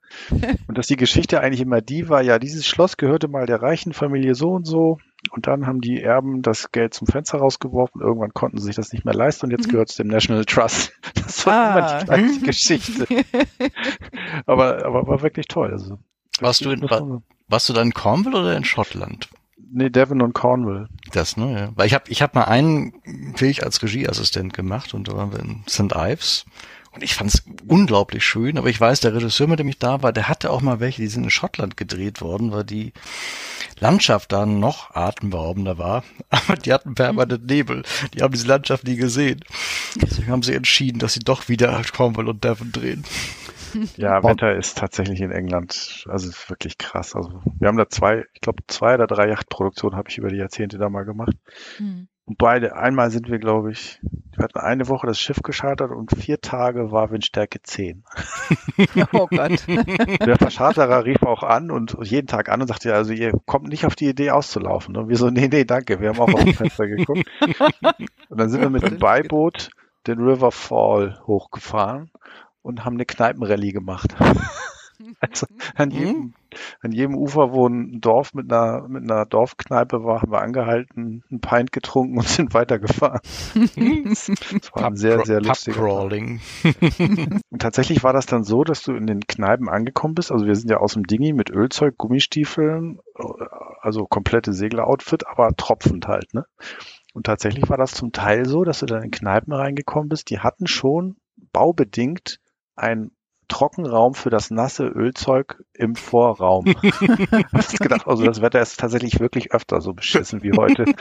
Und 0.68 0.76
dass 0.76 0.88
die 0.88 0.96
Geschichte 0.96 1.40
eigentlich 1.40 1.62
immer 1.62 1.80
die 1.80 2.08
war, 2.10 2.20
ja, 2.20 2.38
dieses 2.38 2.66
Schloss 2.66 2.98
gehörte 2.98 3.28
mal 3.28 3.46
der 3.46 3.62
reichen 3.62 3.94
Familie 3.94 4.34
so 4.34 4.50
und 4.50 4.66
so. 4.66 4.98
Und 5.30 5.46
dann 5.46 5.66
haben 5.66 5.80
die 5.80 6.02
Erben 6.02 6.42
das 6.42 6.70
Geld 6.70 6.92
zum 6.92 7.06
Fenster 7.06 7.38
rausgeworfen. 7.38 8.00
Irgendwann 8.02 8.34
konnten 8.34 8.58
sie 8.58 8.66
sich 8.66 8.76
das 8.76 8.92
nicht 8.92 9.04
mehr 9.04 9.14
leisten 9.14 9.46
und 9.46 9.52
jetzt 9.52 9.68
mhm. 9.68 9.72
gehört 9.72 9.90
es 9.90 9.96
dem 9.96 10.08
National 10.08 10.44
Trust. 10.44 10.92
Das 11.14 11.46
war 11.46 11.54
ah. 11.54 11.78
immer 11.78 12.00
die 12.00 12.06
gleiche 12.06 12.40
Geschichte. 12.40 13.06
aber, 14.46 14.84
aber 14.84 15.06
war 15.06 15.22
wirklich 15.22 15.46
toll. 15.46 15.70
Also, 15.70 15.98
warst, 16.40 16.64
du 16.64 16.70
in, 16.70 16.82
war, 16.90 17.22
warst 17.48 17.68
du 17.68 17.72
dann 17.72 17.88
in 17.88 17.94
Cornwall 17.94 18.34
oder 18.34 18.56
in 18.56 18.64
Schottland? 18.64 19.28
Nee, 19.72 19.90
Devon 19.90 20.20
und 20.20 20.32
Cornwall. 20.32 20.88
Das, 21.12 21.36
ne? 21.36 21.52
Ja. 21.52 21.68
Weil 21.76 21.86
ich 21.86 21.94
habe 21.94 22.04
ich 22.08 22.22
hab 22.22 22.34
mal 22.34 22.44
einen 22.44 22.92
Film 23.36 23.54
als 23.62 23.82
Regieassistent 23.82 24.52
gemacht 24.52 24.94
und 24.94 25.08
da 25.08 25.16
waren 25.16 25.32
wir 25.32 25.38
in 25.40 25.62
St. 25.68 25.92
Ives. 25.94 26.44
Und 26.92 27.04
ich 27.04 27.14
fand 27.14 27.32
es 27.32 27.44
unglaublich 27.68 28.24
schön, 28.24 28.58
aber 28.58 28.68
ich 28.68 28.80
weiß, 28.80 28.98
der 28.98 29.14
Regisseur, 29.14 29.46
mit 29.46 29.60
dem 29.60 29.68
ich 29.68 29.78
da 29.78 30.02
war, 30.02 30.12
der 30.12 30.28
hatte 30.28 30.50
auch 30.50 30.60
mal 30.60 30.80
welche, 30.80 31.02
die 31.02 31.06
sind 31.06 31.22
in 31.22 31.30
Schottland 31.30 31.76
gedreht 31.76 32.20
worden, 32.20 32.50
weil 32.50 32.64
die 32.64 32.92
Landschaft 33.78 34.32
da 34.32 34.44
noch 34.44 34.94
atemberaubender 34.94 35.78
war. 35.78 36.02
Aber 36.30 36.56
die 36.56 36.72
hatten 36.72 36.94
permanent 36.94 37.46
Nebel. 37.46 37.84
Die 38.12 38.22
haben 38.22 38.32
diese 38.32 38.46
Landschaft 38.46 38.84
nie 38.84 38.96
gesehen. 38.96 39.40
Deswegen 39.96 40.28
haben 40.28 40.42
sie 40.42 40.54
entschieden, 40.54 40.98
dass 40.98 41.14
sie 41.14 41.20
doch 41.20 41.48
wieder 41.48 41.80
Cornwall 41.92 42.28
und 42.28 42.42
Devon 42.42 42.72
drehen. 42.72 43.04
Ja, 43.96 44.22
Wetter 44.22 44.54
ist 44.54 44.78
tatsächlich 44.78 45.20
in 45.20 45.30
England, 45.30 46.04
also 46.08 46.30
wirklich 46.48 46.78
krass. 46.78 47.14
Also 47.14 47.42
wir 47.58 47.68
haben 47.68 47.76
da 47.76 47.88
zwei, 47.88 48.24
ich 48.34 48.40
glaube 48.40 48.62
zwei 48.66 48.94
oder 48.94 49.06
drei 49.06 49.28
Yachtproduktionen 49.28 49.96
habe 49.96 50.08
ich 50.08 50.18
über 50.18 50.28
die 50.28 50.38
Jahrzehnte 50.38 50.78
da 50.78 50.88
mal 50.88 51.04
gemacht. 51.04 51.36
Mhm. 51.78 52.08
Und 52.30 52.38
beide, 52.38 52.76
einmal 52.76 53.10
sind 53.10 53.28
wir, 53.28 53.40
glaube 53.40 53.72
ich, 53.72 53.98
wir 54.36 54.44
hatten 54.44 54.60
eine 54.60 54.88
Woche 54.88 55.08
das 55.08 55.18
Schiff 55.18 55.42
geschartert 55.42 55.90
und 55.90 56.14
vier 56.16 56.40
Tage 56.40 56.92
war 56.92 57.10
Windstärke 57.10 57.60
10. 57.60 58.04
Oh 59.12 59.26
Gott. 59.26 59.66
Der 60.26 60.36
Verscharterer 60.36 61.04
rief 61.04 61.22
auch 61.24 61.42
an 61.42 61.70
und 61.72 61.96
jeden 62.02 62.28
Tag 62.28 62.48
an 62.48 62.62
und 62.62 62.68
sagte, 62.68 62.94
also 62.94 63.12
ihr 63.12 63.32
kommt 63.46 63.68
nicht 63.68 63.84
auf 63.84 63.96
die 63.96 64.08
Idee 64.08 64.30
auszulaufen. 64.30 64.96
Und 64.96 65.08
wir 65.08 65.16
so, 65.16 65.28
nee, 65.28 65.48
nee, 65.48 65.64
danke, 65.64 66.00
wir 66.00 66.10
haben 66.10 66.20
auch 66.20 66.32
auf 66.32 66.44
dem 66.44 66.54
Fenster 66.54 66.86
geguckt. 66.86 67.28
Und 68.28 68.38
dann 68.38 68.48
sind 68.48 68.60
wir 68.60 68.70
mit 68.70 68.86
dem 68.86 68.98
Beiboot 68.98 69.70
den 70.06 70.20
River 70.20 70.52
Fall 70.52 71.20
hochgefahren 71.26 72.10
und 72.62 72.84
haben 72.84 72.94
eine 72.94 73.06
Kneipenrallye 73.06 73.72
gemacht. 73.72 74.14
also 75.20 75.46
an 75.74 75.90
jedem, 75.90 76.16
mhm. 76.16 76.34
an 76.82 76.92
jedem 76.92 77.14
Ufer, 77.16 77.52
wo 77.52 77.66
ein 77.66 78.00
Dorf 78.00 78.34
mit 78.34 78.52
einer, 78.52 78.86
mit 78.88 79.02
einer 79.02 79.26
Dorfkneipe 79.26 80.04
war, 80.04 80.22
haben 80.22 80.32
wir 80.32 80.40
angehalten, 80.40 81.22
ein 81.30 81.40
Pint 81.40 81.72
getrunken 81.72 82.18
und 82.18 82.28
sind 82.28 82.54
weitergefahren. 82.54 83.20
das 83.54 84.28
war 84.72 84.86
ein 84.86 84.96
sehr, 84.96 85.24
sehr 85.24 85.40
lustiger 85.40 85.76
Crawling. 85.76 86.40
und 87.50 87.62
tatsächlich 87.62 88.02
war 88.02 88.12
das 88.12 88.26
dann 88.26 88.44
so, 88.44 88.64
dass 88.64 88.82
du 88.82 88.92
in 88.92 89.06
den 89.06 89.20
Kneipen 89.26 89.68
angekommen 89.68 90.14
bist. 90.14 90.32
Also 90.32 90.46
wir 90.46 90.54
sind 90.54 90.70
ja 90.70 90.78
aus 90.78 90.94
dem 90.94 91.04
Dingi 91.04 91.32
mit 91.32 91.50
Ölzeug, 91.50 91.96
Gummistiefeln, 91.96 93.00
also 93.80 94.04
komplette 94.06 94.52
Segleroutfit, 94.52 95.26
aber 95.26 95.50
tropfend 95.56 96.06
halt, 96.06 96.34
ne? 96.34 96.46
Und 97.12 97.26
tatsächlich 97.26 97.68
war 97.68 97.76
das 97.76 97.90
zum 97.90 98.12
Teil 98.12 98.46
so, 98.46 98.62
dass 98.62 98.80
du 98.80 98.86
dann 98.86 99.02
in 99.02 99.10
Kneipen 99.10 99.52
reingekommen 99.52 100.08
bist, 100.08 100.30
die 100.30 100.38
hatten 100.38 100.68
schon 100.68 101.16
baubedingt 101.52 102.39
ein 102.80 103.10
Trockenraum 103.48 104.14
für 104.14 104.30
das 104.30 104.50
nasse 104.50 104.86
Ölzeug 104.86 105.62
im 105.74 105.96
Vorraum. 105.96 106.66
Hast 107.52 107.78
gedacht, 107.80 108.06
also 108.06 108.24
das 108.24 108.40
Wetter 108.40 108.60
ist 108.60 108.78
tatsächlich 108.78 109.20
wirklich 109.20 109.52
öfter 109.52 109.80
so 109.80 109.92
beschissen 109.92 110.42
wie 110.42 110.52
heute. 110.52 110.84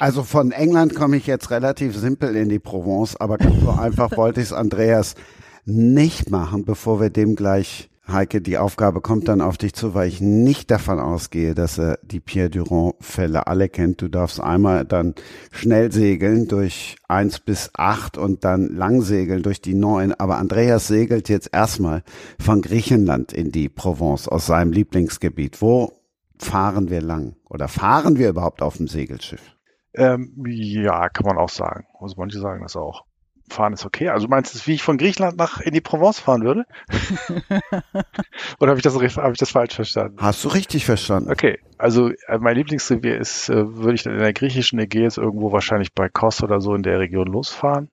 Also 0.00 0.22
von 0.22 0.52
England 0.52 0.94
komme 0.94 1.16
ich 1.16 1.26
jetzt 1.26 1.50
relativ 1.50 1.96
simpel 1.96 2.36
in 2.36 2.48
die 2.48 2.60
Provence, 2.60 3.16
aber 3.16 3.36
ganz 3.36 3.60
so 3.60 3.70
einfach 3.70 4.16
wollte 4.16 4.40
ich 4.40 4.46
es 4.46 4.52
Andreas 4.52 5.16
nicht 5.64 6.30
machen, 6.30 6.64
bevor 6.64 7.00
wir 7.00 7.10
dem 7.10 7.34
gleich 7.34 7.90
Heike, 8.10 8.40
die 8.40 8.56
Aufgabe 8.56 9.02
kommt 9.02 9.28
dann 9.28 9.42
auf 9.42 9.58
dich 9.58 9.74
zu, 9.74 9.92
weil 9.92 10.08
ich 10.08 10.22
nicht 10.22 10.70
davon 10.70 10.98
ausgehe, 10.98 11.54
dass 11.54 11.78
er 11.78 11.98
die 12.02 12.20
Pierre 12.20 12.48
Durand-Fälle 12.48 13.46
alle 13.46 13.68
kennt. 13.68 14.00
Du 14.00 14.08
darfst 14.08 14.40
einmal 14.40 14.86
dann 14.86 15.14
schnell 15.50 15.92
segeln 15.92 16.48
durch 16.48 16.96
eins 17.06 17.38
bis 17.38 17.70
acht 17.74 18.16
und 18.16 18.44
dann 18.44 18.68
lang 18.68 19.02
segeln 19.02 19.42
durch 19.42 19.60
die 19.60 19.74
neun. 19.74 20.14
Aber 20.14 20.38
Andreas 20.38 20.86
segelt 20.86 21.28
jetzt 21.28 21.50
erstmal 21.52 22.02
von 22.40 22.62
Griechenland 22.62 23.34
in 23.34 23.52
die 23.52 23.68
Provence 23.68 24.26
aus 24.26 24.46
seinem 24.46 24.72
Lieblingsgebiet. 24.72 25.60
Wo 25.60 25.92
fahren 26.38 26.88
wir 26.88 27.02
lang? 27.02 27.36
Oder 27.50 27.68
fahren 27.68 28.16
wir 28.16 28.30
überhaupt 28.30 28.62
auf 28.62 28.78
dem 28.78 28.88
Segelschiff? 28.88 29.54
Ähm, 29.94 30.44
ja, 30.46 31.10
kann 31.10 31.26
man 31.26 31.36
auch 31.36 31.50
sagen. 31.50 31.84
Also 32.00 32.14
manche 32.16 32.38
sagen 32.38 32.62
das 32.62 32.76
auch 32.76 33.07
fahren 33.48 33.72
ist 33.72 33.84
okay. 33.84 34.08
Also 34.08 34.28
meinst 34.28 34.54
du, 34.54 34.66
wie 34.66 34.74
ich 34.74 34.82
von 34.82 34.98
Griechenland 34.98 35.36
nach 35.36 35.60
in 35.60 35.72
die 35.72 35.80
Provence 35.80 36.18
fahren 36.18 36.42
würde? 36.42 36.66
Oder 38.60 38.70
habe 38.70 38.78
ich 38.78 38.82
das 38.82 38.94
habe 38.94 39.32
ich 39.32 39.38
das 39.38 39.50
falsch 39.50 39.74
verstanden? 39.74 40.16
Hast 40.20 40.44
du 40.44 40.48
richtig 40.48 40.84
verstanden? 40.84 41.30
Okay, 41.30 41.58
also 41.78 42.10
äh, 42.26 42.38
mein 42.38 42.56
Lieblingsrevier 42.56 43.18
ist, 43.18 43.48
äh, 43.48 43.76
würde 43.76 43.94
ich 43.94 44.02
dann 44.02 44.14
in 44.14 44.20
der 44.20 44.32
griechischen 44.32 44.78
Ägäis 44.78 45.16
irgendwo 45.16 45.52
wahrscheinlich 45.52 45.92
bei 45.92 46.08
Kos 46.08 46.42
oder 46.42 46.60
so 46.60 46.74
in 46.74 46.82
der 46.82 46.98
Region 46.98 47.26
losfahren. 47.26 47.90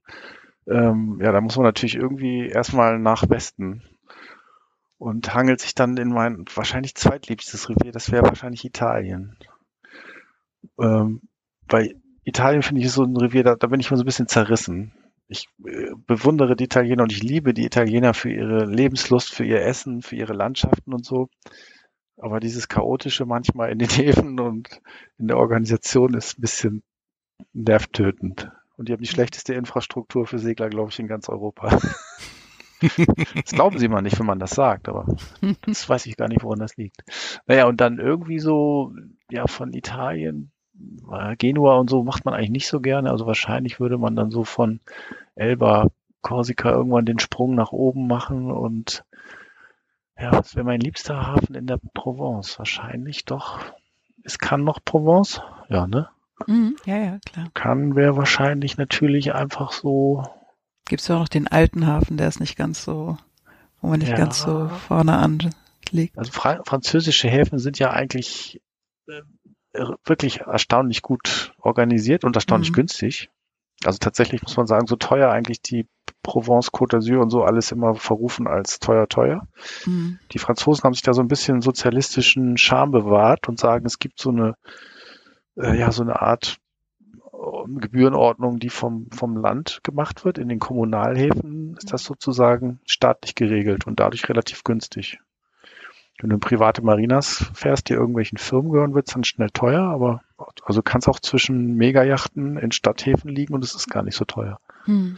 Ähm, 0.67 1.19
ja, 1.21 1.31
da 1.31 1.41
muss 1.41 1.57
man 1.57 1.65
natürlich 1.65 1.95
irgendwie 1.95 2.47
erstmal 2.47 2.99
nach 2.99 3.29
Westen 3.29 3.83
und 4.97 5.33
hangelt 5.33 5.61
sich 5.61 5.75
dann 5.75 5.97
in 5.97 6.09
mein 6.09 6.45
wahrscheinlich 6.53 6.95
zweitliebstes 6.95 7.69
Revier, 7.69 7.91
das 7.91 8.11
wäre 8.11 8.25
wahrscheinlich 8.25 8.65
Italien. 8.65 9.37
Ähm, 10.81 11.21
bei 11.67 11.95
Italien 12.23 12.63
finde 12.63 12.81
ich 12.81 12.91
so 12.91 13.03
ein 13.03 13.15
Revier, 13.15 13.43
da, 13.43 13.55
da 13.55 13.67
bin 13.67 13.79
ich 13.79 13.91
mal 13.91 13.97
so 13.97 14.03
ein 14.03 14.07
bisschen 14.07 14.27
zerrissen 14.27 14.93
ich 15.27 15.47
äh, 15.65 15.91
bewundere 15.95 16.55
die 16.55 16.65
Italiener 16.65 17.03
und 17.03 17.11
ich 17.11 17.23
liebe 17.23 17.53
die 17.53 17.65
Italiener 17.65 18.13
für 18.13 18.31
ihre 18.31 18.65
Lebenslust, 18.65 19.33
für 19.33 19.45
ihr 19.45 19.61
Essen, 19.61 20.01
für 20.01 20.15
ihre 20.15 20.33
Landschaften 20.33 20.93
und 20.93 21.05
so. 21.05 21.29
Aber 22.17 22.39
dieses 22.39 22.67
Chaotische 22.67 23.25
manchmal 23.25 23.71
in 23.71 23.79
den 23.79 23.89
Häfen 23.89 24.39
und 24.39 24.81
in 25.17 25.27
der 25.27 25.37
Organisation 25.37 26.13
ist 26.13 26.37
ein 26.37 26.41
bisschen 26.41 26.83
nervtötend. 27.53 28.51
Und 28.77 28.89
die 28.89 28.93
haben 28.93 29.01
die 29.01 29.09
schlechteste 29.09 29.53
Infrastruktur 29.53 30.27
für 30.27 30.39
Segler, 30.39 30.69
glaube 30.69 30.91
ich, 30.91 30.99
in 30.99 31.07
ganz 31.07 31.29
Europa. 31.29 31.79
das 33.35 33.51
glauben 33.51 33.79
sie 33.79 33.87
mal 33.87 34.01
nicht, 34.01 34.19
wenn 34.19 34.25
man 34.25 34.39
das 34.39 34.51
sagt, 34.51 34.89
aber 34.89 35.05
das 35.65 35.87
weiß 35.87 36.05
ich 36.05 36.17
gar 36.17 36.27
nicht, 36.27 36.43
woran 36.43 36.59
das 36.59 36.75
liegt. 36.77 37.03
Naja, 37.47 37.67
und 37.67 37.81
dann 37.81 37.99
irgendwie 37.99 38.39
so, 38.39 38.93
ja, 39.31 39.47
von 39.47 39.73
Italien 39.73 40.51
Genua 41.37 41.75
und 41.75 41.89
so 41.89 42.03
macht 42.03 42.25
man 42.25 42.33
eigentlich 42.33 42.49
nicht 42.49 42.67
so 42.67 42.81
gerne. 42.81 43.11
Also 43.11 43.25
wahrscheinlich 43.25 43.79
würde 43.79 43.97
man 43.97 44.15
dann 44.15 44.31
so 44.31 44.43
von 44.43 44.79
Elba, 45.35 45.89
Korsika 46.21 46.71
irgendwann 46.71 47.05
den 47.05 47.19
Sprung 47.19 47.55
nach 47.55 47.71
oben 47.71 48.07
machen 48.07 48.51
und 48.51 49.05
ja, 50.17 50.31
was 50.31 50.55
wäre 50.55 50.65
mein 50.65 50.79
liebster 50.79 51.27
Hafen 51.27 51.55
in 51.55 51.67
der 51.67 51.79
Provence? 51.93 52.57
Wahrscheinlich 52.57 53.25
doch. 53.25 53.59
Es 54.23 54.39
kann 54.39 54.63
noch 54.63 54.79
Provence? 54.83 55.41
Ja, 55.69 55.87
ne? 55.87 56.09
Mhm, 56.47 56.75
ja, 56.85 56.97
ja, 56.97 57.19
klar. 57.25 57.47
Kann 57.53 57.95
wäre 57.95 58.17
wahrscheinlich 58.17 58.77
natürlich 58.77 59.33
einfach 59.33 59.71
so. 59.71 60.23
Gibt 60.85 61.01
es 61.01 61.07
ja 61.07 61.15
auch 61.15 61.21
noch 61.21 61.29
den 61.29 61.47
alten 61.47 61.85
Hafen, 61.85 62.17
der 62.17 62.27
ist 62.27 62.39
nicht 62.39 62.57
ganz 62.57 62.83
so, 62.83 63.17
wo 63.81 63.87
man 63.87 63.99
nicht 63.99 64.11
ja. 64.11 64.17
ganz 64.17 64.41
so 64.41 64.67
vorne 64.67 65.17
anliegt. 65.17 66.17
Also 66.17 66.31
Fra 66.31 66.61
französische 66.65 67.27
Häfen 67.27 67.59
sind 67.59 67.79
ja 67.79 67.91
eigentlich 67.91 68.61
äh, 69.07 69.21
wirklich 70.05 70.41
erstaunlich 70.41 71.01
gut 71.01 71.53
organisiert 71.59 72.23
und 72.23 72.35
erstaunlich 72.35 72.71
mhm. 72.71 72.75
günstig. 72.75 73.29
Also 73.83 73.97
tatsächlich 73.99 74.41
muss 74.41 74.57
man 74.57 74.67
sagen, 74.67 74.87
so 74.87 74.95
teuer 74.95 75.29
eigentlich 75.29 75.61
die 75.61 75.87
Provence, 76.23 76.71
Côte 76.71 76.97
d'Azur 76.97 77.21
und 77.21 77.29
so 77.29 77.43
alles 77.43 77.71
immer 77.71 77.93
verrufen 77.95 78.47
als 78.47 78.79
teuer, 78.79 79.07
teuer. 79.07 79.47
Mhm. 79.85 80.19
Die 80.31 80.39
Franzosen 80.39 80.83
haben 80.83 80.93
sich 80.93 81.03
da 81.03 81.13
so 81.13 81.21
ein 81.21 81.27
bisschen 81.27 81.61
sozialistischen 81.61 82.57
Charme 82.57 82.91
bewahrt 82.91 83.47
und 83.47 83.59
sagen, 83.59 83.85
es 83.85 83.99
gibt 83.99 84.19
so 84.19 84.29
eine, 84.29 84.55
äh, 85.55 85.77
ja, 85.77 85.91
so 85.91 86.01
eine 86.01 86.21
Art 86.21 86.57
äh, 87.01 87.79
Gebührenordnung, 87.79 88.57
die 88.57 88.69
vom, 88.69 89.07
vom 89.11 89.37
Land 89.37 89.81
gemacht 89.83 90.25
wird. 90.25 90.39
In 90.39 90.49
den 90.49 90.59
Kommunalhäfen 90.59 91.75
ist 91.77 91.93
das 91.93 92.03
sozusagen 92.03 92.79
staatlich 92.85 93.35
geregelt 93.35 93.85
und 93.85 93.99
dadurch 93.99 94.27
relativ 94.27 94.63
günstig. 94.63 95.19
Wenn 96.19 96.29
du 96.29 96.35
in 96.35 96.39
private 96.39 96.81
Marinas 96.81 97.45
fährst, 97.53 97.89
die 97.89 97.93
irgendwelchen 97.93 98.37
Firmen 98.37 98.71
gehören, 98.71 98.95
wird 98.95 99.07
es 99.07 99.13
dann 99.13 99.23
schnell 99.23 99.49
teuer, 99.49 99.83
aber 99.83 100.21
also 100.63 100.81
kannst 100.81 101.07
auch 101.09 101.19
zwischen 101.19 101.75
Megajachten 101.75 102.57
in 102.57 102.71
Stadthäfen 102.71 103.29
liegen 103.29 103.53
und 103.53 103.63
es 103.63 103.75
ist 103.75 103.89
gar 103.89 104.03
nicht 104.03 104.15
so 104.15 104.25
teuer. 104.25 104.59
Hm. 104.85 105.17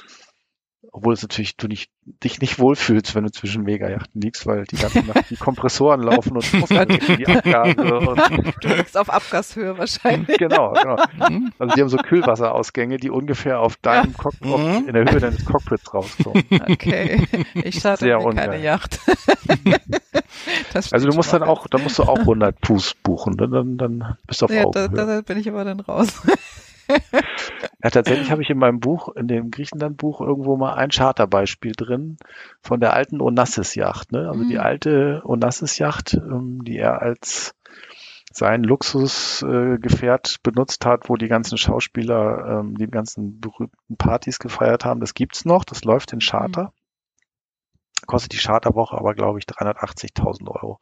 Obwohl 0.92 1.14
es 1.14 1.22
natürlich 1.22 1.58
du 1.58 1.68
nicht, 1.68 1.92
dich 2.06 2.40
nicht 2.40 2.60
wohlfühlst, 2.60 3.14
wenn 3.16 3.24
du 3.24 3.32
zwischen 3.32 3.64
Megajachten 3.64 4.22
liegst, 4.22 4.46
weil 4.46 4.66
die 4.66 4.78
ganze 4.78 5.00
Nacht 5.00 5.30
die 5.30 5.36
Kompressoren 5.36 6.02
laufen 6.02 6.38
und 6.38 6.52
die 7.18 7.28
Abgase. 7.28 8.00
Und 8.00 8.22
du 8.62 8.68
liegst 8.70 8.98
auf 8.98 9.10
Abgashöhe 9.10 9.78
wahrscheinlich. 9.78 10.38
Genau, 10.38 10.74
genau. 10.74 10.96
Also 11.60 11.76
die 11.76 11.82
haben 11.82 11.90
so 11.90 11.98
Kühlwasserausgänge, 11.98 12.98
die 12.98 13.10
ungefähr 13.10 13.60
auf 13.60 13.76
deinem. 13.78 14.14
Cockpit, 14.14 14.88
in 14.88 14.94
der 14.94 15.12
Höhe 15.12 15.20
deines 15.20 15.46
Cockpits 15.46 15.94
rauskommen. 15.94 16.44
Okay, 16.70 17.28
ich 17.54 17.76
starte 17.80 18.06
Sehr 18.06 18.20
mir 18.20 18.34
keine 18.34 18.62
Yacht. 18.62 19.00
also 20.74 21.10
du 21.10 21.16
musst 21.16 21.34
dann 21.34 21.44
auch, 21.44 21.68
da 21.68 21.78
musst 21.78 22.00
du 22.00 22.04
auch 22.04 22.20
100 22.20 22.56
Fuß 22.66 22.96
buchen, 23.04 23.36
ne? 23.36 23.50
dann, 23.50 23.78
dann 23.78 24.18
bist 24.26 24.42
du 24.42 24.46
auf 24.46 24.52
ja, 24.52 24.64
Augenhöhe. 24.64 24.90
Da, 24.90 25.06
da 25.06 25.22
bin 25.22 25.38
ich 25.38 25.50
aber 25.50 25.64
dann 25.64 25.80
raus. 25.80 26.22
Ja, 27.84 27.90
tatsächlich 27.90 28.32
habe 28.32 28.42
ich 28.42 28.50
in 28.50 28.58
meinem 28.58 28.80
Buch, 28.80 29.10
in 29.16 29.28
dem 29.28 29.52
Griechenland-Buch, 29.52 30.22
irgendwo 30.22 30.58
mal 30.58 30.74
ein 30.74 30.92
Charterbeispiel 30.92 31.74
drin 31.76 32.18
von 32.62 32.80
der 32.80 32.94
alten 32.94 33.22
Onassis-Yacht. 33.22 34.12
Ne? 34.12 34.28
Also 34.30 34.44
mhm. 34.44 34.50
die 34.50 34.60
alte 34.60 35.22
Onassis-Yacht, 35.26 36.16
ähm, 36.16 36.64
die 36.64 36.78
er 36.78 37.02
als 37.02 37.54
sein 38.32 38.64
Luxusgefährt 38.64 40.36
äh, 40.36 40.40
benutzt 40.44 40.86
hat, 40.86 41.10
wo 41.10 41.16
die 41.16 41.28
ganzen 41.28 41.58
Schauspieler 41.58 42.60
ähm, 42.60 42.78
die 42.78 42.88
ganzen 42.88 43.40
berühmten 43.40 43.98
Partys 43.98 44.38
gefeiert 44.40 44.86
haben. 44.86 45.00
Das 45.00 45.14
gibt's 45.14 45.46
noch, 45.46 45.64
das 45.64 45.84
läuft 45.84 46.14
in 46.14 46.20
Charter. 46.20 46.64
Mhm 46.66 46.87
kostet 48.02 48.34
die 48.34 48.38
Charterwoche 48.38 48.98
aber, 48.98 49.14
glaube 49.14 49.40
ich, 49.40 49.46
380.000 49.46 50.48
Euro. 50.50 50.80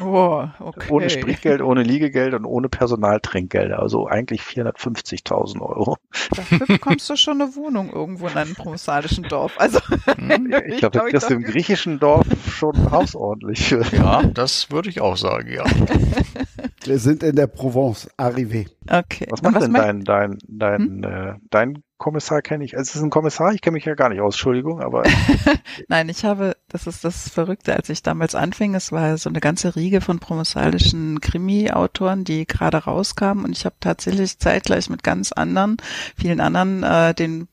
Oh, 0.00 0.46
okay. 0.60 0.90
Ohne 0.90 1.10
Spritgeld, 1.10 1.62
ohne 1.62 1.82
Liegegeld 1.82 2.34
und 2.34 2.44
ohne 2.44 2.68
Personaltrinkgelder. 2.68 3.78
Also 3.78 4.06
eigentlich 4.06 4.42
450.000 4.42 5.60
Euro. 5.60 5.96
Dafür 6.34 6.58
bekommst 6.66 7.08
du 7.10 7.16
schon 7.16 7.40
eine 7.40 7.54
Wohnung 7.54 7.92
irgendwo 7.92 8.28
in 8.28 8.36
einem 8.36 8.54
provençalischen 8.54 9.28
Dorf. 9.28 9.52
Also, 9.58 9.80
hm, 10.16 10.52
ich 10.66 10.78
glaube, 10.78 10.98
das 10.98 11.10
kriegst 11.10 11.30
du 11.30 11.34
im 11.34 11.42
griechischen 11.42 11.98
Dorf 11.98 12.26
schon 12.50 12.90
hausordentlich. 12.90 13.74
Ja, 13.94 14.22
das 14.22 14.70
würde 14.70 14.88
ich 14.88 15.00
auch 15.00 15.16
sagen, 15.16 15.52
ja. 15.52 15.64
Wir 16.84 16.98
sind 16.98 17.22
in 17.22 17.36
der 17.36 17.46
Provence, 17.46 18.08
arrivé. 18.18 18.66
Okay. 18.88 19.26
Was 19.30 19.42
macht 19.42 19.56
was 19.56 19.64
denn 19.64 19.72
dein, 19.72 20.04
dein, 20.04 20.38
dein, 20.48 20.80
hm? 20.80 21.04
äh, 21.04 21.34
dein 21.50 21.83
Kommissar 22.04 22.42
kenne 22.42 22.66
ich. 22.66 22.76
Also 22.76 22.90
es 22.90 22.96
ist 22.96 23.02
ein 23.02 23.08
Kommissar, 23.08 23.54
ich 23.54 23.62
kenne 23.62 23.76
mich 23.76 23.86
ja 23.86 23.94
gar 23.94 24.10
nicht 24.10 24.20
aus, 24.20 24.34
Entschuldigung, 24.34 24.82
aber. 24.82 25.04
Nein, 25.88 26.10
ich 26.10 26.26
habe, 26.26 26.54
das 26.68 26.86
ist 26.86 27.02
das 27.02 27.30
Verrückte, 27.30 27.74
als 27.74 27.88
ich 27.88 28.02
damals 28.02 28.34
anfing, 28.34 28.74
es 28.74 28.92
war 28.92 29.16
so 29.16 29.30
eine 29.30 29.40
ganze 29.40 29.74
Riege 29.74 30.02
von 30.02 30.20
provençalischen 30.20 31.20
Krimi-Autoren, 31.20 32.24
die 32.24 32.46
gerade 32.46 32.76
rauskamen 32.76 33.46
und 33.46 33.56
ich 33.56 33.64
habe 33.64 33.76
tatsächlich 33.80 34.38
zeitgleich 34.38 34.90
mit 34.90 35.02
ganz 35.02 35.32
anderen, 35.32 35.78
vielen 36.14 36.40
anderen, 36.40 36.82
äh, 36.82 37.14
den 37.14 37.48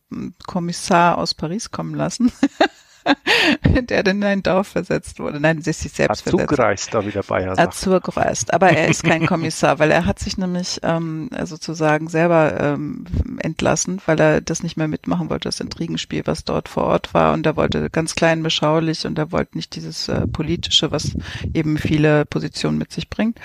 Kommissar 0.46 1.18
aus 1.18 1.34
Paris 1.34 1.72
kommen 1.72 1.96
lassen. 1.96 2.30
der 3.90 4.04
dann 4.04 4.18
in 4.18 4.24
ein 4.24 4.44
Dorf 4.44 4.70
versetzt 4.70 5.20
wurde. 5.20 5.40
Nein, 5.40 5.62
sie 5.62 5.72
ist 5.72 5.82
sich 5.82 5.92
selbst 5.92 6.28
Azug 6.28 6.42
versetzt. 6.42 6.60
reist 6.60 6.94
da 6.94 7.06
wieder 7.06 7.24
bei. 7.24 7.48
Azug 7.50 8.16
reist. 8.16 8.54
Aber 8.54 8.70
er 8.70 8.88
ist 8.88 9.04
kein 9.04 9.26
Kommissar, 9.26 9.80
weil 9.80 9.92
er 9.92 10.06
hat 10.06 10.20
sich 10.20 10.38
nämlich 10.38 10.80
ähm, 10.84 11.30
sozusagen 11.44 12.08
selber 12.08 12.60
ähm, 12.60 13.06
entlassen, 13.40 14.02
weil 14.06 14.20
er 14.20 14.42
das 14.42 14.64
nicht 14.64 14.78
mehr 14.78 14.88
mitmachen 14.88 15.30
wollte, 15.30 15.50
das 15.50 15.60
Intrigenspiel, 15.60 16.24
was 16.26 16.44
dort 16.44 16.70
vor 16.70 16.84
Ort 16.84 17.14
war. 17.14 17.34
Und 17.34 17.46
er 17.46 17.56
wollte 17.56 17.90
ganz 17.90 18.16
klein 18.16 18.44
beschaulich 18.44 19.06
und 19.06 19.18
er 19.18 19.32
wollte 19.32 19.58
nicht 19.58 19.76
dieses 19.76 20.08
äh, 20.08 20.28
politische, 20.28 20.92
was 20.92 21.12
eben 21.54 21.78
viele 21.78 22.26
Positionen 22.26 22.78
mit 22.78 22.92
sich 22.92 23.10
bringt 23.10 23.40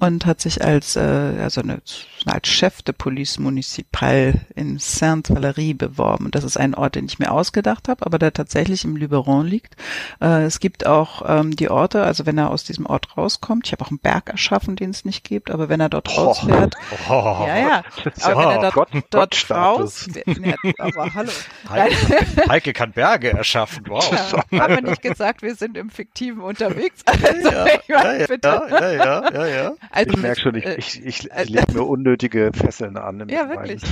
und 0.00 0.24
hat 0.24 0.40
sich 0.40 0.64
als 0.64 0.96
äh, 0.96 1.00
also 1.40 1.60
eine, 1.60 1.82
als 2.24 2.48
Chef 2.48 2.82
de 2.82 2.94
Police 2.96 3.38
Municipal 3.38 4.40
in 4.56 4.78
Sainte-Valerie 4.78 5.74
beworben. 5.74 6.24
Und 6.24 6.34
das 6.34 6.42
ist 6.42 6.56
ein 6.56 6.74
Ort, 6.74 6.94
den 6.94 7.04
ich 7.04 7.18
mir 7.18 7.30
ausgedacht 7.30 7.86
habe, 7.88 8.04
aber 8.06 8.18
der 8.18 8.32
tatsächlich 8.32 8.84
im 8.84 8.96
Luberon 9.00 9.46
liegt. 9.46 9.76
Äh, 10.20 10.44
es 10.44 10.60
gibt 10.60 10.86
auch 10.86 11.22
ähm, 11.26 11.56
die 11.56 11.70
Orte, 11.70 12.02
also 12.04 12.26
wenn 12.26 12.38
er 12.38 12.50
aus 12.50 12.64
diesem 12.64 12.86
Ort 12.86 13.16
rauskommt, 13.16 13.66
ich 13.66 13.72
habe 13.72 13.84
auch 13.84 13.90
einen 13.90 13.98
Berg 13.98 14.28
erschaffen, 14.28 14.76
den 14.76 14.90
es 14.90 15.04
nicht 15.04 15.24
gibt, 15.24 15.50
aber 15.50 15.68
wenn 15.68 15.80
er 15.80 15.88
dort 15.88 16.08
oh. 16.16 16.22
rausfährt, 16.22 16.76
oh. 17.08 17.44
ja, 17.46 17.56
ja, 17.56 17.82
aber 18.22 18.40
wenn 18.40 18.50
er 18.50 18.60
dort, 18.60 18.74
Gott, 18.74 18.88
dort 19.10 19.30
Gott 19.30 19.50
raus, 19.50 20.08
ja, 20.26 20.54
aber 20.78 21.14
hallo. 21.14 21.30
Heike, 21.68 22.48
Heike, 22.48 22.72
kann 22.72 22.92
Berge 22.92 23.30
erschaffen, 23.30 23.84
wow. 23.88 24.44
Ja, 24.50 24.60
haben 24.60 24.76
wir 24.76 24.90
nicht 24.90 25.02
gesagt, 25.02 25.42
wir 25.42 25.54
sind 25.54 25.76
im 25.76 25.90
Fiktiven 25.90 26.40
unterwegs. 26.40 27.02
Also, 27.06 27.50
ja, 27.50 27.66
ja, 27.88 28.12
ja, 28.14 28.26
bitte. 28.26 28.48
ja, 28.48 28.90
ja, 28.92 29.32
ja, 29.32 29.46
ja. 29.46 29.72
Also, 29.90 30.10
ich 30.10 30.16
merke 30.16 30.40
schon, 30.40 30.54
ich, 30.54 30.66
äh, 30.66 30.74
ich, 30.76 31.04
ich, 31.04 31.30
ich 31.30 31.48
lege 31.48 31.72
mir 31.72 31.82
unnötige 31.82 32.50
Fesseln 32.54 32.96
an. 32.96 33.28
Ja, 33.28 33.48
wirklich. 33.48 33.82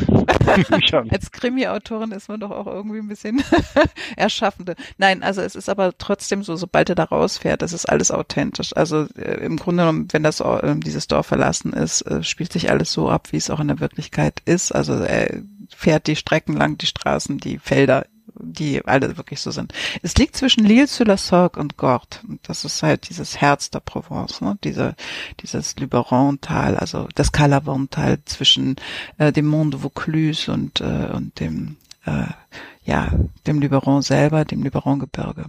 Als 1.10 1.30
Krimi-Autorin 1.30 2.12
ist 2.12 2.28
man 2.28 2.40
doch 2.40 2.50
auch 2.50 2.66
irgendwie 2.66 2.98
ein 2.98 3.08
bisschen 3.08 3.42
erschaffende. 4.16 4.74
Nein, 4.98 5.22
also 5.22 5.40
es 5.40 5.54
ist 5.54 5.68
aber 5.68 5.96
trotzdem 5.96 6.42
so, 6.42 6.56
sobald 6.56 6.88
er 6.88 6.96
da 6.96 7.04
rausfährt, 7.04 7.62
das 7.62 7.72
ist 7.72 7.86
alles 7.86 8.10
authentisch. 8.10 8.76
Also 8.76 9.06
äh, 9.16 9.44
im 9.44 9.56
Grunde 9.56 9.82
genommen, 9.82 10.08
wenn 10.10 10.24
das 10.24 10.40
äh, 10.40 10.74
dieses 10.76 11.06
Dorf 11.06 11.26
verlassen 11.26 11.72
ist, 11.72 12.02
äh, 12.02 12.22
spielt 12.24 12.52
sich 12.52 12.70
alles 12.70 12.92
so 12.92 13.08
ab, 13.08 13.28
wie 13.30 13.36
es 13.36 13.48
auch 13.48 13.60
in 13.60 13.68
der 13.68 13.80
Wirklichkeit 13.80 14.42
ist. 14.44 14.72
Also 14.72 14.94
er 14.94 15.42
fährt 15.74 16.08
die 16.08 16.16
Strecken 16.16 16.54
lang, 16.54 16.78
die 16.78 16.86
Straßen, 16.86 17.38
die 17.38 17.58
Felder 17.58 18.06
die 18.40 18.84
alle 18.86 19.16
wirklich 19.16 19.40
so 19.40 19.50
sind. 19.50 19.72
Es 20.02 20.14
liegt 20.16 20.36
zwischen 20.36 20.64
Lille-sur-la-Sorgue 20.64 21.60
und. 21.60 21.74
Und 21.78 22.40
das 22.42 22.64
ist 22.64 22.82
halt 22.82 23.08
dieses 23.08 23.40
Herz 23.40 23.70
der 23.70 23.80
Provence, 23.80 24.40
ne? 24.40 24.58
Diese, 24.64 24.94
dieses 25.40 25.76
Luberon-Tal, 25.76 26.76
also 26.76 27.08
das 27.14 27.32
Calavon-Tal 27.32 28.18
zwischen 28.24 28.76
äh, 29.18 29.32
dem 29.32 29.46
Mont 29.46 29.74
de 29.74 29.80
Vaucluse 29.80 30.52
und, 30.52 30.80
äh, 30.80 31.10
und 31.12 31.38
dem, 31.40 31.76
äh, 32.04 32.26
ja, 32.88 33.12
dem 33.46 33.60
Luberon 33.60 34.00
selber, 34.00 34.46
dem 34.46 34.62
Luberon-Gebirge. 34.62 35.44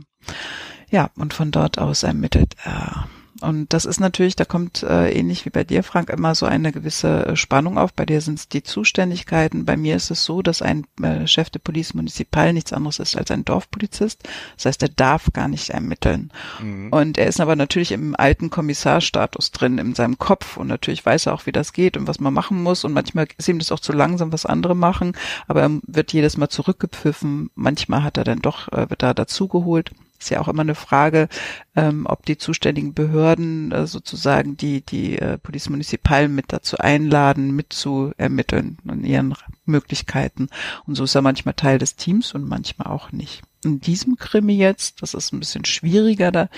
Ja, 0.90 1.10
und 1.16 1.34
von 1.34 1.52
dort 1.52 1.80
aus 1.80 2.04
ermittelt 2.04 2.56
er 2.64 3.08
und 3.42 3.74
das 3.74 3.86
ist 3.86 4.00
natürlich, 4.00 4.36
da 4.36 4.46
kommt 4.46 4.84
äh, 4.84 5.12
ähnlich 5.12 5.46
wie 5.46 5.50
bei 5.50 5.64
dir, 5.64 5.84
Frank, 5.84 6.10
immer 6.10 6.36
so 6.36 6.46
eine 6.46 6.72
gewisse 6.72 7.26
äh, 7.26 7.36
Spannung 7.36 7.78
auf. 7.78 7.94
Bei 7.94 8.06
dir 8.06 8.22
sind 8.22 8.40
es 8.40 8.50
die 8.50 8.64
Zuständigkeiten. 8.64 9.66
Bei 9.66 9.78
mir 9.78 9.96
ist 9.96 10.12
es 10.12 10.26
so, 10.26 10.42
dass 10.42 10.62
ein 10.62 10.86
äh, 11.02 11.26
Chef 11.28 11.50
de 11.50 11.62
Police 11.62 11.94
Municipal 11.94 12.54
nichts 12.54 12.74
anderes 12.74 13.00
ist 13.00 13.16
als 13.16 13.32
ein 13.32 13.46
Dorfpolizist. 13.46 14.28
Das 14.56 14.66
heißt, 14.66 14.84
er 14.84 14.90
darf 14.90 15.32
gar 15.32 15.48
nicht 15.48 15.70
ermitteln. 15.70 16.32
Mhm. 16.62 16.92
Und 16.92 17.18
er 17.18 17.28
ist 17.28 17.40
aber 17.40 17.56
natürlich 17.56 17.92
im 17.92 18.16
alten 18.16 18.50
Kommissarstatus 18.50 19.52
drin, 19.52 19.78
in 19.78 19.96
seinem 19.96 20.18
Kopf. 20.18 20.58
Und 20.58 20.68
natürlich 20.68 21.06
weiß 21.06 21.28
er 21.28 21.34
auch, 21.34 21.46
wie 21.46 21.54
das 21.54 21.74
geht 21.74 21.96
und 21.96 22.08
was 22.08 22.20
man 22.20 22.34
machen 22.34 22.62
muss. 22.62 22.84
Und 22.84 22.94
manchmal 22.94 23.28
ist 23.38 23.48
ihm 23.48 23.60
das 23.60 23.72
auch 23.72 23.80
zu 23.80 23.94
langsam, 23.94 24.34
was 24.34 24.46
andere 24.46 24.76
machen. 24.76 25.14
Aber 25.48 25.62
er 25.62 25.72
wird 25.84 26.12
jedes 26.14 26.36
Mal 26.36 26.50
zurückgepfiffen. 26.50 27.52
Manchmal 27.56 28.04
hat 28.04 28.18
er 28.18 28.26
dann 28.26 28.40
doch, 28.40 28.68
äh, 28.74 28.90
wird 28.90 29.02
da 29.02 29.14
dazugeholt 29.14 29.92
ist 30.20 30.30
ja 30.30 30.42
auch 30.42 30.48
immer 30.48 30.62
eine 30.62 30.76
Frage, 30.76 31.30
ähm, 31.76 32.06
ob 32.08 32.26
die 32.26 32.38
zuständigen 32.38 32.94
Behörden 32.94 33.72
äh, 33.72 33.88
sozusagen 33.88 34.58
die, 34.58 34.82
die 34.82 35.18
äh, 35.18 35.38
Police 35.38 35.70
Municipal 35.70 36.28
mit 36.28 36.52
dazu 36.54 36.78
einladen, 36.78 37.56
mit 37.56 37.74
zu 37.74 38.12
ermitteln 38.18 38.78
und 38.86 39.06
ihren 39.06 39.34
Möglichkeiten. 39.66 40.50
Und 40.86 40.96
so 40.96 41.04
ist 41.06 41.16
er 41.16 41.22
manchmal 41.22 41.54
Teil 41.54 41.78
des 41.78 41.96
Teams 41.96 42.34
und 42.34 42.48
manchmal 42.48 42.88
auch 42.88 43.12
nicht. 43.12 43.42
In 43.64 43.80
diesem 43.82 44.16
Krimi 44.16 44.56
jetzt, 44.56 45.02
das 45.02 45.14
ist 45.14 45.34
ein 45.34 45.40
bisschen 45.40 45.66
schwieriger, 45.66 46.32
da 46.32 46.50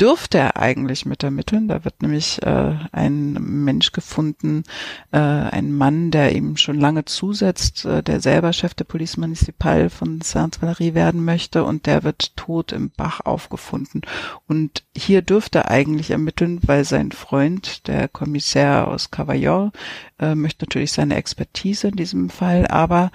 dürfte 0.00 0.38
er 0.38 0.56
eigentlich 0.56 1.06
mit 1.06 1.22
ermitteln. 1.22 1.68
Da 1.68 1.84
wird 1.84 2.02
nämlich 2.02 2.42
äh, 2.42 2.74
ein 2.92 3.32
Mensch 3.64 3.92
gefunden, 3.92 4.64
äh, 5.12 5.18
ein 5.18 5.72
Mann, 5.72 6.10
der 6.10 6.34
ihm 6.34 6.56
schon 6.56 6.80
lange 6.80 7.04
zusetzt, 7.04 7.84
äh, 7.84 8.02
der 8.02 8.20
selber 8.20 8.52
Chef 8.52 8.74
der 8.74 8.84
Police 8.84 9.16
Municipal 9.16 9.90
von 9.90 10.20
Sainte-Valerie 10.20 10.94
werden 10.94 11.24
möchte 11.24 11.64
und 11.64 11.86
der 11.86 12.02
wird 12.02 12.36
tot 12.36 12.72
im 12.72 12.90
Bach 12.90 13.20
aufgefunden. 13.24 14.02
Und 14.48 14.84
hier 14.96 15.22
dürfte 15.22 15.58
er 15.58 15.70
eigentlich 15.70 16.10
ermitteln, 16.10 16.60
weil 16.62 16.84
sein 16.84 17.12
Freund, 17.12 17.86
der 17.86 18.08
Kommissär 18.08 18.88
aus 18.88 19.10
Cavaillon, 19.10 19.70
äh, 20.18 20.34
möchte 20.34 20.64
natürlich 20.64 20.92
seine 20.92 21.16
Expertise 21.16 21.88
in 21.88 21.96
diesem 21.96 22.30
Fall, 22.30 22.66
aber 22.66 23.10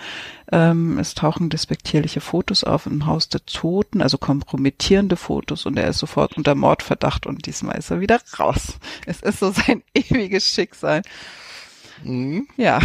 ähm, 0.52 0.98
es 0.98 1.14
tauchen 1.14 1.50
despektierliche 1.50 2.22
Fotos 2.22 2.64
auf 2.64 2.86
im 2.86 3.06
Haus 3.06 3.30
der 3.30 3.46
Toten, 3.46 4.02
also 4.02 4.18
kompromittierende 4.18 5.16
Fotos 5.16 5.66
und 5.66 5.78
er 5.78 5.90
ist 5.90 6.00
sofort 6.00 6.38
unter 6.38 6.56
Mordverdacht 6.56 7.28
und 7.28 7.46
diesmal 7.46 7.78
ist 7.78 7.92
er 7.92 8.00
wieder 8.00 8.20
raus. 8.40 8.80
Es 9.06 9.22
ist 9.22 9.40
so 9.40 9.52
sein 9.52 9.84
ewiges 9.94 10.46
Schicksal. 10.46 11.04
Mhm. 12.04 12.48
Ja. 12.58 12.80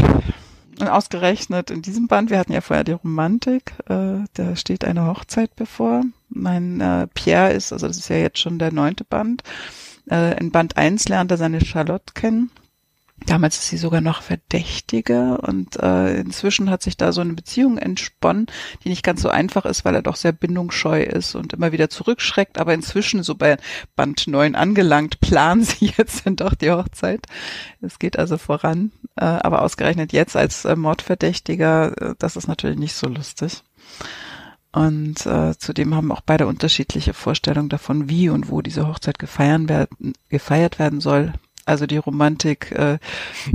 Und 0.80 0.88
ausgerechnet 0.88 1.70
in 1.70 1.82
diesem 1.82 2.08
Band, 2.08 2.30
wir 2.30 2.38
hatten 2.38 2.52
ja 2.52 2.60
vorher 2.60 2.82
die 2.82 2.92
Romantik, 2.92 3.74
äh, 3.88 4.24
da 4.34 4.56
steht 4.56 4.84
eine 4.84 5.06
Hochzeit 5.06 5.54
bevor. 5.54 6.02
Mein 6.28 6.80
äh, 6.80 7.06
Pierre 7.14 7.52
ist, 7.52 7.72
also 7.72 7.86
das 7.86 7.96
ist 7.96 8.08
ja 8.08 8.16
jetzt 8.16 8.40
schon 8.40 8.58
der 8.58 8.72
neunte 8.72 9.04
Band. 9.04 9.44
Äh, 10.10 10.36
in 10.38 10.50
Band 10.50 10.76
eins 10.76 11.08
lernt 11.08 11.30
er 11.30 11.36
seine 11.36 11.64
Charlotte 11.64 12.12
kennen 12.14 12.50
Damals 13.26 13.56
ist 13.56 13.68
sie 13.68 13.78
sogar 13.78 14.00
noch 14.02 14.20
Verdächtige 14.22 15.38
und 15.38 15.76
äh, 15.76 16.20
inzwischen 16.20 16.68
hat 16.68 16.82
sich 16.82 16.96
da 16.96 17.12
so 17.12 17.22
eine 17.22 17.32
Beziehung 17.32 17.78
entsponnen, 17.78 18.46
die 18.82 18.90
nicht 18.90 19.02
ganz 19.02 19.22
so 19.22 19.30
einfach 19.30 19.64
ist, 19.64 19.84
weil 19.84 19.94
er 19.94 20.02
doch 20.02 20.16
sehr 20.16 20.32
bindungsscheu 20.32 21.02
ist 21.02 21.34
und 21.34 21.54
immer 21.54 21.72
wieder 21.72 21.88
zurückschreckt. 21.88 22.58
Aber 22.58 22.74
inzwischen, 22.74 23.22
so 23.22 23.34
bei 23.34 23.56
Band 23.96 24.26
9 24.26 24.54
angelangt, 24.54 25.20
planen 25.20 25.64
sie 25.64 25.86
jetzt 25.96 26.26
dann 26.26 26.36
doch 26.36 26.54
die 26.54 26.70
Hochzeit. 26.70 27.26
Es 27.80 27.98
geht 27.98 28.18
also 28.18 28.36
voran. 28.36 28.92
Äh, 29.16 29.24
aber 29.24 29.62
ausgerechnet 29.62 30.12
jetzt 30.12 30.36
als 30.36 30.64
äh, 30.64 30.76
Mordverdächtiger, 30.76 32.10
äh, 32.10 32.14
das 32.18 32.36
ist 32.36 32.48
natürlich 32.48 32.78
nicht 32.78 32.94
so 32.94 33.08
lustig. 33.08 33.62
Und 34.72 35.24
äh, 35.24 35.56
zudem 35.56 35.94
haben 35.94 36.10
auch 36.10 36.20
beide 36.20 36.48
unterschiedliche 36.48 37.14
Vorstellungen 37.14 37.68
davon, 37.68 38.08
wie 38.08 38.28
und 38.28 38.50
wo 38.50 38.60
diese 38.60 38.88
Hochzeit 38.88 39.20
gefeiern 39.20 39.68
werden, 39.68 40.14
gefeiert 40.28 40.80
werden 40.80 41.00
soll. 41.00 41.32
Also 41.66 41.86
die 41.86 41.96
Romantik 41.96 42.72
äh, 42.72 42.98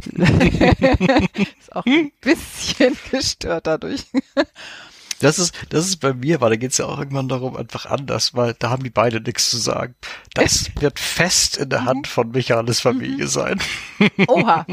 ist 1.60 1.76
auch 1.76 1.86
ein 1.86 2.11
bisschen 2.22 2.98
gestört 3.11 3.68
dadurch. 3.68 4.06
Das 5.19 5.38
ist, 5.38 5.53
das 5.69 5.86
ist 5.86 5.98
bei 5.98 6.14
mir, 6.14 6.40
weil 6.40 6.52
da 6.52 6.56
geht 6.56 6.72
es 6.72 6.77
ja 6.77 6.86
auch 6.86 6.98
irgendwann 6.98 7.27
darum, 7.27 7.57
einfach 7.57 7.86
anders, 7.86 8.36
weil 8.36 8.56
da 8.57 8.69
haben 8.69 8.84
die 8.84 8.90
beide 8.90 9.19
nichts 9.19 9.49
zu 9.49 9.57
sagen. 9.57 9.95
Das 10.34 10.72
wird 10.80 10.98
fest 10.98 11.57
in 11.57 11.69
der 11.69 11.84
Hand 11.84 12.07
mhm. 12.07 12.10
von 12.10 12.31
Michaelis 12.31 12.80
Familie 12.80 13.26
mhm. 13.26 13.30
sein. 13.30 13.60
Oha. 14.27 14.65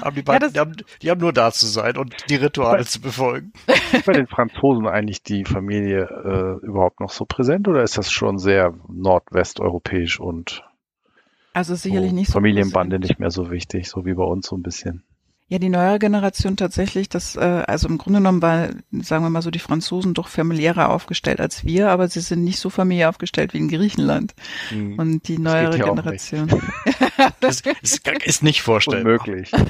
haben 0.00 0.16
die, 0.16 0.22
beiden, 0.22 0.48
ja, 0.48 0.52
die, 0.52 0.58
haben, 0.58 0.76
die 1.00 1.10
haben 1.10 1.20
nur 1.20 1.32
da 1.32 1.52
zu 1.52 1.66
sein 1.66 1.96
und 1.96 2.14
die 2.28 2.36
Rituale 2.36 2.78
bei, 2.78 2.84
zu 2.84 3.00
befolgen. 3.00 3.52
Ist 3.92 4.04
bei 4.04 4.14
den 4.14 4.26
Franzosen 4.26 4.88
eigentlich 4.88 5.22
die 5.22 5.44
Familie 5.44 6.02
äh, 6.02 6.66
überhaupt 6.66 6.98
noch 6.98 7.10
so 7.10 7.24
präsent 7.24 7.68
oder 7.68 7.84
ist 7.84 7.98
das 7.98 8.10
schon 8.10 8.38
sehr 8.38 8.74
nordwesteuropäisch 8.88 10.18
und 10.18 10.64
also 11.52 11.74
sicherlich 11.74 12.10
so 12.10 12.16
nicht 12.16 12.26
so. 12.28 12.32
Familienbande 12.34 12.98
nicht 12.98 13.18
mehr 13.18 13.30
so 13.30 13.50
wichtig, 13.50 13.88
so 13.88 14.04
wie 14.04 14.14
bei 14.14 14.24
uns 14.24 14.46
so 14.46 14.56
ein 14.56 14.62
bisschen. 14.62 15.02
Ja, 15.48 15.58
die 15.58 15.68
neuere 15.68 15.98
Generation 15.98 16.56
tatsächlich, 16.56 17.10
das, 17.10 17.36
äh, 17.36 17.40
also 17.40 17.86
im 17.86 17.98
Grunde 17.98 18.20
genommen 18.20 18.40
war, 18.40 18.70
sagen 18.90 19.22
wir 19.22 19.28
mal 19.28 19.42
so, 19.42 19.50
die 19.50 19.58
Franzosen 19.58 20.14
doch 20.14 20.28
familiärer 20.28 20.88
aufgestellt 20.88 21.40
als 21.40 21.66
wir, 21.66 21.90
aber 21.90 22.08
sie 22.08 22.20
sind 22.20 22.42
nicht 22.42 22.58
so 22.58 22.70
familiär 22.70 23.10
aufgestellt 23.10 23.52
wie 23.52 23.58
in 23.58 23.68
Griechenland. 23.68 24.34
Mhm. 24.70 24.98
Und 24.98 25.28
die 25.28 25.38
neuere 25.38 25.78
Generation. 25.78 26.48
das 27.40 27.60
ist, 27.82 28.08
ist 28.24 28.42
nicht 28.42 28.62
vorstellbar. 28.62 29.20
Unmöglich. 29.20 29.52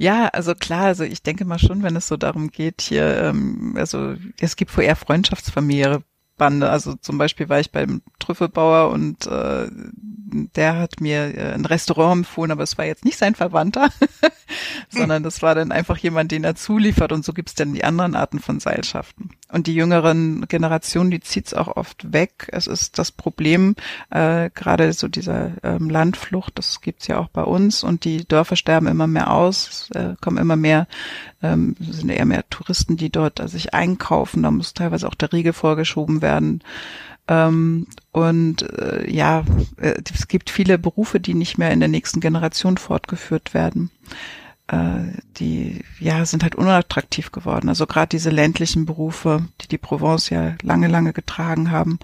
Ja, 0.00 0.28
also 0.28 0.54
klar, 0.54 0.84
also 0.84 1.02
ich 1.02 1.24
denke 1.24 1.44
mal 1.44 1.58
schon, 1.58 1.82
wenn 1.82 1.96
es 1.96 2.06
so 2.06 2.16
darum 2.16 2.52
geht, 2.52 2.82
hier, 2.82 3.20
ähm, 3.20 3.74
also 3.76 4.14
es 4.38 4.54
gibt 4.54 4.70
vorher 4.70 4.94
Freundschaftsfamiliäre 4.94 6.04
Bande. 6.38 6.70
Also 6.70 6.94
zum 6.94 7.18
Beispiel 7.18 7.48
war 7.48 7.60
ich 7.60 7.70
beim 7.70 8.00
Trüffelbauer 8.18 8.90
und 8.90 9.26
äh, 9.26 9.68
der 10.30 10.78
hat 10.78 11.00
mir 11.00 11.36
äh, 11.36 11.52
ein 11.54 11.64
Restaurant 11.64 12.18
empfohlen, 12.18 12.50
aber 12.50 12.62
es 12.62 12.78
war 12.78 12.84
jetzt 12.84 13.04
nicht 13.04 13.18
sein 13.18 13.34
Verwandter, 13.34 13.88
sondern 14.88 15.22
das 15.22 15.42
war 15.42 15.54
dann 15.54 15.72
einfach 15.72 15.96
jemand, 15.98 16.32
den 16.32 16.44
er 16.44 16.54
zuliefert 16.54 17.12
und 17.12 17.24
so 17.24 17.32
gibt's 17.32 17.54
dann 17.54 17.74
die 17.74 17.84
anderen 17.84 18.14
Arten 18.14 18.38
von 18.38 18.60
Seilschaften. 18.60 19.30
Und 19.50 19.66
die 19.66 19.74
jüngeren 19.74 20.46
Generationen, 20.48 21.10
die 21.10 21.20
zieht's 21.20 21.54
auch 21.54 21.76
oft 21.76 22.12
weg. 22.12 22.48
Es 22.52 22.66
ist 22.66 22.98
das 22.98 23.10
Problem, 23.10 23.76
äh, 24.10 24.50
gerade 24.50 24.92
so 24.92 25.08
dieser 25.08 25.52
ähm, 25.62 25.88
Landflucht, 25.88 26.58
das 26.58 26.82
gibt's 26.82 27.06
ja 27.06 27.18
auch 27.18 27.28
bei 27.28 27.42
uns 27.42 27.82
und 27.82 28.04
die 28.04 28.28
Dörfer 28.28 28.56
sterben 28.56 28.86
immer 28.86 29.06
mehr 29.06 29.32
aus, 29.32 29.90
äh, 29.94 30.14
kommen 30.20 30.36
immer 30.36 30.56
mehr, 30.56 30.86
ähm, 31.42 31.76
sind 31.80 32.10
eher 32.10 32.26
mehr 32.26 32.48
Touristen, 32.50 32.96
die 32.96 33.10
dort 33.10 33.40
äh, 33.40 33.48
sich 33.48 33.72
einkaufen, 33.72 34.42
da 34.42 34.50
muss 34.50 34.74
teilweise 34.74 35.08
auch 35.08 35.14
der 35.14 35.32
Riegel 35.32 35.54
vorgeschoben 35.54 36.20
werden. 36.20 36.27
Ähm, 37.28 37.86
und 38.12 38.62
äh, 38.78 39.10
ja, 39.10 39.44
äh, 39.76 39.94
es 40.12 40.28
gibt 40.28 40.50
viele 40.50 40.78
Berufe, 40.78 41.20
die 41.20 41.34
nicht 41.34 41.58
mehr 41.58 41.70
in 41.70 41.80
der 41.80 41.88
nächsten 41.88 42.20
Generation 42.20 42.78
fortgeführt 42.78 43.52
werden. 43.54 43.90
Äh, 44.68 45.12
die 45.38 45.82
ja 45.98 46.24
sind 46.26 46.42
halt 46.42 46.54
unattraktiv 46.54 47.32
geworden. 47.32 47.68
Also 47.68 47.86
gerade 47.86 48.08
diese 48.08 48.30
ländlichen 48.30 48.86
Berufe, 48.86 49.46
die 49.62 49.68
die 49.68 49.78
Provence 49.78 50.30
ja 50.30 50.54
lange, 50.62 50.88
lange 50.88 51.12
getragen 51.12 51.70
haben. 51.70 51.98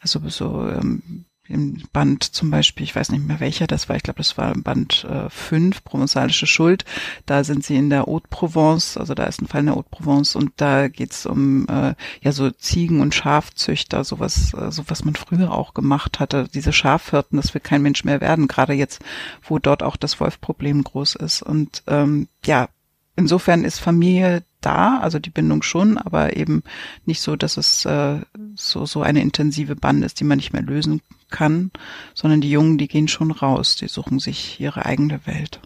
Also 0.00 0.20
so 0.28 0.68
ähm, 0.68 1.24
im 1.48 1.82
Band 1.92 2.22
zum 2.24 2.50
Beispiel, 2.50 2.84
ich 2.84 2.94
weiß 2.94 3.10
nicht 3.10 3.26
mehr 3.26 3.40
welcher 3.40 3.66
das 3.66 3.88
war, 3.88 3.96
ich 3.96 4.02
glaube, 4.02 4.18
das 4.18 4.36
war 4.36 4.54
im 4.54 4.62
Band 4.62 5.04
äh, 5.08 5.30
5, 5.30 5.82
Provenzalische 5.82 6.46
Schuld. 6.46 6.84
Da 7.26 7.42
sind 7.42 7.64
sie 7.64 7.76
in 7.76 7.90
der 7.90 8.06
Haute 8.06 8.28
Provence, 8.28 8.96
also 8.96 9.14
da 9.14 9.24
ist 9.24 9.40
ein 9.40 9.46
Fall 9.46 9.60
in 9.60 9.66
der 9.66 9.76
Haute 9.76 9.88
Provence 9.90 10.36
und 10.36 10.52
da 10.56 10.88
geht's 10.88 11.26
um 11.26 11.66
äh, 11.68 11.94
ja 12.22 12.32
so 12.32 12.50
Ziegen- 12.50 13.00
und 13.00 13.14
Schafzüchter, 13.14 14.04
sowas, 14.04 14.52
äh, 14.54 14.70
so 14.70 14.84
was 14.88 15.04
man 15.04 15.14
früher 15.14 15.52
auch 15.52 15.74
gemacht 15.74 16.20
hatte. 16.20 16.48
Diese 16.52 16.72
Schafhirten, 16.72 17.36
das 17.36 17.54
will 17.54 17.60
kein 17.60 17.82
Mensch 17.82 18.04
mehr 18.04 18.20
werden, 18.20 18.46
gerade 18.46 18.74
jetzt, 18.74 19.02
wo 19.42 19.58
dort 19.58 19.82
auch 19.82 19.96
das 19.96 20.20
Wolfproblem 20.20 20.84
groß 20.84 21.16
ist. 21.16 21.42
Und 21.42 21.82
ähm, 21.86 22.28
ja, 22.44 22.68
insofern 23.16 23.64
ist 23.64 23.78
Familie 23.78 24.44
da, 24.60 24.98
also 24.98 25.18
die 25.18 25.30
Bindung 25.30 25.62
schon, 25.62 25.98
aber 25.98 26.36
eben 26.36 26.62
nicht 27.06 27.20
so, 27.20 27.36
dass 27.36 27.56
es 27.56 27.84
äh, 27.84 28.20
so 28.54 28.86
so 28.86 29.02
eine 29.02 29.22
intensive 29.22 29.76
Band 29.76 30.04
ist, 30.04 30.20
die 30.20 30.24
man 30.24 30.38
nicht 30.38 30.52
mehr 30.52 30.62
lösen 30.62 31.00
kann, 31.28 31.70
sondern 32.14 32.40
die 32.40 32.50
Jungen, 32.50 32.78
die 32.78 32.88
gehen 32.88 33.08
schon 33.08 33.30
raus, 33.30 33.76
die 33.76 33.88
suchen 33.88 34.18
sich 34.18 34.60
ihre 34.60 34.86
eigene 34.86 35.26
Welt. 35.26 35.60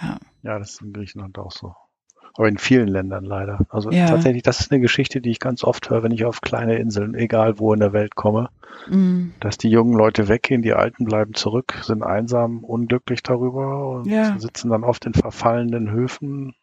Ja, 0.00 0.18
ja 0.42 0.58
das 0.58 0.72
ist 0.72 0.82
in 0.82 0.92
Griechenland 0.92 1.38
auch 1.38 1.52
so. 1.52 1.74
Aber 2.34 2.48
in 2.48 2.56
vielen 2.56 2.88
Ländern 2.88 3.24
leider. 3.24 3.66
Also 3.68 3.90
ja. 3.90 4.06
tatsächlich, 4.06 4.42
das 4.42 4.60
ist 4.60 4.72
eine 4.72 4.80
Geschichte, 4.80 5.20
die 5.20 5.30
ich 5.30 5.38
ganz 5.38 5.64
oft 5.64 5.90
höre, 5.90 6.02
wenn 6.02 6.12
ich 6.12 6.24
auf 6.24 6.40
kleine 6.40 6.76
Inseln, 6.76 7.14
egal 7.14 7.58
wo 7.58 7.74
in 7.74 7.80
der 7.80 7.92
Welt 7.92 8.16
komme, 8.16 8.48
mhm. 8.88 9.34
dass 9.40 9.58
die 9.58 9.68
jungen 9.68 9.92
Leute 9.92 10.28
weggehen, 10.28 10.62
die 10.62 10.72
Alten 10.72 11.04
bleiben 11.04 11.34
zurück, 11.34 11.78
sind 11.82 12.02
einsam, 12.02 12.64
unglücklich 12.64 13.22
darüber 13.22 13.96
und 13.96 14.06
ja. 14.06 14.38
sitzen 14.38 14.70
dann 14.70 14.82
oft 14.82 15.04
in 15.04 15.12
verfallenen 15.12 15.90
Höfen, 15.90 16.54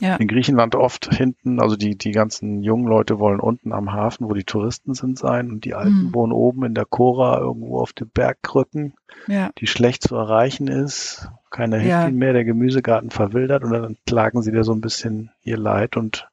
ja. 0.00 0.16
In 0.16 0.28
Griechenland 0.28 0.74
oft 0.74 1.14
hinten, 1.14 1.60
also 1.60 1.76
die, 1.76 1.96
die 1.96 2.12
ganzen 2.12 2.62
jungen 2.62 2.86
Leute 2.86 3.18
wollen 3.18 3.40
unten 3.40 3.72
am 3.72 3.92
Hafen, 3.92 4.28
wo 4.28 4.34
die 4.34 4.44
Touristen 4.44 4.94
sind, 4.94 5.18
sein 5.18 5.50
und 5.50 5.64
die 5.64 5.74
Alten 5.74 6.06
mhm. 6.06 6.14
wohnen 6.14 6.32
oben 6.32 6.64
in 6.64 6.74
der 6.74 6.84
Chora 6.84 7.38
irgendwo 7.38 7.80
auf 7.80 7.92
den 7.92 8.08
Bergkrücken, 8.08 8.94
ja. 9.26 9.50
die 9.58 9.66
schlecht 9.66 10.02
zu 10.02 10.16
erreichen 10.16 10.68
ist. 10.68 11.28
Keiner 11.50 11.78
hilft 11.78 11.90
ja. 11.90 12.10
mehr, 12.10 12.32
der 12.32 12.44
Gemüsegarten 12.44 13.10
verwildert 13.10 13.64
und 13.64 13.72
dann 13.72 13.96
klagen 14.06 14.42
sie 14.42 14.52
da 14.52 14.64
so 14.64 14.72
ein 14.72 14.80
bisschen 14.80 15.30
ihr 15.42 15.56
Leid 15.56 15.96
und 15.96 16.28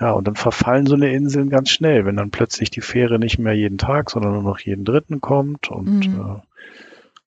ja, 0.00 0.12
und 0.12 0.26
dann 0.26 0.34
verfallen 0.34 0.86
so 0.86 0.94
eine 0.94 1.12
Inseln 1.12 1.50
ganz 1.50 1.68
schnell, 1.68 2.06
wenn 2.06 2.16
dann 2.16 2.30
plötzlich 2.30 2.70
die 2.70 2.80
Fähre 2.80 3.18
nicht 3.18 3.38
mehr 3.38 3.52
jeden 3.52 3.76
Tag, 3.76 4.08
sondern 4.08 4.32
nur 4.32 4.42
noch 4.42 4.58
jeden 4.58 4.86
dritten 4.86 5.20
kommt 5.20 5.70
und 5.70 6.08
mhm. 6.08 6.20
äh, 6.20 6.49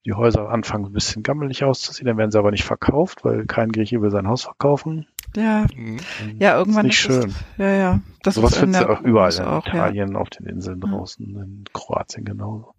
die 0.05 0.13
Häuser 0.13 0.49
anfangen 0.49 0.85
ein 0.85 0.93
bisschen 0.93 1.23
gammelig 1.23 1.63
auszusehen, 1.63 2.07
dann 2.07 2.17
werden 2.17 2.31
sie 2.31 2.37
aber 2.37 2.51
nicht 2.51 2.65
verkauft, 2.65 3.23
weil 3.23 3.45
kein 3.45 3.71
Grieche 3.71 4.01
will 4.01 4.11
sein 4.11 4.27
Haus 4.27 4.43
verkaufen. 4.43 5.07
Ja, 5.35 5.65
mhm. 5.75 5.99
ja, 6.39 6.57
irgendwann 6.57 6.85
ist 6.85 7.07
nicht 7.07 7.09
ist 7.09 7.21
schön. 7.21 7.29
Es, 7.29 7.57
ja, 7.57 7.69
ja. 7.71 7.99
Das 8.21 8.35
Sowas 8.35 8.57
findest 8.57 8.83
du 8.83 8.89
auch 8.89 9.01
überall 9.01 9.33
in 9.33 9.41
auch, 9.41 9.65
Italien, 9.65 10.11
ja. 10.13 10.17
auf 10.17 10.29
den 10.29 10.45
Inseln 10.45 10.81
draußen, 10.81 11.25
in 11.25 11.63
Kroatien 11.73 12.25
genauso. 12.25 12.73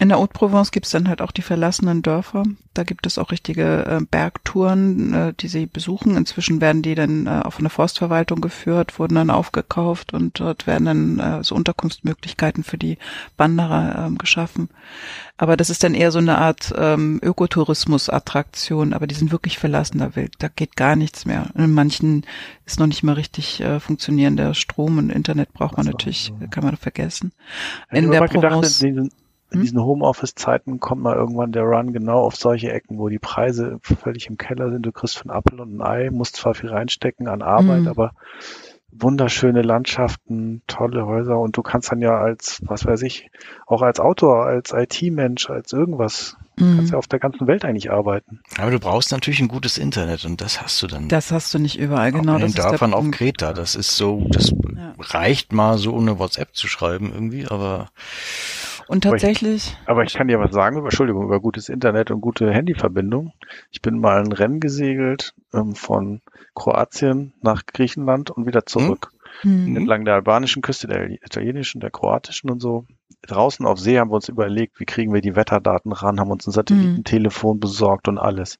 In 0.00 0.08
der 0.10 0.18
Haute-Provence 0.18 0.70
gibt's 0.70 0.90
dann 0.90 1.08
halt 1.08 1.20
auch 1.20 1.32
die 1.32 1.42
verlassenen 1.42 2.02
Dörfer. 2.02 2.44
Da 2.72 2.84
gibt 2.84 3.04
es 3.06 3.18
auch 3.18 3.32
richtige 3.32 3.84
äh, 3.84 4.00
Bergtouren, 4.08 5.12
äh, 5.12 5.34
die 5.34 5.48
sie 5.48 5.66
besuchen. 5.66 6.16
Inzwischen 6.16 6.60
werden 6.60 6.82
die 6.82 6.94
dann 6.94 7.26
äh, 7.26 7.42
auch 7.44 7.54
von 7.54 7.64
der 7.64 7.70
Forstverwaltung 7.70 8.40
geführt, 8.40 9.00
wurden 9.00 9.16
dann 9.16 9.30
aufgekauft 9.30 10.14
und 10.14 10.38
dort 10.38 10.68
werden 10.68 10.84
dann 10.84 11.18
äh, 11.18 11.42
so 11.42 11.56
Unterkunftsmöglichkeiten 11.56 12.62
für 12.62 12.78
die 12.78 12.98
Wanderer 13.36 14.06
ähm, 14.06 14.18
geschaffen. 14.18 14.68
Aber 15.36 15.56
das 15.56 15.68
ist 15.68 15.82
dann 15.82 15.94
eher 15.94 16.12
so 16.12 16.18
eine 16.18 16.38
Art 16.38 16.72
ähm, 16.76 17.18
Ökotourismus-Attraktion, 17.20 18.92
aber 18.92 19.08
die 19.08 19.16
sind 19.16 19.32
wirklich 19.32 19.58
verlassen, 19.58 19.98
da, 19.98 20.14
will, 20.14 20.30
da 20.38 20.46
geht 20.46 20.76
gar 20.76 20.94
nichts 20.94 21.26
mehr. 21.26 21.50
In 21.56 21.72
manchen 21.74 22.24
ist 22.66 22.78
noch 22.78 22.86
nicht 22.86 23.02
mal 23.02 23.14
richtig 23.14 23.60
äh, 23.60 23.80
funktionierender 23.80 24.54
Strom 24.54 24.98
und 24.98 25.10
Internet 25.10 25.52
braucht 25.52 25.76
man 25.76 25.86
natürlich, 25.86 26.32
kann 26.50 26.64
man 26.64 26.76
vergessen. 26.76 27.32
In 27.90 28.12
der 28.12 28.22
Provence, 28.28 28.78
gedacht, 28.78 29.12
in 29.50 29.56
hm? 29.56 29.62
diesen 29.62 29.82
Homeoffice-Zeiten 29.82 30.80
kommt 30.80 31.02
mal 31.02 31.16
irgendwann 31.16 31.52
der 31.52 31.62
Run 31.62 31.92
genau 31.92 32.20
auf 32.20 32.36
solche 32.36 32.72
Ecken, 32.72 32.98
wo 32.98 33.08
die 33.08 33.18
Preise 33.18 33.78
völlig 33.82 34.28
im 34.28 34.36
Keller 34.36 34.70
sind. 34.70 34.82
Du 34.82 34.92
kriegst 34.92 35.18
von 35.18 35.30
Apfel 35.30 35.60
und 35.60 35.76
ein 35.76 35.82
Ei, 35.82 36.10
musst 36.10 36.36
zwar 36.36 36.54
viel 36.54 36.70
reinstecken 36.70 37.28
an 37.28 37.42
Arbeit, 37.42 37.82
mhm. 37.82 37.88
aber 37.88 38.12
wunderschöne 38.90 39.62
Landschaften, 39.62 40.62
tolle 40.66 41.06
Häuser 41.06 41.38
und 41.38 41.56
du 41.56 41.62
kannst 41.62 41.92
dann 41.92 42.00
ja 42.00 42.18
als, 42.18 42.60
was 42.64 42.86
weiß 42.86 43.02
ich, 43.02 43.30
auch 43.66 43.82
als 43.82 44.00
Autor, 44.00 44.46
als 44.46 44.72
IT-Mensch, 44.72 45.50
als 45.50 45.72
irgendwas, 45.72 46.36
mhm. 46.56 46.76
kannst 46.76 46.92
ja 46.92 46.98
auf 46.98 47.06
der 47.06 47.18
ganzen 47.18 47.46
Welt 47.46 47.64
eigentlich 47.64 47.90
arbeiten. 47.90 48.40
Aber 48.58 48.70
du 48.70 48.80
brauchst 48.80 49.12
natürlich 49.12 49.40
ein 49.40 49.48
gutes 49.48 49.78
Internet 49.78 50.24
und 50.24 50.40
das 50.40 50.62
hast 50.62 50.82
du 50.82 50.86
dann. 50.86 51.08
Das 51.08 51.30
hast 51.30 51.52
du 51.52 51.58
nicht 51.58 51.78
überall, 51.78 52.12
genau. 52.12 52.36
In 52.36 52.40
den 52.40 52.54
Dörfern 52.54 52.94
auf 52.94 53.10
Kreta, 53.10 53.52
das 53.52 53.74
ist 53.74 53.96
so, 53.96 54.26
das 54.30 54.50
ja. 54.50 54.94
reicht 54.98 55.52
mal 55.52 55.78
so 55.78 55.92
ohne 55.92 56.18
WhatsApp 56.18 56.54
zu 56.54 56.66
schreiben 56.66 57.10
irgendwie, 57.12 57.46
aber 57.46 57.90
und 58.88 59.04
tatsächlich. 59.04 59.68
Aber 59.68 59.82
ich, 59.82 59.88
aber 59.88 60.04
ich 60.04 60.14
kann 60.14 60.28
dir 60.28 60.40
was 60.40 60.52
sagen, 60.52 60.78
über, 60.78 60.86
Entschuldigung, 60.86 61.24
über 61.24 61.40
gutes 61.40 61.68
Internet 61.68 62.10
und 62.10 62.20
gute 62.20 62.50
Handyverbindung. 62.50 63.32
Ich 63.70 63.82
bin 63.82 64.00
mal 64.00 64.20
ein 64.20 64.32
Rennen 64.32 64.60
gesegelt 64.60 65.34
ähm, 65.54 65.74
von 65.74 66.20
Kroatien 66.54 67.34
nach 67.42 67.66
Griechenland 67.66 68.30
und 68.30 68.46
wieder 68.46 68.66
zurück. 68.66 69.10
Mhm. 69.42 69.76
Entlang 69.76 70.04
der 70.04 70.14
albanischen 70.14 70.62
Küste, 70.62 70.88
der 70.88 71.10
italienischen, 71.10 71.80
der 71.80 71.90
kroatischen 71.90 72.50
und 72.50 72.60
so. 72.60 72.86
Draußen 73.22 73.66
auf 73.66 73.78
See 73.78 73.98
haben 73.98 74.10
wir 74.10 74.16
uns 74.16 74.28
überlegt, 74.28 74.80
wie 74.80 74.84
kriegen 74.84 75.12
wir 75.12 75.20
die 75.20 75.36
Wetterdaten 75.36 75.92
ran, 75.92 76.20
haben 76.20 76.30
uns 76.30 76.46
ein 76.46 76.52
Satellitentelefon 76.52 77.56
mhm. 77.56 77.60
besorgt 77.60 78.08
und 78.08 78.18
alles 78.18 78.58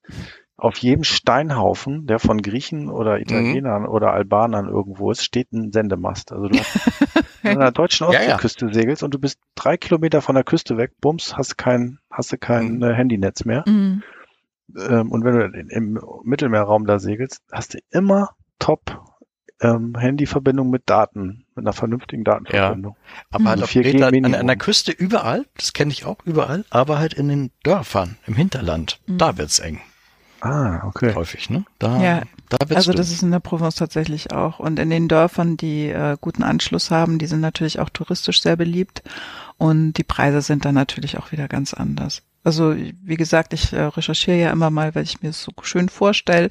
auf 0.58 0.76
jedem 0.78 1.04
Steinhaufen, 1.04 2.06
der 2.06 2.18
von 2.18 2.42
Griechen 2.42 2.90
oder 2.90 3.14
mhm. 3.14 3.22
Italienern 3.22 3.82
mhm. 3.82 3.88
oder 3.88 4.12
Albanern 4.12 4.68
irgendwo 4.68 5.12
ist, 5.12 5.24
steht 5.24 5.52
ein 5.52 5.72
Sendemast. 5.72 6.32
Also 6.32 6.48
du 6.48 6.58
hast 6.58 6.76
an 7.44 7.60
der 7.60 7.70
deutschen 7.70 8.08
Ostseeküste 8.08 8.66
ja, 8.66 8.72
ja. 8.72 8.74
segelst 8.74 9.02
und 9.04 9.14
du 9.14 9.20
bist 9.20 9.38
drei 9.54 9.76
Kilometer 9.76 10.20
von 10.20 10.34
der 10.34 10.44
Küste 10.44 10.76
weg, 10.76 10.92
bums, 11.00 11.36
hast 11.36 11.56
kein, 11.56 12.00
hast 12.10 12.32
du 12.32 12.38
kein 12.38 12.76
mhm. 12.76 12.82
Äh, 12.82 12.92
Handynetz 12.92 13.44
mehr. 13.44 13.64
Mhm. 13.66 14.02
Ähm, 14.76 15.12
und 15.12 15.24
wenn 15.24 15.38
du 15.38 15.74
im 15.74 16.00
Mittelmeerraum 16.24 16.86
da 16.86 16.98
segelst, 16.98 17.42
hast 17.52 17.74
du 17.74 17.78
immer 17.90 18.30
top 18.58 19.00
ähm, 19.60 19.96
Handyverbindung 19.96 20.70
mit 20.70 20.90
Daten, 20.90 21.46
mit 21.54 21.64
einer 21.64 21.72
vernünftigen 21.72 22.24
Datenverbindung. 22.24 22.96
Ja, 22.98 23.26
aber 23.30 23.44
halt 23.44 23.62
auf 23.62 23.72
Greta, 23.72 24.08
an, 24.08 24.34
an, 24.34 24.46
der 24.46 24.56
Küste 24.56 24.90
überall, 24.90 25.46
das 25.56 25.72
kenne 25.72 25.92
ich 25.92 26.04
auch 26.04 26.18
überall, 26.24 26.64
aber 26.70 26.98
halt 26.98 27.14
in 27.14 27.28
den 27.28 27.50
Dörfern, 27.62 28.16
im 28.26 28.34
Hinterland, 28.34 29.00
mhm. 29.06 29.18
da 29.18 29.38
wird's 29.38 29.60
eng. 29.60 29.80
Ah, 30.40 30.86
okay. 30.86 31.14
Häufig, 31.14 31.50
ne? 31.50 31.64
Da, 31.78 32.00
ja, 32.00 32.22
da 32.48 32.58
also 32.74 32.92
das 32.92 33.10
ist 33.10 33.22
in 33.22 33.30
der 33.30 33.40
Provence 33.40 33.76
tatsächlich 33.76 34.32
auch. 34.32 34.58
Und 34.58 34.78
in 34.78 34.90
den 34.90 35.08
Dörfern, 35.08 35.56
die 35.56 35.88
äh, 35.88 36.16
guten 36.20 36.42
Anschluss 36.42 36.90
haben, 36.90 37.18
die 37.18 37.26
sind 37.26 37.40
natürlich 37.40 37.80
auch 37.80 37.88
touristisch 37.88 38.40
sehr 38.42 38.56
beliebt. 38.56 39.02
Und 39.56 39.94
die 39.94 40.04
Preise 40.04 40.40
sind 40.40 40.64
dann 40.64 40.74
natürlich 40.74 41.18
auch 41.18 41.32
wieder 41.32 41.48
ganz 41.48 41.74
anders. 41.74 42.22
Also 42.44 42.74
wie 42.76 43.16
gesagt, 43.16 43.52
ich 43.52 43.72
äh, 43.72 43.82
recherchiere 43.82 44.38
ja 44.38 44.50
immer 44.50 44.70
mal, 44.70 44.94
weil 44.94 45.02
ich 45.02 45.20
mir 45.22 45.30
es 45.30 45.42
so 45.42 45.52
schön 45.62 45.88
vorstelle, 45.88 46.50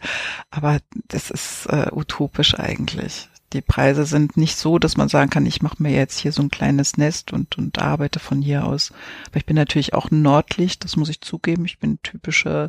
aber 0.52 0.80
das 1.08 1.32
ist 1.32 1.66
äh, 1.68 1.88
utopisch 1.92 2.60
eigentlich 2.60 3.30
die 3.58 3.62
Preise 3.62 4.06
sind 4.06 4.38
nicht 4.38 4.56
so, 4.56 4.78
dass 4.78 4.98
man 4.98 5.10
sagen 5.10 5.32
kann, 5.32 5.48
ich 5.48 5.64
mache 5.64 5.82
mir 5.82 5.92
jetzt 5.92 6.20
hier 6.20 6.32
so 6.32 6.44
ein 6.44 6.50
kleines 6.50 6.96
Nest 6.98 7.34
und, 7.34 7.58
und 7.58 7.80
arbeite 7.80 8.20
von 8.20 8.40
hier 8.40 8.66
aus. 8.66 8.94
Aber 9.26 9.38
ich 9.38 9.48
bin 9.48 9.56
natürlich 9.56 9.96
auch 9.96 10.12
Nordlicht, 10.12 10.84
das 10.84 10.96
muss 10.96 11.10
ich 11.10 11.22
zugeben. 11.22 11.66
Ich 11.66 11.80
bin 11.80 12.00
typische 12.04 12.68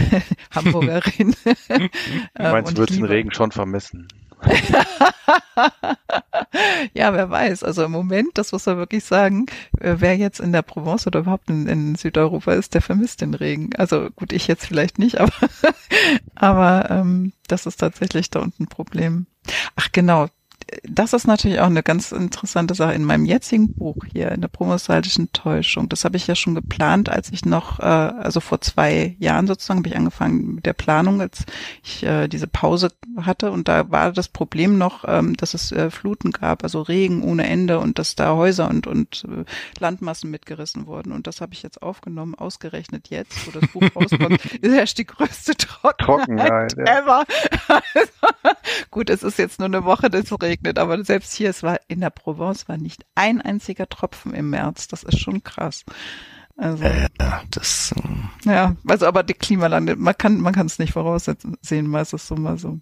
Hamburgerin. 0.50 1.34
du 1.44 1.88
meinst, 2.38 2.72
du 2.72 2.78
würdest 2.78 2.98
den 2.98 3.04
Regen 3.04 3.32
schon 3.32 3.52
vermissen? 3.52 4.08
ja, 6.94 7.14
wer 7.14 7.30
weiß. 7.30 7.62
Also 7.62 7.84
im 7.84 7.92
Moment, 7.92 8.30
das 8.34 8.52
muss 8.52 8.66
man 8.66 8.78
wirklich 8.78 9.04
sagen, 9.04 9.46
äh, 9.78 9.96
wer 9.98 10.16
jetzt 10.16 10.40
in 10.40 10.52
der 10.52 10.62
Provence 10.62 11.06
oder 11.06 11.20
überhaupt 11.20 11.50
in, 11.50 11.68
in 11.68 11.94
Südeuropa 11.94 12.52
ist, 12.52 12.74
der 12.74 12.82
vermisst 12.82 13.20
den 13.20 13.34
Regen. 13.34 13.70
Also 13.76 14.10
gut, 14.10 14.32
ich 14.32 14.46
jetzt 14.46 14.66
vielleicht 14.66 14.98
nicht, 14.98 15.20
aber, 15.20 15.32
aber 16.34 16.90
ähm, 16.90 17.32
das 17.48 17.66
ist 17.66 17.76
tatsächlich 17.76 18.30
da 18.30 18.40
unten 18.40 18.64
ein 18.64 18.68
Problem. 18.68 19.26
Ach 19.76 19.88
genau, 19.92 20.28
das 20.84 21.12
ist 21.12 21.26
natürlich 21.26 21.60
auch 21.60 21.66
eine 21.66 21.82
ganz 21.82 22.12
interessante 22.12 22.74
Sache 22.74 22.94
in 22.94 23.04
meinem 23.04 23.24
jetzigen 23.24 23.72
Buch 23.74 23.96
hier, 24.12 24.30
in 24.32 24.40
der 24.40 24.48
promosalischen 24.48 25.32
Täuschung. 25.32 25.88
Das 25.88 26.04
habe 26.04 26.16
ich 26.16 26.26
ja 26.26 26.34
schon 26.34 26.54
geplant, 26.54 27.08
als 27.08 27.32
ich 27.32 27.44
noch, 27.44 27.80
äh, 27.80 27.82
also 27.82 28.40
vor 28.40 28.60
zwei 28.60 29.16
Jahren 29.18 29.46
sozusagen, 29.46 29.78
habe 29.78 29.88
ich 29.88 29.96
angefangen 29.96 30.54
mit 30.56 30.66
der 30.66 30.72
Planung, 30.72 31.20
als 31.20 31.44
ich 31.82 32.02
äh, 32.02 32.28
diese 32.28 32.46
Pause 32.46 32.90
hatte. 33.16 33.50
Und 33.50 33.68
da 33.68 33.90
war 33.90 34.12
das 34.12 34.28
Problem 34.28 34.78
noch, 34.78 35.04
ähm, 35.06 35.36
dass 35.36 35.54
es 35.54 35.72
äh, 35.72 35.90
Fluten 35.90 36.30
gab, 36.30 36.62
also 36.62 36.82
Regen 36.82 37.22
ohne 37.22 37.46
Ende 37.48 37.78
und 37.78 37.98
dass 37.98 38.14
da 38.14 38.34
Häuser 38.34 38.68
und, 38.68 38.86
und 38.86 39.26
äh, 39.28 39.44
Landmassen 39.80 40.30
mitgerissen 40.30 40.86
wurden. 40.86 41.12
Und 41.12 41.26
das 41.26 41.40
habe 41.40 41.52
ich 41.54 41.62
jetzt 41.62 41.82
aufgenommen, 41.82 42.34
ausgerechnet 42.34 43.08
jetzt, 43.08 43.46
wo 43.46 43.58
das 43.58 43.70
Buch 43.70 43.82
rauskommt, 43.96 44.44
ist 44.60 44.72
erst 44.72 44.98
die 44.98 45.06
größte 45.06 45.56
Trockenheit, 45.56 46.72
Trockenheit 46.72 46.78
ever. 46.78 47.24
Ja. 47.68 47.82
gut, 48.90 49.10
es 49.10 49.22
ist 49.22 49.38
jetzt 49.38 49.58
nur 49.58 49.66
eine 49.66 49.84
Woche 49.84 50.10
des 50.10 50.30
Regens 50.30 50.49
geregnet, 50.50 50.78
aber 50.78 51.02
selbst 51.04 51.32
hier, 51.34 51.50
es 51.50 51.62
war 51.62 51.80
in 51.88 52.00
der 52.00 52.10
Provence 52.10 52.68
war 52.68 52.76
nicht 52.76 53.04
ein 53.14 53.40
einziger 53.40 53.88
Tropfen 53.88 54.34
im 54.34 54.50
März. 54.50 54.88
Das 54.88 55.02
ist 55.02 55.20
schon 55.20 55.42
krass. 55.42 55.84
Also, 56.56 56.84
ja, 56.84 57.42
das. 57.50 57.94
Ähm, 58.04 58.28
ja, 58.44 58.76
also 58.86 59.06
aber 59.06 59.22
die 59.22 59.34
Klimalande, 59.34 59.96
man 59.96 60.16
kann, 60.16 60.40
man 60.40 60.52
kann 60.52 60.66
es 60.66 60.78
nicht 60.78 60.92
voraussehen, 60.92 61.86
mal 61.86 62.02
ist 62.02 62.12
es 62.12 62.26
so, 62.26 62.34
mal 62.34 62.58
so. 62.58 62.78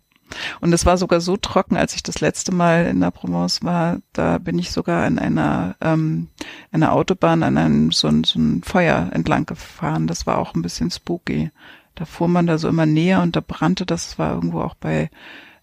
Und 0.60 0.72
es 0.72 0.84
war 0.84 0.98
sogar 0.98 1.20
so 1.20 1.36
trocken, 1.38 1.76
als 1.76 1.94
ich 1.94 2.02
das 2.02 2.20
letzte 2.20 2.52
Mal 2.52 2.86
in 2.86 3.00
der 3.00 3.10
Provence 3.10 3.62
war, 3.62 3.98
da 4.12 4.38
bin 4.38 4.58
ich 4.58 4.72
sogar 4.72 5.04
an 5.04 5.18
einer, 5.18 5.76
ähm, 5.80 6.28
einer 6.70 6.92
Autobahn 6.92 7.42
an 7.42 7.56
einem 7.56 7.92
so 7.92 8.08
ein, 8.08 8.24
so 8.24 8.38
ein 8.38 8.62
Feuer 8.62 9.10
entlang 9.12 9.46
gefahren. 9.46 10.06
Das 10.06 10.26
war 10.26 10.38
auch 10.38 10.54
ein 10.54 10.62
bisschen 10.62 10.90
spooky. 10.90 11.50
Da 11.94 12.04
fuhr 12.04 12.28
man 12.28 12.46
da 12.46 12.58
so 12.58 12.68
immer 12.68 12.84
näher 12.84 13.22
und 13.22 13.36
da 13.36 13.40
brannte 13.40 13.86
das, 13.86 14.18
war 14.18 14.34
irgendwo 14.34 14.60
auch 14.60 14.74
bei 14.74 15.08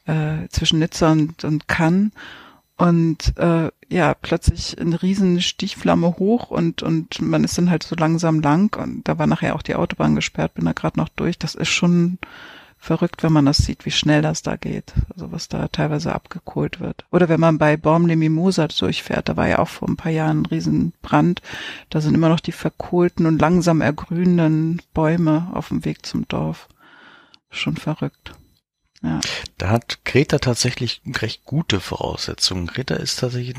äh, 0.06 0.48
zwischen 0.50 0.80
Nizza 0.80 1.12
und, 1.12 1.44
und 1.44 1.68
Cannes. 1.68 2.12
Und 2.78 3.38
äh, 3.38 3.72
ja, 3.88 4.14
plötzlich 4.16 4.80
eine 4.80 5.02
riesen 5.02 5.42
Stichflamme 5.42 6.18
hoch 6.18 6.50
und, 6.52 6.84
und 6.84 7.22
man 7.22 7.46
ist 7.46 7.58
dann 7.58 7.70
halt 7.70 7.84
so 7.84 7.96
langsam 7.96 8.42
lang 8.42 8.76
und 8.78 9.08
da 9.08 9.18
war 9.18 9.28
nachher 9.28 9.56
auch 9.56 9.62
die 9.62 9.76
Autobahn 9.76 10.16
gesperrt, 10.16 10.56
bin 10.56 10.66
da 10.66 10.74
gerade 10.74 11.00
noch 11.00 11.08
durch. 11.08 11.40
Das 11.40 11.56
ist 11.56 11.70
schon 11.70 12.18
verrückt, 12.78 13.24
wenn 13.24 13.32
man 13.32 13.46
das 13.46 13.58
sieht, 13.58 13.86
wie 13.86 13.92
schnell 13.92 14.22
das 14.22 14.42
da 14.42 14.58
geht. 14.58 14.94
Also 15.14 15.32
was 15.32 15.48
da 15.48 15.70
teilweise 15.70 16.14
abgekohlt 16.14 16.82
wird. 16.82 17.06
Oder 17.12 17.30
wenn 17.30 17.40
man 17.40 17.58
bei 17.58 17.78
Baumle 17.78 18.16
Mimosa 18.16 18.68
durchfährt, 18.68 19.30
da 19.30 19.38
war 19.38 19.48
ja 19.48 19.60
auch 19.60 19.70
vor 19.70 19.88
ein 19.88 19.98
paar 19.98 20.12
Jahren 20.12 20.42
ein 20.42 20.46
Riesenbrand. 20.46 21.42
Da 21.90 22.02
sind 22.02 22.14
immer 22.14 22.30
noch 22.30 22.42
die 22.42 22.52
verkohlten 22.52 23.26
und 23.26 23.40
langsam 23.40 23.80
ergrünenden 23.80 24.82
Bäume 24.94 25.50
auf 25.54 25.70
dem 25.70 25.86
Weg 25.86 26.06
zum 26.06 26.28
Dorf. 26.28 26.68
Schon 27.50 27.78
verrückt. 27.78 28.36
Ja. 29.06 29.22
Da 29.58 29.70
hat 29.70 30.00
Kreta 30.04 30.40
tatsächlich 30.40 31.02
recht 31.22 31.46
gute 31.46 31.80
Voraussetzungen. 31.80 32.68
Kreta 32.68 32.96
ist 32.96 33.20
tatsächlich 33.20 33.56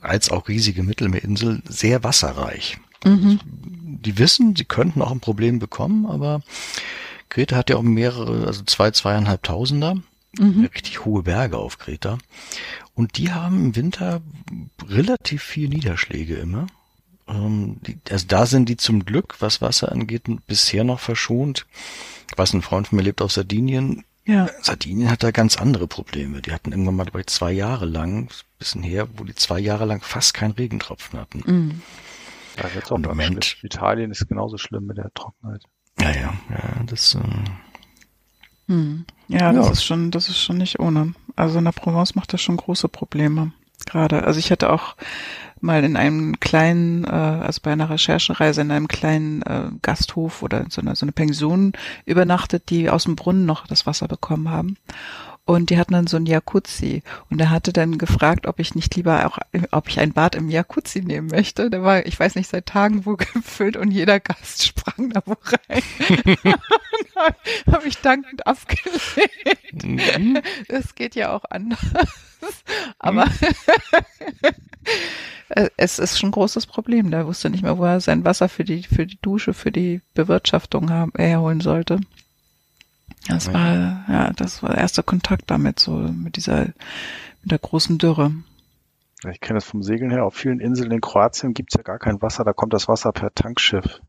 als 0.00 0.30
auch 0.30 0.48
riesige 0.48 0.82
Mittelmeerinsel 0.82 1.62
sehr 1.68 2.02
wasserreich. 2.02 2.78
Mhm. 3.04 3.40
Die 3.44 4.18
wissen, 4.18 4.56
sie 4.56 4.64
könnten 4.64 5.02
auch 5.02 5.10
ein 5.10 5.20
Problem 5.20 5.58
bekommen, 5.58 6.06
aber 6.06 6.42
Kreta 7.28 7.56
hat 7.56 7.70
ja 7.70 7.76
auch 7.76 7.82
mehrere, 7.82 8.46
also 8.46 8.62
zwei, 8.64 8.90
zweieinhalbtausender, 8.90 9.96
mhm. 10.38 10.68
richtig 10.74 11.04
hohe 11.04 11.22
Berge 11.22 11.58
auf 11.58 11.78
Kreta. 11.78 12.18
Und 12.94 13.16
die 13.18 13.32
haben 13.32 13.66
im 13.66 13.76
Winter 13.76 14.22
relativ 14.88 15.42
viel 15.42 15.68
Niederschläge 15.68 16.36
immer. 16.36 16.66
Ähm, 17.26 17.78
die, 17.86 17.98
also 18.10 18.26
da 18.28 18.46
sind 18.46 18.68
die 18.68 18.76
zum 18.76 19.04
Glück, 19.04 19.36
was 19.40 19.60
Wasser 19.60 19.90
angeht, 19.90 20.24
bisher 20.46 20.84
noch 20.84 21.00
verschont. 21.00 21.66
Was 22.36 22.52
ein 22.52 22.62
Freund 22.62 22.88
von 22.88 22.96
mir 22.96 23.02
lebt 23.02 23.22
auf 23.22 23.32
Sardinien. 23.32 24.04
Ja. 24.26 24.48
Sardinien 24.62 25.10
hat 25.10 25.22
da 25.22 25.30
ganz 25.30 25.56
andere 25.56 25.86
Probleme. 25.86 26.40
Die 26.40 26.52
hatten 26.52 26.72
irgendwann 26.72 26.96
mal 26.96 27.06
bei 27.12 27.24
zwei 27.24 27.52
Jahre 27.52 27.84
lang, 27.84 28.30
bisschen 28.58 28.82
her, 28.82 29.08
wo 29.16 29.24
die 29.24 29.34
zwei 29.34 29.60
Jahre 29.60 29.84
lang 29.84 30.00
fast 30.00 30.32
keinen 30.32 30.52
Regentropfen 30.52 31.18
hatten. 31.18 31.42
Mhm. 31.44 31.82
Ja, 32.56 32.68
jetzt 32.74 32.90
auch 32.90 32.98
Moment. 32.98 33.58
Italien 33.62 34.10
ist 34.10 34.26
genauso 34.28 34.56
schlimm 34.58 34.86
mit 34.86 34.96
der 34.96 35.12
Trockenheit. 35.12 35.64
Ja, 36.00 36.10
ja, 36.10 36.34
ja, 36.50 36.82
das. 36.86 37.14
Ähm, 37.14 37.44
hm. 38.66 39.04
Ja, 39.28 39.52
das 39.52 39.66
ja. 39.66 39.72
ist 39.72 39.84
schon, 39.84 40.10
das 40.10 40.28
ist 40.28 40.38
schon 40.38 40.58
nicht 40.58 40.78
ohne. 40.78 41.14
Also 41.36 41.58
in 41.58 41.64
der 41.64 41.72
Provence 41.72 42.14
macht 42.14 42.32
das 42.32 42.40
schon 42.40 42.56
große 42.56 42.88
Probleme. 42.88 43.52
Gerade. 43.86 44.24
Also 44.24 44.38
ich 44.38 44.50
hatte 44.50 44.70
auch 44.70 44.96
mal 45.64 45.82
in 45.82 45.96
einem 45.96 46.38
kleinen, 46.38 47.04
äh, 47.04 47.08
also 47.08 47.60
bei 47.62 47.72
einer 47.72 47.90
Recherchereise 47.90 48.60
in 48.60 48.70
einem 48.70 48.88
kleinen 48.88 49.42
äh, 49.42 49.70
Gasthof 49.82 50.42
oder 50.42 50.66
so 50.68 50.80
eine, 50.80 50.94
so 50.94 51.04
eine 51.04 51.12
Pension 51.12 51.72
übernachtet, 52.04 52.70
die 52.70 52.90
aus 52.90 53.04
dem 53.04 53.16
Brunnen 53.16 53.46
noch 53.46 53.66
das 53.66 53.86
Wasser 53.86 54.06
bekommen 54.06 54.50
haben. 54.50 54.76
Und 55.46 55.68
die 55.68 55.78
hatten 55.78 55.92
dann 55.92 56.06
so 56.06 56.16
ein 56.16 56.24
Jacuzzi. 56.24 57.02
Und 57.28 57.38
er 57.38 57.50
hatte 57.50 57.72
dann 57.72 57.98
gefragt, 57.98 58.46
ob 58.46 58.58
ich 58.60 58.74
nicht 58.74 58.94
lieber 58.96 59.26
auch, 59.26 59.38
ob 59.72 59.88
ich 59.88 60.00
ein 60.00 60.12
Bad 60.14 60.34
im 60.36 60.48
Jacuzzi 60.48 61.02
nehmen 61.02 61.28
möchte. 61.28 61.68
Da 61.68 61.82
war, 61.82 62.06
ich 62.06 62.18
weiß 62.18 62.34
nicht, 62.34 62.48
seit 62.48 62.66
Tagen 62.66 63.04
wo 63.04 63.16
gefüllt 63.34 63.76
und 63.76 63.90
jeder 63.90 64.20
Gast 64.20 64.66
sprang 64.66 65.10
da 65.10 65.22
wo 65.26 65.36
rein. 65.68 65.82
habe 67.70 67.88
ich 67.88 67.98
dankend 67.98 68.46
abgelehnt. 68.46 69.84
Mhm. 69.84 70.40
Das 70.68 70.94
geht 70.94 71.14
ja 71.14 71.32
auch 71.32 71.44
anders. 71.50 71.80
Aber 72.98 73.26
es 75.76 75.98
ist 75.98 76.18
schon 76.18 76.30
ein 76.30 76.32
großes 76.32 76.66
Problem. 76.66 77.10
Da 77.10 77.26
wusste 77.26 77.50
nicht 77.50 77.62
mehr, 77.62 77.78
wo 77.78 77.84
er 77.84 78.00
sein 78.00 78.24
Wasser 78.24 78.48
für 78.48 78.64
die, 78.64 78.82
für 78.82 79.06
die 79.06 79.18
Dusche, 79.20 79.54
für 79.54 79.72
die 79.72 80.00
Bewirtschaftung 80.14 80.90
haben, 80.90 81.12
herholen 81.16 81.60
sollte. 81.60 82.00
Das 83.28 83.52
war, 83.52 84.04
ja, 84.08 84.32
das 84.34 84.62
war 84.62 84.70
der 84.70 84.78
erste 84.78 85.02
Kontakt 85.02 85.44
damit, 85.50 85.78
so 85.78 85.92
mit 85.92 86.36
dieser, 86.36 86.66
mit 87.42 87.50
der 87.50 87.58
großen 87.58 87.98
Dürre. 87.98 88.32
Ich 89.30 89.40
kenne 89.40 89.56
das 89.58 89.64
vom 89.64 89.82
Segeln 89.82 90.10
her. 90.10 90.24
Auf 90.24 90.34
vielen 90.34 90.60
Inseln 90.60 90.90
in 90.90 91.00
Kroatien 91.00 91.54
gibt's 91.54 91.74
ja 91.74 91.82
gar 91.82 91.98
kein 91.98 92.20
Wasser, 92.20 92.44
da 92.44 92.52
kommt 92.52 92.74
das 92.74 92.88
Wasser 92.88 93.12
per 93.12 93.34
Tankschiff. 93.34 94.00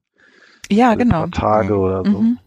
Ja, 0.69 0.89
also 0.89 0.99
genau. 0.99 1.27
Tage 1.27 1.73
mhm. 1.73 1.79
oder 1.79 2.03
so. 2.03 2.19
Mhm. 2.19 2.39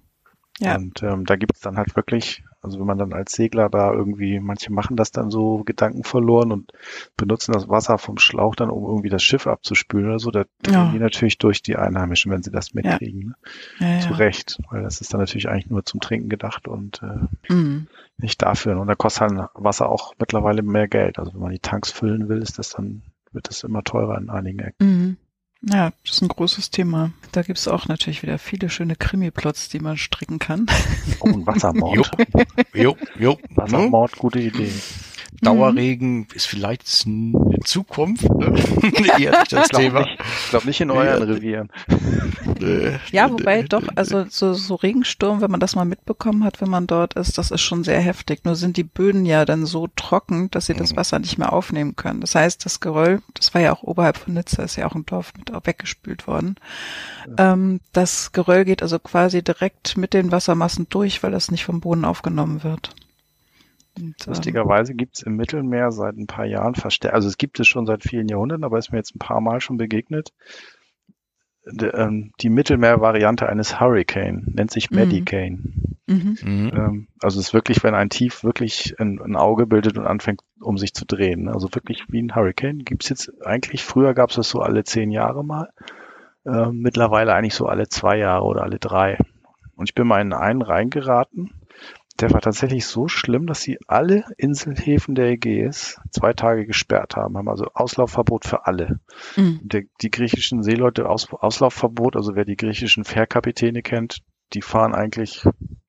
Ja. 0.58 0.76
Und 0.76 1.02
ähm, 1.02 1.24
da 1.24 1.36
gibt's 1.36 1.60
dann 1.60 1.78
halt 1.78 1.96
wirklich 1.96 2.42
also 2.60 2.80
wenn 2.80 2.86
man 2.86 2.98
dann 2.98 3.12
als 3.12 3.32
Segler 3.32 3.68
da 3.68 3.92
irgendwie, 3.92 4.40
manche 4.40 4.72
machen 4.72 4.96
das 4.96 5.12
dann 5.12 5.30
so 5.30 5.62
Gedanken 5.64 6.02
verloren 6.02 6.50
und 6.50 6.72
benutzen 7.16 7.52
das 7.52 7.68
Wasser 7.68 7.98
vom 7.98 8.18
Schlauch 8.18 8.56
dann, 8.56 8.70
um 8.70 8.84
irgendwie 8.84 9.10
das 9.10 9.22
Schiff 9.22 9.46
abzuspülen 9.46 10.08
oder 10.08 10.18
so, 10.18 10.30
da 10.30 10.44
ja. 10.66 10.90
die 10.92 10.98
natürlich 10.98 11.38
durch 11.38 11.62
die 11.62 11.76
Einheimischen, 11.76 12.32
wenn 12.32 12.42
sie 12.42 12.50
das 12.50 12.74
mitkriegen. 12.74 13.34
Ja. 13.78 13.86
Ne? 13.86 13.94
Ja, 13.94 14.00
Zu 14.00 14.14
Recht, 14.14 14.58
weil 14.70 14.82
das 14.82 15.00
ist 15.00 15.12
dann 15.12 15.20
natürlich 15.20 15.48
eigentlich 15.48 15.70
nur 15.70 15.84
zum 15.84 16.00
Trinken 16.00 16.28
gedacht 16.28 16.66
und 16.66 17.00
äh, 17.02 17.52
mhm. 17.52 17.86
nicht 18.16 18.42
dafür. 18.42 18.80
Und 18.80 18.88
da 18.88 18.96
kostet 18.96 19.30
halt 19.30 19.50
Wasser 19.54 19.88
auch 19.88 20.14
mittlerweile 20.18 20.62
mehr 20.62 20.88
Geld. 20.88 21.18
Also 21.18 21.34
wenn 21.34 21.40
man 21.40 21.52
die 21.52 21.60
Tanks 21.60 21.92
füllen 21.92 22.28
will, 22.28 22.42
ist 22.42 22.58
das 22.58 22.70
dann, 22.70 23.02
wird 23.30 23.48
das 23.48 23.62
immer 23.62 23.84
teurer 23.84 24.18
in 24.18 24.30
einigen 24.30 24.58
Ecken. 24.58 24.86
Mhm. 24.86 25.16
Ja, 25.62 25.92
das 26.04 26.14
ist 26.14 26.22
ein 26.22 26.28
großes 26.28 26.70
Thema. 26.70 27.10
Da 27.32 27.42
gibt's 27.42 27.66
auch 27.66 27.88
natürlich 27.88 28.22
wieder 28.22 28.38
viele 28.38 28.70
schöne 28.70 28.94
Krimi-Plots, 28.94 29.68
die 29.68 29.80
man 29.80 29.96
stricken 29.96 30.38
kann. 30.38 30.66
Oh, 31.20 31.26
ein 31.26 31.46
Wassermord. 31.46 32.10
jo, 32.74 32.96
jo, 32.96 32.96
jo. 33.18 33.38
Wassermord, 33.56 34.16
gute 34.16 34.38
Idee. 34.38 34.70
Dauerregen 35.40 36.18
mhm. 36.18 36.26
ist 36.34 36.46
vielleicht 36.46 36.82
eine 37.06 37.60
Zukunft. 37.64 38.24
Ne? 38.24 38.54
Eher 39.18 39.38
nicht 39.38 39.52
das 39.52 39.68
Thema. 39.68 40.00
Nicht, 40.00 40.18
ich 40.44 40.50
glaube 40.50 40.66
nicht 40.66 40.80
in 40.80 40.90
euren 40.90 41.22
Revieren. 41.22 41.70
ja, 43.12 43.30
wobei 43.30 43.62
doch, 43.62 43.84
also 43.94 44.26
so, 44.28 44.54
so 44.54 44.74
Regensturm, 44.74 45.40
wenn 45.40 45.50
man 45.50 45.60
das 45.60 45.76
mal 45.76 45.84
mitbekommen 45.84 46.44
hat, 46.44 46.60
wenn 46.60 46.70
man 46.70 46.86
dort 46.86 47.14
ist, 47.14 47.38
das 47.38 47.50
ist 47.50 47.60
schon 47.60 47.84
sehr 47.84 48.00
heftig. 48.00 48.44
Nur 48.44 48.56
sind 48.56 48.76
die 48.76 48.84
Böden 48.84 49.26
ja 49.26 49.44
dann 49.44 49.66
so 49.66 49.88
trocken, 49.94 50.50
dass 50.50 50.66
sie 50.66 50.74
das 50.74 50.92
mhm. 50.92 50.96
Wasser 50.96 51.18
nicht 51.18 51.38
mehr 51.38 51.52
aufnehmen 51.52 51.96
können. 51.96 52.20
Das 52.20 52.34
heißt, 52.34 52.64
das 52.64 52.80
Geröll, 52.80 53.22
das 53.34 53.54
war 53.54 53.60
ja 53.60 53.72
auch 53.72 53.82
oberhalb 53.82 54.16
von 54.16 54.34
Nizza, 54.34 54.62
ist 54.62 54.76
ja 54.76 54.86
auch 54.86 54.94
ein 54.94 55.06
Dorf 55.06 55.32
mit 55.36 55.52
weggespült 55.66 56.26
worden. 56.26 56.56
Ähm, 57.36 57.80
das 57.92 58.32
Geröll 58.32 58.64
geht 58.64 58.82
also 58.82 58.98
quasi 58.98 59.42
direkt 59.42 59.96
mit 59.96 60.14
den 60.14 60.32
Wassermassen 60.32 60.86
durch, 60.88 61.22
weil 61.22 61.30
das 61.30 61.50
nicht 61.50 61.64
vom 61.64 61.80
Boden 61.80 62.04
aufgenommen 62.04 62.64
wird. 62.64 62.94
Und, 64.00 64.14
ähm, 64.26 64.26
Lustigerweise 64.26 64.94
gibt 64.94 65.18
es 65.18 65.22
im 65.22 65.36
Mittelmeer 65.36 65.92
seit 65.92 66.16
ein 66.16 66.26
paar 66.26 66.46
Jahren 66.46 66.74
verstärkt, 66.74 67.14
also 67.14 67.28
es 67.28 67.38
gibt 67.38 67.60
es 67.60 67.66
schon 67.66 67.86
seit 67.86 68.02
vielen 68.02 68.28
Jahrhunderten, 68.28 68.64
aber 68.64 68.78
ist 68.78 68.92
mir 68.92 68.98
jetzt 68.98 69.14
ein 69.14 69.20
paar 69.20 69.40
Mal 69.40 69.60
schon 69.60 69.76
begegnet. 69.76 70.32
Die, 71.70 71.86
ähm, 71.86 72.32
die 72.40 72.48
Mittelmeer-Variante 72.48 73.48
eines 73.48 73.78
Hurricane 73.78 74.44
nennt 74.46 74.70
sich 74.70 74.90
mhm. 74.90 74.96
Medicane. 74.96 75.58
Mhm. 76.06 76.38
Mhm. 76.42 76.72
Ähm, 76.74 77.08
also 77.20 77.38
es 77.38 77.48
ist 77.48 77.54
wirklich, 77.54 77.82
wenn 77.84 77.94
ein 77.94 78.08
Tief 78.08 78.42
wirklich 78.42 78.98
ein, 78.98 79.20
ein, 79.20 79.36
Auge 79.36 79.66
bildet 79.66 79.98
und 79.98 80.06
anfängt, 80.06 80.40
um 80.60 80.78
sich 80.78 80.94
zu 80.94 81.04
drehen. 81.04 81.48
Also 81.48 81.68
wirklich 81.74 82.04
wie 82.08 82.22
ein 82.22 82.34
Hurricane. 82.34 82.84
Gibt 82.84 83.02
es 83.04 83.10
jetzt 83.10 83.44
eigentlich, 83.44 83.84
früher 83.84 84.14
gab 84.14 84.30
es 84.30 84.36
das 84.36 84.48
so 84.48 84.60
alle 84.60 84.84
zehn 84.84 85.10
Jahre 85.10 85.44
mal. 85.44 85.68
Ähm, 86.46 86.80
mittlerweile 86.80 87.34
eigentlich 87.34 87.54
so 87.54 87.66
alle 87.66 87.88
zwei 87.88 88.16
Jahre 88.16 88.44
oder 88.44 88.62
alle 88.62 88.78
drei. 88.78 89.18
Und 89.76 89.90
ich 89.90 89.94
bin 89.94 90.06
mal 90.06 90.22
in 90.22 90.32
einen 90.32 90.62
reingeraten 90.62 91.52
der 92.20 92.32
war 92.32 92.40
tatsächlich 92.40 92.86
so 92.86 93.06
schlimm, 93.06 93.46
dass 93.46 93.60
sie 93.60 93.78
alle 93.86 94.24
Inselhäfen 94.36 95.14
der 95.14 95.26
Ägäis 95.26 96.00
zwei 96.10 96.32
Tage 96.32 96.66
gesperrt 96.66 97.16
haben, 97.16 97.36
haben 97.36 97.48
also 97.48 97.66
Auslaufverbot 97.74 98.44
für 98.44 98.66
alle. 98.66 99.00
Mhm. 99.36 99.60
Der, 99.62 99.82
die 100.02 100.10
griechischen 100.10 100.62
Seeleute 100.62 101.08
Aus, 101.08 101.32
Auslaufverbot, 101.32 102.16
also 102.16 102.34
wer 102.34 102.44
die 102.44 102.56
griechischen 102.56 103.04
Fährkapitäne 103.04 103.82
kennt, 103.82 104.22
die 104.52 104.62
fahren 104.62 104.94
eigentlich, 104.94 105.44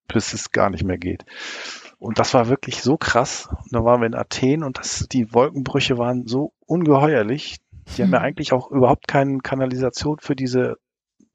bis 0.07 0.33
es 0.33 0.51
gar 0.51 0.69
nicht 0.69 0.83
mehr 0.83 0.97
geht. 0.97 1.25
Und 1.97 2.19
das 2.19 2.33
war 2.33 2.47
wirklich 2.47 2.81
so 2.81 2.97
krass. 2.97 3.49
Und 3.49 3.73
da 3.73 3.83
waren 3.83 4.01
wir 4.01 4.07
in 4.07 4.15
Athen 4.15 4.63
und 4.63 4.77
das, 4.77 5.07
die 5.11 5.33
Wolkenbrüche 5.33 5.97
waren 5.97 6.27
so 6.27 6.53
ungeheuerlich. 6.65 7.57
Die 7.97 8.01
mhm. 8.01 8.05
haben 8.05 8.13
ja 8.13 8.19
eigentlich 8.19 8.53
auch 8.53 8.69
überhaupt 8.71 9.07
keine 9.07 9.39
Kanalisation 9.39 10.17
für 10.21 10.35
diese, 10.35 10.77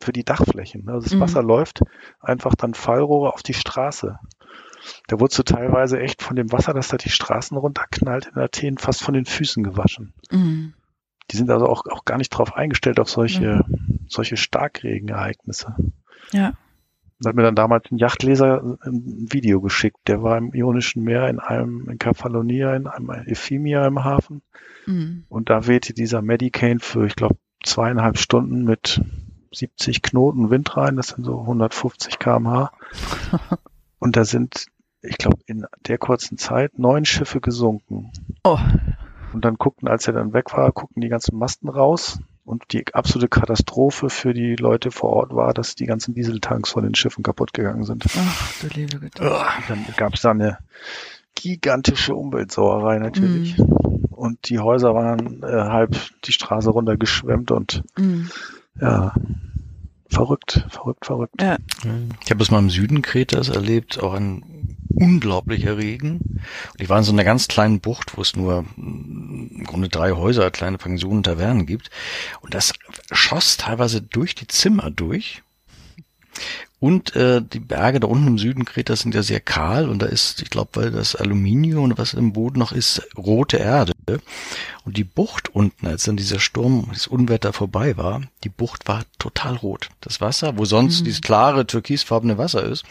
für 0.00 0.12
die 0.12 0.24
Dachflächen. 0.24 0.88
Also 0.88 1.04
das 1.04 1.14
mhm. 1.14 1.20
Wasser 1.20 1.42
läuft 1.42 1.80
einfach 2.20 2.54
dann 2.54 2.74
Fallrohre 2.74 3.32
auf 3.32 3.42
die 3.42 3.54
Straße. 3.54 4.18
Da 5.08 5.20
wurdest 5.20 5.38
du 5.38 5.42
teilweise 5.42 6.00
echt 6.00 6.22
von 6.22 6.36
dem 6.36 6.52
Wasser, 6.52 6.74
das 6.74 6.88
da 6.88 6.96
die 6.96 7.10
Straßen 7.10 7.56
runterknallt 7.56 8.30
in 8.34 8.40
Athen, 8.40 8.78
fast 8.78 9.02
von 9.02 9.14
den 9.14 9.24
Füßen 9.24 9.62
gewaschen. 9.62 10.14
Mhm. 10.30 10.74
Die 11.30 11.36
sind 11.36 11.50
also 11.50 11.66
auch, 11.68 11.86
auch 11.86 12.04
gar 12.04 12.18
nicht 12.18 12.30
drauf 12.30 12.54
eingestellt, 12.54 13.00
auf 13.00 13.08
solche, 13.08 13.64
mhm. 13.66 14.00
solche 14.08 14.36
Starkregenereignisse. 14.36 15.74
Ja. 16.32 16.54
Da 17.20 17.28
hat 17.28 17.36
mir 17.36 17.42
dann 17.42 17.54
damals 17.54 17.90
ein 17.90 17.98
Yachtleser 17.98 18.78
ein 18.82 19.26
Video 19.30 19.60
geschickt. 19.60 19.98
Der 20.08 20.22
war 20.22 20.36
im 20.36 20.52
Ionischen 20.52 21.04
Meer 21.04 21.28
in 21.28 21.38
einem, 21.38 21.88
in 21.88 21.98
Kefalonia, 21.98 22.74
in 22.74 22.86
einem 22.86 23.10
Ephemia 23.26 23.86
im 23.86 24.04
Hafen. 24.04 24.42
Mhm. 24.86 25.24
Und 25.28 25.48
da 25.48 25.66
wehte 25.66 25.94
dieser 25.94 26.22
Medicane 26.22 26.80
für, 26.80 27.06
ich 27.06 27.16
glaube, 27.16 27.36
zweieinhalb 27.64 28.18
Stunden 28.18 28.64
mit 28.64 29.00
70 29.52 30.02
Knoten 30.02 30.50
Wind 30.50 30.76
rein. 30.76 30.96
Das 30.96 31.08
sind 31.08 31.24
so 31.24 31.40
150 31.40 32.18
kmh. 32.18 32.72
Und 33.98 34.16
da 34.16 34.24
sind 34.24 34.66
ich 35.06 35.18
glaube, 35.18 35.38
in 35.46 35.66
der 35.86 35.98
kurzen 35.98 36.38
Zeit 36.38 36.78
neun 36.78 37.04
Schiffe 37.04 37.40
gesunken. 37.40 38.10
Oh. 38.42 38.58
Und 39.32 39.44
dann 39.44 39.56
guckten, 39.56 39.88
als 39.88 40.06
er 40.06 40.12
dann 40.12 40.32
weg 40.32 40.56
war, 40.56 40.70
guckten 40.72 41.00
die 41.00 41.08
ganzen 41.08 41.38
Masten 41.38 41.68
raus. 41.68 42.20
Und 42.44 42.72
die 42.72 42.84
absolute 42.92 43.28
Katastrophe 43.28 44.10
für 44.10 44.34
die 44.34 44.54
Leute 44.56 44.90
vor 44.90 45.10
Ort 45.14 45.34
war, 45.34 45.54
dass 45.54 45.76
die 45.76 45.86
ganzen 45.86 46.14
Dieseltanks 46.14 46.70
von 46.70 46.84
den 46.84 46.94
Schiffen 46.94 47.22
kaputt 47.22 47.54
gegangen 47.54 47.84
sind. 47.84 48.04
Ach, 48.18 48.52
du 48.60 48.66
liebe 48.68 48.98
Güte. 48.98 49.22
Dann 49.66 49.86
gab 49.96 50.14
es 50.14 50.20
da 50.20 50.32
eine 50.32 50.58
gigantische 51.34 52.14
Umweltsauerei 52.14 52.98
natürlich. 52.98 53.56
Mm. 53.56 53.62
Und 54.10 54.48
die 54.50 54.58
Häuser 54.58 54.94
waren 54.94 55.42
äh, 55.42 55.46
halb 55.46 55.96
die 56.24 56.32
Straße 56.32 56.70
runtergeschwemmt 56.70 57.50
und 57.50 57.82
mm. 57.96 58.26
ja, 58.80 59.14
verrückt, 60.14 60.64
verrückt, 60.70 61.06
verrückt. 61.06 61.40
Ja. 61.40 61.56
Ich 62.24 62.30
habe 62.30 62.42
es 62.42 62.50
mal 62.50 62.58
im 62.58 62.70
Süden 62.70 63.02
Kretas 63.02 63.48
erlebt, 63.48 64.02
auch 64.02 64.14
ein 64.14 64.76
unglaublicher 64.94 65.76
Regen. 65.76 66.18
Und 66.72 66.80
ich 66.80 66.88
war 66.88 66.98
in 66.98 67.04
so 67.04 67.12
einer 67.12 67.24
ganz 67.24 67.48
kleinen 67.48 67.80
Bucht, 67.80 68.16
wo 68.16 68.22
es 68.22 68.36
nur 68.36 68.64
im 68.76 69.64
Grunde 69.66 69.88
drei 69.88 70.12
Häuser, 70.12 70.50
kleine 70.50 70.78
Pensionen, 70.78 71.22
Tavernen 71.22 71.66
gibt. 71.66 71.90
Und 72.40 72.54
das 72.54 72.72
schoss 73.10 73.56
teilweise 73.56 74.00
durch 74.02 74.34
die 74.34 74.46
Zimmer 74.46 74.90
durch. 74.90 75.42
Und 76.80 77.16
äh, 77.16 77.40
die 77.40 77.60
Berge 77.60 77.98
da 78.00 78.08
unten 78.08 78.26
im 78.26 78.38
Süden 78.38 78.66
Kretas 78.66 79.00
sind 79.00 79.14
ja 79.14 79.22
sehr 79.22 79.40
kahl 79.40 79.88
und 79.88 80.00
da 80.00 80.06
ist, 80.06 80.42
ich 80.42 80.50
glaube, 80.50 80.70
weil 80.74 80.90
das 80.90 81.16
Aluminium 81.16 81.84
und 81.84 81.98
was 81.98 82.12
im 82.12 82.34
Boden 82.34 82.58
noch 82.58 82.72
ist, 82.72 83.00
rote 83.16 83.56
Erde. 83.56 83.92
Und 84.84 84.98
die 84.98 85.04
Bucht 85.04 85.54
unten, 85.54 85.86
als 85.86 86.04
dann 86.04 86.18
dieser 86.18 86.40
Sturm, 86.40 86.88
das 86.92 87.06
Unwetter 87.06 87.54
vorbei 87.54 87.96
war, 87.96 88.20
die 88.44 88.50
Bucht 88.50 88.86
war 88.86 89.04
total 89.18 89.56
rot. 89.56 89.88
Das 90.02 90.20
Wasser, 90.20 90.58
wo 90.58 90.66
sonst 90.66 91.00
mhm. 91.00 91.04
dieses 91.06 91.22
klare 91.22 91.66
türkisfarbene 91.66 92.36
Wasser 92.36 92.62
ist, 92.64 92.84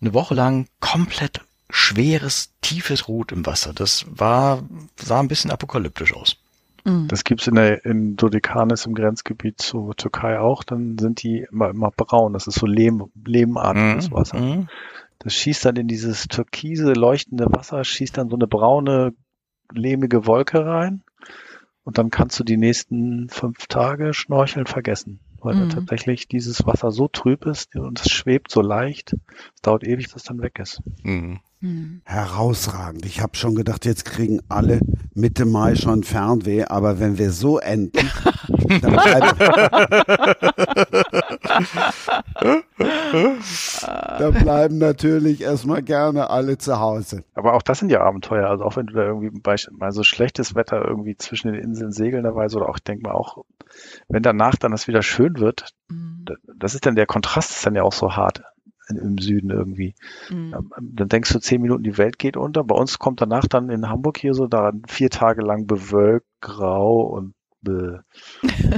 eine 0.00 0.14
Woche 0.14 0.34
lang 0.34 0.66
komplett 0.80 1.42
schweres, 1.68 2.52
tiefes 2.62 3.08
Rot 3.08 3.32
im 3.32 3.44
Wasser. 3.44 3.72
Das 3.74 4.06
war, 4.08 4.62
sah 4.96 5.20
ein 5.20 5.28
bisschen 5.28 5.50
apokalyptisch 5.50 6.14
aus. 6.14 6.36
Mhm. 6.84 7.08
Das 7.08 7.24
gibt's 7.24 7.46
in 7.46 7.54
der 7.54 7.84
in 7.84 8.16
Dodekanes 8.16 8.86
im 8.86 8.94
Grenzgebiet 8.94 9.60
zur 9.60 9.96
Türkei 9.96 10.38
auch. 10.38 10.64
Dann 10.64 10.98
sind 10.98 11.22
die 11.22 11.46
immer, 11.50 11.70
immer 11.70 11.90
braun. 11.90 12.32
Das 12.32 12.46
ist 12.46 12.56
so 12.56 12.66
Lehm, 12.66 13.10
lehmartiges 13.24 14.10
mhm. 14.10 14.14
Wasser. 14.14 14.38
Mhm. 14.38 14.68
Das 15.18 15.34
schießt 15.34 15.64
dann 15.64 15.76
in 15.76 15.88
dieses 15.88 16.28
türkise 16.28 16.92
leuchtende 16.92 17.46
Wasser, 17.50 17.82
schießt 17.82 18.18
dann 18.18 18.28
so 18.28 18.36
eine 18.36 18.46
braune 18.46 19.14
lehmige 19.72 20.26
Wolke 20.26 20.64
rein. 20.66 21.02
Und 21.84 21.98
dann 21.98 22.10
kannst 22.10 22.38
du 22.38 22.44
die 22.44 22.56
nächsten 22.56 23.28
fünf 23.28 23.66
Tage 23.66 24.14
Schnorcheln 24.14 24.66
vergessen, 24.66 25.20
weil 25.44 25.54
mhm. 25.56 25.70
tatsächlich 25.70 26.28
dieses 26.28 26.66
Wasser 26.66 26.90
so 26.90 27.08
trüb 27.08 27.46
ist 27.46 27.76
und 27.76 28.00
es 28.00 28.10
schwebt 28.10 28.50
so 28.50 28.60
leicht. 28.60 29.14
Es 29.54 29.60
dauert 29.62 29.84
ewig, 29.84 30.06
bis 30.06 30.16
es 30.16 30.22
dann 30.24 30.40
weg 30.40 30.58
ist. 30.58 30.82
Mhm. 31.02 31.40
Mhm. 31.60 32.02
Herausragend. 32.04 33.06
Ich 33.06 33.20
habe 33.20 33.36
schon 33.36 33.54
gedacht, 33.54 33.86
jetzt 33.86 34.04
kriegen 34.04 34.40
alle 34.48 34.80
Mitte 35.14 35.46
Mai 35.46 35.76
schon 35.76 36.04
Fernweh, 36.04 36.64
aber 36.64 37.00
wenn 37.00 37.18
wir 37.18 37.30
so 37.30 37.58
enden, 37.58 38.10
da 44.18 44.30
bleiben 44.42 44.78
natürlich 44.78 45.42
erstmal 45.42 45.82
gerne 45.82 46.30
alle 46.30 46.56
zu 46.58 46.78
Hause. 46.80 47.24
Aber 47.34 47.54
auch 47.54 47.62
das 47.62 47.78
sind 47.80 47.90
ja 47.90 48.00
Abenteuer. 48.00 48.48
Also 48.48 48.64
auch 48.64 48.76
wenn 48.76 48.86
du 48.86 48.94
da 48.94 49.04
irgendwie 49.04 49.30
mal 49.72 49.92
so 49.92 50.02
schlechtes 50.02 50.54
Wetter 50.54 50.84
irgendwie 50.84 51.16
zwischen 51.16 51.52
den 51.52 51.62
Inseln 51.62 51.92
segeln 51.92 52.24
dabei 52.24 52.46
oder 52.46 52.68
auch, 52.68 52.76
ich 52.76 52.84
denke 52.84 53.08
mal 53.08 53.14
auch, 53.14 53.44
wenn 54.08 54.22
danach 54.22 54.56
dann 54.56 54.72
das 54.72 54.88
wieder 54.88 55.02
schön 55.02 55.38
wird, 55.38 55.74
mhm. 55.88 56.24
das 56.56 56.74
ist 56.74 56.86
dann 56.86 56.96
der 56.96 57.06
Kontrast 57.06 57.50
ist 57.50 57.66
dann 57.66 57.74
ja 57.74 57.82
auch 57.82 57.92
so 57.92 58.16
hart 58.16 58.42
im 58.88 59.18
Süden 59.18 59.50
irgendwie. 59.50 59.94
Mhm. 60.30 60.54
Ähm, 60.54 60.72
dann 60.80 61.08
denkst 61.08 61.32
du 61.32 61.38
zehn 61.38 61.62
Minuten, 61.62 61.82
die 61.82 61.98
Welt 61.98 62.18
geht 62.18 62.36
unter. 62.36 62.64
Bei 62.64 62.74
uns 62.74 62.98
kommt 62.98 63.20
danach 63.20 63.46
dann 63.46 63.70
in 63.70 63.88
Hamburg 63.88 64.18
hier 64.18 64.34
so 64.34 64.46
da 64.46 64.72
vier 64.86 65.10
Tage 65.10 65.42
lang 65.42 65.66
bewölkt, 65.66 66.26
grau 66.40 67.00
und 67.00 67.34
bäh. 67.64 67.98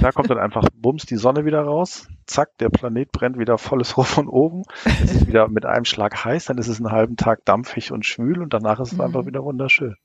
da 0.00 0.12
kommt 0.12 0.30
dann 0.30 0.38
einfach 0.38 0.68
bums 0.74 1.04
die 1.04 1.16
Sonne 1.16 1.44
wieder 1.44 1.62
raus. 1.62 2.08
Zack, 2.26 2.56
der 2.58 2.70
Planet 2.70 3.12
brennt 3.12 3.38
wieder 3.38 3.58
volles 3.58 3.96
Rohr 3.96 4.04
von 4.04 4.28
oben. 4.28 4.62
Es 4.84 5.12
ist 5.12 5.26
wieder 5.26 5.48
mit 5.48 5.66
einem 5.66 5.84
Schlag 5.84 6.24
heiß, 6.24 6.46
dann 6.46 6.58
ist 6.58 6.68
es 6.68 6.78
einen 6.78 6.92
halben 6.92 7.16
Tag 7.16 7.44
dampfig 7.44 7.92
und 7.92 8.06
schwül 8.06 8.42
und 8.42 8.54
danach 8.54 8.80
ist 8.80 8.92
es 8.92 8.98
mhm. 8.98 9.02
einfach 9.02 9.26
wieder 9.26 9.44
wunderschön. 9.44 9.96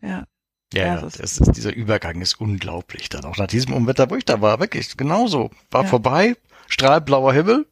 Ja. 0.00 0.24
Ja, 0.72 0.86
ja 0.86 1.00
das 1.00 1.16
ist, 1.16 1.56
dieser 1.56 1.74
Übergang 1.74 2.20
ist 2.20 2.40
unglaublich 2.40 3.08
dann. 3.08 3.24
Auch 3.24 3.36
nach 3.36 3.48
diesem 3.48 3.74
Unwetter, 3.74 4.10
wo 4.10 4.16
ich 4.16 4.24
da 4.24 4.40
war, 4.40 4.60
wirklich 4.60 4.96
genauso. 4.96 5.50
War 5.70 5.82
ja. 5.82 5.88
vorbei, 5.88 6.36
strahlblauer 6.68 7.32
Himmel. 7.32 7.66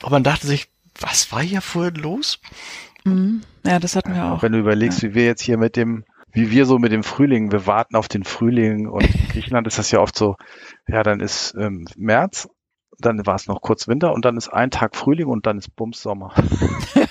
Aber 0.00 0.12
man 0.12 0.24
dachte 0.24 0.46
sich, 0.46 0.68
was 1.00 1.32
war 1.32 1.42
hier 1.42 1.60
vorhin 1.60 1.96
los? 1.96 2.40
Mhm. 3.04 3.42
Ja, 3.64 3.78
das 3.78 3.96
hatten 3.96 4.14
wir 4.14 4.24
auch. 4.24 4.42
Wenn 4.42 4.52
du 4.52 4.58
überlegst, 4.58 5.02
ja. 5.02 5.10
wie 5.10 5.14
wir 5.14 5.24
jetzt 5.24 5.42
hier 5.42 5.58
mit 5.58 5.76
dem, 5.76 6.04
wie 6.36 6.50
wir 6.50 6.66
so 6.66 6.78
mit 6.78 6.92
dem 6.92 7.02
Frühling, 7.02 7.50
wir 7.50 7.66
warten 7.66 7.96
auf 7.96 8.08
den 8.08 8.22
Frühling 8.24 8.88
und 8.88 9.02
in 9.02 9.28
Griechenland 9.32 9.66
ist 9.66 9.78
das 9.78 9.90
ja 9.90 10.00
oft 10.00 10.16
so, 10.16 10.36
ja, 10.86 11.02
dann 11.02 11.20
ist 11.20 11.54
ähm, 11.58 11.86
März 11.96 12.48
dann 12.98 13.26
war 13.26 13.34
es 13.34 13.46
noch 13.46 13.60
kurz 13.60 13.88
Winter 13.88 14.12
und 14.12 14.24
dann 14.24 14.36
ist 14.36 14.48
ein 14.48 14.70
Tag 14.70 14.96
Frühling 14.96 15.26
und 15.26 15.46
dann 15.46 15.58
ist 15.58 15.74
Bums 15.76 16.00
Sommer. 16.00 16.32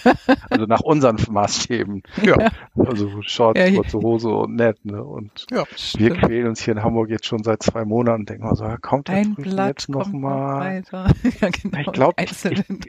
also 0.49 0.65
nach 0.65 0.81
unseren 0.81 1.17
Maßstäben. 1.29 2.03
Ja. 2.23 2.49
Also 2.75 3.21
Shorts, 3.21 3.59
ja, 3.59 3.71
kurze 3.71 3.99
Hose 3.99 4.29
und 4.29 4.55
nett, 4.55 4.83
ne? 4.85 5.03
Und 5.03 5.45
ja, 5.51 5.63
wir 5.97 6.15
quälen 6.15 6.47
uns 6.47 6.61
hier 6.61 6.73
in 6.73 6.83
Hamburg 6.83 7.09
jetzt 7.09 7.25
schon 7.25 7.43
seit 7.43 7.63
zwei 7.63 7.85
Monaten 7.85 8.21
und 8.21 8.29
denken 8.29 8.45
mal 8.45 8.55
so, 8.55 8.65
kommt 8.81 9.07
der 9.07 9.15
ein 9.15 9.35
Blatt 9.35 9.67
jetzt 9.69 9.89
noch 9.89 10.11
mal? 10.11 10.83
Noch 10.91 11.09
ja, 11.41 11.49
genau, 11.49 11.79
ich 11.79 11.91
glaube, 11.91 12.23
ich, 12.23 12.45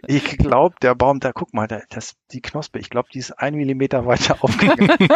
ich 0.06 0.38
glaube, 0.38 0.76
der 0.82 0.94
Baum, 0.94 1.20
da 1.20 1.32
guck 1.32 1.55
mal, 1.55 1.66
da, 1.66 1.80
das, 1.90 2.16
die 2.32 2.40
Knospe, 2.40 2.78
ich 2.78 2.90
glaube, 2.90 3.09
die 3.12 3.18
ist 3.18 3.32
ein 3.32 3.55
Millimeter 3.55 4.06
weiter 4.06 4.36
aufgegangen. 4.43 5.09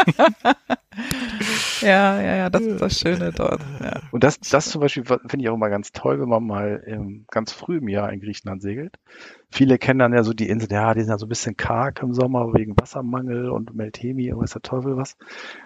ja, 1.81 2.21
ja, 2.21 2.37
ja, 2.37 2.51
das 2.51 2.63
ist 2.63 2.81
das 2.81 2.99
Schöne 2.99 3.33
dort. 3.33 3.61
Ja. 3.83 4.01
Und 4.11 4.25
das, 4.25 4.41
das 4.41 4.71
zum 4.71 4.81
Beispiel 4.81 5.05
finde 5.05 5.39
ich 5.39 5.49
auch 5.49 5.55
immer 5.55 5.71
ganz 5.71 5.93
toll, 5.93 6.21
wenn 6.21 6.29
man 6.29 6.45
mal 6.45 6.83
ähm, 6.87 7.27
ganz 7.31 7.53
früh 7.53 7.79
im 7.79 7.89
Jahr 7.89 8.13
in 8.13 8.21
Griechenland 8.21 8.63
segelt. 8.63 8.99
Viele 9.53 9.79
kennen 9.79 9.99
dann 9.99 10.13
ja 10.13 10.23
so 10.23 10.33
die 10.33 10.49
Insel, 10.49 10.71
ja, 10.71 10.95
die 10.95 11.01
sind 11.01 11.11
ja 11.11 11.19
so 11.19 11.27
ein 11.27 11.29
bisschen 11.29 11.57
karg 11.57 12.01
im 12.03 12.15
Sommer 12.15 12.55
wegen 12.55 12.77
Wassermangel 12.79 13.51
und 13.51 13.75
Meltemi 13.75 14.33
und 14.33 14.41
weiß 14.41 14.53
der 14.53 14.63
Teufel 14.63 14.97
was. 14.97 15.17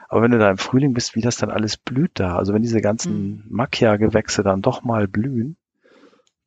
Aber 0.08 0.22
wenn 0.22 0.30
du 0.30 0.38
da 0.38 0.50
im 0.50 0.58
Frühling 0.58 0.94
bist, 0.94 1.14
wie 1.14 1.20
das 1.20 1.36
dann 1.36 1.50
alles 1.50 1.76
blüht 1.76 2.12
da, 2.14 2.36
also 2.36 2.54
wenn 2.54 2.62
diese 2.62 2.80
ganzen 2.80 3.14
mhm. 3.14 3.44
Macchia-Gewächse 3.50 4.42
dann 4.42 4.62
doch 4.62 4.84
mal 4.84 5.06
blühen, 5.06 5.56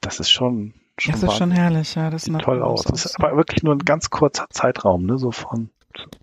das 0.02 0.20
ist 0.20 0.32
schon, 0.32 0.74
schon 0.98 1.14
Das 1.14 1.24
ist 1.24 1.38
schon 1.38 1.52
herrlich, 1.52 1.94
ja, 1.96 2.10
das 2.10 2.24
sieht 2.24 2.40
toll 2.40 2.64
aus. 2.64 2.84
Das 2.84 3.06
ist 3.06 3.20
aber 3.20 3.38
wirklich 3.38 3.62
nur 3.62 3.76
ein 3.76 3.86
ganz 3.86 4.10
kurzer 4.10 4.48
Zeitraum, 4.50 5.06
ne, 5.06 5.18
so 5.20 5.32
von 5.32 5.70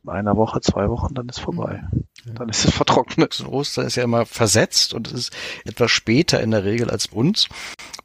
einer 0.07 0.37
Woche, 0.37 0.61
zwei 0.61 0.89
Wochen, 0.89 1.15
dann 1.15 1.29
ist 1.29 1.41
vorbei. 1.41 1.83
Mhm. 2.25 2.35
Dann 2.35 2.49
ist 2.49 2.65
es 2.65 2.75
vertrocknet. 2.75 3.35
So 3.35 3.49
Ostern 3.49 3.87
ist 3.87 3.97
ja 3.97 4.05
immer 4.05 4.27
versetzt 4.27 4.95
und 4.95 5.09
es 5.09 5.15
ist 5.15 5.37
etwas 5.65 5.91
später 5.91 6.41
in 6.41 6.51
der 6.51 6.65
Regel 6.65 6.91
als 6.91 7.07
uns. 7.07 7.49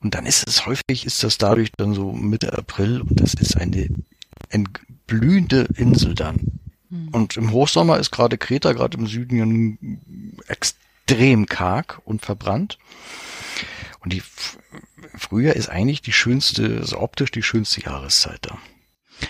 Und 0.02 0.16
dann 0.16 0.26
ist 0.26 0.48
es 0.48 0.66
häufig, 0.66 1.06
ist 1.06 1.24
das 1.24 1.38
dadurch 1.38 1.72
dann 1.78 1.94
so 1.94 2.12
Mitte 2.12 2.58
April 2.58 3.02
und 3.02 3.20
das 3.20 3.34
ist 3.34 3.58
eine, 3.58 3.90
eine 4.50 4.66
blühende 5.08 5.68
Insel 5.76 6.16
dann. 6.16 6.60
Mhm. 6.90 7.10
Und 7.10 7.38
im 7.38 7.52
Hochsommer 7.52 8.00
ist 8.00 8.12
gerade 8.12 8.38
Kreta, 8.38 8.74
gerade 8.74 8.98
im 8.98 9.08
Süden, 9.08 9.78
extrem 10.48 11.46
karg 11.46 12.02
und 12.06 12.26
verbrannt. 12.26 12.78
Und 14.02 14.14
die 14.14 14.24
Frühjahr 15.16 15.56
ist 15.56 15.70
eigentlich 15.70 16.02
die 16.02 16.14
schönste, 16.14 16.78
also 16.80 17.00
optisch 17.00 17.32
die 17.32 17.44
schönste 17.44 17.82
Jahreszeit 17.82 18.40
da. 18.42 18.58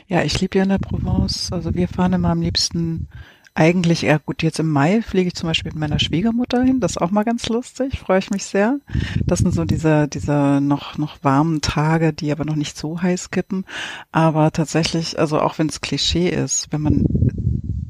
Ja, 0.07 0.23
ich 0.23 0.39
lebe 0.41 0.57
ja 0.57 0.63
in 0.63 0.69
der 0.69 0.77
Provence. 0.77 1.51
Also 1.51 1.73
wir 1.75 1.87
fahren 1.87 2.13
immer 2.13 2.29
am 2.29 2.41
liebsten 2.41 3.07
eigentlich 3.55 4.03
eher 4.03 4.19
gut. 4.19 4.41
Jetzt 4.41 4.59
im 4.59 4.69
Mai 4.69 5.01
fliege 5.01 5.27
ich 5.27 5.35
zum 5.35 5.47
Beispiel 5.47 5.71
mit 5.71 5.79
meiner 5.79 5.99
Schwiegermutter 5.99 6.63
hin. 6.63 6.79
Das 6.79 6.91
ist 6.91 7.01
auch 7.01 7.11
mal 7.11 7.23
ganz 7.23 7.49
lustig. 7.49 7.99
Freue 7.99 8.19
ich 8.19 8.29
mich 8.29 8.45
sehr. 8.45 8.79
Das 9.25 9.39
sind 9.39 9.53
so 9.53 9.65
diese, 9.65 10.07
diese 10.07 10.59
noch, 10.61 10.97
noch 10.97 11.23
warmen 11.23 11.59
Tage, 11.61 12.13
die 12.13 12.31
aber 12.31 12.45
noch 12.45 12.55
nicht 12.55 12.77
so 12.77 13.01
heiß 13.01 13.31
kippen. 13.31 13.65
Aber 14.11 14.51
tatsächlich, 14.51 15.19
also 15.19 15.41
auch 15.41 15.59
wenn 15.59 15.67
es 15.67 15.81
Klischee 15.81 16.29
ist, 16.29 16.71
wenn 16.71 16.81
man 16.81 17.05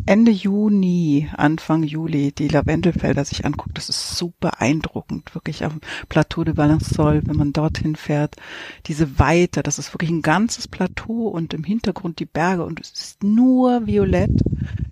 Ende 0.09 0.31
Juni, 0.31 1.29
Anfang 1.37 1.83
Juli 1.83 2.31
die 2.31 2.47
Lavendelfelder 2.47 3.23
sich 3.25 3.45
anguckt, 3.45 3.77
das 3.77 3.89
ist 3.89 4.17
super 4.17 4.53
beeindruckend, 4.57 5.35
wirklich 5.35 5.63
am 5.63 5.81
Plateau 6.07 6.43
de 6.43 6.55
Valençol, 6.55 7.21
wenn 7.25 7.35
man 7.35 7.53
dorthin 7.53 7.95
fährt, 7.95 8.35
diese 8.87 9.19
Weite, 9.19 9.61
das 9.61 9.77
ist 9.77 9.93
wirklich 9.93 10.09
ein 10.09 10.23
ganzes 10.23 10.67
Plateau 10.67 11.27
und 11.27 11.53
im 11.53 11.63
Hintergrund 11.63 12.17
die 12.17 12.25
Berge 12.25 12.65
und 12.65 12.79
es 12.79 12.89
ist 12.89 13.23
nur 13.23 13.85
violett, 13.85 14.31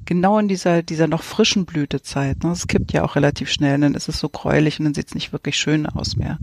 genau 0.06 0.38
in 0.38 0.48
dieser, 0.48 0.84
dieser 0.84 1.08
noch 1.08 1.24
frischen 1.24 1.66
Blütezeit. 1.66 2.44
Ne? 2.44 2.52
Es 2.52 2.68
kippt 2.68 2.94
ja 2.94 3.04
auch 3.04 3.16
relativ 3.16 3.50
schnell, 3.50 3.80
dann 3.80 3.96
ist 3.96 4.10
es 4.10 4.20
so 4.20 4.30
gräulich 4.30 4.78
und 4.78 4.86
dann 4.86 4.94
sieht 4.94 5.08
es 5.08 5.16
nicht 5.16 5.34
wirklich 5.34 5.58
schön 5.58 5.88
aus 5.88 6.16
mehr. 6.16 6.38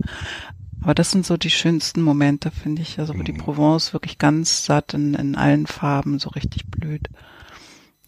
Aber 0.83 0.95
das 0.95 1.13
sind 1.13 1.25
so 1.25 1.37
die 1.37 1.51
schönsten 1.51 2.03
Momente, 2.03 2.51
finde 2.51 2.83
ich, 2.83 2.99
also 2.99 3.17
wo 3.17 3.23
die 3.23 3.35
mhm. 3.35 3.39
Provence 3.39 3.93
wirklich 3.93 4.19
ganz 4.19 4.67
satt 4.67 4.95
in, 4.95 5.15
in 5.15 5.37
allen 5.37 5.69
Farben 5.69 6.19
so 6.19 6.31
richtig 6.31 6.67
blüht. 6.67 7.09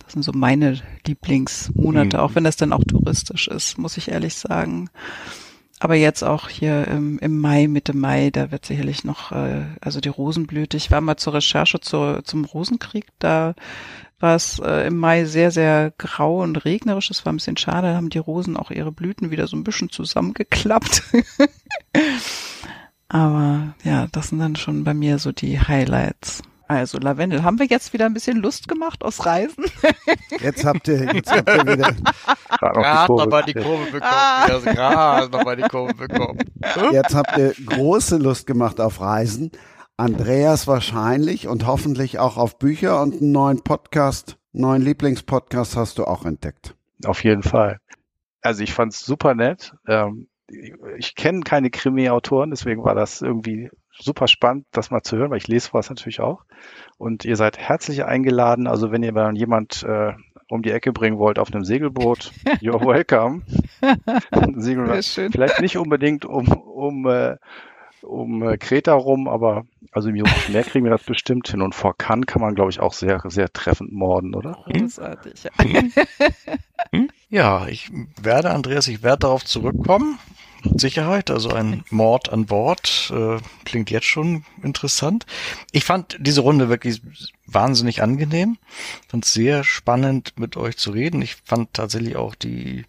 Das 0.07 0.15
sind 0.15 0.23
so 0.23 0.33
meine 0.33 0.81
Lieblingsmonate, 1.07 2.17
mhm. 2.17 2.23
auch 2.23 2.35
wenn 2.35 2.45
das 2.45 2.57
dann 2.57 2.73
auch 2.73 2.85
touristisch 2.85 3.49
ist, 3.49 3.77
muss 3.77 3.97
ich 3.97 4.09
ehrlich 4.09 4.35
sagen. 4.35 4.89
Aber 5.79 5.95
jetzt 5.95 6.23
auch 6.23 6.49
hier 6.49 6.89
im, 6.89 7.19
im 7.19 7.39
Mai, 7.39 7.69
Mitte 7.69 7.95
Mai, 7.95 8.31
da 8.31 8.51
wird 8.51 8.65
sicherlich 8.65 9.05
noch, 9.05 9.33
äh, 9.33 9.65
also 9.81 10.01
die 10.01 10.09
Rosenblüte. 10.09 10.77
Ich 10.77 10.91
war 10.91 11.03
mal 11.03 11.17
zur 11.17 11.35
Recherche 11.35 11.81
zur, 11.81 12.25
zum 12.25 12.47
Rosenkrieg, 12.47 13.07
da 13.19 13.55
war 14.19 14.37
es 14.37 14.59
äh, 14.61 14.87
im 14.87 14.97
Mai 14.97 15.25
sehr, 15.27 15.51
sehr 15.51 15.93
grau 15.99 16.43
und 16.43 16.65
regnerisch. 16.65 17.09
Das 17.09 17.27
war 17.27 17.33
ein 17.33 17.37
bisschen 17.37 17.57
schade. 17.57 17.89
Da 17.89 17.97
haben 17.97 18.09
die 18.09 18.19
Rosen 18.19 18.57
auch 18.57 18.71
ihre 18.71 18.93
Blüten 18.93 19.31
wieder 19.31 19.47
so 19.47 19.57
ein 19.57 19.65
bisschen 19.65 19.91
zusammengeklappt. 19.91 21.03
Aber 23.09 23.75
ja, 23.85 24.07
das 24.13 24.29
sind 24.29 24.39
dann 24.39 24.57
schon 24.57 24.85
bei 24.85 24.95
mir 24.95 25.19
so 25.19 25.33
die 25.33 25.61
Highlights. 25.61 26.43
Also 26.69 26.99
Lavendel, 26.99 27.45
haben 27.45 27.61
wir 27.61 27.67
jetzt 27.67 27.93
wieder 27.93 28.07
ein 28.07 28.15
bisschen 28.15 28.39
Lust 28.39 28.67
gemacht 28.67 29.05
aus 29.05 29.25
Reisen? 29.25 29.65
Jetzt 30.41 30.65
habt 30.65 30.89
ihr, 30.89 31.15
jetzt 31.15 31.31
habt 31.31 31.49
ihr 31.49 31.63
wieder 31.65 31.95
gerade 32.61 33.13
nochmal 33.13 33.45
die 33.45 33.55
Kurve 33.55 33.85
bekommen. 33.85 34.03
Ah. 34.03 34.45
Also 34.47 34.71
gerade 34.71 35.31
nochmal 35.31 35.57
die 35.57 35.63
Kurve 35.63 35.95
bekommen. 35.95 36.39
Jetzt 36.93 37.15
habt 37.15 37.39
ihr 37.39 37.55
große 37.67 38.17
Lust 38.17 38.47
gemacht 38.47 38.81
auf 38.81 39.01
Reisen. 39.01 39.53
Andreas 39.97 40.67
wahrscheinlich 40.67 41.47
und 41.49 41.67
hoffentlich 41.67 42.19
auch 42.19 42.37
auf 42.37 42.59
Bücher 42.59 43.01
und 43.01 43.15
einen 43.15 43.33
neuen 43.33 43.63
Podcast, 43.63 44.37
neuen 44.53 44.83
Lieblingspodcast 44.83 45.77
hast 45.77 45.99
du 45.99 46.05
auch 46.05 46.25
entdeckt. 46.25 46.75
Auf 47.05 47.25
jeden 47.25 47.43
Fall. 47.43 47.79
Also 48.43 48.63
ich 48.63 48.75
fand's 48.75 49.05
super 49.05 49.35
nett. 49.35 49.73
Ähm, 49.87 50.29
ich 50.99 51.15
kenne 51.15 51.41
keine 51.41 51.71
Krimi-Autoren, 51.71 52.51
deswegen 52.51 52.85
war 52.85 52.95
das 52.95 53.23
irgendwie 53.23 53.71
super 53.99 54.29
spannend, 54.29 54.67
das 54.73 54.91
mal 54.91 55.03
zu 55.03 55.17
hören, 55.17 55.31
weil 55.31 55.39
ich 55.39 55.49
lese 55.49 55.71
was 55.73 55.91
natürlich 55.91 56.21
auch. 56.21 56.45
Und 56.99 57.25
ihr 57.25 57.37
seid 57.37 57.59
herzlich 57.59 58.05
eingeladen. 58.05 58.67
Also 58.67 58.93
wenn 58.93 59.03
ihr 59.03 59.13
mal 59.13 59.37
jemand 59.37 59.83
äh, 59.83 60.13
um 60.49 60.63
die 60.63 60.71
Ecke 60.71 60.93
bringen 60.93 61.19
wollt 61.19 61.39
auf 61.39 61.53
einem 61.53 61.65
Segelboot, 61.65 62.33
you're 62.61 62.85
welcome. 62.85 63.43
Segel, 64.61 65.03
vielleicht 65.03 65.61
nicht 65.61 65.77
unbedingt 65.77 66.25
um, 66.25 66.49
um, 66.49 67.07
äh, 67.07 67.37
um 68.03 68.43
äh, 68.43 68.57
Kreta 68.57 68.95
rum, 68.95 69.29
aber 69.29 69.67
also 69.93 70.09
im 70.09 70.17
Jungfrau 70.17 70.53
Meer 70.53 70.63
kriegen 70.63 70.85
wir 70.85 70.93
das 70.93 71.05
bestimmt 71.05 71.49
hin. 71.49 71.63
Und 71.63 71.75
vor 71.75 71.97
Cannes 71.97 72.27
kann 72.27 72.43
man, 72.43 72.55
glaube 72.55 72.71
ich, 72.71 72.81
auch 72.81 72.93
sehr, 72.93 73.21
sehr 73.25 73.53
treffend 73.53 73.93
morden, 73.93 74.35
oder? 74.35 74.65
Großartig. 74.71 75.49
ja, 77.29 77.67
ich 77.67 77.91
werde, 78.21 78.51
Andreas, 78.51 78.89
ich 78.89 79.03
werde 79.03 79.21
darauf 79.21 79.45
zurückkommen. 79.45 80.19
Sicherheit, 80.77 81.31
also 81.31 81.51
ein 81.51 81.85
Mord 81.91 82.33
an 82.33 82.47
Bord, 82.47 83.13
äh, 83.15 83.39
klingt 83.65 83.91
jetzt 83.91 84.07
schon 84.07 84.45
interessant. 84.63 85.27
Ich 85.73 85.85
fand 85.85 86.17
diese 86.19 86.41
Runde 86.41 86.69
wirklich 86.69 87.03
wahnsinnig 87.47 88.03
angenehm, 88.03 88.59
fand 89.09 89.25
sehr 89.25 89.65
spannend 89.65 90.35
mit 90.37 90.57
euch 90.57 90.77
zu 90.77 90.91
reden. 90.91 91.23
Ich 91.23 91.37
fand 91.45 91.75
tatsächlich 91.75 92.17
auch 92.17 92.35
die 92.35 92.85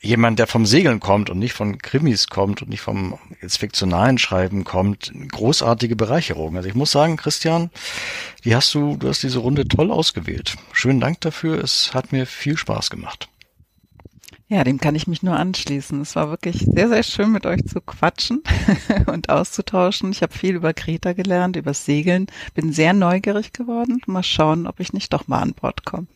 jemand, 0.00 0.38
der 0.38 0.46
vom 0.46 0.64
Segeln 0.64 1.00
kommt 1.00 1.30
und 1.30 1.38
nicht 1.38 1.52
von 1.52 1.78
Krimis 1.78 2.28
kommt 2.28 2.62
und 2.62 2.68
nicht 2.68 2.80
vom 2.80 3.18
jetzt 3.42 3.58
fiktionalen 3.58 4.18
Schreiben 4.18 4.64
kommt, 4.64 5.12
großartige 5.30 5.96
Bereicherung. 5.96 6.56
Also 6.56 6.68
ich 6.68 6.74
muss 6.74 6.90
sagen, 6.90 7.16
Christian, 7.16 7.70
die 8.44 8.54
hast 8.54 8.72
du, 8.74 8.96
du 8.96 9.08
hast 9.08 9.22
diese 9.22 9.40
Runde 9.40 9.68
toll 9.68 9.90
ausgewählt. 9.90 10.56
Schönen 10.72 11.00
Dank 11.00 11.20
dafür. 11.20 11.62
Es 11.62 11.92
hat 11.92 12.12
mir 12.12 12.26
viel 12.26 12.56
Spaß 12.56 12.90
gemacht. 12.90 13.28
Ja, 14.50 14.64
dem 14.64 14.80
kann 14.80 14.94
ich 14.94 15.06
mich 15.06 15.22
nur 15.22 15.36
anschließen. 15.36 16.00
Es 16.00 16.16
war 16.16 16.30
wirklich 16.30 16.66
sehr, 16.72 16.88
sehr 16.88 17.02
schön, 17.02 17.32
mit 17.32 17.44
euch 17.44 17.66
zu 17.66 17.82
quatschen 17.82 18.42
und 19.06 19.28
auszutauschen. 19.28 20.10
Ich 20.10 20.22
habe 20.22 20.32
viel 20.32 20.54
über 20.54 20.72
Kreta 20.72 21.12
gelernt, 21.12 21.56
über 21.56 21.74
Segeln. 21.74 22.26
Bin 22.54 22.72
sehr 22.72 22.94
neugierig 22.94 23.52
geworden. 23.52 24.00
Mal 24.06 24.22
schauen, 24.22 24.66
ob 24.66 24.80
ich 24.80 24.94
nicht 24.94 25.12
doch 25.12 25.28
mal 25.28 25.42
an 25.42 25.52
Bord 25.52 25.84
komme. 25.84 26.06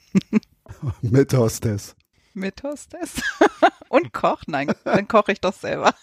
mit 1.02 1.34
Hostess. 1.34 1.94
Mit 2.32 2.62
Hostess. 2.62 3.20
und 3.90 4.14
Koch? 4.14 4.42
Nein, 4.46 4.72
dann 4.84 5.08
koche 5.08 5.32
ich 5.32 5.42
doch 5.42 5.52
selber. 5.52 5.94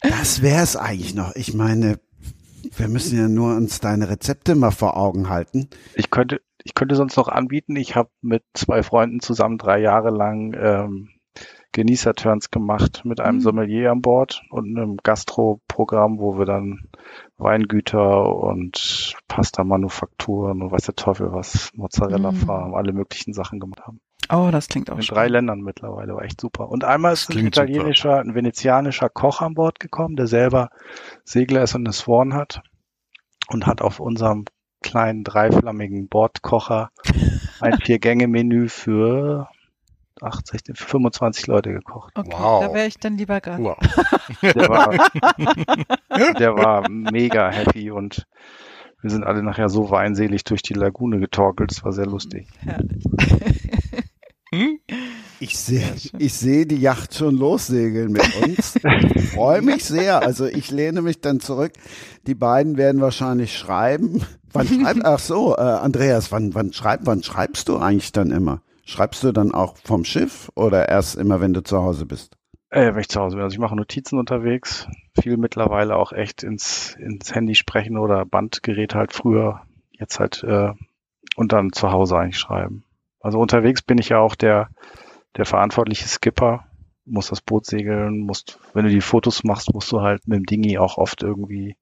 das 0.00 0.42
wäre 0.42 0.62
es 0.62 0.76
eigentlich 0.76 1.16
noch. 1.16 1.34
Ich 1.34 1.54
meine, 1.54 1.98
wir 2.76 2.86
müssen 2.86 3.18
ja 3.18 3.28
nur 3.28 3.56
uns 3.56 3.80
deine 3.80 4.08
Rezepte 4.08 4.54
mal 4.54 4.70
vor 4.70 4.96
Augen 4.96 5.28
halten. 5.28 5.68
Ich 5.96 6.10
könnte, 6.10 6.40
ich 6.64 6.74
könnte 6.74 6.94
sonst 6.94 7.16
noch 7.16 7.28
anbieten, 7.28 7.76
ich 7.76 7.96
habe 7.96 8.10
mit 8.20 8.42
zwei 8.54 8.82
Freunden 8.82 9.20
zusammen 9.20 9.58
drei 9.58 9.80
Jahre 9.80 10.10
lang 10.10 10.54
ähm, 10.54 11.08
Genießer-Turns 11.72 12.50
gemacht 12.50 13.02
mit 13.04 13.20
einem 13.20 13.38
mhm. 13.38 13.40
Sommelier 13.40 13.92
an 13.92 14.02
Bord 14.02 14.42
und 14.50 14.76
einem 14.76 14.98
Gastro-Programm, 15.02 16.18
wo 16.18 16.38
wir 16.38 16.44
dann 16.44 16.90
Weingüter 17.38 18.34
und 18.36 19.16
Pasta-Manufakturen 19.26 20.62
und 20.62 20.70
weiß 20.70 20.84
der 20.84 20.96
Teufel 20.96 21.32
was, 21.32 21.70
Mozzarella-Farm, 21.74 22.70
mhm. 22.70 22.74
alle 22.74 22.92
möglichen 22.92 23.32
Sachen 23.32 23.58
gemacht 23.58 23.80
haben. 23.86 24.00
Oh, 24.30 24.50
das 24.52 24.68
klingt 24.68 24.90
auch 24.90 24.98
In 24.98 25.04
drei 25.04 25.28
Ländern 25.28 25.60
mittlerweile, 25.60 26.14
war 26.14 26.22
echt 26.22 26.40
super. 26.40 26.68
Und 26.68 26.84
einmal 26.84 27.14
ist 27.14 27.30
ein 27.30 27.46
italienischer, 27.46 28.18
super. 28.18 28.20
ein 28.20 28.34
venezianischer 28.34 29.08
Koch 29.08 29.40
an 29.40 29.54
Bord 29.54 29.80
gekommen, 29.80 30.16
der 30.16 30.26
selber 30.26 30.70
Segler 31.24 31.62
ist 31.62 31.74
und 31.74 31.86
eine 31.86 31.92
Swan 31.92 32.34
hat 32.34 32.62
und 33.48 33.66
hat 33.66 33.80
auf 33.82 33.98
unserem 33.98 34.44
kleinen 34.82 35.24
dreiflammigen 35.24 36.08
Bordkocher 36.08 36.90
ein 37.60 37.78
Vier-Gänge-Menü 37.84 38.68
für 38.68 39.48
80, 40.20 40.62
25 40.74 41.46
Leute 41.46 41.72
gekocht. 41.72 42.12
Okay, 42.16 42.30
wow. 42.32 42.64
da 42.64 42.74
wäre 42.74 42.86
ich 42.86 42.98
dann 42.98 43.16
lieber 43.16 43.40
gerade. 43.40 43.62
Wow. 43.62 43.78
Der 44.42 44.68
war, 44.68 46.34
der 46.38 46.54
war 46.56 46.88
mega 46.88 47.50
happy 47.50 47.90
und 47.90 48.26
wir 49.00 49.10
sind 49.10 49.24
alle 49.24 49.42
nachher 49.42 49.68
so 49.68 49.90
weinselig 49.90 50.44
durch 50.44 50.62
die 50.62 50.74
Lagune 50.74 51.18
getorkelt. 51.18 51.72
Es 51.72 51.84
war 51.84 51.92
sehr 51.92 52.06
lustig. 52.06 52.46
Herrlich. 52.60 53.04
Ich 55.40 55.58
sehe 55.58 55.82
ich 56.18 56.34
sehe 56.34 56.66
die 56.66 56.76
Yacht 56.76 57.14
schon 57.14 57.36
lossegeln 57.36 58.12
mit 58.12 58.22
uns. 58.46 58.76
Ich 59.14 59.30
freue 59.30 59.60
mich 59.62 59.84
sehr. 59.84 60.22
Also 60.22 60.46
ich 60.46 60.70
lehne 60.70 61.02
mich 61.02 61.20
dann 61.20 61.40
zurück. 61.40 61.72
Die 62.26 62.34
beiden 62.34 62.76
werden 62.76 63.00
wahrscheinlich 63.00 63.58
schreiben. 63.58 64.24
Wann 64.52 64.66
schreibt, 64.68 65.04
ach 65.04 65.18
so, 65.18 65.56
äh, 65.56 65.60
Andreas, 65.60 66.30
wann, 66.30 66.54
wann, 66.54 66.72
schreib, 66.72 67.00
wann 67.04 67.22
schreibst 67.22 67.68
du 67.68 67.78
eigentlich 67.78 68.12
dann 68.12 68.30
immer? 68.30 68.62
Schreibst 68.84 69.24
du 69.24 69.32
dann 69.32 69.52
auch 69.52 69.76
vom 69.78 70.04
Schiff 70.04 70.50
oder 70.54 70.88
erst 70.88 71.16
immer, 71.16 71.40
wenn 71.40 71.54
du 71.54 71.62
zu 71.62 71.78
Hause 71.78 72.06
bist? 72.06 72.36
Äh, 72.70 72.94
wenn 72.94 73.00
ich 73.00 73.08
zu 73.08 73.20
Hause 73.20 73.36
bin. 73.36 73.42
Also 73.42 73.54
ich 73.54 73.60
mache 73.60 73.74
Notizen 73.74 74.18
unterwegs. 74.18 74.86
Viel 75.20 75.38
mittlerweile 75.38 75.96
auch 75.96 76.12
echt 76.12 76.42
ins, 76.42 76.96
ins 77.00 77.34
Handy 77.34 77.54
sprechen 77.54 77.98
oder 77.98 78.24
Bandgerät 78.26 78.94
halt 78.94 79.12
früher. 79.12 79.62
Jetzt 79.90 80.20
halt, 80.20 80.44
äh, 80.44 80.72
und 81.36 81.52
dann 81.52 81.72
zu 81.72 81.90
Hause 81.90 82.16
eigentlich 82.18 82.38
schreiben. 82.38 82.84
Also 83.22 83.38
unterwegs 83.38 83.82
bin 83.82 83.98
ich 83.98 84.10
ja 84.10 84.18
auch 84.18 84.34
der, 84.34 84.68
der 85.36 85.46
verantwortliche 85.46 86.08
Skipper, 86.08 86.64
muss 87.04 87.28
das 87.28 87.40
Boot 87.40 87.66
segeln, 87.66 88.18
musst, 88.18 88.58
wenn 88.74 88.84
du 88.84 88.90
die 88.90 89.00
Fotos 89.00 89.44
machst, 89.44 89.72
musst 89.72 89.90
du 89.92 90.00
halt 90.00 90.26
mit 90.26 90.38
dem 90.38 90.46
Dingi 90.46 90.78
auch 90.78 90.98
oft 90.98 91.22
irgendwie, 91.22 91.76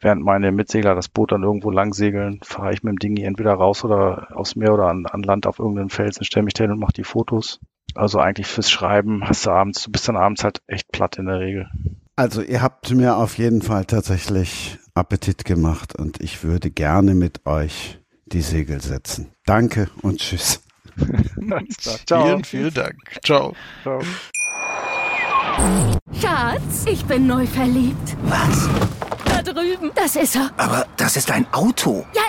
während 0.00 0.22
meine 0.22 0.52
Mitsegler 0.52 0.94
das 0.94 1.08
Boot 1.08 1.32
dann 1.32 1.42
irgendwo 1.42 1.70
lang 1.70 1.92
segeln, 1.92 2.40
fahre 2.42 2.72
ich 2.72 2.82
mit 2.82 2.92
dem 2.92 2.98
Dingi 2.98 3.24
entweder 3.24 3.52
raus 3.54 3.84
oder 3.84 4.28
aufs 4.36 4.56
Meer 4.56 4.74
oder 4.74 4.88
an, 4.88 5.06
an 5.06 5.22
Land 5.22 5.46
auf 5.46 5.58
irgendeinen 5.58 5.90
Felsen, 5.90 6.24
stelle 6.24 6.44
mich 6.44 6.54
hin 6.56 6.70
und 6.70 6.80
mache 6.80 6.92
die 6.92 7.04
Fotos. 7.04 7.60
Also 7.94 8.20
eigentlich 8.20 8.46
fürs 8.46 8.70
Schreiben 8.70 9.22
hast 9.24 9.46
du 9.46 9.50
abends, 9.50 9.82
du 9.84 9.90
bist 9.90 10.08
dann 10.08 10.16
abends 10.16 10.44
halt 10.44 10.62
echt 10.66 10.90
platt 10.92 11.18
in 11.18 11.26
der 11.26 11.40
Regel. 11.40 11.68
Also 12.16 12.42
ihr 12.42 12.62
habt 12.62 12.90
mir 12.94 13.16
auf 13.16 13.38
jeden 13.38 13.62
Fall 13.62 13.84
tatsächlich 13.84 14.78
Appetit 14.94 15.44
gemacht 15.44 15.96
und 15.96 16.20
ich 16.20 16.44
würde 16.44 16.70
gerne 16.70 17.14
mit 17.14 17.46
euch 17.46 17.99
die 18.32 18.42
Segel 18.42 18.80
setzen. 18.80 19.32
Danke 19.44 19.90
und 20.02 20.18
tschüss. 20.18 20.60
Ciao. 22.06 22.26
Vielen, 22.26 22.44
vielen 22.44 22.74
Dank. 22.74 22.96
Ciao. 23.24 23.54
Ciao. 23.82 24.00
Schatz, 26.20 26.84
ich 26.86 27.04
bin 27.04 27.26
neu 27.26 27.46
verliebt. 27.46 28.16
Was? 28.22 28.68
Da 29.24 29.42
drüben. 29.42 29.90
Das 29.94 30.16
ist 30.16 30.36
er. 30.36 30.50
Aber 30.56 30.86
das 30.96 31.16
ist 31.16 31.30
ein 31.30 31.46
Auto. 31.52 32.06
Ja, 32.14 32.22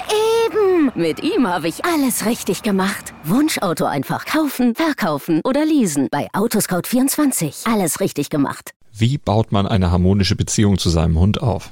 eben. 0.45 0.91
Mit 0.95 1.23
ihm 1.23 1.47
habe 1.47 1.67
ich 1.67 1.85
alles 1.85 2.25
richtig 2.25 2.63
gemacht. 2.63 3.13
Wunschauto 3.23 3.85
einfach 3.85 4.25
kaufen, 4.25 4.75
verkaufen 4.75 5.41
oder 5.43 5.65
leasen. 5.65 6.07
Bei 6.11 6.27
Autoscout24. 6.33 7.71
Alles 7.71 7.99
richtig 7.99 8.29
gemacht. 8.29 8.71
Wie 8.93 9.17
baut 9.17 9.51
man 9.51 9.67
eine 9.67 9.91
harmonische 9.91 10.35
Beziehung 10.35 10.77
zu 10.77 10.89
seinem 10.89 11.17
Hund 11.17 11.41
auf? 11.41 11.71